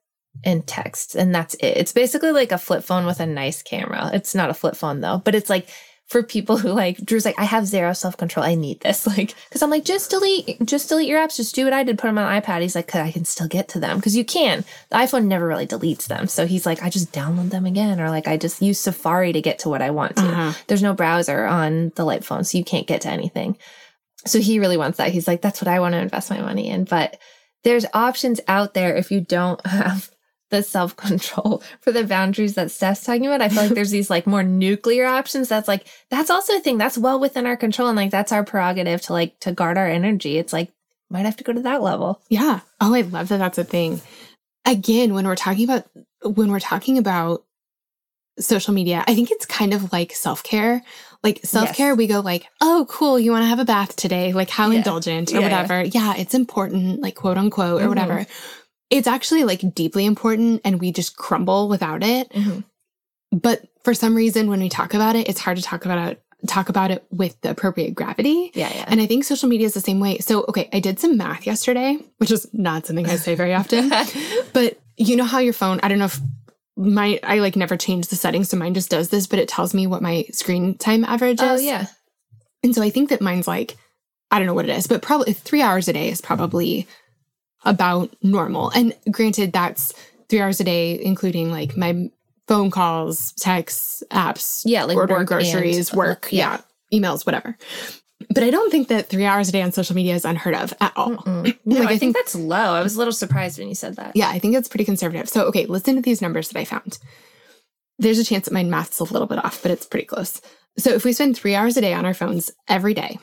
and 0.45 0.67
text, 0.67 1.15
and 1.15 1.35
that's 1.35 1.55
it. 1.55 1.77
It's 1.77 1.93
basically 1.93 2.33
like 2.33 2.53
a 2.53 2.59
flip 2.59 2.83
phone 2.85 3.07
with 3.07 3.21
a 3.21 3.27
nice 3.27 3.63
camera. 3.63 4.11
It's 4.13 4.35
not 4.35 4.51
a 4.51 4.55
flip 4.55 4.77
phone 4.77 5.01
though, 5.01 5.21
but 5.25 5.35
it's 5.35 5.51
like 5.51 5.69
for 6.13 6.23
people 6.23 6.59
who 6.59 6.69
like 6.69 6.99
Drew's 6.99 7.25
like, 7.25 7.39
I 7.39 7.45
have 7.45 7.67
zero 7.67 7.93
self 7.93 8.17
control. 8.17 8.45
I 8.45 8.55
need 8.55 8.81
this. 8.81 9.07
Like, 9.13 9.35
because 9.49 9.63
I'm 9.63 9.71
like, 9.71 9.85
just 9.85 10.11
delete, 10.11 10.65
just 10.65 10.89
delete 10.89 11.09
your 11.09 11.19
apps. 11.19 11.37
Just 11.37 11.55
do 11.55 11.65
what 11.65 11.75
I 11.75 11.85
did. 11.85 11.99
Put 11.99 12.07
them 12.07 12.19
on 12.19 12.41
iPad. 12.41 12.63
He's 12.63 12.75
like, 12.75 12.89
cause 12.89 13.03
I 13.03 13.13
can 13.13 13.27
still 13.27 13.47
get 13.47 13.69
to 13.69 13.81
them 13.81 13.99
because 13.99 14.17
you 14.17 14.25
can. 14.25 14.65
The 14.89 14.97
iPhone 14.97 15.27
never 15.27 15.47
really 15.47 15.67
deletes 15.67 16.07
them. 16.07 16.29
So 16.29 16.47
he's 16.47 16.65
like, 16.65 16.83
I 16.83 16.89
just 16.89 17.13
download 17.13 17.51
them 17.51 17.67
again, 17.67 18.01
or 18.01 18.09
like 18.09 18.27
I 18.27 18.37
just 18.37 18.63
use 18.63 18.81
Safari 18.81 19.33
to 19.33 19.43
get 19.43 19.59
to 19.61 19.69
what 19.69 19.83
I 19.83 19.91
want 19.91 20.17
to. 20.17 20.23
Uh-huh. 20.23 20.53
There's 20.67 20.83
no 20.83 20.95
browser 20.95 21.45
on 21.45 21.93
the 21.97 22.05
light 22.05 22.25
phone, 22.25 22.45
so 22.45 22.57
you 22.57 22.65
can't 22.65 22.87
get 22.87 23.03
to 23.03 23.11
anything. 23.11 23.59
So 24.25 24.39
he 24.39 24.59
really 24.59 24.77
wants 24.77 24.99
that. 24.99 25.13
He's 25.13 25.29
like, 25.29 25.43
that's 25.43 25.61
what 25.61 25.69
I 25.69 25.81
want 25.81 25.93
to 25.93 26.01
invest 26.01 26.31
my 26.31 26.41
money 26.41 26.69
in. 26.69 26.85
But 26.85 27.19
there's 27.65 27.87
options 27.95 28.41
out 28.49 28.75
there 28.75 28.97
if 28.97 29.11
you 29.11 29.21
don't 29.21 29.65
have 29.67 30.11
the 30.51 30.63
self 30.63 30.95
control 30.97 31.63
for 31.81 31.91
the 31.93 32.05
boundaries 32.05 32.55
that 32.55 32.71
Steph's 32.71 33.05
talking 33.05 33.27
about. 33.27 33.41
I 33.41 33.49
feel 33.49 33.63
like 33.63 33.73
there's 33.73 33.91
these 33.91 34.11
like 34.11 34.27
more 34.27 34.43
nuclear 34.43 35.07
options. 35.07 35.49
That's 35.49 35.67
like, 35.67 35.87
that's 36.11 36.31
also 36.31 36.57
a 36.57 36.61
thing 36.61 36.79
that's 36.79 36.99
well 36.99 37.19
within 37.19 37.47
our 37.47 37.57
control. 37.57 37.89
And 37.89 37.97
like, 37.97 38.11
that's 38.11 38.33
our 38.33 38.45
prerogative 38.45 39.01
to 39.03 39.13
like, 39.15 39.39
to 39.41 39.53
guard 39.53 39.79
our 39.79 39.87
energy. 39.87 40.39
It's 40.39 40.53
like, 40.53 40.71
might 41.13 41.27
have 41.27 41.37
to 41.37 41.45
go 41.45 41.53
to 41.53 41.61
that 41.61 41.83
level. 41.83 42.21
Yeah. 42.29 42.61
Oh, 42.81 42.95
I 42.95 43.03
love 43.03 43.29
that 43.29 43.39
that's 43.39 43.59
a 43.59 43.65
thing. 43.65 44.01
Again, 44.65 45.15
when 45.15 45.27
we're 45.27 45.37
talking 45.37 45.65
about 45.65 45.87
when 46.23 46.51
we're 46.51 46.61
talking 46.61 46.99
about 46.99 47.45
social 48.39 48.73
media, 48.73 49.05
I 49.07 49.15
think 49.15 49.31
it's 49.31 49.45
kind 49.45 49.75
of 49.75 49.93
like 49.93 50.13
self-care. 50.13 50.83
Like 51.23 51.41
self-care, 51.45 51.91
Yes. 51.91 51.97
we 51.99 52.07
go 52.09 52.21
like, 52.21 52.47
"Oh, 52.61 52.87
cool, 52.89 53.19
you 53.19 53.31
want 53.31 53.43
to 53.43 53.47
have 53.47 53.61
a 53.61 53.65
bath 53.65 53.95
today." 53.97 54.33
Like 54.33 54.51
how 54.51 54.71
Yeah. 54.71 54.79
indulgent 54.79 55.31
or 55.31 55.35
Yeah, 55.35 55.41
yeah. 55.41 55.45
whatever. 55.63 55.83
Yeah. 55.85 56.15
it's 56.17 56.35
important, 56.35 57.01
like 57.01 57.15
quote 57.15 57.39
unquote 57.39 57.81
or 57.81 57.87
Mhm. 57.87 57.89
whatever. 57.89 58.27
It's 58.91 59.07
actually 59.07 59.45
like 59.45 59.75
deeply 59.75 60.05
important 60.05 60.61
and 60.65 60.81
we 60.81 60.91
just 60.93 61.17
crumble 61.17 61.69
without 61.69 62.03
it. 62.03 62.31
But 63.31 63.63
for 63.85 63.95
some 63.95 64.15
reason 64.15 64.51
when 64.51 64.61
we 64.61 64.69
talk 64.69 64.95
about 64.95 65.17
it, 65.17 65.29
it's 65.29 65.41
hard 65.41 65.57
to 65.57 65.63
talk 65.63 65.85
about 65.85 66.11
it 66.13 66.23
talk 66.49 66.69
about 66.69 66.91
it 66.91 67.05
with 67.13 67.41
the 67.43 67.51
appropriate 67.51 67.95
gravity. 67.95 68.51
Yeah. 68.53 68.69
Yeah. 68.75 68.85
And 68.89 69.01
I 69.01 69.07
think 69.07 69.23
social 69.23 69.49
media 69.49 69.65
is 69.69 69.75
the 69.75 69.81
same 69.81 70.01
way. 70.01 70.19
So, 70.19 70.45
okay, 70.49 70.69
I 70.73 70.81
did 70.81 70.99
some 70.99 71.17
math 71.17 71.47
yesterday, 71.47 71.99
which 72.19 72.33
is 72.33 72.49
not 72.53 72.85
something 72.85 73.09
I 73.09 73.15
say 73.15 73.37
very 73.37 73.55
often. 73.55 73.93
But 74.53 74.77
you 74.97 75.15
know 75.15 75.23
how 75.25 75.39
your 75.39 75.53
phone, 75.53 75.79
I 75.85 75.89
don't 75.89 76.01
know 76.01 76.07
if 76.07 76.19
my, 76.83 77.19
I 77.23 77.39
like 77.39 77.57
never 77.57 77.77
change 77.77 78.09
the 78.09 78.17
settings. 78.17 78.49
So 78.51 78.57
mine 78.57 78.75
just 78.75 78.91
does 78.91 79.09
this, 79.09 79.27
but 79.27 79.39
it 79.39 79.49
tells 79.49 79.75
me 79.75 79.87
what 79.87 80.03
my 80.03 80.25
screen 80.33 80.77
time 80.77 81.05
average 81.05 81.41
is. 81.41 81.49
oh, 81.51 81.57
yeah. 81.57 81.87
And 82.63 82.75
so 82.75 82.83
I 82.83 82.91
think 82.91 83.11
that 83.11 83.21
mine's 83.21 83.49
like, 83.49 83.77
I 84.31 84.39
don't 84.39 84.47
know 84.47 84.55
what 84.55 84.69
it 84.69 84.77
is, 84.77 84.87
but 84.87 85.03
probably 85.03 85.33
three 85.33 85.63
hours 85.63 85.89
a 85.89 85.93
day 85.93 86.09
is 86.09 86.21
probably 86.21 86.87
about 87.65 88.15
normal. 88.23 88.71
And 88.71 88.95
granted, 89.11 89.53
that's 89.53 89.93
three 90.29 90.41
hours 90.41 90.61
a 90.61 90.65
day, 90.65 90.99
including 91.03 91.51
like 91.51 91.77
my 91.77 92.09
phone 92.49 92.71
calls, 92.71 93.33
texts, 93.35 94.03
apps, 94.11 94.63
Yeah. 94.65 94.85
Like 94.85 94.97
ordering 94.97 95.21
work 95.21 95.29
groceries, 95.29 95.91
and- 95.91 95.97
work, 95.99 96.29
yeah. 96.33 96.61
emails, 96.93 97.25
whatever. 97.27 97.57
But 98.33 98.45
I 98.45 98.51
don't 98.51 98.71
think 98.71 98.89
that 98.89 99.09
three 99.09 99.25
hours 99.25 99.49
a 99.49 99.53
day 99.53 99.63
on 99.63 99.73
social 99.73 99.95
media 99.97 100.15
is 100.15 100.25
unheard 100.25 100.55
of 100.55 100.73
at 100.81 100.93
all. 100.97 101.11
Mm-mm. 101.17 101.59
No, 101.65 101.81
Like, 101.81 101.89
I, 101.89 101.93
I 101.93 101.99
think, 101.99 102.01
think- 102.01 102.17
that's 102.17 102.35
low. 102.35 102.75
I 102.75 102.83
was 102.83 102.95
a 102.95 102.99
little 102.99 103.13
surprised 103.13 103.59
when 103.59 103.69
you 103.69 103.75
said 103.75 103.97
that. 103.97 104.15
Yeah, 104.15 104.29
I 104.29 104.39
think 104.39 104.55
it's 104.55 104.69
pretty 104.69 104.85
conservative. 104.85 105.29
So, 105.29 105.45
okay, 105.47 105.67
listen 105.67 105.97
to 105.97 106.03
these 106.03 106.23
numbers 106.23 106.49
that 106.49 106.59
I 106.59 106.65
found. 106.65 106.99
There's 107.99 108.19
a 108.19 108.25
chance 108.25 108.47
that 108.47 108.55
my 108.55 108.63
math's 108.65 109.01
a 109.01 109.05
little 109.05 109.27
bit 109.27 109.45
off, 109.45 109.61
but 109.63 109.71
it's 109.71 109.87
pretty 109.87 110.07
close. 110.07 110.41
So, 110.79 110.91
if 110.91 111.05
we 111.05 111.13
spend 111.13 111.37
three 111.37 111.55
hours 111.55 111.77
a 111.77 111.81
day 111.81 111.93
on 111.93 112.05
our 112.07 112.15
phones 112.15 112.51
every 112.69 112.95
day, 112.95 113.19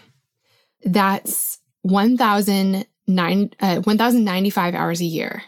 that's 0.84 1.57
1,009 1.84 2.86
uh, 3.60 3.76
1,095 3.82 4.76
hours 4.76 5.01
a 5.01 5.05
year. 5.05 5.43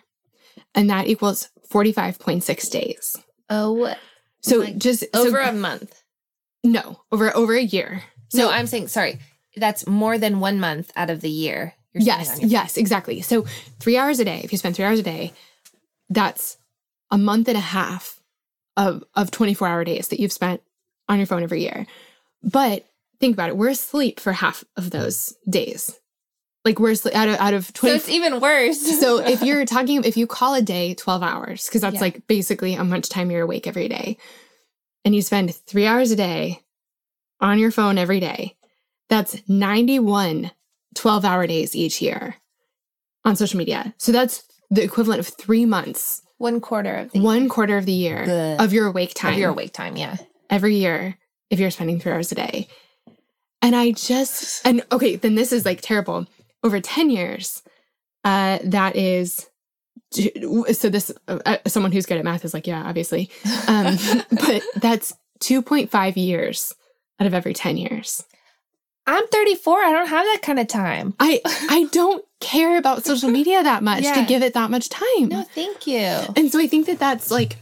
And 0.73 0.89
that 0.89 1.07
equals 1.07 1.49
45.6 1.71 2.71
days. 2.71 3.15
Oh, 3.49 3.93
So, 4.41 4.57
Like, 4.59 4.77
just 4.77 5.01
so- 5.01 5.27
over 5.27 5.39
a 5.39 5.51
month. 5.53 6.01
no, 6.63 7.01
over 7.11 7.35
over 7.35 7.53
a 7.55 7.61
year. 7.61 8.03
So 8.29 8.49
I'm 8.49 8.65
saying, 8.65 8.87
sorry, 8.87 9.19
that's 9.55 9.85
more 9.87 10.17
than 10.17 10.39
one 10.39 10.59
month 10.59 10.91
out 10.95 11.09
of 11.09 11.21
the 11.21 11.29
year. 11.29 11.73
You're 11.93 12.03
Yes, 12.03 12.39
yes, 12.41 12.77
exactly. 12.77 13.21
So 13.21 13.43
three 13.79 13.97
hours 13.97 14.19
a 14.19 14.25
day, 14.25 14.41
if 14.43 14.51
you 14.51 14.57
spend 14.57 14.75
three 14.75 14.85
hours 14.85 14.99
a 14.99 15.03
day, 15.03 15.33
that's 16.09 16.57
a 17.09 17.17
month 17.17 17.47
and 17.47 17.57
a 17.57 17.61
half 17.61 18.19
of 18.77 19.03
of 19.15 19.31
24 19.31 19.67
hour 19.67 19.83
days 19.83 20.07
that 20.09 20.19
you've 20.19 20.31
spent 20.31 20.61
on 21.09 21.17
your 21.17 21.27
phone 21.27 21.43
every 21.43 21.61
year. 21.61 21.85
But 22.43 22.85
think 23.19 23.33
about 23.35 23.49
it, 23.49 23.57
we're 23.57 23.69
asleep 23.69 24.19
for 24.19 24.31
half 24.33 24.63
of 24.77 24.89
those 24.91 25.33
days. 25.49 25.99
Like 26.63 26.79
we're 26.79 26.91
asleep 26.91 27.15
out 27.15 27.27
of 27.27 27.35
out 27.35 27.53
of 27.53 27.73
20 27.73 27.91
So 27.91 27.95
it's 27.97 28.09
even 28.09 28.39
worse. 28.39 28.79
so 28.99 29.17
if 29.25 29.41
you're 29.41 29.65
talking 29.65 30.03
if 30.05 30.15
you 30.15 30.27
call 30.27 30.53
a 30.53 30.61
day 30.61 30.93
12 30.93 31.23
hours 31.23 31.65
because 31.65 31.81
that's 31.81 31.95
Yeah. 31.95 32.01
like 32.01 32.27
basically 32.27 32.73
how 32.73 32.83
much 32.83 33.09
time 33.09 33.31
you're 33.31 33.41
awake 33.41 33.67
every 33.67 33.89
day 33.89 34.17
and 35.03 35.13
you 35.15 35.21
spend 35.21 35.53
3 35.53 35.85
hours 35.87 36.11
a 36.11 36.15
day 36.15 36.61
on 37.41 37.57
your 37.59 37.71
phone 37.71 37.97
every 37.97 38.19
day 38.19 38.55
that's 39.11 39.37
91 39.47 40.49
12 40.95 41.25
hour 41.25 41.45
days 41.45 41.75
each 41.75 42.01
year 42.01 42.37
on 43.23 43.35
social 43.35 43.59
media 43.59 43.93
so 43.97 44.11
that's 44.11 44.43
the 44.71 44.83
equivalent 44.83 45.19
of 45.19 45.27
3 45.27 45.65
months 45.65 46.23
one 46.39 46.59
quarter 46.59 46.95
of 46.95 47.11
the 47.11 47.19
one 47.19 47.47
quarter 47.47 47.77
of 47.77 47.85
the 47.85 47.91
year 47.91 48.25
Good. 48.25 48.59
of 48.59 48.73
your 48.73 48.87
awake 48.87 49.13
time 49.13 49.33
of 49.33 49.39
your 49.39 49.51
awake 49.51 49.73
time. 49.73 49.95
Yeah. 49.95 50.17
every 50.49 50.77
year 50.77 51.19
if 51.51 51.59
you're 51.59 51.69
spending 51.69 51.99
three 51.99 52.11
hours 52.13 52.31
a 52.31 52.35
day. 52.35 52.67
And 53.61 53.75
I 53.75 53.91
just, 53.91 54.65
and 54.65 54.83
okay, 54.91 55.17
then 55.17 55.35
this 55.35 55.51
is 55.51 55.65
like 55.65 55.81
terrible. 55.81 56.25
Over 56.63 56.79
10 56.79 57.11
years, 57.11 57.61
uh, 58.23 58.57
that 58.63 58.95
is, 58.95 59.47
so 60.13 60.89
this, 60.89 61.11
uh, 61.27 61.57
someone 61.67 61.91
who's 61.91 62.05
good 62.05 62.17
at 62.17 62.23
math 62.23 62.43
is 62.45 62.53
like, 62.53 62.65
yeah, 62.65 62.83
obviously. 62.83 63.29
Um, 63.67 63.97
but 64.31 64.63
that's 64.77 65.13
2.5 65.41 66.15
years 66.15 66.73
out 67.19 67.27
of 67.27 67.33
every 67.33 67.53
10 67.53 67.77
years. 67.77 68.23
I'm 69.07 69.27
34. 69.27 69.79
I 69.79 69.91
don't 69.91 70.07
have 70.07 70.25
that 70.25 70.41
kind 70.41 70.59
of 70.59 70.67
time. 70.67 71.13
I, 71.19 71.41
I 71.45 71.87
don't 71.91 72.23
care 72.39 72.77
about 72.77 73.05
social 73.05 73.29
media 73.29 73.63
that 73.63 73.83
much 73.83 74.03
to 74.03 74.25
give 74.27 74.43
it 74.43 74.53
that 74.53 74.71
much 74.71 74.89
time. 74.89 75.27
No, 75.27 75.43
thank 75.55 75.87
you. 75.87 75.97
And 76.35 76.51
so 76.51 76.59
I 76.59 76.67
think 76.67 76.87
that 76.87 76.99
that's 76.99 77.31
like, 77.31 77.57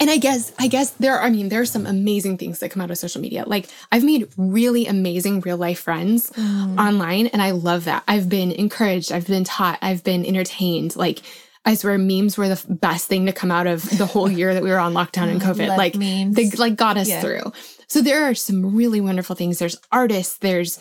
and 0.00 0.08
I 0.08 0.18
guess, 0.18 0.52
I 0.58 0.68
guess 0.68 0.90
there, 0.90 1.20
I 1.20 1.30
mean, 1.30 1.48
there 1.48 1.60
are 1.60 1.66
some 1.66 1.86
amazing 1.86 2.38
things 2.38 2.60
that 2.60 2.70
come 2.70 2.80
out 2.80 2.90
of 2.90 2.98
social 2.98 3.20
media. 3.20 3.44
Like 3.46 3.68
I've 3.90 4.04
made 4.04 4.28
really 4.36 4.86
amazing 4.86 5.40
real 5.40 5.56
life 5.56 5.80
friends 5.80 6.30
mm. 6.30 6.78
online 6.78 7.26
and 7.28 7.42
I 7.42 7.50
love 7.50 7.84
that. 7.84 8.04
I've 8.06 8.28
been 8.28 8.52
encouraged. 8.52 9.10
I've 9.10 9.26
been 9.26 9.44
taught. 9.44 9.78
I've 9.82 10.04
been 10.04 10.24
entertained. 10.24 10.94
Like 10.94 11.20
I 11.64 11.74
swear 11.74 11.98
memes 11.98 12.38
were 12.38 12.48
the 12.48 12.64
best 12.68 13.08
thing 13.08 13.26
to 13.26 13.32
come 13.32 13.50
out 13.50 13.66
of 13.66 13.82
the 13.98 14.06
whole 14.06 14.30
year 14.30 14.54
that 14.54 14.62
we 14.62 14.70
were 14.70 14.78
on 14.78 14.94
lockdown 14.94 15.28
and 15.28 15.40
mm, 15.40 15.44
COVID. 15.44 15.68
Love 15.68 15.78
like 15.78 15.96
memes. 15.96 16.36
they 16.36 16.50
like 16.50 16.76
got 16.76 16.96
us 16.96 17.08
Yeah. 17.08 17.20
through. 17.20 17.52
So 17.88 18.00
there 18.02 18.24
are 18.24 18.34
some 18.34 18.74
really 18.76 19.00
wonderful 19.00 19.34
things. 19.36 19.58
There's 19.58 19.78
artists, 19.90 20.38
there's, 20.38 20.78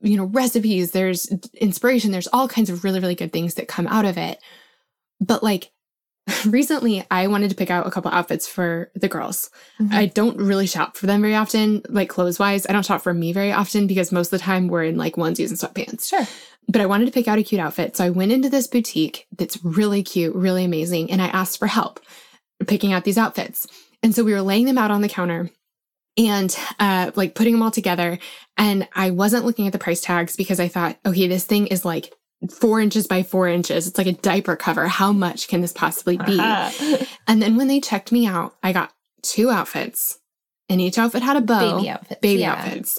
you 0.00 0.16
know, 0.16 0.24
recipes, 0.24 0.90
there's 0.90 1.26
inspiration, 1.54 2.10
there's 2.10 2.26
all 2.28 2.48
kinds 2.48 2.70
of 2.70 2.84
really, 2.84 3.00
really 3.00 3.14
good 3.14 3.32
things 3.32 3.54
that 3.54 3.68
come 3.68 3.86
out 3.86 4.04
of 4.04 4.18
it. 4.18 4.38
But 5.20 5.42
like 5.42 5.70
recently, 6.46 7.04
I 7.10 7.26
wanted 7.28 7.50
to 7.50 7.56
pick 7.56 7.70
out 7.70 7.86
a 7.86 7.90
couple 7.90 8.10
outfits 8.10 8.46
for 8.46 8.90
the 8.94 9.08
girls. 9.08 9.50
Mhm. 9.80 9.92
I 9.94 10.06
don't 10.06 10.36
really 10.36 10.66
shop 10.66 10.96
for 10.96 11.06
them 11.06 11.22
very 11.22 11.34
often, 11.34 11.82
like 11.88 12.08
clothes 12.08 12.38
wise. 12.38 12.66
I 12.68 12.72
don't 12.72 12.84
shop 12.84 13.02
for 13.02 13.14
me 13.14 13.32
very 13.32 13.52
often 13.52 13.86
because 13.86 14.12
most 14.12 14.32
of 14.32 14.38
the 14.38 14.44
time 14.44 14.68
we're 14.68 14.84
in 14.84 14.96
like 14.98 15.14
onesies 15.16 15.48
and 15.48 15.58
sweatpants. 15.58 16.08
Sure. 16.08 16.26
But 16.70 16.82
I 16.82 16.86
wanted 16.86 17.06
to 17.06 17.12
pick 17.12 17.28
out 17.28 17.38
a 17.38 17.42
cute 17.42 17.60
outfit. 17.60 17.96
So 17.96 18.04
I 18.04 18.10
went 18.10 18.32
into 18.32 18.50
this 18.50 18.66
boutique 18.66 19.26
that's 19.36 19.64
really 19.64 20.02
cute, 20.02 20.34
really 20.34 20.64
amazing. 20.64 21.10
And 21.10 21.22
I 21.22 21.28
asked 21.28 21.58
for 21.58 21.66
help 21.66 21.98
picking 22.66 22.92
out 22.92 23.04
these 23.04 23.16
outfits. 23.16 23.66
And 24.02 24.14
so 24.14 24.22
we 24.22 24.32
were 24.34 24.42
laying 24.42 24.66
them 24.66 24.76
out 24.76 24.90
on 24.90 25.00
the 25.00 25.08
counter 25.08 25.50
and 26.18 26.54
uh, 26.80 27.12
like 27.14 27.34
putting 27.34 27.54
them 27.54 27.62
all 27.62 27.70
together. 27.70 28.18
And 28.56 28.88
I 28.94 29.10
wasn't 29.10 29.44
looking 29.46 29.66
at 29.66 29.72
the 29.72 29.78
price 29.78 30.00
tags 30.00 30.36
because 30.36 30.58
I 30.60 30.68
thought, 30.68 30.98
okay, 31.06 31.28
this 31.28 31.46
thing 31.46 31.68
is 31.68 31.84
like 31.84 32.12
four 32.60 32.80
inches 32.80 33.06
by 33.06 33.22
four 33.22 33.48
inches. 33.48 33.86
It's 33.86 33.96
like 33.98 34.08
a 34.08 34.12
diaper 34.12 34.56
cover. 34.56 34.88
How 34.88 35.12
much 35.12 35.48
can 35.48 35.60
this 35.60 35.72
possibly 35.72 36.18
be? 36.18 36.38
And 37.28 37.42
then 37.42 37.56
when 37.56 37.68
they 37.68 37.78
checked 37.78 38.10
me 38.10 38.26
out, 38.26 38.56
I 38.62 38.72
got 38.72 38.90
two 39.22 39.50
outfits, 39.50 40.18
and 40.70 40.80
each 40.80 40.96
outfit 40.96 41.22
had 41.22 41.36
a 41.36 41.42
bow. 41.42 41.76
Baby 41.76 41.90
outfits. 41.90 42.20
Baby 42.22 42.40
yeah. 42.40 42.52
outfits. 42.54 42.98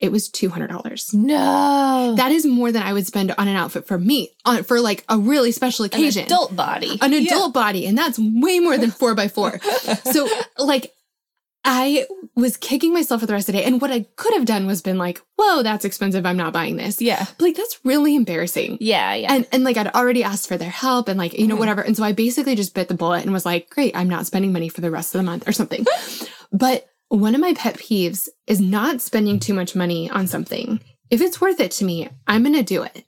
It 0.00 0.10
was 0.10 0.30
two 0.30 0.48
hundred 0.48 0.68
dollars. 0.68 1.12
No. 1.12 2.14
That 2.16 2.32
is 2.32 2.46
more 2.46 2.72
than 2.72 2.82
I 2.82 2.94
would 2.94 3.06
spend 3.06 3.34
on 3.36 3.46
an 3.48 3.56
outfit 3.56 3.86
for 3.86 3.98
me, 3.98 4.30
on 4.46 4.64
for 4.64 4.80
like 4.80 5.04
a 5.10 5.18
really 5.18 5.52
special 5.52 5.84
An 5.84 5.90
occasion. 5.92 6.24
adult 6.24 6.56
body. 6.56 6.98
An 7.02 7.12
adult 7.12 7.52
body, 7.52 7.86
and 7.86 7.98
that's 7.98 8.18
way 8.18 8.60
more 8.60 8.78
than 8.78 8.90
four 8.90 9.14
by 9.14 9.28
four. 9.28 9.60
So, 10.12 10.26
like, 10.58 10.92
I 11.66 12.06
was 12.34 12.56
kicking 12.58 12.92
myself 12.92 13.20
for 13.22 13.26
the 13.26 13.32
rest 13.32 13.48
of 13.48 13.54
the 13.54 13.60
day. 13.60 13.64
And 13.64 13.80
what 13.80 13.90
I 13.90 14.00
could 14.16 14.34
have 14.34 14.44
done 14.44 14.66
was 14.66 14.82
been 14.82 14.98
like, 14.98 15.22
whoa, 15.36 15.62
that's 15.62 15.84
expensive. 15.86 16.26
I'm 16.26 16.36
not 16.36 16.52
buying 16.52 16.76
this. 16.76 17.00
Yeah. 17.00 17.24
But, 17.38 17.40
like, 17.40 17.56
that's 17.56 17.80
really 17.84 18.14
embarrassing. 18.14 18.76
Yeah. 18.80 19.14
Yeah. 19.14 19.32
And 19.32 19.46
and 19.50 19.64
like 19.64 19.76
I'd 19.78 19.88
already 19.88 20.22
asked 20.24 20.46
for 20.48 20.58
their 20.58 20.68
help 20.70 21.08
and 21.08 21.18
like, 21.18 21.38
you 21.38 21.46
know, 21.46 21.56
Mhm. 21.56 21.60
whatever. 21.60 21.80
And 21.80 21.96
so 21.96 22.04
I 22.04 22.12
basically 22.12 22.54
just 22.54 22.74
bit 22.74 22.88
the 22.88 22.94
bullet 22.94 23.22
and 23.22 23.32
was 23.32 23.46
like, 23.46 23.70
great, 23.70 23.96
I'm 23.96 24.08
not 24.10 24.26
spending 24.26 24.52
money 24.52 24.68
for 24.68 24.82
the 24.82 24.90
rest 24.90 25.14
of 25.14 25.20
the 25.20 25.24
month 25.24 25.48
or 25.48 25.52
something. 25.52 25.86
but 26.52 26.86
one 27.08 27.34
of 27.34 27.40
my 27.40 27.54
pet 27.54 27.76
peeves 27.78 28.28
is 28.46 28.60
not 28.60 29.00
spending 29.00 29.38
too 29.40 29.54
much 29.54 29.74
money 29.74 30.10
on 30.10 30.26
something. 30.26 30.80
If 31.10 31.20
it's 31.20 31.40
worth 31.40 31.60
it 31.60 31.70
to 31.72 31.84
me, 31.84 32.08
I'm 32.26 32.42
going 32.42 32.54
to 32.56 32.62
do 32.62 32.82
it. 32.82 33.04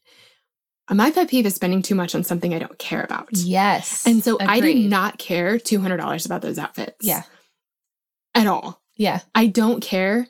My 0.89 1.11
pet 1.11 1.29
peeve 1.29 1.45
is 1.47 1.55
spending 1.57 1.83
too 1.83 1.97
much 1.97 2.15
on 2.15 2.23
something 2.23 2.55
I 2.55 2.61
don't 2.61 2.79
care 2.79 3.03
about. 3.03 3.29
yes. 3.33 4.07
And 4.07 4.23
so 4.23 4.39
I 4.41 4.61
did 4.61 4.89
not 4.89 5.19
care 5.19 5.59
$200 5.59 6.25
about 6.27 6.43
those 6.43 6.59
outfits. 6.59 7.05
Yeah. 7.05 7.23
At 8.37 8.47
all. 8.47 8.81
Yeah. 8.97 9.21
I 9.35 9.47
don't 9.47 9.81
care 9.81 10.29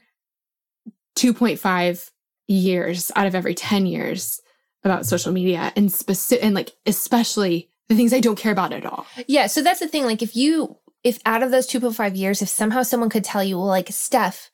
2.5 1.17 2.11
years 2.49 3.11
out 3.17 3.27
of 3.27 3.35
every 3.35 3.55
10 3.55 3.87
years 3.87 4.41
about 4.85 5.07
social 5.07 5.33
media 5.33 5.73
and 5.75 5.93
specific 5.93 6.45
and 6.45 6.55
like 6.55 6.73
especially 6.87 7.69
the 7.89 7.95
things 7.95 8.13
I 8.13 8.21
don't 8.21 8.39
care 8.39 8.53
about 8.53 8.73
at 8.73 8.87
all. 8.87 9.07
Yeah. 9.27 9.47
So 9.47 9.63
that's 9.63 9.81
the 9.81 9.89
thing. 9.89 10.05
Like, 10.05 10.23
if 10.23 10.35
you, 10.35 10.77
if 11.05 11.19
out 11.25 11.43
of 11.43 11.51
those 11.51 11.69
2.5 11.69 12.17
years, 12.17 12.43
if 12.43 12.49
somehow 12.49 12.83
someone 12.83 13.11
could 13.11 13.25
tell 13.25 13.45
you, 13.45 13.59
well, 13.59 13.67
like, 13.67 13.89
Steph, 13.91 14.51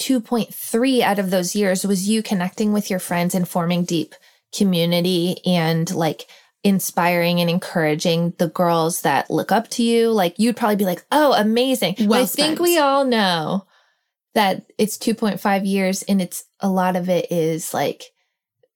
2.3 0.00 1.00
out 1.00 1.18
of 1.18 1.30
those 1.30 1.54
years 1.54 1.86
was 1.86 2.08
you 2.08 2.22
connecting 2.22 2.72
with 2.72 2.90
your 2.90 2.98
friends 2.98 3.34
and 3.34 3.48
forming 3.48 3.84
deep 3.84 4.14
community 4.56 5.36
and 5.46 5.94
like 5.94 6.26
inspiring 6.64 7.40
and 7.40 7.50
encouraging 7.50 8.34
the 8.38 8.48
girls 8.48 9.02
that 9.02 9.30
look 9.30 9.50
up 9.50 9.68
to 9.68 9.82
you, 9.82 10.10
like, 10.10 10.38
you'd 10.38 10.56
probably 10.56 10.76
be 10.76 10.84
like, 10.84 11.04
oh, 11.10 11.34
amazing. 11.34 11.96
Well 12.00 12.22
I 12.22 12.26
think 12.26 12.60
we 12.60 12.78
all 12.78 13.04
know 13.04 13.66
that 14.34 14.64
it's 14.78 14.96
2.5 14.96 15.66
years 15.66 16.02
and 16.04 16.22
it's 16.22 16.44
a 16.60 16.68
lot 16.68 16.96
of 16.96 17.08
it 17.08 17.30
is 17.30 17.74
like, 17.74 18.04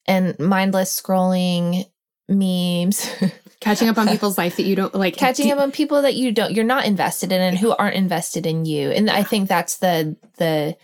and 0.07 0.39
mindless 0.39 1.01
scrolling 1.01 1.85
memes. 2.29 3.11
Catching 3.61 3.89
up 3.89 3.99
on 3.99 4.09
people's 4.09 4.37
life 4.37 4.57
that 4.57 4.65
you 4.65 4.77
don't 4.77 4.95
like 4.95 5.17
catching 5.17 5.47
do- 5.47 5.55
up 5.55 5.59
on 5.59 5.73
people 5.73 6.03
that 6.03 6.15
you 6.15 6.31
don't 6.31 6.53
you're 6.53 6.63
not 6.63 6.85
invested 6.85 7.33
in 7.33 7.41
and 7.41 7.57
who 7.59 7.75
aren't 7.75 7.97
invested 7.97 8.45
in 8.45 8.67
you. 8.67 8.91
And 8.91 9.11
i 9.11 9.23
think 9.23 9.49
that's 9.49 9.79
the 9.79 10.15
the 10.37 10.77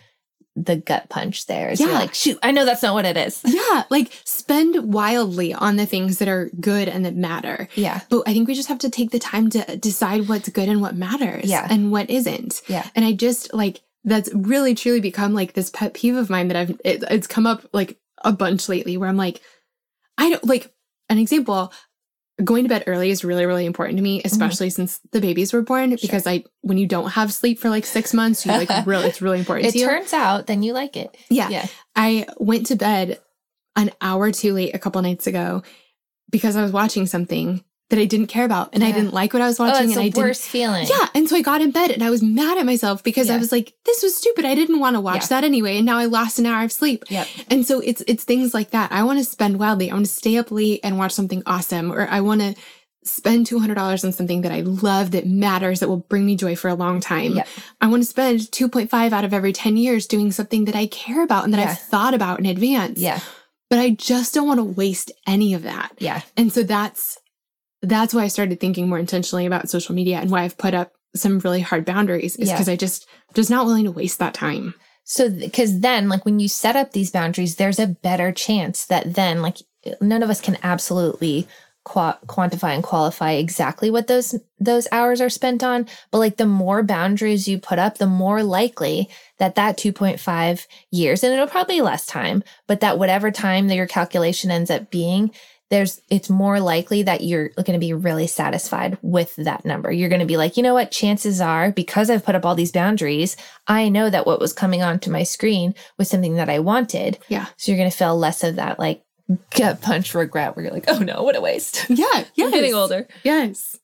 the 0.54 0.76
gut 0.76 1.08
punch 1.08 1.46
there. 1.46 1.72
you're 1.72 1.88
Yeah. 1.88 1.98
like 1.98 2.12
shoot 2.14 2.38
i 2.42 2.50
know 2.50 2.64
that's 2.66 2.82
not 2.82 2.92
what 2.94 3.06
it 3.06 3.16
is 3.16 3.40
Yeah, 3.46 3.84
like 3.88 4.12
spend 4.24 4.92
wildly 4.92 5.54
on 5.54 5.76
the 5.76 5.86
things 5.86 6.18
that 6.18 6.28
are 6.28 6.50
good 6.60 6.88
and 6.88 7.04
that 7.06 7.16
matter. 7.16 7.68
yeah 7.74 8.00
But 8.10 8.24
I 8.26 8.32
think 8.34 8.48
we 8.48 8.54
just 8.54 8.68
have 8.68 8.78
to 8.80 8.90
take 8.90 9.10
the 9.12 9.18
time 9.18 9.48
to 9.50 9.76
decide 9.78 10.28
what's 10.28 10.48
good 10.50 10.68
and 10.68 10.80
what 10.82 10.94
matters 10.94 11.46
Yeah. 11.46 11.66
and 11.70 11.90
what 11.90 12.10
isn't. 12.10 12.60
Yeah. 12.68 12.86
And 12.94 13.04
I 13.04 13.12
just 13.12 13.54
like 13.54 13.80
that's 14.04 14.28
really 14.34 14.74
truly 14.74 15.00
become 15.00 15.32
like 15.32 15.54
this 15.54 15.70
pet 15.70 15.94
peeve 15.94 16.16
of 16.16 16.28
mine 16.28 16.48
that 16.48 16.56
I've 16.56 16.70
it, 16.84 17.02
it's 17.10 17.26
come 17.26 17.46
up 17.46 17.64
like 17.72 17.96
a 18.24 18.32
bunch 18.32 18.68
lately 18.68 18.96
where 18.98 19.08
I'm 19.08 19.16
like 19.16 19.40
I 20.18 20.28
don't 20.30 20.44
like 20.44 20.70
an 21.08 21.18
example 21.18 21.72
going 22.42 22.62
to 22.64 22.68
bed 22.68 22.84
early 22.86 23.10
is 23.10 23.24
really 23.24 23.44
really 23.46 23.66
important 23.66 23.98
to 23.98 24.02
me 24.02 24.18
Mm-hmm. 24.18 24.26
especially 24.26 24.70
since 24.70 25.00
the 25.12 25.20
babies 25.20 25.52
were 25.52 25.62
born 25.62 25.90
because 26.00 26.26
I 26.26 26.44
when 26.62 26.78
you 26.78 26.86
don't 26.86 27.10
have 27.10 27.32
sleep 27.32 27.58
for 27.58 27.68
like 27.68 27.84
6 27.84 28.14
months 28.14 28.46
you 28.46 28.52
like 28.52 28.70
really 28.86 29.06
it's 29.08 29.20
really 29.20 29.38
important 29.38 29.68
it 29.68 29.72
to 29.72 29.78
you. 29.78 29.86
turns 29.86 30.12
out 30.12 30.46
then 30.46 30.62
you 30.62 30.72
like 30.72 30.96
it 30.96 31.14
yeah. 31.28 31.48
yeah 31.50 31.66
I 31.94 32.26
went 32.38 32.66
to 32.66 32.76
bed 32.76 33.20
an 33.76 33.90
hour 34.00 34.30
too 34.32 34.54
late 34.54 34.74
a 34.74 34.78
couple 34.78 35.00
nights 35.02 35.26
ago 35.26 35.62
because 36.30 36.56
I 36.56 36.62
was 36.62 36.72
watching 36.72 37.06
something 37.06 37.62
that 37.92 38.00
I 38.00 38.04
didn't 38.06 38.26
care 38.26 38.44
about 38.44 38.70
and 38.72 38.82
I 38.82 38.90
didn't 38.90 39.14
like 39.14 39.32
what 39.32 39.40
I 39.40 39.46
was 39.46 39.60
oh 39.60 39.64
watching 39.64 39.84
it's 39.90 39.92
and 39.96 40.00
I 40.00 40.08
the 40.08 40.10
didn't 40.10 40.26
worst 40.26 40.42
feeling 40.42 40.86
yeah, 40.88 41.06
and 41.14 41.28
so 41.28 41.36
I 41.36 41.42
got 41.42 41.60
in 41.62 41.70
bed 41.70 41.90
and 41.92 42.02
I 42.02 42.10
was 42.10 42.22
mad 42.22 42.58
at 42.58 42.66
myself 42.66 43.04
because 43.04 43.30
I 43.30 43.36
was 43.38 43.52
like, 43.52 43.74
this 43.86 44.02
was 44.02 44.16
stupid. 44.16 44.44
I 44.44 44.56
didn't 44.56 44.80
want 44.80 44.96
to 44.96 45.00
watch 45.00 45.22
Yeah. 45.22 45.26
that 45.28 45.44
anyway, 45.44 45.76
and 45.76 45.86
now 45.86 45.98
I 45.98 46.06
lost 46.06 46.38
an 46.40 46.46
hour 46.46 46.64
of 46.64 46.72
sleep. 46.72 47.04
Yep. 47.08 47.28
And 47.50 47.64
so 47.64 47.78
it's 47.80 48.02
it's 48.08 48.24
things 48.24 48.52
like 48.52 48.70
that. 48.72 48.90
I 48.90 49.04
want 49.04 49.18
to 49.20 49.24
spend 49.24 49.58
wildly. 49.60 49.90
I 49.90 49.94
want 49.94 50.06
to 50.06 50.12
stay 50.12 50.36
up 50.38 50.50
late 50.50 50.80
and 50.82 50.98
watch 50.98 51.12
something 51.12 51.42
awesome, 51.46 51.92
or 51.92 52.08
I 52.10 52.20
want 52.20 52.40
to 52.40 52.54
spend 53.04 53.46
two 53.46 53.58
hundred 53.58 53.74
dollars 53.74 54.04
on 54.04 54.12
something 54.12 54.42
that 54.42 54.52
I 54.52 54.60
love 54.60 55.10
that 55.10 55.26
matters 55.26 55.80
that 55.80 55.88
will 55.88 55.96
bring 56.12 56.24
me 56.24 56.36
joy 56.36 56.54
for 56.56 56.68
a 56.68 56.74
long 56.74 57.00
time. 57.00 57.32
Yep. 57.34 57.48
I 57.80 57.86
want 57.88 58.02
to 58.02 58.08
spend 58.08 58.50
two 58.52 58.68
point 58.68 58.90
five 58.90 59.12
out 59.12 59.24
of 59.24 59.34
every 59.34 59.52
ten 59.52 59.76
years 59.76 60.06
doing 60.06 60.30
something 60.32 60.64
that 60.66 60.76
I 60.76 60.86
care 60.86 61.22
about 61.24 61.44
and 61.44 61.52
that 61.52 61.58
Yeah. 61.60 61.70
I've 61.72 61.78
thought 61.80 62.14
about 62.14 62.38
in 62.38 62.46
advance. 62.46 62.98
yeah 63.00 63.18
But 63.70 63.80
I 63.80 63.90
just 63.90 64.34
don't 64.34 64.46
want 64.46 64.58
to 64.58 64.64
waste 64.64 65.10
any 65.26 65.52
of 65.54 65.62
that. 65.64 65.90
yeah 65.98 66.20
And 66.36 66.52
so 66.52 66.62
that's 66.62 67.18
that's 67.82 68.14
why 68.14 68.22
I 68.22 68.28
started 68.28 68.60
thinking 68.60 68.88
more 68.88 68.98
intentionally 68.98 69.46
about 69.46 69.68
social 69.70 69.94
media 69.94 70.18
and 70.18 70.30
why 70.30 70.42
I've 70.42 70.56
put 70.58 70.74
up 70.74 70.92
some 71.14 71.40
really 71.40 71.60
hard 71.60 71.84
boundaries 71.84 72.36
is 72.36 72.48
Yeah. 72.48 72.54
because 72.54 72.68
I 72.68 72.76
just 72.76 73.06
just 73.34 73.50
not 73.50 73.66
willing 73.66 73.84
to 73.84 73.90
waste 73.90 74.18
that 74.18 74.34
time. 74.34 74.74
So, 75.04 75.28
because 75.28 75.80
then, 75.80 76.08
like, 76.08 76.24
when 76.24 76.38
you 76.38 76.46
set 76.48 76.76
up 76.76 76.92
these 76.92 77.10
boundaries, 77.10 77.56
there's 77.56 77.80
a 77.80 77.88
better 77.88 78.30
chance 78.30 78.84
that 78.86 79.14
then, 79.14 79.42
like, 79.42 79.56
none 80.00 80.22
of 80.22 80.30
us 80.30 80.40
can 80.40 80.56
absolutely 80.62 81.48
qua- 81.84 82.18
quantify 82.26 82.72
and 82.74 82.84
qualify 82.84 83.32
exactly 83.32 83.90
what 83.90 84.06
those 84.06 84.36
those 84.60 84.86
hours 84.92 85.20
are 85.20 85.28
spent 85.28 85.64
on 85.64 85.84
but 86.12 86.18
like 86.18 86.36
the 86.36 86.46
more 86.46 86.84
boundaries 86.84 87.48
you 87.48 87.58
put 87.58 87.80
up 87.80 87.98
the 87.98 88.06
more 88.06 88.44
likely 88.44 89.08
that 89.38 89.56
that 89.56 89.76
2.5 89.76 90.66
years 90.92 91.24
and 91.24 91.32
it'll 91.34 91.48
probably 91.48 91.78
be 91.78 91.82
less 91.82 92.06
time 92.06 92.44
but 92.68 92.78
that 92.78 92.98
whatever 93.00 93.32
time 93.32 93.66
that 93.66 93.74
your 93.74 93.88
calculation 93.88 94.52
ends 94.52 94.70
up 94.70 94.92
being 94.92 95.32
there's 95.72 96.00
it's 96.10 96.30
more 96.30 96.60
likely 96.60 97.02
that 97.02 97.22
you're 97.22 97.48
going 97.48 97.72
to 97.72 97.78
be 97.78 97.92
really 97.92 98.28
satisfied 98.28 98.96
with 99.02 99.34
that 99.36 99.64
number 99.64 99.90
you're 99.90 100.08
going 100.08 100.20
to 100.20 100.26
be 100.26 100.36
like 100.36 100.56
you 100.56 100.62
know 100.62 100.74
what 100.74 100.92
chances 100.92 101.40
are 101.40 101.72
because 101.72 102.08
i've 102.10 102.24
put 102.24 102.34
up 102.36 102.44
all 102.46 102.54
these 102.54 102.70
boundaries 102.70 103.36
i 103.66 103.88
know 103.88 104.08
that 104.08 104.26
what 104.26 104.38
was 104.38 104.52
coming 104.52 104.82
onto 104.82 105.10
my 105.10 105.22
screen 105.24 105.74
was 105.98 106.08
something 106.08 106.36
that 106.36 106.48
i 106.50 106.58
wanted 106.58 107.18
Yeah. 107.28 107.46
so 107.56 107.72
you're 107.72 107.78
going 107.78 107.90
to 107.90 107.96
feel 107.96 108.16
less 108.16 108.44
of 108.44 108.56
that 108.56 108.78
like 108.78 109.02
gut 109.56 109.80
punch 109.80 110.14
regret 110.14 110.54
where 110.54 110.64
you're 110.64 110.74
like, 110.74 110.84
oh 110.88 110.98
no, 110.98 111.22
what 111.22 111.36
a 111.36 111.40
waste. 111.40 111.86
Yeah. 111.88 112.24
I'm 112.38 112.50
getting 112.50 112.74
older. 112.74 113.08
Yes. 113.22 113.78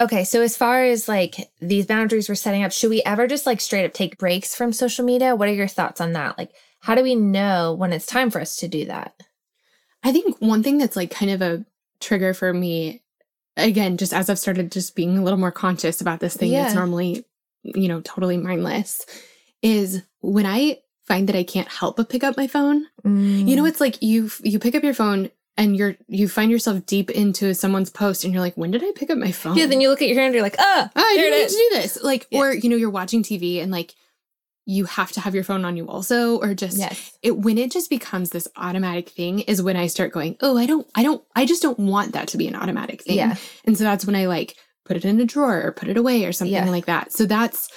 Okay, 0.00 0.24
so 0.24 0.40
as 0.40 0.56
far 0.56 0.84
as 0.84 1.06
like 1.08 1.50
these 1.60 1.84
boundaries 1.84 2.28
we're 2.28 2.34
setting 2.34 2.62
up, 2.62 2.72
should 2.72 2.88
we 2.88 3.02
ever 3.04 3.26
just 3.26 3.44
like 3.44 3.60
straight 3.60 3.84
up 3.84 3.92
take 3.92 4.16
breaks 4.16 4.54
from 4.54 4.72
social 4.72 5.04
media? 5.04 5.36
What 5.36 5.48
are 5.48 5.52
your 5.52 5.68
thoughts 5.68 6.00
on 6.00 6.14
that? 6.14 6.38
Like, 6.38 6.52
how 6.80 6.94
do 6.94 7.02
we 7.02 7.14
know 7.14 7.74
when 7.74 7.92
it's 7.92 8.06
time 8.06 8.30
for 8.30 8.40
us 8.40 8.56
to 8.56 8.68
do 8.68 8.86
that? 8.86 9.12
I 10.02 10.12
think 10.12 10.36
one 10.40 10.62
thing 10.62 10.78
that's 10.78 10.96
like 10.96 11.10
kind 11.10 11.30
of 11.30 11.42
a 11.42 11.64
trigger 12.00 12.32
for 12.34 12.52
me, 12.54 13.02
again, 13.56 13.96
just 13.96 14.12
as 14.12 14.30
I've 14.30 14.38
started 14.38 14.72
just 14.72 14.94
being 14.96 15.18
a 15.18 15.22
little 15.22 15.38
more 15.38 15.50
conscious 15.52 16.00
about 16.00 16.20
this 16.20 16.36
thing 16.36 16.52
that's 16.52 16.74
normally, 16.74 17.24
you 17.62 17.88
know, 17.88 18.00
totally 18.00 18.36
mindless, 18.38 19.04
is 19.62 20.02
when 20.20 20.46
I 20.46 20.78
find 21.06 21.28
that 21.28 21.36
I 21.36 21.42
can't 21.44 21.68
help 21.68 21.96
but 21.96 22.08
pick 22.08 22.24
up 22.24 22.36
my 22.36 22.46
phone. 22.46 22.86
You 23.04 23.10
Mm. 23.10 23.56
know, 23.56 23.64
it's 23.66 23.80
like 23.80 24.00
you 24.02 24.30
you 24.42 24.58
pick 24.58 24.74
up 24.74 24.82
your 24.84 24.94
phone 24.94 25.30
and 25.56 25.76
you're 25.76 25.96
you 26.06 26.28
find 26.28 26.50
yourself 26.50 26.86
deep 26.86 27.10
into 27.10 27.52
someone's 27.54 27.90
post 27.90 28.24
and 28.24 28.32
you're 28.32 28.40
like, 28.42 28.56
when 28.56 28.70
did 28.70 28.82
I 28.84 28.92
pick 28.94 29.10
up 29.10 29.18
my 29.18 29.32
phone? 29.32 29.56
yeah, 29.56 29.66
then 29.66 29.80
you 29.80 29.90
look 29.90 30.00
at 30.00 30.08
your 30.08 30.16
hand, 30.16 30.26
and 30.26 30.34
you're 30.34 30.42
like, 30.44 30.56
ah, 30.58 30.90
Oh, 30.96 31.00
I 31.04 31.16
didn't 31.16 31.38
need 31.40 31.48
to 31.48 31.54
do 31.54 31.68
this. 31.82 31.98
Like, 32.02 32.26
Yeah. 32.30 32.38
or 32.38 32.54
you 32.54 32.68
know, 32.70 32.76
you're 32.76 32.88
watching 32.90 33.22
TV 33.22 33.60
and 33.60 33.70
like 33.70 33.94
you 34.70 34.84
have 34.84 35.10
to 35.12 35.20
have 35.20 35.34
your 35.34 35.44
phone 35.44 35.64
on 35.64 35.76
you 35.76 35.86
also, 35.88 36.38
or 36.40 36.54
just 36.54 36.78
Yes. 36.78 37.12
it 37.22 37.36
when 37.38 37.58
it 37.58 37.70
just 37.72 37.90
becomes 37.90 38.30
this 38.30 38.46
automatic 38.56 39.08
thing 39.08 39.40
is 39.40 39.60
when 39.62 39.76
I 39.76 39.88
start 39.88 40.12
going, 40.12 40.36
oh, 40.40 40.56
I 40.56 40.66
don't, 40.66 40.86
I 40.94 41.02
don't, 41.02 41.22
I 41.34 41.44
just 41.44 41.62
don't 41.62 41.78
want 41.78 42.12
that 42.12 42.28
to 42.28 42.36
be 42.38 42.46
an 42.46 42.54
automatic 42.54 43.02
thing. 43.02 43.16
Yeah. 43.16 43.34
And 43.64 43.76
so 43.76 43.82
that's 43.84 44.04
when 44.06 44.14
I 44.14 44.26
like 44.26 44.56
put 44.84 44.96
it 44.96 45.04
in 45.04 45.20
a 45.20 45.24
drawer 45.24 45.60
or 45.62 45.72
put 45.72 45.88
it 45.88 45.96
away 45.96 46.24
or 46.24 46.32
something 46.32 46.54
Yeah. 46.54 46.70
like 46.70 46.86
that. 46.86 47.12
So 47.12 47.26
that's 47.26 47.68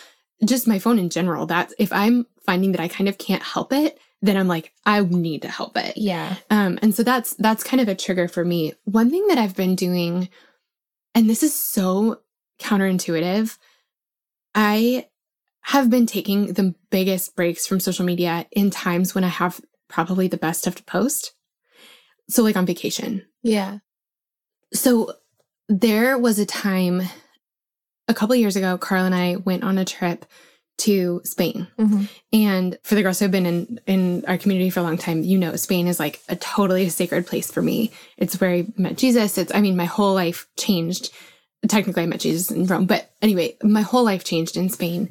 just 0.46 0.68
my 0.68 0.78
phone 0.80 1.00
in 1.00 1.10
general. 1.10 1.46
That's 1.48 1.74
if 1.80 1.92
I'm 1.92 2.26
finding 2.46 2.72
that 2.74 2.82
I 2.82 2.88
kind 2.88 3.08
of 3.10 3.18
can't 3.18 3.44
help 3.44 3.74
it, 3.74 3.98
then 4.22 4.38
I'm 4.38 4.48
like, 4.48 4.72
I 4.86 5.02
need 5.02 5.42
to 5.42 5.50
help 5.50 5.76
it. 5.78 5.98
Yeah. 5.98 6.36
Um, 6.50 6.78
and 6.82 6.94
so 6.96 7.02
that's 7.04 7.34
that's 7.40 7.64
kind 7.64 7.82
of 7.82 7.88
a 7.88 7.96
trigger 7.96 8.28
for 8.28 8.46
me. 8.46 8.74
One 8.86 9.10
thing 9.10 9.26
that 9.28 9.38
I've 9.38 9.56
been 9.56 9.76
doing, 9.76 10.30
and 11.16 11.30
this 11.30 11.44
is 11.44 11.54
so 11.54 12.20
counterintuitive, 12.62 13.58
I 14.56 15.08
have 15.64 15.90
been 15.90 16.06
taking 16.06 16.54
the 16.54 16.76
biggest 16.90 17.36
breaks 17.36 17.66
from 17.66 17.80
social 17.80 18.06
media 18.06 18.46
in 18.52 18.70
times 18.70 19.16
when 19.16 19.24
I 19.24 19.30
have 19.30 19.62
probably 19.88 20.28
the 20.28 20.38
best 20.38 20.62
stuff 20.62 20.76
to 20.76 20.84
post. 20.84 21.34
So 22.30 22.44
like 22.44 22.58
on 22.58 22.66
vacation. 22.66 23.26
Yeah. 23.42 23.80
So 24.74 25.14
there 25.70 26.18
was 26.18 26.40
a 26.40 26.46
time 26.46 27.04
a 28.08 28.14
couple 28.14 28.36
years 28.36 28.56
ago, 28.56 28.78
Carl 28.78 29.06
and 29.06 29.16
I 29.16 29.38
went 29.38 29.64
on 29.64 29.78
a 29.78 29.86
trip 29.86 30.26
to 30.80 31.22
Spain. 31.24 31.68
Mhm. 31.80 32.10
And 32.34 32.78
for 32.84 32.96
the 32.96 33.04
girls 33.04 33.20
who 33.20 33.26
have 33.26 33.32
been 33.32 33.46
in, 33.46 33.80
in 33.86 34.26
our 34.28 34.38
community 34.38 34.70
for 34.70 34.80
a 34.80 34.84
long 34.84 34.98
time, 34.98 35.24
you 35.24 35.38
know, 35.38 35.56
Spain 35.56 35.88
is 35.88 36.00
like 36.00 36.20
a 36.28 36.36
totally 36.36 36.90
sacred 36.90 37.28
place 37.28 37.52
for 37.52 37.62
me. 37.62 37.92
It's 38.18 38.42
where 38.42 38.50
I 38.52 38.68
met 38.76 38.98
Jesus. 38.98 39.38
It's, 39.38 39.54
I 39.54 39.62
mean, 39.62 39.78
my 39.78 39.86
whole 39.86 40.14
life 40.14 40.48
changed. 40.58 41.12
Technically, 41.68 42.04
I 42.04 42.08
met 42.08 42.20
Jesus 42.20 42.52
in 42.52 42.66
Rome, 42.66 42.86
but 42.86 43.12
anyway, 43.22 43.56
my 43.64 43.82
whole 43.82 44.04
life 44.04 44.24
changed 44.24 44.58
in 44.58 44.70
Spain. 44.70 45.10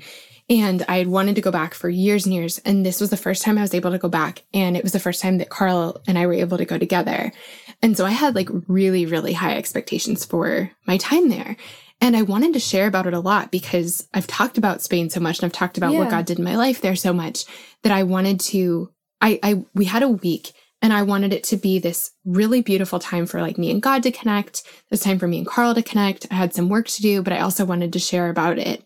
And 0.53 0.85
I 0.87 0.99
had 0.99 1.07
wanted 1.07 1.37
to 1.37 1.41
go 1.41 1.51
back 1.51 1.73
for 1.73 1.89
years 1.89 2.27
and 2.27 2.35
years. 2.35 2.59
And 2.59 2.85
this 2.85 3.01
was 3.01 3.09
the 3.09 3.17
first 3.17 3.43
time 3.43 3.57
I 3.57 3.63
was 3.63 3.73
able 3.73 3.91
to 3.91 3.97
go 3.97 4.11
back. 4.11 4.43
And 4.53 4.77
it 4.77 4.83
was 4.83 4.93
the 4.93 5.01
first 5.01 5.23
time 5.23 5.39
that 5.39 5.49
Carl 5.49 6.03
and 6.07 6.19
I 6.19 6.27
were 6.27 6.35
able 6.35 6.59
to 6.59 6.67
go 6.67 6.77
together. 6.77 7.33
And 7.81 7.97
so 7.97 8.05
I 8.05 8.11
had 8.11 8.35
like 8.35 8.51
really, 8.69 9.07
really 9.07 9.33
high 9.33 9.57
expectations 9.57 10.27
for 10.27 10.71
my 10.87 10.99
time 10.99 11.31
there. 11.31 11.57
And 12.03 12.15
I 12.15 12.21
wanted 12.21 12.53
to 12.53 12.61
share 12.61 12.87
about 12.87 13.07
it 13.07 13.15
a 13.15 13.21
lot 13.21 13.51
because 13.51 14.07
I've 14.13 14.27
talked 14.27 14.59
about 14.59 14.83
Spain 14.83 15.09
so 15.09 15.21
much 15.21 15.39
and 15.39 15.47
I've 15.47 15.55
talked 15.55 15.79
about 15.79 15.95
what 15.95 16.11
God 16.11 16.27
did 16.27 16.39
in 16.39 16.45
my 16.45 16.57
life 16.57 16.83
there 16.83 16.97
so 16.97 17.15
much 17.15 17.47
that 17.83 17.93
I 17.93 18.03
wanted 18.03 18.39
to 18.41 18.91
I 19.23 19.39
I 19.43 19.65
we 19.73 19.87
had 19.87 20.03
a 20.03 20.09
week 20.09 20.53
and 20.83 20.93
I 20.93 21.03
wanted 21.03 21.33
it 21.33 21.45
to 21.45 21.57
be 21.57 21.79
this 21.79 22.11
really 22.27 22.61
beautiful 22.61 22.99
time 22.99 23.25
for 23.25 23.41
like 23.41 23.57
me 23.57 23.71
and 23.71 23.81
God 23.81 24.03
to 24.03 24.11
connect. 24.11 24.65
This 24.91 25.01
time 25.01 25.19
for 25.19 25.29
me 25.29 25.39
and 25.39 25.47
Carl 25.47 25.75
to 25.75 25.83
connect. 25.83 26.27
I 26.31 26.35
had 26.35 26.53
some 26.53 26.69
work 26.69 26.89
to 26.89 27.03
do, 27.03 27.23
but 27.23 27.33
I 27.33 27.39
also 27.39 27.65
wanted 27.65 27.93
to 27.95 27.99
share 28.01 28.29
about 28.29 28.59
it 28.59 28.85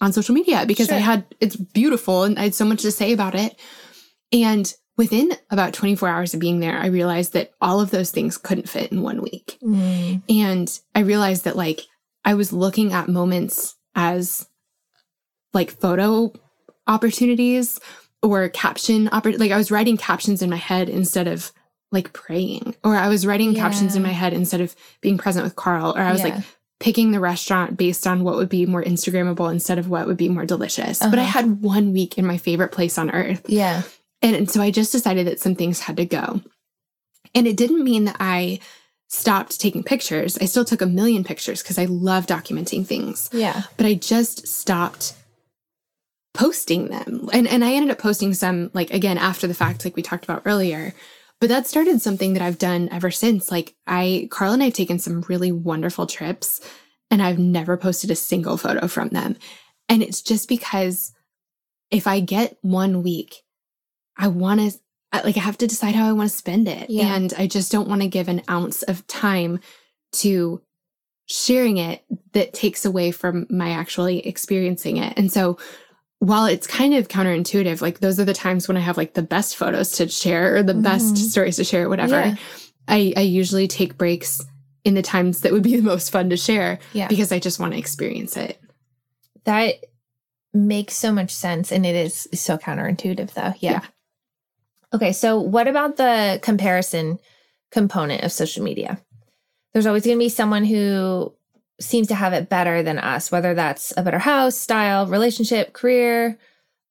on 0.00 0.12
social 0.12 0.34
media 0.34 0.64
because 0.66 0.90
I 0.90 0.98
had 0.98 1.24
it's 1.40 1.56
beautiful 1.56 2.22
and 2.24 2.38
I 2.38 2.44
had 2.44 2.54
so 2.54 2.64
much 2.64 2.82
to 2.82 2.90
say 2.92 3.12
about 3.12 3.34
it. 3.34 3.58
And 4.32 4.72
within 4.96 5.32
about 5.50 5.72
24 5.74 6.08
hours 6.08 6.34
of 6.34 6.40
being 6.40 6.60
there, 6.60 6.76
I 6.76 6.86
realized 6.86 7.32
that 7.34 7.52
all 7.60 7.80
of 7.80 7.90
those 7.90 8.10
things 8.10 8.38
couldn't 8.38 8.68
fit 8.68 8.92
in 8.92 9.02
one 9.02 9.22
week. 9.22 9.58
Mm. 9.62 10.22
And 10.28 10.80
I 10.94 11.00
realized 11.00 11.44
that 11.44 11.56
like 11.56 11.80
I 12.24 12.34
was 12.34 12.52
looking 12.52 12.92
at 12.92 13.08
moments 13.08 13.76
as 13.94 14.46
like 15.52 15.70
photo 15.70 16.32
opportunities 16.86 17.80
or 18.22 18.48
caption 18.48 19.08
oppor- 19.08 19.38
like 19.38 19.50
I 19.50 19.56
was 19.56 19.70
writing 19.70 19.96
captions 19.96 20.42
in 20.42 20.50
my 20.50 20.56
head 20.56 20.88
instead 20.88 21.26
of 21.28 21.52
like 21.92 22.12
praying 22.12 22.74
or 22.84 22.94
I 22.94 23.08
was 23.08 23.26
writing 23.26 23.54
captions 23.54 23.96
in 23.96 24.02
my 24.02 24.10
head 24.12 24.32
instead 24.32 24.60
of 24.60 24.76
being 25.00 25.18
present 25.18 25.44
with 25.44 25.56
Carl 25.56 25.92
or 25.96 26.00
I 26.00 26.12
was 26.12 26.20
Yeah. 26.20 26.36
like 26.36 26.44
picking 26.80 27.12
the 27.12 27.20
restaurant 27.20 27.76
based 27.76 28.06
on 28.06 28.24
what 28.24 28.36
would 28.36 28.48
be 28.48 28.64
more 28.66 28.82
instagrammable 28.82 29.50
instead 29.52 29.78
of 29.78 29.88
what 29.88 30.06
would 30.06 30.16
be 30.16 30.28
more 30.30 30.46
delicious. 30.46 30.98
But 30.98 31.18
I 31.18 31.22
Uh-huh. 31.22 31.30
had 31.40 31.62
one 31.62 31.92
week 31.92 32.16
in 32.18 32.24
my 32.26 32.38
favorite 32.38 32.72
place 32.72 32.96
on 32.98 33.10
earth 33.10 33.42
Yeah. 33.46 33.82
and, 34.22 34.34
and 34.34 34.50
so 34.50 34.62
I 34.62 34.70
just 34.70 34.90
decided 34.90 35.26
that 35.26 35.38
some 35.40 35.54
things 35.54 35.80
had 35.80 35.96
to 35.98 36.06
go. 36.06 36.40
And 37.34 37.46
it 37.46 37.56
didn't 37.56 37.84
mean 37.84 38.06
that 38.06 38.16
I 38.18 38.60
stopped 39.08 39.60
taking 39.60 39.82
pictures. 39.84 40.38
I 40.40 40.46
still 40.46 40.64
took 40.64 40.80
a 40.80 40.86
million 40.86 41.22
pictures 41.22 41.62
because 41.62 41.78
I 41.78 41.84
love 41.84 42.26
documenting 42.26 42.86
things, 42.86 43.28
Yeah. 43.32 43.62
but 43.76 43.84
I 43.86 43.94
just 43.94 44.48
stopped 44.48 45.12
posting 46.32 46.88
them. 46.88 47.28
And 47.32 47.46
and 47.48 47.64
I 47.64 47.72
ended 47.74 47.90
up 47.90 47.98
posting 47.98 48.34
some 48.34 48.70
like 48.72 48.90
again 48.92 49.18
after 49.18 49.46
the 49.46 49.54
fact 49.54 49.84
like 49.84 49.96
we 49.96 50.02
talked 50.02 50.24
about 50.24 50.42
earlier. 50.46 50.94
But 51.40 51.48
that 51.48 51.66
started 51.66 52.02
something 52.02 52.34
that 52.34 52.42
I've 52.42 52.58
done 52.58 52.88
ever 52.92 53.10
since. 53.10 53.50
Like 53.50 53.74
I 53.86 54.28
Carl 54.30 54.52
and 54.52 54.62
I've 54.62 54.74
taken 54.74 54.98
some 54.98 55.22
really 55.22 55.52
wonderful 55.52 56.06
trips 56.06 56.60
and 57.10 57.22
I've 57.22 57.38
never 57.38 57.76
posted 57.76 58.10
a 58.10 58.16
single 58.16 58.56
photo 58.56 58.86
from 58.86 59.08
them. 59.08 59.36
And 59.88 60.02
it's 60.02 60.22
just 60.22 60.48
because 60.48 61.12
if 61.90 62.06
I 62.06 62.20
get 62.20 62.56
one 62.60 63.02
week, 63.02 63.42
I 64.16 64.28
want 64.28 64.60
to 64.60 64.78
like 65.24 65.36
I 65.36 65.40
have 65.40 65.58
to 65.58 65.66
decide 65.66 65.94
how 65.94 66.08
I 66.08 66.12
want 66.12 66.30
to 66.30 66.36
spend 66.36 66.68
it. 66.68 66.90
Yeah. 66.90 67.14
And 67.14 67.32
I 67.36 67.46
just 67.46 67.72
don't 67.72 67.88
want 67.88 68.02
to 68.02 68.08
give 68.08 68.28
an 68.28 68.42
ounce 68.48 68.82
of 68.82 69.06
time 69.06 69.60
to 70.12 70.62
sharing 71.26 71.78
it 71.78 72.04
that 72.32 72.52
takes 72.52 72.84
away 72.84 73.12
from 73.12 73.46
my 73.48 73.70
actually 73.70 74.26
experiencing 74.26 74.98
it. 74.98 75.14
And 75.16 75.32
so 75.32 75.58
while 76.20 76.46
it's 76.46 76.66
kind 76.66 76.94
of 76.94 77.08
counterintuitive, 77.08 77.80
like 77.82 77.98
those 78.00 78.20
are 78.20 78.24
the 78.24 78.32
times 78.34 78.68
when 78.68 78.76
I 78.76 78.80
have 78.80 78.96
like 78.96 79.14
the 79.14 79.22
best 79.22 79.56
photos 79.56 79.92
to 79.92 80.08
share 80.08 80.54
or 80.56 80.62
the 80.62 80.74
best 80.74 81.14
Mhm. 81.14 81.30
stories 81.30 81.56
to 81.56 81.64
share, 81.64 81.88
whatever. 81.88 82.14
Yeah. 82.20 82.36
I, 82.88 83.12
I 83.16 83.20
usually 83.22 83.66
take 83.68 83.96
breaks 83.98 84.42
in 84.84 84.94
the 84.94 85.02
times 85.02 85.40
that 85.40 85.52
would 85.52 85.62
be 85.62 85.76
the 85.76 85.82
most 85.82 86.10
fun 86.10 86.30
to 86.30 86.36
share 86.36 86.78
Yeah. 86.92 87.08
because 87.08 87.32
I 87.32 87.38
just 87.38 87.58
want 87.58 87.72
to 87.72 87.78
experience 87.78 88.36
it. 88.36 88.60
That 89.44 89.74
makes 90.52 90.94
so 90.94 91.10
much 91.12 91.30
sense 91.30 91.72
and 91.72 91.86
it 91.86 91.96
is 91.96 92.28
so 92.34 92.58
counterintuitive 92.58 93.32
though. 93.34 93.54
Yeah. 93.60 93.72
Yeah. 93.72 93.80
Okay, 94.92 95.12
so 95.12 95.40
what 95.40 95.68
about 95.68 95.96
the 95.96 96.38
comparison 96.42 97.18
component 97.70 98.24
of 98.24 98.32
social 98.32 98.62
media? 98.64 99.00
There's 99.72 99.86
always 99.86 100.04
going 100.04 100.16
to 100.18 100.24
be 100.24 100.28
someone 100.28 100.64
who 100.64 101.32
seems 101.80 102.08
to 102.08 102.14
have 102.14 102.32
it 102.32 102.48
better 102.48 102.82
than 102.82 102.98
us, 102.98 103.32
whether 103.32 103.54
that's 103.54 103.92
a 103.96 104.02
better 104.02 104.18
house, 104.18 104.56
style, 104.56 105.06
relationship, 105.06 105.72
career, 105.72 106.38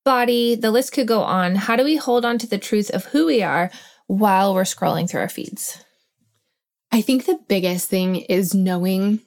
body, 0.03 0.55
the 0.55 0.71
list 0.71 0.93
could 0.93 1.07
go 1.07 1.21
on. 1.21 1.55
How 1.55 1.75
do 1.75 1.83
we 1.83 1.95
hold 1.95 2.25
on 2.25 2.37
to 2.39 2.47
the 2.47 2.57
truth 2.57 2.89
of 2.89 3.05
who 3.05 3.25
we 3.27 3.43
are 3.43 3.69
while 4.07 4.53
we're 4.53 4.63
scrolling 4.63 5.09
through 5.09 5.21
our 5.21 5.29
feeds? 5.29 5.83
I 6.91 7.01
think 7.01 7.25
the 7.25 7.39
biggest 7.47 7.87
thing 7.89 8.15
is 8.15 8.55
knowing, 8.55 9.19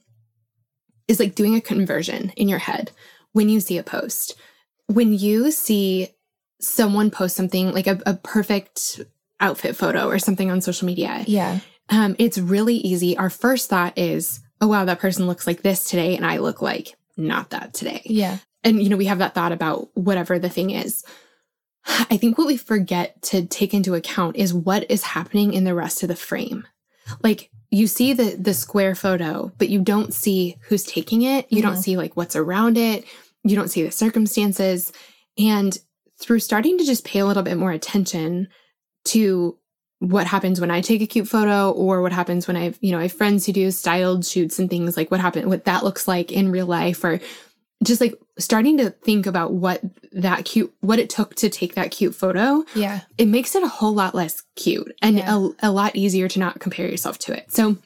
is 1.06 1.20
like 1.20 1.36
doing 1.36 1.54
a 1.54 1.60
conversion 1.60 2.30
in 2.36 2.48
your 2.48 2.58
head 2.58 2.90
when 3.32 3.48
you 3.48 3.60
see 3.60 3.78
a 3.78 3.84
post. 3.84 4.34
When 4.88 5.12
you 5.12 5.52
see 5.52 6.08
someone 6.60 7.10
post 7.10 7.36
something 7.36 7.72
like 7.72 7.86
a, 7.86 8.00
a 8.04 8.14
perfect 8.14 9.00
outfit 9.40 9.76
photo 9.76 10.08
or 10.08 10.18
something 10.18 10.50
on 10.50 10.60
social 10.60 10.86
media, 10.86 11.22
Yeah. 11.26 11.60
um, 11.88 12.16
it's 12.18 12.38
really 12.38 12.76
easy. 12.76 13.16
Our 13.16 13.30
first 13.30 13.70
thought 13.70 13.96
is, 13.96 14.40
oh, 14.62 14.68
wow, 14.68 14.86
that 14.86 15.00
person 15.00 15.26
looks 15.26 15.46
like 15.46 15.60
this 15.60 15.84
today, 15.84 16.16
and 16.16 16.24
I 16.24 16.38
look 16.38 16.62
like 16.62 16.94
not 17.16 17.50
that 17.50 17.74
today. 17.74 18.00
Yeah. 18.06 18.38
And, 18.64 18.82
you 18.82 18.88
know, 18.88 18.96
we 18.96 19.06
have 19.06 19.18
that 19.18 19.34
thought 19.34 19.52
about 19.52 19.90
whatever 19.94 20.38
the 20.38 20.48
thing 20.48 20.70
is. 20.70 21.04
I 21.84 22.16
think 22.16 22.38
what 22.38 22.46
we 22.46 22.56
forget 22.56 23.20
to 23.22 23.44
take 23.44 23.74
into 23.74 23.94
account 23.94 24.36
is 24.36 24.54
what 24.54 24.88
is 24.88 25.02
happening 25.02 25.52
in 25.52 25.64
the 25.64 25.74
rest 25.74 26.04
of 26.04 26.08
the 26.08 26.16
frame. 26.16 26.64
Like, 27.22 27.50
you 27.72 27.86
see 27.86 28.12
the 28.12 28.36
the 28.36 28.54
square 28.54 28.94
photo, 28.94 29.50
but 29.58 29.68
you 29.70 29.80
don't 29.80 30.12
see 30.12 30.58
who's 30.68 30.84
taking 30.84 31.22
it. 31.22 31.50
You 31.50 31.62
don't 31.62 31.72
mm-hmm. 31.72 31.80
see 31.80 31.96
like 31.96 32.16
what's 32.16 32.36
around 32.36 32.76
it. 32.76 33.04
You 33.42 33.56
don't 33.56 33.68
see 33.68 33.82
the 33.82 33.90
circumstances. 33.90 34.92
And 35.38 35.76
through 36.20 36.40
starting 36.40 36.78
to 36.78 36.84
just 36.84 37.04
pay 37.04 37.18
a 37.18 37.26
little 37.26 37.42
bit 37.42 37.56
more 37.56 37.72
attention 37.72 38.48
to 39.06 39.58
what 40.02 40.26
happens 40.26 40.60
when 40.60 40.70
I 40.72 40.80
take 40.80 41.00
a 41.00 41.06
cute 41.06 41.28
photo 41.28 41.70
or 41.70 42.02
what 42.02 42.12
happens 42.12 42.48
when 42.48 42.56
I've, 42.56 42.76
you 42.80 42.90
know, 42.90 42.98
I 42.98 43.02
have 43.02 43.12
friends 43.12 43.46
who 43.46 43.52
do 43.52 43.70
styled 43.70 44.26
shoots 44.26 44.58
and 44.58 44.68
things 44.68 44.96
like 44.96 45.12
what 45.12 45.20
happened, 45.20 45.46
what 45.48 45.64
that 45.66 45.84
looks 45.84 46.08
like 46.08 46.32
in 46.32 46.50
real 46.50 46.66
life 46.66 47.04
or 47.04 47.20
just 47.84 48.00
like 48.00 48.14
starting 48.36 48.78
to 48.78 48.90
think 48.90 49.26
about 49.26 49.52
what 49.52 49.80
that 50.10 50.44
cute, 50.44 50.74
what 50.80 50.98
it 50.98 51.08
took 51.08 51.36
to 51.36 51.48
take 51.48 51.76
that 51.76 51.92
cute 51.92 52.16
photo. 52.16 52.64
Yeah. 52.74 53.02
It 53.16 53.26
makes 53.28 53.54
it 53.54 53.62
a 53.62 53.68
whole 53.68 53.94
lot 53.94 54.12
less 54.12 54.42
cute 54.56 54.92
and 55.02 55.18
Yeah. 55.18 55.36
a, 55.62 55.68
a 55.68 55.70
lot 55.70 55.94
easier 55.94 56.26
to 56.28 56.38
not 56.40 56.58
compare 56.58 56.88
yourself 56.88 57.18
to 57.20 57.32
it. 57.36 57.52
So 57.52 57.68
an 57.68 57.78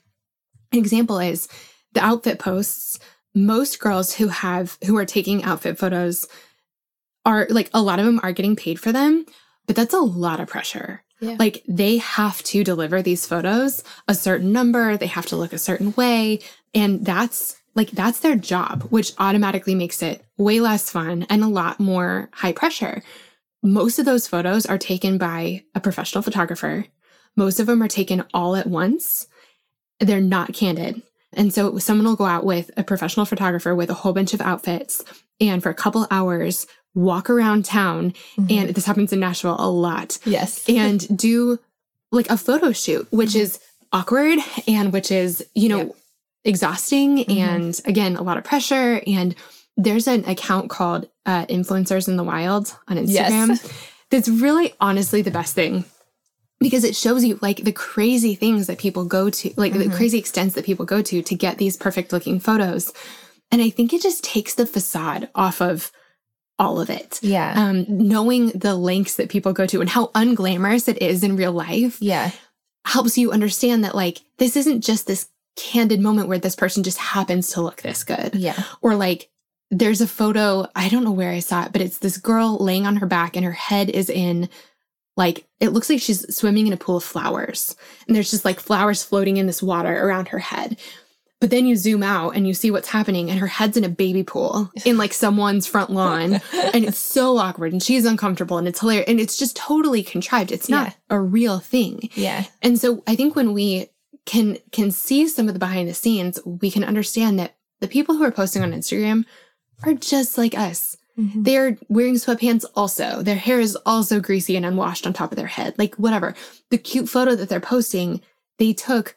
example 0.79 1.19
is 1.19 1.49
the 1.93 2.03
outfit 2.03 2.39
posts. 2.39 2.99
Most 3.35 3.79
girls 3.79 4.15
who 4.15 4.29
have, 4.29 4.79
who 4.87 4.97
are 4.97 5.05
taking 5.05 5.45
outfit 5.45 5.79
photos 5.79 6.27
are 7.27 7.47
like, 7.51 7.69
a 7.75 7.83
lot 7.83 7.99
of 7.99 8.07
them 8.07 8.21
are 8.23 8.33
getting 8.33 8.57
paid 8.57 8.81
for 8.81 8.91
them, 8.93 9.27
but 9.67 9.77
that's 9.77 9.93
a 9.93 9.99
lot 9.99 10.41
of 10.41 10.49
pressure. 10.49 11.03
Yeah. 11.21 11.37
Like 11.39 11.63
they 11.67 11.99
have 11.99 12.43
to 12.45 12.63
deliver 12.63 13.03
these 13.03 13.27
photos 13.27 13.83
a 14.07 14.15
certain 14.15 14.53
number, 14.53 14.97
they 14.97 15.07
have 15.07 15.27
to 15.27 15.37
look 15.37 15.53
a 15.53 15.59
certain 15.59 15.95
way. 15.95 16.41
And 16.75 17.05
that's 17.05 17.57
like, 17.75 17.91
that's 17.91 18.21
their 18.21 18.37
job, 18.37 18.85
which 18.91 19.13
automatically 19.19 19.75
makes 19.75 20.03
it 20.03 20.25
way 20.37 20.61
less 20.61 20.91
fun 20.91 21.27
and 21.29 21.43
a 21.43 21.49
lot 21.49 21.79
more 21.81 22.31
high 22.33 22.53
pressure. 22.53 23.03
Most 23.63 23.99
of 23.99 24.05
those 24.05 24.29
photos 24.29 24.67
are 24.67 24.79
taken 24.79 25.19
by 25.19 25.65
a 25.75 25.81
professional 25.81 26.23
photographer. 26.23 26.87
Most 27.37 27.61
of 27.61 27.67
them 27.67 27.83
are 27.83 27.89
taken 27.89 28.25
all 28.33 28.57
at 28.57 28.67
once. 28.67 29.27
They're 30.01 30.21
not 30.21 30.55
candid. 30.55 31.03
And 31.33 31.53
so 31.53 31.79
someone 31.79 32.07
will 32.07 32.17
go 32.17 32.25
out 32.25 32.45
with 32.45 32.71
a 32.77 32.85
professional 32.85 33.27
photographer 33.27 33.75
with 33.75 33.91
a 33.91 33.95
whole 33.95 34.13
bunch 34.13 34.33
of 34.33 34.41
outfits 34.41 35.05
and 35.41 35.63
for 35.63 35.69
a 35.69 35.75
couple 35.75 36.07
hours 36.11 36.67
walk 36.97 37.31
around 37.31 37.65
town. 37.65 38.13
Mm-hmm. 38.37 38.47
And 38.59 38.75
this 38.75 38.87
happens 38.87 39.13
in 39.13 39.21
Nashville 39.21 39.55
a 39.59 39.71
lot 39.71 40.19
yes. 40.25 40.65
and 40.69 41.17
do 41.17 41.59
like 42.11 42.29
a 42.31 42.37
photo 42.37 42.73
shoot, 42.73 43.07
which 43.13 43.37
is 43.37 43.61
awkward 43.93 44.39
and 44.67 44.93
which 44.93 45.13
is, 45.13 45.47
you 45.55 45.69
know, 45.69 45.79
Yep. 45.79 45.97
exhausting 46.45 47.19
Mhm. 47.19 47.39
and 47.39 47.81
again, 47.85 48.17
a 48.17 48.23
lot 48.23 48.39
of 48.39 48.45
pressure. 48.45 49.03
And 49.07 49.35
there's 49.77 50.07
an 50.09 50.25
account 50.25 50.71
called 50.71 51.09
uh, 51.27 51.45
Influencers 51.47 52.09
in 52.09 52.17
the 52.17 52.25
Wild 52.25 52.75
on 52.89 52.97
Instagram 52.97 53.49
Yes. 53.49 53.69
that's 54.11 54.29
really 54.29 54.73
honestly 54.81 55.21
the 55.23 55.31
best 55.31 55.55
thing 55.55 55.85
because 56.61 56.85
it 56.85 56.95
shows 56.97 57.25
you 57.25 57.39
like 57.43 57.65
the 57.65 57.73
crazy 57.73 58.35
things 58.35 58.69
that 58.69 58.79
people 58.79 59.05
go 59.05 59.29
to, 59.29 59.53
like 59.57 59.73
the 59.75 59.91
crazy 59.91 60.19
extents 60.19 60.55
that 60.55 60.65
people 60.65 60.87
go 60.87 61.03
to 61.03 61.21
to 61.21 61.35
get 61.35 61.59
these 61.59 61.77
perfect 61.77 62.13
looking 62.13 62.39
photos. 62.41 62.93
And 63.53 63.61
I 63.61 63.69
think 63.71 63.93
it 63.93 64.01
just 64.03 64.25
takes 64.25 64.55
the 64.55 64.67
facade 64.67 65.29
off 65.35 65.61
of 65.61 65.91
all 66.59 66.81
of 66.81 66.89
it 66.89 67.19
yeah. 67.23 67.53
um, 67.57 67.85
knowing 67.89 68.49
the 68.51 68.75
lengths 68.75 69.17
that 69.17 69.29
people 69.29 69.53
go 69.53 69.67
to 69.67 69.81
and 69.81 69.91
how 69.91 70.07
unglamorous 70.09 70.89
it 70.89 71.01
is 71.03 71.23
in 71.23 71.37
real 71.37 71.53
life 71.53 71.99
yeah. 72.01 72.31
helps 72.87 73.19
you 73.19 73.31
understand 73.31 73.85
that 73.85 73.95
like 73.95 74.23
this 74.39 74.57
isn't 74.57 74.83
just 74.83 75.07
this 75.07 75.29
candid 75.57 76.01
moment 76.01 76.29
where 76.29 76.39
this 76.39 76.57
person 76.57 76.83
just 76.83 76.99
happens 76.99 77.51
to 77.53 77.63
look 77.63 77.83
this 77.83 78.05
good 78.05 78.35
Yeah. 78.35 78.63
or 78.83 78.95
like 78.95 79.29
there's 79.71 80.01
a 80.01 80.07
photo 80.07 80.67
i 80.77 80.89
don't 80.89 81.03
know 81.05 81.11
where 81.13 81.31
i 81.33 81.41
saw 81.41 81.65
it 81.65 81.73
but 81.73 81.81
it's 81.83 81.99
this 81.99 82.19
girl 82.19 82.57
laying 82.59 82.87
on 82.87 82.97
her 82.97 83.07
back 83.07 83.37
and 83.37 83.45
her 83.45 83.53
head 83.53 83.91
is 83.91 84.09
in 84.09 84.49
like 85.17 85.47
it 85.61 85.71
looks 85.71 85.91
like 85.91 86.01
she's 86.01 86.35
swimming 86.35 86.67
in 86.67 86.73
a 86.73 86.77
pool 86.77 86.99
of 86.99 87.05
flowers 87.05 87.75
and 88.07 88.15
there's 88.15 88.31
just 88.31 88.45
like 88.45 88.61
flowers 88.61 89.03
floating 89.03 89.39
in 89.39 89.47
this 89.47 89.63
water 89.63 90.07
around 90.07 90.29
her 90.29 90.39
head 90.39 90.79
but 91.41 91.51
then 91.51 91.67
you 91.67 91.77
zoom 91.77 92.03
out 92.03 92.31
and 92.37 92.47
you 92.47 92.55
see 92.55 92.71
what's 92.71 92.89
happening 92.89 93.31
and 93.31 93.39
her 93.39 93.47
head's 93.47 93.77
in 93.77 93.85
a 93.85 93.89
baby 93.89 94.23
pool 94.23 94.71
in 94.85 94.97
like 94.97 95.13
someone's 95.13 95.67
front 95.67 95.91
lawn 95.91 96.35
and 96.73 96.85
it's 96.85 96.99
so 96.99 97.37
awkward 97.37 97.73
and 97.73 97.83
she's 97.83 98.05
uncomfortable 98.07 98.57
and 98.59 98.67
it's 98.67 98.81
hilarious 98.81 99.09
and 99.09 99.21
it's 99.21 99.37
just 99.37 99.57
totally 99.57 100.03
contrived 100.03 100.51
it's 100.51 100.69
not 100.69 100.87
Yeah. 100.89 101.17
a 101.17 101.21
real 101.21 101.59
thing 101.59 102.09
Yeah. 102.15 102.45
and 102.63 102.79
so 102.79 103.03
I 103.07 103.17
think 103.17 103.37
when 103.37 103.53
we 103.53 103.89
can 104.25 104.59
can 104.73 104.91
see 104.91 105.29
some 105.29 105.47
of 105.47 105.55
the 105.55 105.61
behind 105.61 105.89
the 105.89 105.95
scenes, 105.95 106.41
we 106.45 106.71
can 106.71 106.83
understand 106.83 107.39
that 107.39 107.55
the 107.81 107.87
people 107.87 108.17
who 108.17 108.25
are 108.25 108.33
posting 108.33 108.63
on 108.63 108.73
Instagram 108.73 109.25
are 109.85 109.95
just 109.95 110.37
like 110.37 110.57
us. 110.59 110.97
Mhm. 111.17 111.45
They're 111.45 111.79
wearing 111.89 112.15
sweatpants 112.15 112.65
also. 112.75 113.23
Their 113.23 113.37
hair 113.37 113.61
is 113.61 113.77
also 113.87 114.19
greasy 114.19 114.57
and 114.57 114.67
unwashed 114.67 115.07
on 115.07 115.13
top 115.13 115.31
of 115.31 115.37
their 115.37 115.47
head. 115.47 115.75
Like 115.79 115.95
whatever. 115.95 116.35
The 116.71 116.79
cute 116.79 117.09
photo 117.09 117.37
that 117.37 117.49
they're 117.49 117.61
posting, 117.61 118.21
they 118.59 118.73
took 118.73 119.15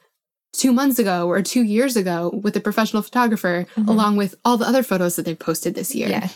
2 0.53 0.71
months 0.73 0.99
ago 0.99 1.27
or 1.27 1.41
2 1.41 1.61
years 1.63 1.95
ago 1.95 2.31
with 2.43 2.55
a 2.55 2.59
professional 2.59 3.01
photographer 3.03 3.65
Mhm. 3.75 3.87
along 3.87 4.17
with 4.17 4.35
all 4.43 4.57
the 4.57 4.65
other 4.67 4.83
photos 4.83 5.15
that 5.15 5.23
they've 5.25 5.37
posted 5.37 5.75
this 5.75 5.93
year. 5.93 6.09
Yeah. 6.09 6.29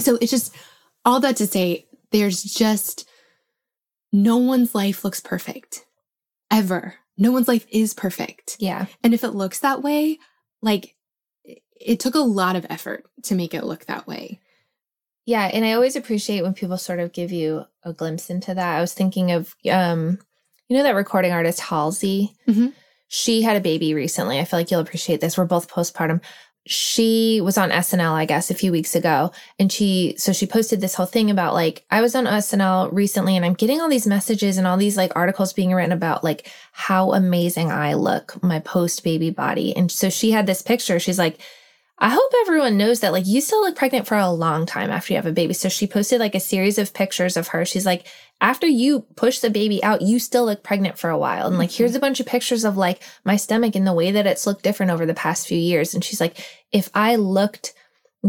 So 0.00 0.16
it's 0.20 0.30
just 0.30 0.52
all 1.04 1.20
that 1.20 1.36
to 1.36 1.46
say, 1.46 1.86
there's 2.10 2.42
just 2.42 3.08
no 4.12 4.36
one's 4.36 4.74
life 4.74 5.04
looks 5.04 5.20
perfect 5.20 5.84
ever. 6.50 6.94
No 7.18 7.32
one's 7.32 7.48
life 7.48 7.66
is 7.70 7.94
perfect. 7.94 8.56
Yeah. 8.58 8.86
And 9.02 9.14
if 9.14 9.24
it 9.24 9.30
looks 9.30 9.60
that 9.60 9.82
way, 9.82 10.18
like 10.62 10.94
it- 11.44 12.00
took 12.00 12.14
a 12.14 12.18
lot 12.20 12.56
of 12.56 12.66
effort 12.70 13.04
to 13.24 13.34
make 13.34 13.54
it 13.54 13.64
look 13.64 13.86
that 13.86 14.06
way. 14.06 14.40
Yeah, 15.24 15.44
and 15.52 15.64
I 15.64 15.72
always 15.72 15.96
appreciate 15.96 16.42
when 16.42 16.54
people 16.54 16.78
sort 16.78 17.00
of 17.00 17.12
give 17.12 17.32
you 17.32 17.64
a 17.82 17.92
glimpse 17.92 18.30
into 18.30 18.54
that. 18.54 18.76
I 18.76 18.80
was 18.80 18.94
thinking 18.94 19.30
of 19.32 19.54
um 19.70 20.18
you 20.68 20.76
know 20.76 20.82
that 20.82 20.94
recording 20.94 21.32
artist 21.32 21.60
Halsey? 21.60 22.32
Mhm. 22.48 22.72
She 23.08 23.42
had 23.42 23.56
a 23.56 23.60
baby 23.60 23.94
recently. 23.94 24.38
I 24.38 24.44
feel 24.44 24.58
like 24.58 24.70
you'll 24.70 24.80
appreciate 24.80 25.20
this. 25.20 25.38
We're 25.38 25.44
both 25.44 25.70
postpartum. 25.70 26.20
She 26.68 27.40
was 27.40 27.56
on 27.56 27.70
SNL, 27.70 28.12
I 28.12 28.24
guess, 28.24 28.50
a 28.50 28.54
few 28.54 28.72
weeks 28.72 28.96
ago. 28.96 29.30
And 29.58 29.70
she, 29.70 30.14
so 30.18 30.32
she 30.32 30.46
posted 30.46 30.80
this 30.80 30.96
whole 30.96 31.06
thing 31.06 31.30
about 31.30 31.54
like, 31.54 31.84
I 31.90 32.00
was 32.00 32.16
on 32.16 32.24
SNL 32.24 32.92
recently 32.92 33.36
and 33.36 33.44
I'm 33.44 33.54
getting 33.54 33.80
all 33.80 33.88
these 33.88 34.06
messages 34.06 34.58
and 34.58 34.66
all 34.66 34.76
these 34.76 34.96
like 34.96 35.14
articles 35.14 35.52
being 35.52 35.72
written 35.72 35.92
about 35.92 36.24
like 36.24 36.50
how 36.72 37.12
amazing 37.12 37.70
I 37.70 37.94
look, 37.94 38.42
my 38.42 38.58
post 38.58 39.04
baby 39.04 39.30
body. 39.30 39.76
And 39.76 39.92
so 39.92 40.10
she 40.10 40.32
had 40.32 40.46
this 40.46 40.60
picture. 40.60 40.98
She's 40.98 41.18
like, 41.18 41.38
I 41.98 42.10
hope 42.10 42.30
everyone 42.42 42.76
knows 42.76 43.00
that 43.00 43.12
like 43.12 43.26
you 43.26 43.40
still 43.40 43.62
look 43.62 43.74
pregnant 43.74 44.06
for 44.06 44.18
a 44.18 44.30
long 44.30 44.66
time 44.66 44.90
after 44.90 45.12
you 45.12 45.16
have 45.16 45.26
a 45.26 45.32
baby. 45.32 45.54
So 45.54 45.70
she 45.70 45.86
posted 45.86 46.20
like 46.20 46.34
a 46.34 46.40
series 46.40 46.76
of 46.76 46.92
pictures 46.92 47.38
of 47.38 47.48
her. 47.48 47.64
She's 47.64 47.86
like, 47.86 48.06
after 48.40 48.66
you 48.66 49.00
push 49.16 49.38
the 49.38 49.48
baby 49.48 49.82
out, 49.82 50.02
you 50.02 50.18
still 50.18 50.44
look 50.44 50.62
pregnant 50.62 50.98
for 50.98 51.08
a 51.08 51.16
while. 51.16 51.46
And 51.46 51.58
like, 51.58 51.70
here's 51.70 51.92
mm-hmm. 51.92 51.96
a 51.96 52.00
bunch 52.00 52.20
of 52.20 52.26
pictures 52.26 52.64
of 52.64 52.76
like 52.76 53.02
my 53.24 53.36
stomach 53.36 53.74
and 53.74 53.86
the 53.86 53.94
way 53.94 54.10
that 54.10 54.26
it's 54.26 54.46
looked 54.46 54.62
different 54.62 54.92
over 54.92 55.06
the 55.06 55.14
past 55.14 55.48
few 55.48 55.58
years. 55.58 55.94
And 55.94 56.04
she's 56.04 56.20
like, 56.20 56.38
if 56.70 56.90
I 56.94 57.16
looked 57.16 57.72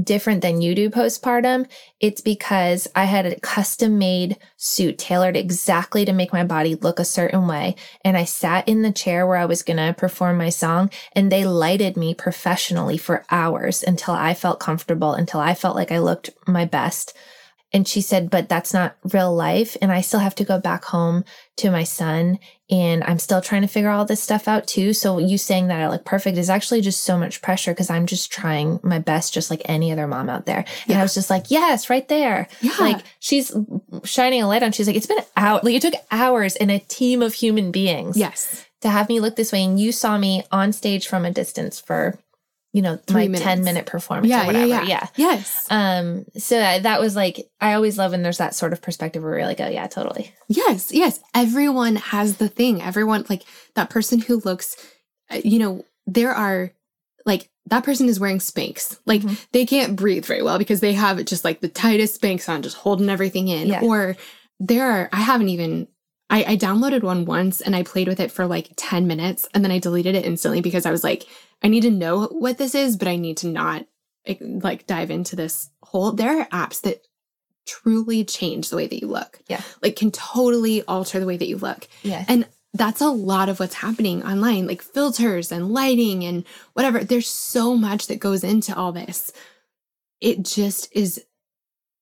different 0.03 0.41
than 0.41 0.61
you 0.61 0.75
do 0.75 0.89
postpartum, 0.89 1.67
it's 1.99 2.21
because 2.21 2.87
I 2.95 3.05
had 3.05 3.25
a 3.25 3.39
custom 3.39 3.97
made 3.97 4.37
suit 4.55 4.97
tailored 4.97 5.35
exactly 5.35 6.05
to 6.05 6.13
make 6.13 6.33
my 6.33 6.43
body 6.43 6.75
look 6.75 6.99
a 6.99 7.05
certain 7.05 7.47
way. 7.47 7.75
And 8.03 8.17
I 8.17 8.23
sat 8.23 8.67
in 8.67 8.81
the 8.81 8.91
chair 8.91 9.25
where 9.25 9.37
I 9.37 9.45
was 9.45 9.63
going 9.63 9.77
to 9.77 9.93
perform 9.93 10.37
my 10.37 10.49
song 10.49 10.89
and 11.13 11.31
they 11.31 11.45
lighted 11.45 11.97
me 11.97 12.13
professionally 12.13 12.97
for 12.97 13.25
hours 13.29 13.83
until 13.83 14.13
I 14.13 14.33
felt 14.33 14.59
comfortable, 14.59 15.13
until 15.13 15.39
I 15.39 15.53
felt 15.53 15.75
like 15.75 15.91
I 15.91 15.99
looked 15.99 16.29
my 16.47 16.65
best. 16.65 17.15
And 17.73 17.87
she 17.87 18.01
said, 18.01 18.29
but 18.29 18.47
that's 18.47 18.73
not 18.73 18.95
real 19.03 19.33
life. 19.35 19.75
And 19.81 19.91
I 19.91 20.01
still 20.01 20.21
have 20.21 20.35
to 20.35 20.45
go 20.45 20.59
back 20.59 20.85
home 20.85 21.25
to 21.57 21.69
my 21.69 21.83
son. 21.83 22.39
And 22.69 23.01
I'm 23.05 23.17
still 23.19 23.39
trying 23.39 23.61
to 23.61 23.67
figure 23.69 23.89
all 23.89 24.03
this 24.03 24.21
stuff 24.21 24.45
out 24.47 24.67
too. 24.67 24.91
So 24.93 25.19
you 25.19 25.37
saying 25.37 25.67
that 25.67 25.79
I 25.79 25.87
look 25.87 26.03
perfect 26.03 26.37
is 26.37 26.49
actually 26.49 26.81
just 26.81 27.03
so 27.05 27.17
much 27.17 27.41
pressure 27.41 27.71
because 27.71 27.89
I'm 27.89 28.05
just 28.05 28.29
trying 28.29 28.81
my 28.83 28.99
best, 28.99 29.33
just 29.33 29.49
like 29.49 29.61
any 29.65 29.89
other 29.91 30.05
mom 30.05 30.29
out 30.29 30.45
there. 30.45 30.65
Yeah. 30.85 30.93
And 30.93 30.99
I 30.99 31.03
was 31.03 31.13
just 31.13 31.29
like, 31.29 31.49
yes, 31.49 31.89
right 31.89 32.05
there. 32.09 32.49
Yeah. 32.59 32.73
Like 32.79 33.05
she's 33.19 33.55
shining 34.03 34.41
a 34.41 34.47
light 34.47 34.63
on. 34.63 34.73
She's 34.73 34.85
like, 34.87 34.97
it's 34.97 35.05
been 35.07 35.17
out. 35.37 35.63
Like 35.63 35.75
it 35.75 35.81
took 35.81 35.93
hours 36.11 36.57
and 36.57 36.69
a 36.69 36.79
team 36.79 37.21
of 37.21 37.33
human 37.35 37.71
beings 37.71 38.17
Yes. 38.17 38.65
to 38.81 38.89
have 38.89 39.07
me 39.07 39.21
look 39.21 39.37
this 39.37 39.53
way. 39.53 39.63
And 39.63 39.79
you 39.79 39.93
saw 39.93 40.17
me 40.17 40.43
on 40.51 40.73
stage 40.73 41.07
from 41.07 41.23
a 41.23 41.31
distance 41.31 41.79
for, 41.79 42.19
you 42.73 42.81
know, 42.81 42.97
Three 43.07 43.27
my 43.27 43.37
10 43.39 43.63
minute 43.63 43.85
performance 43.85 44.29
Yeah, 44.29 44.43
or 44.43 44.47
whatever. 44.47 44.67
yeah, 44.67 44.81
yeah. 44.83 45.07
yeah. 45.15 45.31
Yes. 45.31 45.65
Um, 45.71 46.25
so 46.37 46.55
that 46.57 46.83
that 46.83 46.99
was 46.99 47.15
like, 47.15 47.49
I 47.61 47.73
always 47.73 47.97
love 47.97 48.11
when 48.11 48.21
there's 48.23 48.37
that 48.37 48.53
sort 48.55 48.73
of 48.73 48.81
perspective 48.81 49.23
where 49.23 49.37
you're 49.37 49.47
like, 49.47 49.61
oh 49.61 49.69
yeah, 49.69 49.87
totally. 49.87 50.33
Yes, 50.47 50.91
yes. 50.91 51.19
Everyone 51.33 51.95
has 51.95 52.37
the 52.37 52.49
thing. 52.49 52.81
Everyone, 52.81 53.25
like 53.29 53.43
that 53.75 53.89
person 53.89 54.19
who 54.19 54.41
looks, 54.45 54.75
uh, 55.31 55.39
you 55.43 55.59
know, 55.59 55.85
there 56.05 56.33
are 56.33 56.71
like 57.25 57.49
that 57.67 57.83
person 57.83 58.07
is 58.09 58.19
wearing 58.19 58.39
Spanx. 58.39 58.97
Like 59.05 59.21
Mhm. 59.21 59.45
they 59.51 59.65
can't 59.65 59.95
breathe 59.95 60.25
very 60.25 60.41
well 60.43 60.57
because 60.57 60.79
they 60.79 60.93
have 60.93 61.23
just 61.25 61.43
like 61.43 61.61
the 61.61 61.67
tightest 61.69 62.21
Spanx 62.21 62.47
on, 62.47 62.61
just 62.61 62.77
holding 62.77 63.09
everything 63.09 63.47
in. 63.47 63.67
Yeah. 63.67 63.81
Or 63.81 64.15
there 64.59 64.89
are, 64.89 65.09
I 65.11 65.21
haven't 65.21 65.49
even, 65.49 65.87
I, 66.29 66.43
I 66.43 66.57
downloaded 66.57 67.03
one 67.03 67.25
once 67.25 67.61
and 67.61 67.75
I 67.75 67.83
played 67.83 68.07
with 68.07 68.19
it 68.19 68.31
for 68.31 68.45
like 68.47 68.71
10 68.75 69.07
minutes 69.07 69.47
and 69.53 69.63
then 69.63 69.71
I 69.71 69.79
deleted 69.79 70.13
it 70.15 70.25
instantly 70.25 70.61
because 70.61 70.85
I 70.85 70.91
was 70.91 71.03
like, 71.03 71.25
I 71.63 71.67
need 71.69 71.81
to 71.81 71.91
know 71.91 72.25
what 72.25 72.57
this 72.57 72.75
is, 72.75 72.97
but 72.97 73.07
I 73.07 73.15
need 73.15 73.37
to 73.37 73.47
not 73.47 73.85
like, 74.27 74.39
like 74.41 74.87
dive 74.87 75.09
into 75.09 75.35
this 75.37 75.69
whole. 75.81 76.11
There 76.11 76.41
are 76.41 76.45
apps 76.47 76.81
that 76.81 77.01
truly 77.65 78.25
change 78.25 78.69
the 78.69 78.75
way 78.75 78.87
that 78.87 78.99
you 79.01 79.07
look 79.07 79.39
Yeah. 79.47 79.61
like 79.81 79.95
can 79.95 80.11
totally 80.11 80.83
alter 80.83 81.19
the 81.19 81.25
way 81.25 81.37
that 81.37 81.47
you 81.47 81.57
look. 81.57 81.87
Yeah. 82.03 82.25
And 82.27 82.45
that's 82.73 83.01
a 83.01 83.07
lot 83.09 83.47
of 83.49 83.59
what's 83.59 83.75
happening 83.75 84.23
online, 84.23 84.67
like 84.67 84.81
filters 84.81 85.51
and 85.51 85.71
lighting 85.71 86.23
and 86.25 86.45
whatever. 86.73 87.03
There's 87.03 87.29
so 87.29 87.75
much 87.75 88.07
that 88.07 88.19
goes 88.19 88.43
into 88.43 88.75
all 88.75 88.91
this. 88.91 89.31
It 90.21 90.43
just 90.43 90.89
is. 90.91 91.23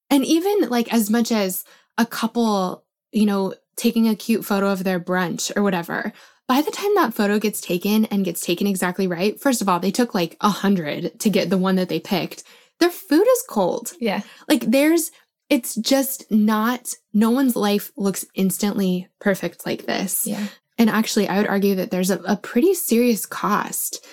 And 0.10 0.26
even 0.26 0.70
like 0.70 0.92
as 0.94 1.10
much 1.10 1.32
as 1.32 1.64
a 1.98 2.06
couple, 2.06 2.84
you 3.12 3.26
know, 3.26 3.54
taking 3.76 4.08
a 4.08 4.16
cute 4.16 4.46
photo 4.46 4.70
of 4.70 4.84
their 4.84 5.00
brunch 5.00 5.56
or 5.56 5.64
whatever, 5.64 6.14
by 6.48 6.62
the 6.62 6.72
time 6.72 6.94
that 6.96 7.14
photo 7.14 7.40
gets 7.40 7.60
taken 7.60 8.06
and 8.06 8.26
gets 8.26 8.42
taken 8.42 8.68
exactly 8.68 9.08
right, 9.08 9.40
first 9.40 9.62
of 9.62 9.70
all, 9.70 9.80
they 9.80 9.92
took 9.92 10.14
like 10.14 10.38
a 10.42 10.50
hundred 10.50 11.20
to 11.20 11.30
get 11.30 11.50
the 11.50 11.58
one 11.58 11.76
that 11.76 11.90
they 11.90 12.00
picked. 12.00 12.44
Their 12.80 12.92
food 12.92 13.26
is 13.28 13.44
cold. 13.50 13.94
Yeah. 14.00 14.22
Like 14.48 14.62
there's, 14.62 15.12
it's 15.50 15.76
just 15.76 16.30
not, 16.32 16.94
no 17.14 17.32
one's 17.32 17.56
life 17.56 17.92
looks 17.98 18.26
instantly 18.36 19.08
perfect 19.20 19.66
like 19.66 19.86
this. 19.86 20.28
Yeah. 20.28 20.48
And 20.78 20.90
actually, 20.90 21.28
I 21.28 21.38
would 21.38 21.48
argue 21.48 21.76
that 21.76 21.90
there's 21.90 22.12
a, 22.12 22.20
a 22.24 22.36
pretty 22.36 22.74
serious 22.74 23.26
cost 23.26 24.06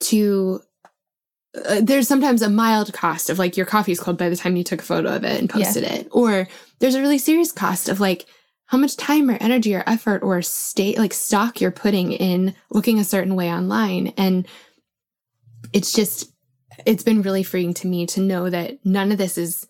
to. 0.00 0.60
Uh, 1.66 1.80
there's 1.82 2.06
sometimes 2.06 2.42
a 2.42 2.48
mild 2.48 2.92
cost 2.92 3.28
of 3.28 3.38
like 3.38 3.56
your 3.56 3.66
coffee's 3.66 3.98
cold 3.98 4.16
by 4.16 4.28
the 4.28 4.36
time 4.36 4.54
you 4.56 4.62
took 4.64 4.80
a 4.80 4.84
photo 4.84 5.08
of 5.14 5.24
it 5.24 5.40
and 5.40 5.50
posted 5.50 5.82
it, 5.82 6.08
or 6.10 6.48
there's 6.78 6.94
a 6.94 7.00
really 7.00 7.18
serious 7.18 7.52
cost 7.52 7.88
of 7.88 7.98
like 8.00 8.26
how 8.70 8.78
much 8.78 8.96
time 8.96 9.28
or 9.28 9.36
energy 9.40 9.74
or 9.74 9.82
effort 9.88 10.22
or 10.22 10.40
state 10.42 10.96
like 10.96 11.12
stock 11.12 11.60
you're 11.60 11.72
putting 11.72 12.12
in 12.12 12.54
looking 12.70 13.00
a 13.00 13.04
certain 13.04 13.34
way 13.34 13.52
online, 13.52 14.14
and 14.16 14.46
it's 15.72 15.92
just 15.92 16.32
it's 16.86 17.02
been 17.02 17.22
really 17.22 17.42
freeing 17.42 17.74
to 17.74 17.88
me 17.88 18.06
to 18.06 18.20
know 18.20 18.48
that 18.48 18.78
none 18.84 19.10
of 19.10 19.18
this 19.18 19.36
is 19.36 19.66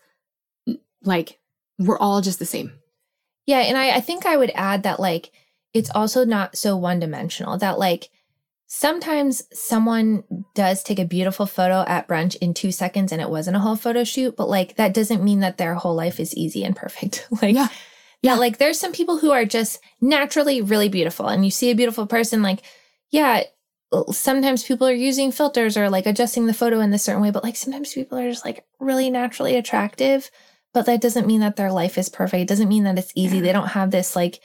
like 1.03 1.39
we're 1.79 1.97
all 1.97 2.21
just 2.21 2.37
the 2.37 2.45
same. 2.45 2.73
Yeah, 3.47 3.61
and 3.61 3.75
I, 3.75 3.95
I 3.95 4.01
think 4.01 4.27
I 4.27 4.37
would 4.37 4.51
add 4.53 4.83
that 4.83 4.99
like 4.99 5.31
it's 5.73 5.89
also 5.89 6.23
not 6.23 6.55
so 6.55 6.77
one 6.77 6.99
dimensional 6.99 7.57
that 7.57 7.79
like 7.79 8.11
sometimes 8.67 9.41
someone 9.51 10.23
does 10.53 10.83
take 10.83 10.99
a 10.99 11.05
beautiful 11.05 11.47
photo 11.47 11.83
at 11.87 12.07
brunch 12.07 12.35
in 12.35 12.53
two 12.53 12.71
seconds 12.71 13.11
and 13.11 13.19
it 13.19 13.31
wasn't 13.31 13.57
a 13.57 13.61
whole 13.61 13.75
photo 13.75 14.03
shoot, 14.03 14.37
but 14.37 14.47
like 14.47 14.75
that 14.75 14.93
doesn't 14.93 15.23
mean 15.23 15.39
that 15.39 15.57
their 15.57 15.73
whole 15.73 15.95
life 15.95 16.19
is 16.19 16.37
easy 16.37 16.63
and 16.63 16.75
perfect. 16.75 17.27
like 17.41 17.55
Yeah. 17.55 17.69
Yeah, 18.21 18.35
like 18.35 18.57
there's 18.57 18.79
some 18.79 18.93
people 18.93 19.17
who 19.17 19.31
are 19.31 19.45
just 19.45 19.79
naturally 19.99 20.61
really 20.61 20.89
beautiful 20.89 21.27
and 21.27 21.43
you 21.43 21.51
see 21.51 21.71
a 21.71 21.75
beautiful 21.75 22.05
person 22.05 22.41
like 22.41 22.61
yeah, 23.11 23.43
sometimes 24.11 24.63
people 24.63 24.87
are 24.87 24.93
using 24.93 25.31
filters 25.31 25.75
or 25.75 25.89
like 25.89 26.05
adjusting 26.05 26.45
the 26.45 26.53
photo 26.53 26.79
in 26.79 26.91
this 26.91 27.03
certain 27.03 27.21
way, 27.21 27.31
but 27.31 27.43
like 27.43 27.57
sometimes 27.57 27.93
people 27.93 28.17
are 28.17 28.29
just 28.29 28.45
like 28.45 28.65
really 28.79 29.09
naturally 29.09 29.57
attractive, 29.57 30.31
but 30.73 30.85
that 30.85 31.01
doesn't 31.01 31.27
mean 31.27 31.41
that 31.41 31.57
their 31.57 31.71
life 31.71 31.97
is 31.97 32.09
perfect. 32.09 32.41
It 32.41 32.47
doesn't 32.47 32.69
mean 32.69 32.85
that 32.85 32.97
it's 32.97 33.11
easy. 33.15 33.37
Yeah. 33.37 33.43
They 33.43 33.53
don't 33.53 33.67
have 33.67 33.91
this 33.91 34.15
like 34.15 34.39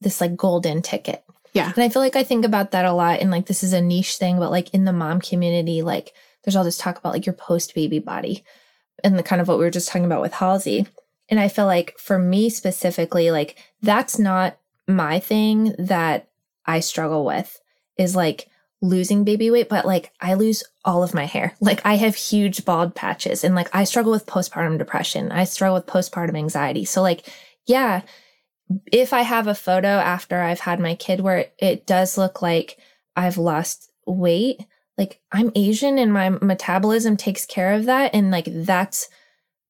this 0.00 0.20
like 0.20 0.36
golden 0.36 0.80
ticket. 0.82 1.24
Yeah. 1.52 1.72
And 1.74 1.84
I 1.84 1.88
feel 1.88 2.02
like 2.02 2.16
I 2.16 2.24
think 2.24 2.44
about 2.44 2.70
that 2.72 2.84
a 2.84 2.92
lot 2.92 3.20
and 3.20 3.30
like 3.30 3.46
this 3.46 3.62
is 3.62 3.72
a 3.72 3.80
niche 3.80 4.16
thing, 4.16 4.38
but 4.38 4.50
like 4.50 4.72
in 4.72 4.84
the 4.84 4.92
mom 4.92 5.20
community, 5.20 5.82
like 5.82 6.12
there's 6.44 6.56
all 6.56 6.64
this 6.64 6.78
talk 6.78 6.98
about 6.98 7.12
like 7.12 7.26
your 7.26 7.34
post 7.34 7.74
baby 7.74 7.98
body 7.98 8.44
and 9.02 9.18
the 9.18 9.22
kind 9.22 9.40
of 9.42 9.48
what 9.48 9.58
we 9.58 9.64
were 9.64 9.70
just 9.70 9.88
talking 9.88 10.04
about 10.04 10.20
with 10.20 10.34
Halsey. 10.34 10.86
And 11.28 11.40
I 11.40 11.48
feel 11.48 11.66
like 11.66 11.98
for 11.98 12.18
me 12.18 12.50
specifically, 12.50 13.30
like 13.30 13.56
that's 13.80 14.18
not 14.18 14.58
my 14.86 15.18
thing 15.18 15.74
that 15.78 16.28
I 16.66 16.80
struggle 16.80 17.24
with 17.24 17.60
is 17.96 18.14
like 18.14 18.48
losing 18.82 19.24
baby 19.24 19.50
weight, 19.50 19.68
but 19.68 19.86
like 19.86 20.12
I 20.20 20.34
lose 20.34 20.62
all 20.84 21.02
of 21.02 21.14
my 21.14 21.24
hair. 21.24 21.54
Like 21.60 21.80
I 21.84 21.96
have 21.96 22.14
huge 22.14 22.64
bald 22.64 22.94
patches 22.94 23.42
and 23.42 23.54
like 23.54 23.74
I 23.74 23.84
struggle 23.84 24.12
with 24.12 24.26
postpartum 24.26 24.78
depression. 24.78 25.32
I 25.32 25.44
struggle 25.44 25.76
with 25.76 25.86
postpartum 25.86 26.36
anxiety. 26.36 26.84
So 26.84 27.00
like, 27.00 27.26
yeah, 27.66 28.02
if 28.92 29.12
I 29.12 29.22
have 29.22 29.46
a 29.46 29.54
photo 29.54 29.88
after 29.88 30.40
I've 30.40 30.60
had 30.60 30.80
my 30.80 30.94
kid 30.94 31.20
where 31.20 31.46
it 31.58 31.86
does 31.86 32.18
look 32.18 32.42
like 32.42 32.78
I've 33.16 33.38
lost 33.38 33.90
weight, 34.06 34.60
like 34.98 35.20
I'm 35.32 35.50
Asian 35.54 35.98
and 35.98 36.12
my 36.12 36.30
metabolism 36.30 37.16
takes 37.16 37.46
care 37.46 37.72
of 37.72 37.86
that. 37.86 38.14
And 38.14 38.30
like 38.30 38.48
that's 38.48 39.08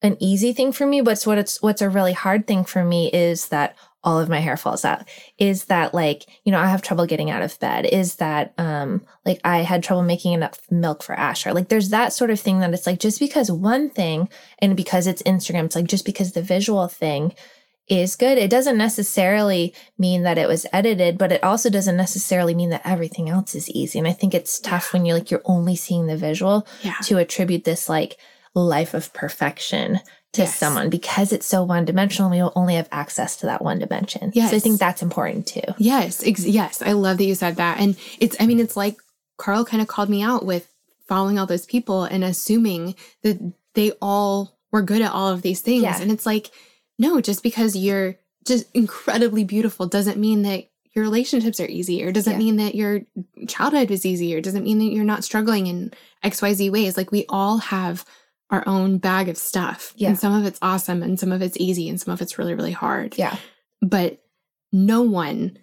an 0.05 0.17
easy 0.21 0.53
thing 0.53 0.71
for 0.71 0.87
me. 0.87 1.01
But 1.01 1.21
what 1.25 1.39
it's 1.39 1.61
what's 1.61 1.83
a 1.83 1.89
really 1.91 2.13
hard 2.13 2.47
thing 2.47 2.65
for 2.65 2.85
me 2.85 3.11
is 3.13 3.49
that 3.49 3.75
all 4.05 4.21
of 4.21 4.29
my 4.29 4.39
hair 4.41 4.59
falls 4.59 4.85
out. 4.85 5.09
Is 5.39 5.65
that 5.65 5.95
like, 5.95 6.27
you 6.45 6.53
know, 6.53 6.59
I 6.61 6.67
have 6.67 6.83
trouble 6.83 7.07
getting 7.07 7.31
out 7.31 7.41
of 7.41 7.59
bed? 7.59 7.87
Is 7.87 8.17
that 8.17 8.53
um 8.59 9.01
like 9.25 9.41
I 9.45 9.59
had 9.63 9.83
trouble 9.83 10.03
making 10.03 10.35
enough 10.35 10.61
milk 10.71 11.03
for 11.03 11.15
Asher? 11.15 11.55
Like 11.55 11.69
there's 11.71 11.89
that 11.89 12.13
sort 12.13 12.31
of 12.31 12.39
thing 12.39 12.61
that 12.61 12.73
it's 12.75 12.87
like 12.87 13.01
just 13.01 13.19
because 13.19 13.51
one 13.51 13.89
thing 13.91 14.29
and 14.59 14.77
because 14.77 15.07
it's 15.07 15.23
Instagram, 15.23 15.65
it's 15.65 15.75
like 15.77 15.87
just 15.87 16.05
because 16.05 16.33
the 16.33 16.43
visual 16.43 16.87
thing 16.87 17.35
is 17.89 18.15
good. 18.17 18.37
It 18.39 18.51
doesn't 18.51 18.79
necessarily 18.79 19.75
mean 19.99 20.23
that 20.23 20.39
it 20.39 20.49
was 20.49 20.67
edited, 20.73 21.17
but 21.19 21.33
it 21.33 21.43
also 21.45 21.69
doesn't 21.71 21.97
necessarily 21.97 22.55
mean 22.55 22.71
that 22.71 22.81
everything 22.85 23.29
else 23.29 23.55
is 23.55 23.71
easy. 23.71 23.99
And 23.99 24.09
I 24.09 24.13
think 24.13 24.35
it's 24.35 24.59
tough 24.59 24.93
when 24.93 25.05
you're 25.05 25.17
like, 25.19 25.31
you're 25.31 25.43
only 25.45 25.77
seeing 25.77 26.07
the 26.07 26.17
visual 26.17 26.67
Yeah. 26.83 26.95
to 27.05 27.19
attribute 27.19 27.65
this 27.65 27.89
like 27.89 28.17
life 28.63 28.95
of 28.95 29.13
perfection 29.13 30.01
to 30.33 30.43
Yes. 30.43 30.59
someone 30.59 30.91
because 30.91 31.33
it's 31.33 31.47
so 31.47 31.63
one 31.65 31.85
dimensional. 31.85 32.31
We 32.31 32.41
only 32.43 32.75
have 32.75 32.89
access 32.93 33.37
to 33.39 33.47
that 33.47 33.63
one 33.63 33.79
dimension. 33.79 34.33
So 34.33 34.41
I 34.43 34.59
think 34.59 34.79
that's 34.79 35.03
important 35.03 35.47
too. 35.47 35.63
Yes, 35.79 36.23
ex- 36.27 36.45
yes, 36.47 36.83
I 36.83 36.93
love 36.93 37.19
that 37.19 37.25
you 37.25 37.35
said 37.35 37.57
that. 37.57 37.79
And 37.81 37.97
it's 38.21 38.37
I 38.41 38.47
mean 38.47 38.61
it's 38.61 38.77
like 38.77 38.97
Carl 39.39 39.65
kind 39.65 39.81
of 39.81 39.89
called 39.89 40.09
me 40.09 40.23
out 40.23 40.45
with 40.45 40.69
following 41.09 41.39
all 41.39 41.47
those 41.47 41.67
people 41.67 42.05
and 42.05 42.25
assuming 42.25 42.95
that 43.23 43.53
they 43.75 43.93
all 44.01 44.59
were 44.73 44.83
good 44.83 45.03
at 45.03 45.13
all 45.13 45.29
of 45.31 45.43
these 45.43 45.61
things. 45.61 45.83
Yeah. 45.83 46.01
And 46.01 46.11
it's 46.11 46.27
like 46.27 46.51
no, 46.99 47.21
just 47.21 47.43
because 47.43 47.75
you're 47.77 48.17
just 48.47 48.67
incredibly 48.75 49.43
beautiful 49.45 49.87
doesn't 49.87 50.19
mean 50.19 50.43
that 50.43 50.65
your 50.95 51.05
relationships 51.05 51.59
are 51.59 51.67
easy 51.67 52.05
or 52.05 52.13
doesn't 52.13 52.35
Yeah. 52.35 52.39
mean 52.39 52.57
that 52.57 52.75
your 52.77 53.01
childhood 53.49 53.91
was 53.91 54.07
easy 54.07 54.35
or 54.35 54.41
doesn't 54.41 54.63
mean 54.65 54.79
that 54.79 54.93
you're 54.93 55.03
not 55.05 55.25
struggling 55.25 55.67
in 55.67 55.93
XYZ 56.25 56.71
ways. 56.71 56.97
Like 56.97 57.11
we 57.11 57.25
all 57.29 57.59
have 57.59 58.05
our 58.55 58.63
own 58.67 58.99
bag 58.99 59.29
of 59.29 59.37
stuff. 59.37 59.93
Yeah. 59.97 60.09
And 60.11 60.19
some 60.19 60.33
of 60.35 60.45
it's 60.47 60.59
awesome 60.63 61.03
and 61.03 61.19
some 61.19 61.33
of 61.33 61.43
it's 61.43 61.57
easy 61.59 61.89
and 61.89 62.01
some 62.01 62.13
of 62.15 62.23
it's 62.23 62.39
really, 62.39 62.55
really 62.55 62.73
hard 62.73 63.17
Yeah. 63.19 63.37
but 63.83 64.21
no 64.73 65.03
one 65.03 65.59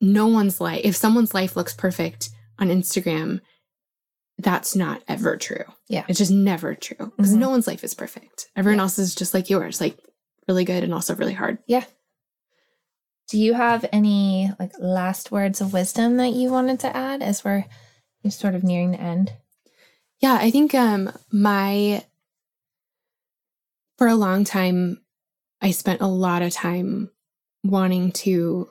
no 0.00 0.26
one's 0.26 0.60
life 0.60 0.82
if 0.84 0.94
someone's 0.96 1.32
life 1.32 1.56
looks 1.56 1.72
perfect 1.72 2.28
on 2.58 2.68
instagram 2.68 3.40
that's 4.38 4.76
not 4.76 5.02
ever 5.08 5.36
true 5.38 5.64
Yeah. 5.88 6.04
it's 6.08 6.18
just 6.18 6.30
never 6.32 6.74
true 6.74 7.12
because 7.16 7.32
Mhm. 7.32 7.38
no 7.38 7.48
one's 7.50 7.66
life 7.66 7.82
is 7.84 7.94
perfect 7.94 8.48
everyone 8.54 8.78
Yeah. 8.78 8.82
else 8.82 8.98
is 8.98 9.14
just 9.14 9.32
like 9.32 9.48
yours 9.48 9.80
like 9.80 9.96
really 10.46 10.64
good 10.64 10.82
and 10.84 10.92
also 10.92 11.14
really 11.14 11.32
hard 11.32 11.58
Yeah. 11.66 11.84
Do 13.30 13.38
you 13.38 13.54
have 13.54 13.86
any 13.92 14.50
like 14.60 14.72
last 14.78 15.30
words 15.32 15.60
of 15.62 15.72
wisdom 15.72 16.18
that 16.18 16.34
you 16.34 16.50
wanted 16.50 16.80
to 16.80 16.94
add 16.94 17.22
as 17.22 17.42
we're 17.44 17.64
sort 18.28 18.54
of 18.54 18.62
nearing 18.64 18.90
the 18.90 19.00
end? 19.00 19.32
yeah 20.20 20.34
i 20.40 20.50
think 20.50 20.74
um 20.74 21.10
my 21.32 22.04
for 23.98 24.06
a 24.06 24.14
long 24.14 24.44
time 24.44 25.00
i 25.60 25.70
spent 25.70 26.00
a 26.00 26.06
lot 26.06 26.42
of 26.42 26.52
time 26.52 27.10
wanting 27.62 28.12
to 28.12 28.68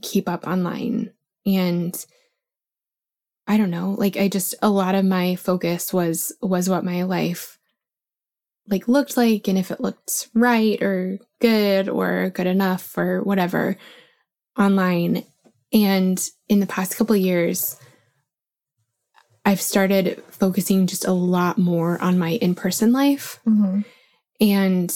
keep 0.00 0.28
up 0.28 0.46
online. 0.46 1.12
And 1.44 2.06
i 3.48 3.56
don't 3.56 3.70
know 3.70 3.94
like 3.96 4.16
i 4.16 4.26
just 4.26 4.56
a 4.60 4.68
lot 4.68 4.96
of 4.96 5.04
my 5.04 5.36
focus 5.36 5.92
was 5.92 6.32
was 6.42 6.68
what 6.68 6.84
my 6.84 7.04
life 7.04 7.58
like 8.68 8.88
looked 8.88 9.16
like 9.16 9.46
and 9.46 9.56
if 9.56 9.70
it 9.70 9.80
looked 9.80 10.28
right 10.34 10.82
or 10.82 11.18
good 11.40 11.88
or 11.88 12.30
good 12.30 12.48
enough 12.48 12.98
or 12.98 13.22
whatever 13.22 13.76
online. 14.58 15.22
And 15.72 16.28
in 16.48 16.60
the 16.60 16.66
past 16.66 16.96
couple 16.96 17.14
years 17.16 17.76
i've 19.44 19.60
started 19.60 20.22
focusing 20.30 20.88
just 20.88 21.06
a 21.06 21.12
lot 21.12 21.56
more 21.58 22.00
on 22.02 22.18
my 22.18 22.30
in-person 22.30 22.92
life. 22.92 23.38
Mm-hmm. 23.46 23.82
And 24.40 24.92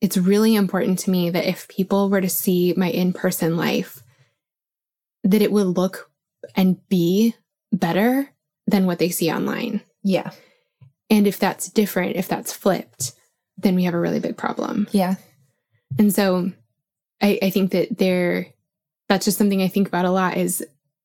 it's 0.00 0.16
really 0.16 0.54
important 0.54 0.98
to 1.00 1.10
me 1.10 1.30
that 1.30 1.48
if 1.48 1.68
people 1.68 2.10
were 2.10 2.20
to 2.20 2.28
see 2.28 2.74
my 2.76 2.90
in 2.90 3.12
person 3.12 3.56
life, 3.56 4.02
that 5.22 5.40
it 5.42 5.50
would 5.52 5.66
look 5.78 6.10
and 6.54 6.86
be 6.88 7.34
better 7.72 8.28
than 8.66 8.86
what 8.86 8.98
they 8.98 9.08
see 9.08 9.30
online. 9.32 9.80
Yeah. 10.02 10.30
And 11.10 11.26
if 11.26 11.38
that's 11.38 11.68
different, 11.70 12.16
if 12.16 12.28
that's 12.28 12.52
flipped, 12.52 13.12
then 13.56 13.74
we 13.74 13.84
have 13.84 13.94
a 13.94 14.00
really 14.00 14.20
big 14.20 14.36
problem. 14.36 14.88
Yeah. 14.90 15.14
And 15.98 16.12
so 16.12 16.52
I, 17.22 17.38
I 17.42 17.50
think 17.50 17.70
that 17.72 17.96
there, 17.98 18.48
that's 19.08 19.24
just 19.24 19.38
something 19.38 19.62
I 19.62 19.68
think 19.68 19.88
about 19.88 20.04
a 20.04 20.10
lot 20.10 20.36
is 20.36 20.64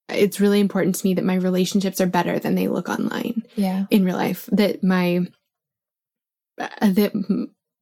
it's 0.09 0.39
really 0.39 0.59
important 0.59 0.95
to 0.95 1.05
me 1.05 1.13
that 1.13 1.23
my 1.23 1.35
relationships 1.35 2.01
are 2.01 2.07
better 2.07 2.39
than 2.39 2.55
they 2.55 2.67
look 2.67 2.89
online 2.89 3.43
Yeah. 3.55 3.85
in 3.91 4.03
real 4.03 4.15
life 4.17 4.49
that 4.51 4.83
my 4.83 5.27
uh, 6.59 6.67
that 6.91 7.13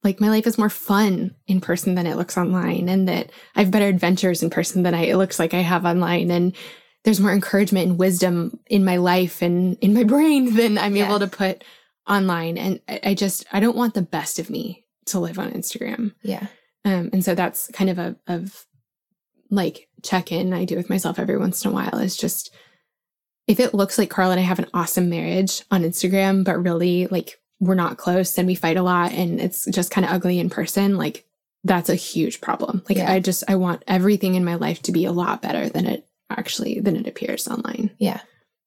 like 0.03 0.19
my 0.22 0.30
life 0.30 0.48
is 0.48 0.57
more 0.57 0.69
fun 0.69 1.36
in 1.48 1.60
person 1.60 1.95
than 1.95 2.07
it 2.07 2.15
looks 2.18 2.38
online 2.38 2.88
and 2.88 3.07
that 3.07 3.32
I 3.56 3.61
have 3.61 3.72
better 3.72 3.88
adventures 3.88 4.44
in 4.44 4.49
person 4.49 4.84
than 4.84 4.94
I 4.94 5.06
it 5.06 5.18
looks 5.18 5.40
like 5.40 5.53
I 5.53 5.61
have 5.61 5.86
online 5.86 6.32
and 6.32 6.56
there's 7.03 7.19
more 7.19 7.32
encouragement 7.32 7.90
and 7.90 7.98
wisdom 7.99 8.60
in 8.68 8.84
my 8.86 8.98
life 8.98 9.41
and 9.41 9.78
in 9.82 9.94
my 9.94 10.03
brain 10.14 10.56
than 10.56 10.78
I'm 10.78 10.95
Yeah. 10.95 11.06
able 11.07 11.19
to 11.19 11.28
put 11.28 11.64
online 12.07 12.57
and 12.57 12.80
I, 12.88 12.99
I 13.03 13.14
just 13.15 13.45
I 13.52 13.60
don't 13.60 13.76
want 13.76 13.94
the 13.95 14.02
best 14.02 14.40
of 14.40 14.49
me 14.49 14.86
to 15.07 15.19
live 15.19 15.40
on 15.40 15.52
Instagram 15.52 16.14
Yeah. 16.22 16.48
um 16.86 17.10
and 17.14 17.24
so 17.26 17.34
that's 17.36 17.68
kind 17.74 17.90
of 17.90 17.98
a 17.99 18.15
of 18.28 18.65
like 19.49 19.88
check 20.03 20.32
in 20.32 20.53
I 20.53 20.65
do 20.65 20.76
with 20.76 20.90
myself 20.90 21.18
every 21.19 21.38
once 21.38 21.64
in 21.65 21.72
a 21.72 21.74
while 21.74 21.98
is 21.99 22.15
just 22.18 22.53
if 23.48 23.60
it 23.61 23.74
looks 23.74 23.98
like 23.98 24.10
Carl 24.10 24.32
and 24.32 24.40
I 24.40 24.44
have 24.44 24.60
an 24.60 24.68
awesome 24.74 25.10
marriage 25.10 25.64
on 25.72 25.84
Instagram, 25.84 26.44
but 26.44 26.61
really 26.61 27.07
like 27.07 27.40
we're 27.59 27.75
not 27.75 27.97
close 27.97 28.38
and 28.38 28.47
we 28.47 28.55
fight 28.55 28.77
a 28.77 28.84
lot 28.84 29.11
and 29.11 29.39
it's 29.41 29.65
just 29.65 29.91
kind 29.91 30.05
of 30.05 30.11
ugly 30.11 30.39
in 30.39 30.49
person, 30.49 30.97
like 30.97 31.25
that's 31.63 31.89
a 31.89 31.95
huge 31.95 32.39
problem. 32.39 32.84
Like 32.88 32.97
Yeah. 32.97 33.11
I 33.11 33.19
just 33.19 33.43
I 33.47 33.55
want 33.55 33.84
everything 33.88 34.35
in 34.35 34.45
my 34.45 34.55
life 34.55 34.81
to 34.84 34.91
be 34.91 35.05
a 35.05 35.11
lot 35.11 35.41
better 35.41 35.67
than 35.69 35.85
it 35.88 36.07
actually 36.29 36.79
than 36.79 36.95
it 36.95 37.07
appears 37.07 37.47
online. 37.47 37.91
Yeah. 37.97 38.19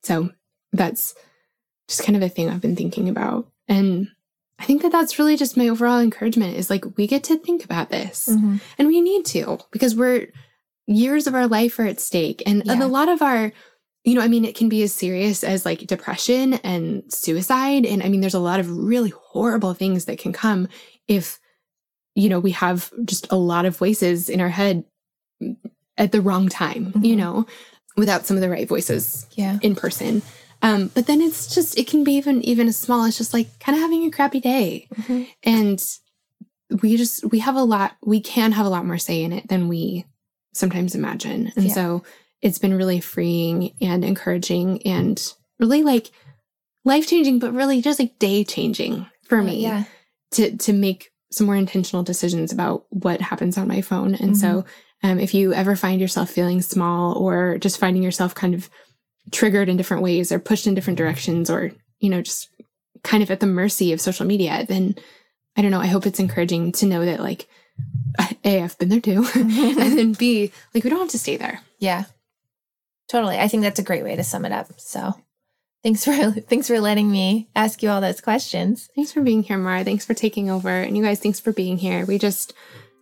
So 0.03 0.31
that's 0.73 1.15
just 1.89 2.05
kind 2.05 2.17
of 2.17 2.23
a 2.23 2.29
thing 2.29 2.49
I've 2.49 2.61
been 2.61 2.77
thinking 2.77 3.09
about. 3.09 3.49
And 3.69 4.09
I 4.59 4.65
think 4.65 4.83
that 4.83 4.93
that's 4.93 5.19
really 5.19 5.37
just 5.37 5.57
my 5.57 5.69
overall 5.69 6.01
encouragement 6.01 6.57
is 6.57 6.69
like 6.69 6.85
we 6.97 7.07
get 7.07 7.25
to 7.25 7.39
think 7.39 7.65
about 7.65 7.91
this 7.91 8.29
Mm-hmm. 8.31 8.57
and 8.79 8.89
we 8.89 9.01
need 9.01 9.25
to 9.27 9.59
because 9.71 9.95
we're 9.95 10.29
years 10.87 11.27
of 11.29 11.35
our 11.35 11.47
life 11.47 11.79
are 11.79 11.87
at 11.87 12.01
stake 12.01 12.43
and, 12.45 12.69
and 12.69 12.83
a 12.83 12.89
lot 12.89 13.09
of 13.09 13.23
our 13.23 13.53
you 14.05 14.15
know 14.15 14.21
i 14.23 14.29
mean 14.29 14.45
it 14.45 14.55
can 14.57 14.69
be 14.69 14.83
as 14.83 14.93
serious 14.93 15.45
as 15.45 15.65
like 15.65 15.87
depression 15.87 16.55
and 16.65 17.03
suicide 17.13 17.85
and 17.85 18.03
i 18.03 18.09
mean 18.09 18.21
there's 18.21 18.35
a 18.35 18.39
lot 18.41 18.61
of 18.61 18.71
really 18.71 19.11
horrible 19.11 19.75
things 19.75 20.07
that 20.07 20.19
can 20.19 20.33
come 20.33 20.69
if 21.09 21.39
you 22.15 22.29
know 22.29 22.41
we 22.41 22.51
have 22.53 22.91
just 23.05 23.27
a 23.31 23.37
lot 23.37 23.65
of 23.67 23.77
voices 23.77 24.29
in 24.29 24.41
our 24.41 24.49
head 24.49 24.85
at 25.99 26.13
the 26.13 26.21
wrong 26.21 26.49
time 26.49 26.93
you 27.03 27.15
Mhm. 27.15 27.19
know 27.19 27.47
without 27.97 28.25
some 28.27 28.37
of 28.37 28.41
the 28.41 28.49
right 28.51 28.69
voices 28.69 29.27
Yeah. 29.35 29.59
in 29.63 29.75
person 29.75 30.23
um 30.63 30.91
but 30.95 31.07
then 31.07 31.21
it's 31.21 31.53
just 31.55 31.79
it 31.79 31.87
can 31.87 32.05
be 32.05 32.13
even 32.15 32.43
even 32.43 32.69
as 32.69 32.79
small 32.79 33.05
as 33.05 33.17
just 33.19 33.35
like 33.35 33.49
kind 33.61 33.77
of 33.77 33.83
having 33.83 34.05
a 34.05 34.11
crappy 34.11 34.41
day 34.41 34.89
Mhm. 34.95 35.27
and 35.43 35.83
we 36.83 36.97
just 36.97 37.25
we 37.31 37.41
have 37.41 37.57
a 37.57 37.63
lot 37.65 37.97
we 38.05 38.21
can 38.21 38.53
have 38.53 38.65
a 38.67 38.69
lot 38.71 38.87
more 38.87 38.99
say 38.99 39.23
in 39.23 39.33
it 39.33 39.49
than 39.49 39.69
we 39.69 40.05
sometimes 40.55 40.95
imagine 40.95 41.53
and 41.57 41.67
Yeah. 41.67 41.75
so 41.75 42.03
it's 42.43 42.59
been 42.59 42.75
really 42.75 43.01
freeing 43.01 43.75
and 43.81 44.05
encouraging 44.05 44.83
and 44.87 45.23
really 45.59 45.83
like 45.83 46.11
life 46.85 47.07
changing 47.07 47.39
but 47.39 47.53
really 47.53 47.83
just 47.83 47.99
like 48.01 48.19
day 48.19 48.45
changing 48.45 49.07
for 49.29 49.43
me 49.43 49.63
Yeah. 49.63 49.85
to 50.33 50.57
to 50.57 50.73
make 50.73 51.11
some 51.33 51.47
more 51.47 51.57
intentional 51.57 52.03
decisions 52.03 52.51
about 52.53 52.87
what 52.91 53.21
happens 53.21 53.57
on 53.57 53.69
my 53.69 53.83
phone. 53.83 54.15
And 54.17 54.37
so 54.37 54.65
um, 55.05 55.21
if 55.21 55.33
you 55.33 55.53
ever 55.55 55.77
find 55.77 56.01
yourself 56.01 56.29
feeling 56.31 56.61
small 56.61 57.17
or 57.17 57.57
just 57.59 57.79
finding 57.79 58.03
yourself 58.03 58.35
kind 58.35 58.53
of 58.55 58.69
triggered 59.31 59.69
in 59.69 59.77
different 59.77 60.03
ways 60.03 60.33
or 60.33 60.41
pushed 60.41 60.67
in 60.67 60.75
different 60.75 60.97
directions 60.99 61.49
or 61.49 61.71
you 62.01 62.11
know 62.11 62.21
just 62.23 62.49
kind 63.05 63.23
of 63.23 63.31
at 63.31 63.39
the 63.39 63.47
mercy 63.47 63.93
of 63.93 64.01
social 64.01 64.27
media 64.27 64.65
then 64.69 64.95
i 65.57 65.63
don't 65.63 65.71
know 65.71 65.79
i 65.81 65.87
hope 65.87 66.05
it's 66.07 66.19
encouraging 66.19 66.73
to 66.73 66.85
know 66.87 67.05
that 67.05 67.21
like 67.21 67.47
a 68.45 68.63
i've 68.63 68.77
been 68.79 68.89
there 68.89 69.01
too. 69.01 69.25
And 69.35 69.99
then 69.99 70.13
b 70.15 70.51
like 70.75 70.83
we 70.85 70.91
don't 70.91 70.99
have 71.01 71.11
to 71.11 71.19
stay 71.19 71.37
there. 71.37 71.61
Yeah. 71.79 72.05
Totally. 73.11 73.39
I 73.39 73.49
think 73.49 73.65
that's 73.65 73.81
a 73.81 73.83
great 73.83 74.05
way 74.05 74.15
to 74.15 74.23
sum 74.23 74.45
it 74.45 74.53
up. 74.53 74.69
So 74.79 75.15
thanks 75.83 76.05
for 76.05 76.13
thanks 76.49 76.69
for 76.69 76.81
letting 76.81 77.11
me 77.11 77.49
ask 77.57 77.83
you 77.83 77.91
all 77.91 78.01
those 78.01 78.21
questions. 78.21 78.89
thanks 78.95 79.13
for 79.13 79.23
being 79.23 79.43
here 79.43 79.59
mara 79.59 79.85
thanks 79.85 80.05
for 80.05 80.15
taking 80.15 80.51
over 80.51 80.69
and 80.69 80.97
you 80.97 81.03
guys 81.03 81.21
thanks 81.21 81.41
for 81.41 81.53
being 81.53 81.79
here 81.79 82.05
we 82.05 82.19
just 82.19 82.53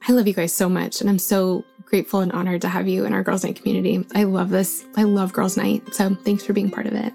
i 0.09 0.13
love 0.13 0.27
you 0.27 0.33
guys 0.33 0.53
so 0.53 0.69
much 0.69 1.01
and 1.01 1.11
i'm 1.11 1.19
so 1.19 1.65
grateful 1.85 2.21
and 2.21 2.33
honored 2.33 2.61
to 2.61 2.69
have 2.69 2.87
you 2.87 3.05
in 3.05 3.13
our 3.13 3.23
girls 3.23 3.45
night 3.45 3.57
community 3.57 4.07
i 4.15 4.23
love 4.23 4.51
this 4.51 4.85
i 4.97 5.03
love 5.03 5.33
girls 5.33 5.57
night 5.57 5.83
so 5.93 6.15
thanks 6.25 6.45
for 6.45 6.53
being 6.53 6.71
part 6.71 6.87
of 6.87 6.93
it 6.95 7.13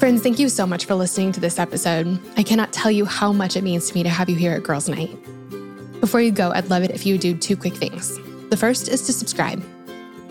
Friends, 0.00 0.22
thank 0.22 0.38
you 0.38 0.48
so 0.48 0.66
much 0.66 0.86
for 0.86 0.94
listening 0.94 1.30
to 1.32 1.40
this 1.40 1.58
episode. 1.58 2.18
I 2.38 2.42
cannot 2.42 2.72
tell 2.72 2.90
you 2.90 3.04
how 3.04 3.34
much 3.34 3.54
it 3.54 3.62
means 3.62 3.90
to 3.90 3.94
me 3.94 4.02
to 4.02 4.08
have 4.08 4.30
you 4.30 4.34
here 4.34 4.52
at 4.52 4.62
Girls 4.62 4.88
Night. 4.88 5.10
Before 6.00 6.22
you 6.22 6.32
go, 6.32 6.50
I'd 6.52 6.70
love 6.70 6.82
it 6.82 6.90
if 6.90 7.04
you 7.04 7.14
would 7.14 7.20
do 7.20 7.36
two 7.36 7.54
quick 7.54 7.74
things. 7.74 8.18
The 8.50 8.56
first 8.56 8.88
is 8.88 9.02
to 9.02 9.12
subscribe. 9.12 9.62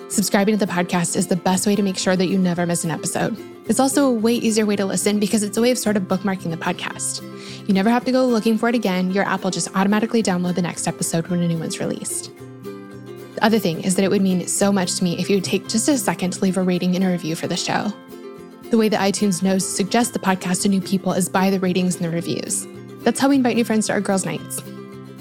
Subscribing 0.09 0.57
to 0.57 0.65
the 0.65 0.71
podcast 0.71 1.15
is 1.15 1.27
the 1.27 1.37
best 1.37 1.65
way 1.65 1.73
to 1.75 1.81
make 1.81 1.97
sure 1.97 2.17
that 2.17 2.27
you 2.27 2.37
never 2.37 2.65
miss 2.65 2.83
an 2.83 2.91
episode. 2.91 3.37
It's 3.69 3.79
also 3.79 4.07
a 4.07 4.11
way 4.11 4.33
easier 4.33 4.65
way 4.65 4.75
to 4.75 4.83
listen 4.83 5.19
because 5.19 5.41
it's 5.41 5.55
a 5.55 5.61
way 5.61 5.71
of 5.71 5.77
sort 5.77 5.95
of 5.95 6.03
bookmarking 6.03 6.51
the 6.51 6.57
podcast. 6.57 7.21
You 7.65 7.73
never 7.73 7.89
have 7.89 8.03
to 8.03 8.11
go 8.11 8.25
looking 8.25 8.57
for 8.57 8.67
it 8.67 8.75
again. 8.75 9.11
Your 9.11 9.23
app 9.23 9.45
will 9.45 9.51
just 9.51 9.73
automatically 9.73 10.21
download 10.21 10.55
the 10.55 10.61
next 10.61 10.85
episode 10.85 11.27
when 11.27 11.41
a 11.41 11.47
new 11.47 11.57
one's 11.57 11.79
released. 11.79 12.29
The 13.35 13.45
other 13.45 13.57
thing 13.59 13.85
is 13.85 13.95
that 13.95 14.03
it 14.03 14.11
would 14.11 14.21
mean 14.21 14.45
so 14.47 14.69
much 14.69 14.95
to 14.95 15.03
me 15.05 15.17
if 15.17 15.29
you 15.29 15.37
would 15.37 15.45
take 15.45 15.69
just 15.69 15.87
a 15.87 15.97
second 15.97 16.31
to 16.31 16.41
leave 16.41 16.57
a 16.57 16.61
rating 16.61 16.95
and 16.95 17.05
a 17.05 17.09
review 17.09 17.37
for 17.37 17.47
the 17.47 17.55
show. 17.55 17.93
The 18.69 18.77
way 18.77 18.89
that 18.89 18.99
iTunes 18.99 19.41
knows 19.41 19.63
to 19.63 19.71
suggest 19.71 20.11
the 20.11 20.19
podcast 20.19 20.63
to 20.63 20.67
new 20.67 20.81
people 20.81 21.13
is 21.13 21.29
by 21.29 21.51
the 21.51 21.59
ratings 21.61 21.95
and 21.95 22.03
the 22.03 22.09
reviews. 22.09 22.67
That's 23.03 23.21
how 23.21 23.29
we 23.29 23.37
invite 23.37 23.55
new 23.55 23.63
friends 23.63 23.87
to 23.87 23.93
our 23.93 24.01
girls' 24.01 24.25
nights. 24.25 24.61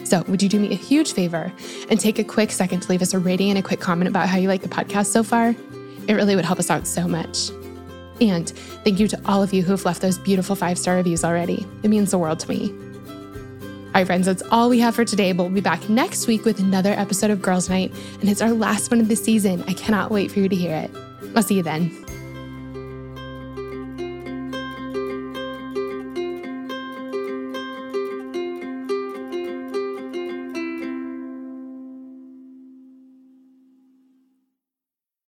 So, 0.09 0.25
would 0.27 0.43
you 0.43 0.49
do 0.49 0.59
me 0.59 0.73
a 0.73 0.77
huge 0.77 1.13
favor 1.13 1.53
and 1.91 2.01
take 2.01 2.19
a 2.19 2.25
quick 2.25 2.51
second 2.51 2.81
to 2.81 2.89
leave 2.89 3.03
us 3.03 3.13
a 3.13 3.19
rating 3.19 3.51
and 3.51 3.59
a 3.59 3.63
quick 3.63 3.79
comment 3.79 4.09
about 4.09 4.27
how 4.27 4.39
you 4.39 4.49
like 4.49 4.63
the 4.63 4.69
podcast 4.69 5.07
so 5.07 5.23
far? 5.23 5.55
It 6.07 6.15
really 6.15 6.35
would 6.35 6.47
help 6.47 6.59
us 6.59 6.71
out 6.71 6.87
so 6.87 7.07
much. 7.07 7.51
And 8.19 8.49
thank 8.85 8.99
you 8.99 9.07
to 9.09 9.21
all 9.27 9.43
of 9.43 9.53
you 9.53 9.63
who 9.63 9.73
have 9.73 9.85
left 9.85 10.01
those 10.01 10.17
beautiful 10.17 10.57
five 10.57 10.79
star 10.79 10.97
reviews 10.97 11.25
already. 11.25 11.67
It 11.83 11.89
means 11.89 12.11
the 12.11 12.19
world 12.19 12.41
to 12.41 12.49
me. 12.49 12.71
All 13.89 13.93
right, 13.95 14.07
friends, 14.07 14.25
that's 14.25 14.43
all 14.51 14.71
we 14.71 14.81
have 14.81 14.95
for 14.95 15.05
today, 15.05 15.33
but 15.33 15.45
we'll 15.45 15.53
be 15.53 15.61
back 15.61 15.89
next 15.91 16.27
week 16.27 16.47
with 16.47 16.59
another 16.59 16.93
episode 16.93 17.31
of 17.31 17.43
Girls 17.43 17.69
Night, 17.69 17.93
and 18.21 18.31
it's 18.31 18.41
our 18.41 18.53
last 18.53 18.91
one 18.91 19.01
of 19.01 19.09
the 19.09 19.17
season. 19.17 19.63
I 19.67 19.75
cannot 19.75 20.11
wait 20.11 20.31
for 20.31 20.41
you 20.41 20.49
to 20.49 20.57
hear 20.57 20.75
it. 20.75 20.91
I'll 21.37 21.43
see 21.43 21.57
you 21.57 21.63
then. 21.63 22.08